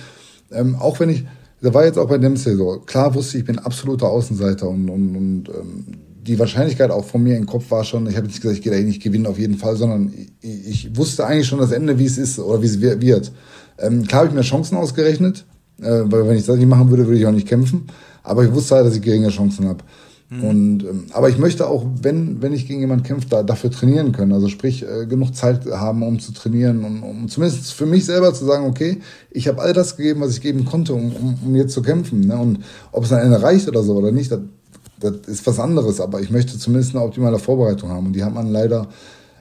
Ähm, 0.52 0.76
auch 0.76 1.00
wenn 1.00 1.10
ich, 1.10 1.26
da 1.62 1.74
war 1.74 1.86
jetzt 1.86 1.98
auch 1.98 2.08
bei 2.08 2.18
Dempsey 2.18 2.56
so, 2.56 2.82
klar 2.86 3.14
wusste 3.16 3.38
ich, 3.38 3.42
ich 3.42 3.48
bin 3.48 3.60
absoluter 3.60 4.10
Außenseiter 4.10 4.70
und, 4.70 4.90
und, 4.90 5.16
und 5.16 5.50
ähm, 5.50 5.86
die 6.28 6.38
Wahrscheinlichkeit 6.38 6.92
auch 6.92 7.06
von 7.06 7.24
mir 7.24 7.38
im 7.38 7.46
Kopf 7.46 7.72
war 7.72 7.84
schon, 7.84 8.08
ich 8.08 8.18
habe 8.18 8.28
nicht 8.28 8.42
gesagt, 8.42 8.58
ich 8.58 8.64
gehe 8.64 8.72
da 8.72 8.80
nicht 8.80 9.02
gewinnen 9.02 9.26
auf 9.26 9.40
jeden 9.40 9.58
Fall, 9.58 9.76
sondern 9.78 10.14
ich, 10.42 10.68
ich 10.68 10.98
wusste 10.98 11.26
eigentlich 11.26 11.48
schon 11.48 11.60
das 11.60 11.72
Ende, 11.72 11.98
wie 12.00 12.06
es 12.06 12.18
ist 12.18 12.38
oder 12.40 12.62
wie 12.62 12.68
es 12.68 12.82
wird. 12.82 13.32
Ähm, 13.80 14.06
klar 14.06 14.22
habe 14.22 14.30
ich 14.30 14.36
mir 14.36 14.42
Chancen 14.42 14.78
ausgerechnet, 14.78 15.46
äh, 15.80 16.02
weil 16.06 16.28
wenn 16.28 16.38
ich 16.38 16.46
das 16.46 16.58
nicht 16.58 16.68
machen 16.68 16.90
würde, 16.90 17.08
würde 17.08 17.20
ich 17.20 17.26
auch 17.26 17.32
nicht 17.32 17.48
kämpfen. 17.48 17.88
Aber 18.28 18.44
ich 18.44 18.54
wusste 18.54 18.76
halt, 18.76 18.86
dass 18.86 18.96
ich 18.96 19.02
geringe 19.02 19.30
Chancen 19.30 19.68
habe. 19.68 19.84
Mhm. 20.30 20.44
Und 20.44 20.84
ähm, 20.84 21.06
aber 21.14 21.30
ich 21.30 21.38
möchte 21.38 21.68
auch, 21.68 21.86
wenn 22.02 22.42
wenn 22.42 22.52
ich 22.52 22.68
gegen 22.68 22.82
jemanden 22.82 23.06
kämpfe, 23.06 23.28
da, 23.30 23.44
dafür 23.44 23.72
trainieren 23.72 24.12
können. 24.12 24.34
Also 24.34 24.50
sprich 24.50 24.84
äh, 24.84 25.06
genug 25.06 25.34
Zeit 25.34 25.66
haben, 25.66 26.04
um 26.04 26.20
zu 26.20 26.34
trainieren 26.34 26.84
und 26.84 27.02
um 27.02 27.30
zumindest 27.30 27.72
für 27.72 27.86
mich 27.86 28.06
selber 28.06 28.34
zu 28.34 28.44
sagen, 28.44 28.66
okay, 28.66 29.00
ich 29.32 29.48
habe 29.48 29.62
all 29.62 29.72
das 29.72 29.96
gegeben, 29.96 30.20
was 30.20 30.32
ich 30.32 30.42
geben 30.42 30.66
konnte, 30.66 30.94
um, 30.94 31.14
um, 31.16 31.40
um 31.46 31.56
jetzt 31.56 31.74
zu 31.74 31.82
kämpfen. 31.82 32.28
Ne? 32.28 32.38
Und 32.38 32.60
ob 32.92 33.06
es 33.06 33.14
am 33.14 33.20
Ende 33.20 33.42
reicht 33.42 33.70
oder 33.70 33.84
so 33.84 33.96
oder 33.96 34.12
nicht, 34.12 34.32
das, 34.32 35.14
ist 35.28 35.48
was 35.48 35.60
anderes. 35.60 36.02
Aber 36.02 36.20
ich 36.20 36.30
möchte 36.30 36.58
zumindest 36.58 36.94
eine 36.94 37.06
optimale 37.06 37.40
Vorbereitung 37.40 37.90
haben. 37.90 38.08
Und 38.08 38.14
die 38.14 38.24
hat 38.24 38.34
man 38.34 38.48
leider 38.48 38.90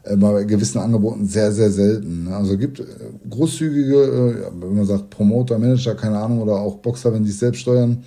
äh, 0.04 0.14
bei 0.14 0.44
gewissen 0.44 0.78
Angeboten 0.78 1.26
sehr, 1.26 1.50
sehr 1.50 1.72
selten. 1.72 2.24
Ne? 2.24 2.36
Also 2.36 2.52
es 2.52 2.60
gibt 2.60 2.78
äh, 2.78 2.84
großzügige, 3.28 4.52
wenn 4.60 4.76
man 4.76 4.86
sagt 4.86 5.10
Promoter, 5.10 5.58
Manager, 5.58 5.96
keine 5.96 6.18
Ahnung, 6.18 6.42
oder 6.42 6.60
auch 6.60 6.76
Boxer, 6.76 7.12
wenn 7.12 7.24
die 7.24 7.30
es 7.30 7.40
selbst 7.40 7.62
steuern, 7.62 8.04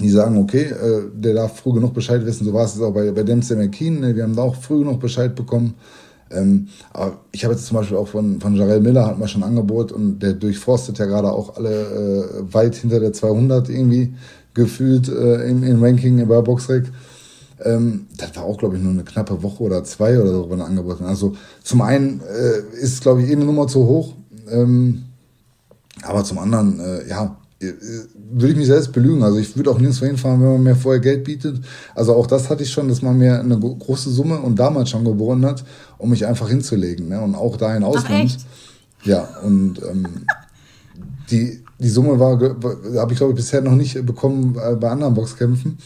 die 0.00 0.10
sagen, 0.10 0.36
okay, 0.38 0.62
äh, 0.62 1.02
der 1.14 1.34
darf 1.34 1.60
früh 1.60 1.72
genug 1.72 1.94
Bescheid 1.94 2.24
wissen. 2.26 2.44
So 2.44 2.52
war 2.52 2.64
es 2.64 2.80
auch 2.80 2.92
bei, 2.92 3.10
bei 3.12 3.22
Dempsey 3.22 3.56
McKean. 3.56 4.00
Ne? 4.00 4.16
Wir 4.16 4.24
haben 4.24 4.34
da 4.34 4.42
auch 4.42 4.56
früh 4.56 4.80
genug 4.80 5.00
Bescheid 5.00 5.34
bekommen. 5.34 5.74
Ähm, 6.30 6.68
aber 6.92 7.18
ich 7.32 7.44
habe 7.44 7.54
jetzt 7.54 7.66
zum 7.66 7.76
Beispiel 7.76 7.96
auch 7.96 8.08
von, 8.08 8.40
von 8.40 8.56
Jarell 8.56 8.80
Miller 8.80 9.06
hat 9.06 9.18
man 9.18 9.28
schon 9.28 9.42
Angebot 9.42 9.92
und 9.92 10.18
der 10.20 10.32
durchforstet 10.32 10.98
ja 10.98 11.04
gerade 11.04 11.30
auch 11.30 11.56
alle 11.56 11.70
äh, 11.70 12.54
weit 12.54 12.74
hinter 12.74 12.98
der 12.98 13.12
200 13.12 13.68
irgendwie 13.68 14.14
gefühlt 14.52 15.08
äh, 15.08 15.48
im, 15.48 15.62
im 15.62 15.82
Ranking 15.82 16.26
bei 16.26 16.40
Boxrec. 16.40 16.86
Ähm, 17.62 18.06
das 18.16 18.34
war 18.36 18.44
auch, 18.44 18.58
glaube 18.58 18.76
ich, 18.76 18.82
nur 18.82 18.92
eine 18.92 19.04
knappe 19.04 19.42
Woche 19.42 19.62
oder 19.62 19.84
zwei 19.84 20.20
oder 20.20 20.32
so, 20.32 20.50
wenn 20.50 20.60
angeboten. 20.60 21.04
Also 21.04 21.34
zum 21.62 21.82
einen 21.82 22.20
äh, 22.20 22.76
ist, 22.80 23.02
glaube 23.02 23.22
ich, 23.22 23.28
eh 23.28 23.32
eine 23.32 23.44
Nummer 23.44 23.66
zu 23.66 23.86
hoch. 23.86 24.14
Ähm, 24.50 25.04
aber 26.02 26.24
zum 26.24 26.38
anderen, 26.38 26.80
äh, 26.80 27.08
ja, 27.08 27.36
würde 28.32 28.52
ich 28.52 28.56
mich 28.56 28.66
selbst 28.66 28.92
belügen. 28.92 29.22
Also 29.22 29.38
ich 29.38 29.56
würde 29.56 29.70
auch 29.70 29.78
nirgendwo 29.78 30.06
hinfahren, 30.06 30.40
wenn 30.40 30.52
man 30.52 30.62
mir 30.62 30.76
vorher 30.76 31.00
Geld 31.00 31.24
bietet. 31.24 31.60
Also 31.94 32.14
auch 32.14 32.26
das 32.26 32.50
hatte 32.50 32.62
ich 32.62 32.70
schon, 32.70 32.88
dass 32.88 33.02
man 33.02 33.18
mir 33.18 33.40
eine 33.40 33.58
große 33.58 34.10
Summe 34.10 34.38
und 34.40 34.58
damals 34.58 34.90
schon 34.90 35.04
geboren 35.04 35.44
hat, 35.44 35.64
um 35.98 36.10
mich 36.10 36.26
einfach 36.26 36.48
hinzulegen. 36.48 37.08
Ne? 37.08 37.20
Und 37.20 37.34
auch 37.34 37.56
da 37.56 37.76
in 37.76 37.84
Ausland. 37.84 38.36
Ja, 39.04 39.28
und 39.42 39.80
ähm, 39.82 40.06
die, 41.30 41.62
die 41.78 41.88
Summe 41.88 42.18
war, 42.18 42.40
habe 42.40 43.12
ich 43.12 43.18
glaube 43.18 43.32
ich 43.32 43.36
bisher 43.36 43.60
noch 43.60 43.74
nicht 43.74 44.04
bekommen 44.06 44.56
äh, 44.56 44.74
bei 44.76 44.90
anderen 44.90 45.14
Boxkämpfen. 45.14 45.78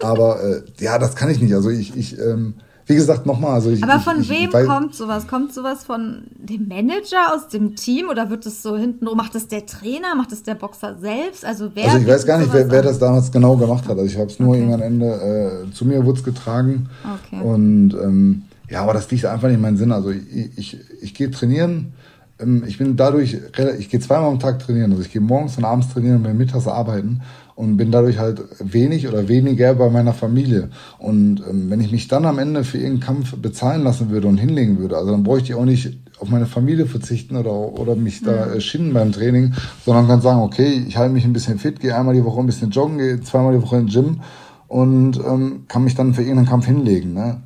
Aber 0.00 0.42
äh, 0.42 0.62
ja, 0.80 0.98
das 0.98 1.14
kann 1.14 1.30
ich 1.30 1.40
nicht. 1.40 1.54
Also 1.54 1.70
ich, 1.70 1.96
ich 1.96 2.18
ähm, 2.18 2.54
wie 2.88 2.94
gesagt, 2.94 3.26
nochmal. 3.26 3.52
Also 3.52 3.70
ich, 3.70 3.84
Aber 3.84 4.00
von 4.00 4.22
ich, 4.22 4.30
wem 4.30 4.48
ich, 4.48 4.66
kommt 4.66 4.94
sowas? 4.94 5.26
Kommt 5.26 5.52
sowas 5.52 5.84
von 5.84 6.22
dem 6.36 6.68
Manager 6.68 7.34
aus 7.34 7.48
dem 7.48 7.76
Team 7.76 8.08
oder 8.08 8.30
wird 8.30 8.46
es 8.46 8.62
so 8.62 8.78
hinten, 8.78 9.04
macht 9.14 9.34
das 9.34 9.46
der 9.46 9.66
Trainer, 9.66 10.14
macht 10.16 10.32
das 10.32 10.42
der 10.42 10.54
Boxer 10.54 10.96
selbst? 10.98 11.44
Also 11.44 11.70
wer 11.74 11.84
Also 11.84 11.98
ich 11.98 12.06
weiß 12.06 12.24
gar 12.24 12.38
nicht, 12.38 12.50
wer, 12.50 12.70
wer, 12.70 12.82
das 12.82 12.98
damals 12.98 13.30
genau 13.30 13.56
gemacht 13.56 13.84
hat. 13.84 13.98
Also 13.98 14.04
ich 14.04 14.16
habe 14.16 14.30
es 14.30 14.38
nur 14.40 14.50
okay. 14.50 14.60
irgendwann 14.60 14.80
Ende 14.80 15.66
äh, 15.68 15.72
zu 15.72 15.84
mir 15.84 16.04
wurde 16.06 16.22
getragen. 16.22 16.88
Okay. 17.26 17.42
Und 17.42 17.94
ähm, 18.02 18.44
ja, 18.70 18.82
aber 18.82 18.94
das 18.94 19.10
liegt 19.10 19.26
einfach 19.26 19.48
nicht 19.48 19.56
in 19.56 19.62
meinen 19.62 19.76
Sinn. 19.76 19.92
Also 19.92 20.10
ich, 20.10 20.56
ich, 20.56 20.78
ich 21.02 21.12
gehe 21.12 21.30
trainieren. 21.30 21.92
Ähm, 22.40 22.64
ich 22.66 22.78
bin 22.78 22.96
dadurch, 22.96 23.36
ich 23.78 23.90
gehe 23.90 24.00
zweimal 24.00 24.30
am 24.30 24.40
Tag 24.40 24.60
trainieren. 24.60 24.92
Also 24.92 25.02
ich 25.02 25.12
gehe 25.12 25.20
morgens 25.20 25.58
und 25.58 25.66
abends 25.66 25.92
trainieren 25.92 26.16
und 26.16 26.22
bin 26.22 26.38
mittags 26.38 26.66
arbeiten 26.66 27.20
und 27.58 27.76
bin 27.76 27.90
dadurch 27.90 28.20
halt 28.20 28.40
wenig 28.60 29.08
oder 29.08 29.26
weniger 29.26 29.74
bei 29.74 29.90
meiner 29.90 30.12
Familie. 30.12 30.70
Und 31.00 31.42
ähm, 31.50 31.68
wenn 31.68 31.80
ich 31.80 31.90
mich 31.90 32.06
dann 32.06 32.24
am 32.24 32.38
Ende 32.38 32.62
für 32.62 32.78
irgendeinen 32.78 33.16
Kampf 33.16 33.36
bezahlen 33.36 33.82
lassen 33.82 34.10
würde 34.10 34.28
und 34.28 34.38
hinlegen 34.38 34.78
würde, 34.78 34.96
also 34.96 35.10
dann 35.10 35.24
bräuchte 35.24 35.50
ich 35.50 35.54
auch 35.56 35.64
nicht 35.64 35.98
auf 36.20 36.28
meine 36.28 36.46
Familie 36.46 36.86
verzichten 36.86 37.36
oder, 37.36 37.50
oder 37.50 37.96
mich 37.96 38.22
da 38.22 38.46
äh, 38.46 38.60
schinden 38.60 38.92
beim 38.92 39.10
Training, 39.10 39.54
sondern 39.84 40.06
kann 40.06 40.20
sagen, 40.20 40.40
okay, 40.40 40.84
ich 40.86 40.96
halte 40.96 41.12
mich 41.12 41.24
ein 41.24 41.32
bisschen 41.32 41.58
fit, 41.58 41.80
gehe 41.80 41.96
einmal 41.96 42.14
die 42.14 42.24
Woche 42.24 42.38
ein 42.38 42.46
bisschen 42.46 42.70
joggen, 42.70 42.98
gehe 42.98 43.20
zweimal 43.22 43.56
die 43.56 43.62
Woche 43.62 43.78
in 43.78 43.86
den 43.86 43.92
Gym 43.92 44.20
und 44.68 45.16
ähm, 45.16 45.64
kann 45.66 45.82
mich 45.82 45.96
dann 45.96 46.14
für 46.14 46.22
irgendeinen 46.22 46.48
Kampf 46.48 46.66
hinlegen. 46.66 47.12
Ne? 47.12 47.40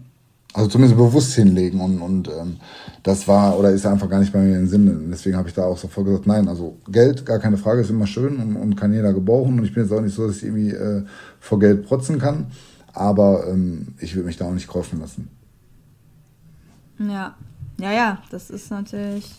Also 0.55 0.69
zumindest 0.69 0.99
bewusst 0.99 1.33
hinlegen 1.35 1.81
und, 1.81 2.01
und 2.01 2.29
ähm, 2.29 2.57
das 3.03 3.27
war 3.27 3.59
oder 3.59 3.71
ist 3.71 3.87
einfach 3.87 4.09
gar 4.11 4.21
nicht 4.21 4.33
bei 4.33 4.41
mir 4.41 4.59
im 4.59 4.69
Sinne. 4.69 4.95
Deswegen 5.11 5.37
habe 5.37 5.49
ich 5.49 5.55
da 5.55 5.65
auch 5.65 5.79
sofort 5.79 6.07
gesagt, 6.07 6.27
nein, 6.27 6.47
also 6.47 6.77
Geld, 6.89 7.25
gar 7.25 7.39
keine 7.39 7.57
Frage, 7.57 7.81
ist 7.81 7.91
immer 7.91 8.07
schön 8.07 8.37
und, 8.37 8.57
und 8.57 8.77
kann 8.77 8.93
jeder 8.93 9.15
gebrauchen. 9.15 9.59
Und 9.59 9.65
ich 9.65 9.73
bin 9.73 9.85
jetzt 9.85 9.93
auch 9.93 10.03
nicht 10.03 10.15
so, 10.15 10.27
dass 10.27 10.37
ich 10.37 10.45
irgendwie 10.45 10.71
äh, 10.71 11.05
vor 11.41 11.59
Geld 11.59 11.87
protzen 11.87 12.19
kann. 12.19 12.49
Aber 12.93 13.47
ähm, 13.49 13.95
ich 13.99 14.15
würde 14.15 14.27
mich 14.27 14.37
da 14.37 14.45
auch 14.45 14.53
nicht 14.53 14.69
kaufen 14.69 15.01
lassen. 15.01 15.31
Ja, 16.99 17.35
ja, 17.81 17.93
ja, 17.93 18.23
das 18.31 18.51
ist 18.51 18.71
natürlich 18.71 19.31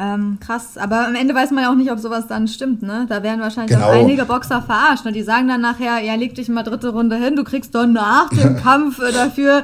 ähm, 0.00 0.38
krass, 0.40 0.78
aber 0.78 1.06
am 1.06 1.14
Ende 1.14 1.34
weiß 1.34 1.50
man 1.50 1.64
ja 1.64 1.70
auch 1.70 1.74
nicht, 1.74 1.92
ob 1.92 1.98
sowas 1.98 2.24
dann 2.26 2.48
stimmt, 2.48 2.82
ne? 2.82 3.04
Da 3.06 3.22
werden 3.22 3.38
wahrscheinlich 3.42 3.76
genau. 3.76 3.88
auch 3.88 3.92
einige 3.92 4.24
Boxer 4.24 4.62
verarscht. 4.62 5.04
Ne? 5.04 5.12
Die 5.12 5.22
sagen 5.22 5.46
dann 5.46 5.60
nachher, 5.60 6.00
ja, 6.02 6.14
leg 6.14 6.34
dich 6.34 6.48
mal 6.48 6.62
dritte 6.62 6.88
Runde 6.88 7.16
hin, 7.16 7.36
du 7.36 7.44
kriegst 7.44 7.74
doch 7.74 7.86
nach 7.86 8.30
dem 8.30 8.56
Kampf 8.62 8.98
dafür 8.98 9.62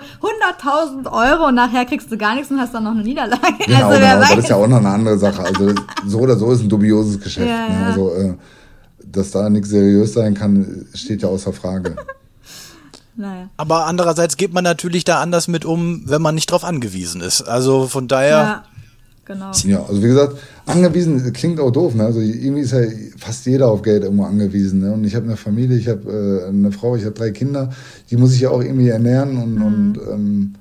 100.000 0.61 1.11
Euro 1.11 1.49
und 1.49 1.55
nachher 1.55 1.87
kriegst 1.87 2.13
du 2.13 2.19
gar 2.19 2.35
nichts 2.35 2.51
und 2.51 2.61
hast 2.61 2.75
dann 2.75 2.85
noch 2.85 2.91
eine 2.91 3.03
Niederlage. 3.03 3.41
Genau, 3.67 3.89
also, 3.89 3.99
genau. 3.99 4.21
das 4.21 4.37
ist 4.37 4.49
ja 4.51 4.57
auch 4.57 4.67
noch 4.67 4.77
eine 4.77 4.91
andere 4.91 5.17
Sache. 5.17 5.43
Also 5.43 5.73
so 6.07 6.19
oder 6.19 6.37
so 6.37 6.53
ist 6.53 6.61
ein 6.61 6.69
dubioses 6.69 7.19
Geschäft. 7.19 7.49
Ja, 7.49 7.69
ne? 7.69 7.87
Also, 7.87 8.15
äh, 8.15 8.35
dass 9.07 9.31
da 9.31 9.49
nichts 9.49 9.71
seriös 9.71 10.13
sein 10.13 10.35
kann, 10.35 10.85
steht 10.93 11.23
ja 11.23 11.29
außer 11.29 11.55
Frage. 11.55 11.97
Naja. 13.19 13.49
Aber 13.57 13.87
andererseits 13.87 14.37
geht 14.37 14.53
man 14.53 14.63
natürlich 14.63 15.05
da 15.05 15.23
anders 15.23 15.49
mit 15.49 15.65
um, 15.65 16.03
wenn 16.05 16.21
man 16.21 16.35
nicht 16.35 16.51
drauf 16.51 16.65
angewiesen 16.65 17.23
ist. 17.23 17.41
Also 17.41 17.87
von 17.87 18.09
daher. 18.09 18.29
Ja 18.29 18.65
genau. 19.27 19.53
Ja, 19.65 19.85
also 19.85 20.03
wie 20.03 20.07
gesagt, 20.07 20.39
angewiesen 20.65 21.33
klingt 21.33 21.61
auch 21.61 21.71
doof. 21.71 21.95
Ne? 21.95 22.05
Also 22.05 22.21
irgendwie 22.21 22.63
ist 22.63 22.73
ja 22.73 22.81
fast 23.19 23.45
jeder 23.47 23.69
auf 23.69 23.83
Geld 23.83 24.05
irgendwo 24.05 24.25
angewiesen. 24.25 24.81
Ne? 24.81 24.93
Und 24.93 25.05
ich 25.05 25.15
habe 25.15 25.27
eine 25.27 25.37
Familie, 25.37 25.77
ich 25.77 25.89
habe 25.89 26.45
äh, 26.45 26.49
eine 26.49 26.73
Frau, 26.73 26.97
ich 26.97 27.05
habe 27.05 27.15
drei 27.15 27.31
Kinder, 27.31 27.71
die 28.11 28.17
muss 28.17 28.33
ich 28.33 28.41
ja 28.41 28.51
auch 28.51 28.63
irgendwie 28.63 28.89
ernähren 28.89 29.37
und, 29.37 29.55
mhm. 29.57 29.63
und 29.63 30.01
ähm, 30.11 30.55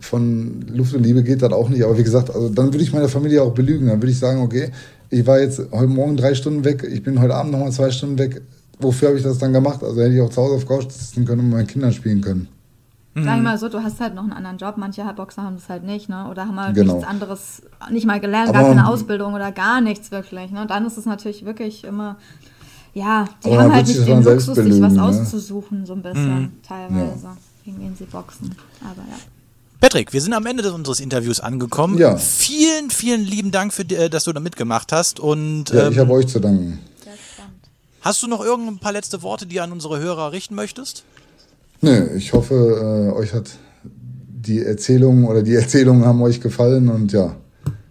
von 0.00 0.64
Luft 0.72 0.94
und 0.94 1.02
Liebe 1.02 1.22
geht 1.22 1.42
das 1.42 1.52
auch 1.52 1.68
nicht. 1.68 1.82
Aber 1.84 1.96
wie 1.96 2.04
gesagt, 2.04 2.34
also 2.34 2.48
dann 2.48 2.66
würde 2.66 2.82
ich 2.82 2.92
meine 2.92 3.08
Familie 3.08 3.42
auch 3.42 3.54
belügen. 3.54 3.86
Dann 3.86 4.00
würde 4.00 4.12
ich 4.12 4.18
sagen, 4.18 4.42
okay, 4.42 4.70
ich 5.10 5.26
war 5.26 5.40
jetzt 5.40 5.60
heute 5.72 5.88
Morgen 5.88 6.16
drei 6.16 6.34
Stunden 6.34 6.64
weg, 6.64 6.86
ich 6.88 7.02
bin 7.02 7.20
heute 7.20 7.34
Abend 7.34 7.52
nochmal 7.52 7.72
zwei 7.72 7.90
Stunden 7.90 8.18
weg. 8.18 8.42
Wofür 8.80 9.08
habe 9.08 9.18
ich 9.18 9.24
das 9.24 9.38
dann 9.38 9.52
gemacht? 9.52 9.82
Also 9.82 10.00
hätte 10.00 10.14
ich 10.14 10.20
auch 10.20 10.30
zu 10.30 10.40
Hause 10.40 10.54
auf 10.56 10.66
Couch 10.66 10.90
sitzen 10.90 11.24
können 11.24 11.40
und 11.40 11.46
mit 11.46 11.56
meinen 11.56 11.66
Kindern 11.66 11.92
spielen 11.92 12.20
können. 12.20 12.46
Mhm. 13.20 13.24
Sag 13.24 13.36
ich 13.36 13.42
mal 13.42 13.58
so, 13.58 13.68
du 13.68 13.82
hast 13.82 14.00
halt 14.00 14.14
noch 14.14 14.22
einen 14.22 14.32
anderen 14.32 14.58
Job. 14.58 14.76
Manche 14.76 15.04
Boxer 15.14 15.42
haben 15.42 15.56
das 15.56 15.68
halt 15.68 15.84
nicht, 15.84 16.08
ne? 16.08 16.28
Oder 16.30 16.46
haben 16.46 16.60
halt 16.60 16.74
genau. 16.74 16.94
nichts 16.94 17.08
anderes, 17.08 17.62
nicht 17.90 18.06
mal 18.06 18.20
gelernt, 18.20 18.50
aber, 18.50 18.60
gar 18.60 18.68
keine 18.68 18.88
Ausbildung 18.88 19.34
oder 19.34 19.52
gar 19.52 19.80
nichts 19.80 20.10
wirklich. 20.10 20.50
Ne? 20.50 20.62
Und 20.62 20.70
dann 20.70 20.86
ist 20.86 20.96
es 20.96 21.06
natürlich 21.06 21.44
wirklich 21.44 21.84
immer, 21.84 22.16
ja, 22.94 23.26
die 23.44 23.56
haben 23.56 23.72
halt 23.72 23.86
nicht 23.86 24.06
den 24.06 24.22
Luxus, 24.22 24.56
sich 24.56 24.80
was 24.80 24.94
ne? 24.94 25.02
auszusuchen, 25.02 25.86
so 25.86 25.94
ein 25.94 26.02
bisschen, 26.02 26.40
mhm. 26.40 26.52
teilweise, 26.66 27.24
ja. 27.24 27.36
gegen 27.64 27.80
wen 27.80 27.96
sie 27.96 28.04
boxen. 28.04 28.54
Aber 28.80 29.02
ja. 29.08 29.16
Patrick, 29.80 30.12
wir 30.12 30.20
sind 30.20 30.32
am 30.32 30.44
Ende 30.46 30.72
unseres 30.72 30.98
Interviews 30.98 31.38
angekommen. 31.38 31.98
Ja. 31.98 32.16
Vielen, 32.16 32.90
vielen 32.90 33.24
lieben 33.24 33.52
Dank, 33.52 33.72
für, 33.72 33.82
äh, 33.82 34.10
dass 34.10 34.24
du 34.24 34.32
da 34.32 34.40
mitgemacht 34.40 34.92
hast. 34.92 35.20
Und, 35.20 35.70
ja, 35.70 35.86
ähm, 35.86 35.92
ich 35.92 35.98
habe 35.98 36.12
euch 36.12 36.26
zu 36.26 36.40
danken. 36.40 36.80
Hast 38.00 38.22
du 38.22 38.26
noch 38.26 38.42
irgendein 38.42 38.78
paar 38.78 38.92
letzte 38.92 39.22
Worte, 39.22 39.46
die 39.46 39.56
du 39.56 39.62
an 39.62 39.72
unsere 39.72 39.98
Hörer 39.98 40.32
richten 40.32 40.54
möchtest? 40.54 41.04
Nö, 41.80 42.08
ich 42.16 42.32
hoffe, 42.32 43.12
äh, 43.14 43.18
euch 43.18 43.32
hat 43.32 43.50
die 43.84 44.64
Erzählungen 44.64 45.24
oder 45.24 45.42
die 45.42 45.54
Erzählungen 45.56 46.04
haben 46.04 46.22
euch 46.22 46.40
gefallen 46.40 46.88
und 46.88 47.12
ja, 47.12 47.36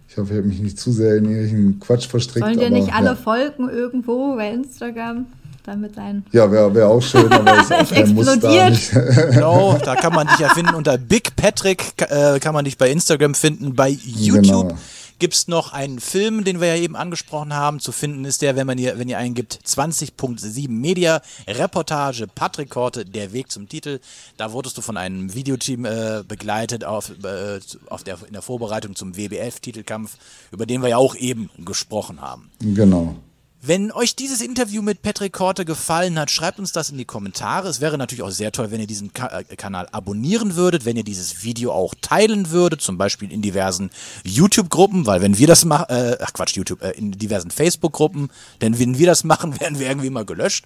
ich 0.08 0.16
hoffe, 0.16 0.32
ich 0.32 0.38
habe 0.38 0.48
mich 0.48 0.60
nicht 0.60 0.78
zu 0.78 0.92
sehr 0.92 1.16
in 1.16 1.24
irgendwelchen 1.24 1.80
Quatsch 1.80 2.08
verstrickt. 2.08 2.44
Sollen 2.44 2.58
dir 2.58 2.70
nicht 2.70 2.92
alle 2.92 3.10
ja. 3.10 3.16
folgen 3.16 3.68
irgendwo 3.68 4.36
bei 4.36 4.52
Instagram? 4.52 5.26
damit 5.68 5.98
dein. 5.98 6.24
Ja, 6.32 6.50
wäre 6.50 6.74
wär 6.74 6.88
auch 6.88 7.02
schön, 7.02 7.30
aber 7.30 7.60
ist 7.60 7.70
auch 7.70 7.88
kein 7.90 8.14
Muster. 8.14 8.70
Nicht. 8.70 8.90
genau, 9.32 9.78
da 9.84 9.96
kann 9.96 10.14
man 10.14 10.26
dich 10.26 10.38
ja 10.38 10.48
finden 10.48 10.74
unter 10.74 10.96
Big 10.96 11.36
Patrick, 11.36 11.92
äh, 11.98 12.40
kann 12.40 12.54
man 12.54 12.64
dich 12.64 12.78
bei 12.78 12.90
Instagram 12.90 13.34
finden, 13.34 13.74
bei 13.74 13.90
YouTube. 13.90 14.68
Genau 14.68 14.78
gibt 15.18 15.34
es 15.34 15.48
noch 15.48 15.72
einen 15.72 16.00
Film, 16.00 16.44
den 16.44 16.60
wir 16.60 16.68
ja 16.68 16.82
eben 16.82 16.96
angesprochen 16.96 17.54
haben. 17.54 17.80
Zu 17.80 17.92
finden 17.92 18.24
ist 18.24 18.42
der, 18.42 18.56
wenn 18.56 18.66
man 18.66 18.78
ihr, 18.78 18.98
wenn 18.98 19.08
ihr 19.08 19.18
eingibt, 19.18 19.58
20.7 19.64 20.68
Media, 20.68 21.20
Reportage, 21.46 22.26
Patrick 22.26 22.70
Korte, 22.70 23.04
Der 23.04 23.32
Weg 23.32 23.50
zum 23.50 23.68
Titel. 23.68 24.00
Da 24.36 24.52
wurdest 24.52 24.76
du 24.78 24.82
von 24.82 24.96
einem 24.96 25.34
Videoteam 25.34 25.84
äh, 25.84 26.22
begleitet 26.26 26.84
auf, 26.84 27.10
äh, 27.24 27.60
auf 27.88 28.04
der, 28.04 28.18
in 28.26 28.32
der 28.32 28.42
Vorbereitung 28.42 28.94
zum 28.94 29.16
WBF-Titelkampf, 29.16 30.16
über 30.52 30.66
den 30.66 30.82
wir 30.82 30.88
ja 30.88 30.96
auch 30.96 31.14
eben 31.14 31.50
gesprochen 31.58 32.20
haben. 32.20 32.50
Genau. 32.60 33.16
Wenn 33.60 33.90
euch 33.90 34.14
dieses 34.14 34.40
Interview 34.40 34.82
mit 34.82 35.02
Patrick 35.02 35.32
Korte 35.32 35.64
gefallen 35.64 36.16
hat, 36.16 36.30
schreibt 36.30 36.60
uns 36.60 36.70
das 36.70 36.90
in 36.90 36.98
die 36.98 37.04
Kommentare. 37.04 37.68
Es 37.68 37.80
wäre 37.80 37.98
natürlich 37.98 38.22
auch 38.22 38.30
sehr 38.30 38.52
toll, 38.52 38.70
wenn 38.70 38.80
ihr 38.80 38.86
diesen 38.86 39.12
Ka 39.12 39.40
äh, 39.40 39.56
Kanal 39.56 39.88
abonnieren 39.90 40.54
würdet, 40.54 40.84
wenn 40.84 40.96
ihr 40.96 41.02
dieses 41.02 41.42
Video 41.42 41.72
auch 41.72 41.92
teilen 42.00 42.50
würdet, 42.50 42.80
zum 42.80 42.98
Beispiel 42.98 43.32
in 43.32 43.42
diversen 43.42 43.90
YouTube-Gruppen, 44.22 45.06
weil 45.06 45.22
wenn 45.22 45.38
wir 45.38 45.48
das 45.48 45.64
machen, 45.64 45.86
äh, 45.88 46.16
ach 46.20 46.32
Quatsch, 46.34 46.56
YouTube, 46.56 46.82
äh, 46.82 46.90
in 46.90 47.10
diversen 47.10 47.50
Facebook-Gruppen, 47.50 48.30
denn 48.60 48.78
wenn 48.78 48.96
wir 48.96 49.08
das 49.08 49.24
machen, 49.24 49.58
werden 49.60 49.80
wir 49.80 49.88
irgendwie 49.88 50.06
immer 50.06 50.24
gelöscht. 50.24 50.64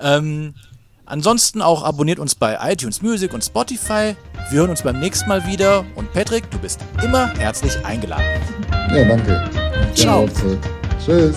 Ähm, 0.00 0.54
ansonsten 1.04 1.60
auch 1.60 1.82
abonniert 1.82 2.18
uns 2.18 2.34
bei 2.34 2.58
iTunes 2.72 3.02
Music 3.02 3.34
und 3.34 3.44
Spotify. 3.44 4.16
Wir 4.48 4.60
hören 4.60 4.70
uns 4.70 4.80
beim 4.80 4.98
nächsten 5.00 5.28
Mal 5.28 5.46
wieder 5.46 5.84
und 5.96 6.10
Patrick, 6.14 6.50
du 6.50 6.58
bist 6.58 6.80
immer 7.04 7.28
herzlich 7.34 7.76
eingeladen. 7.84 8.24
Ja, 8.90 9.04
danke. 9.04 9.50
Ciao. 9.94 10.26
Tschüss. 11.04 11.36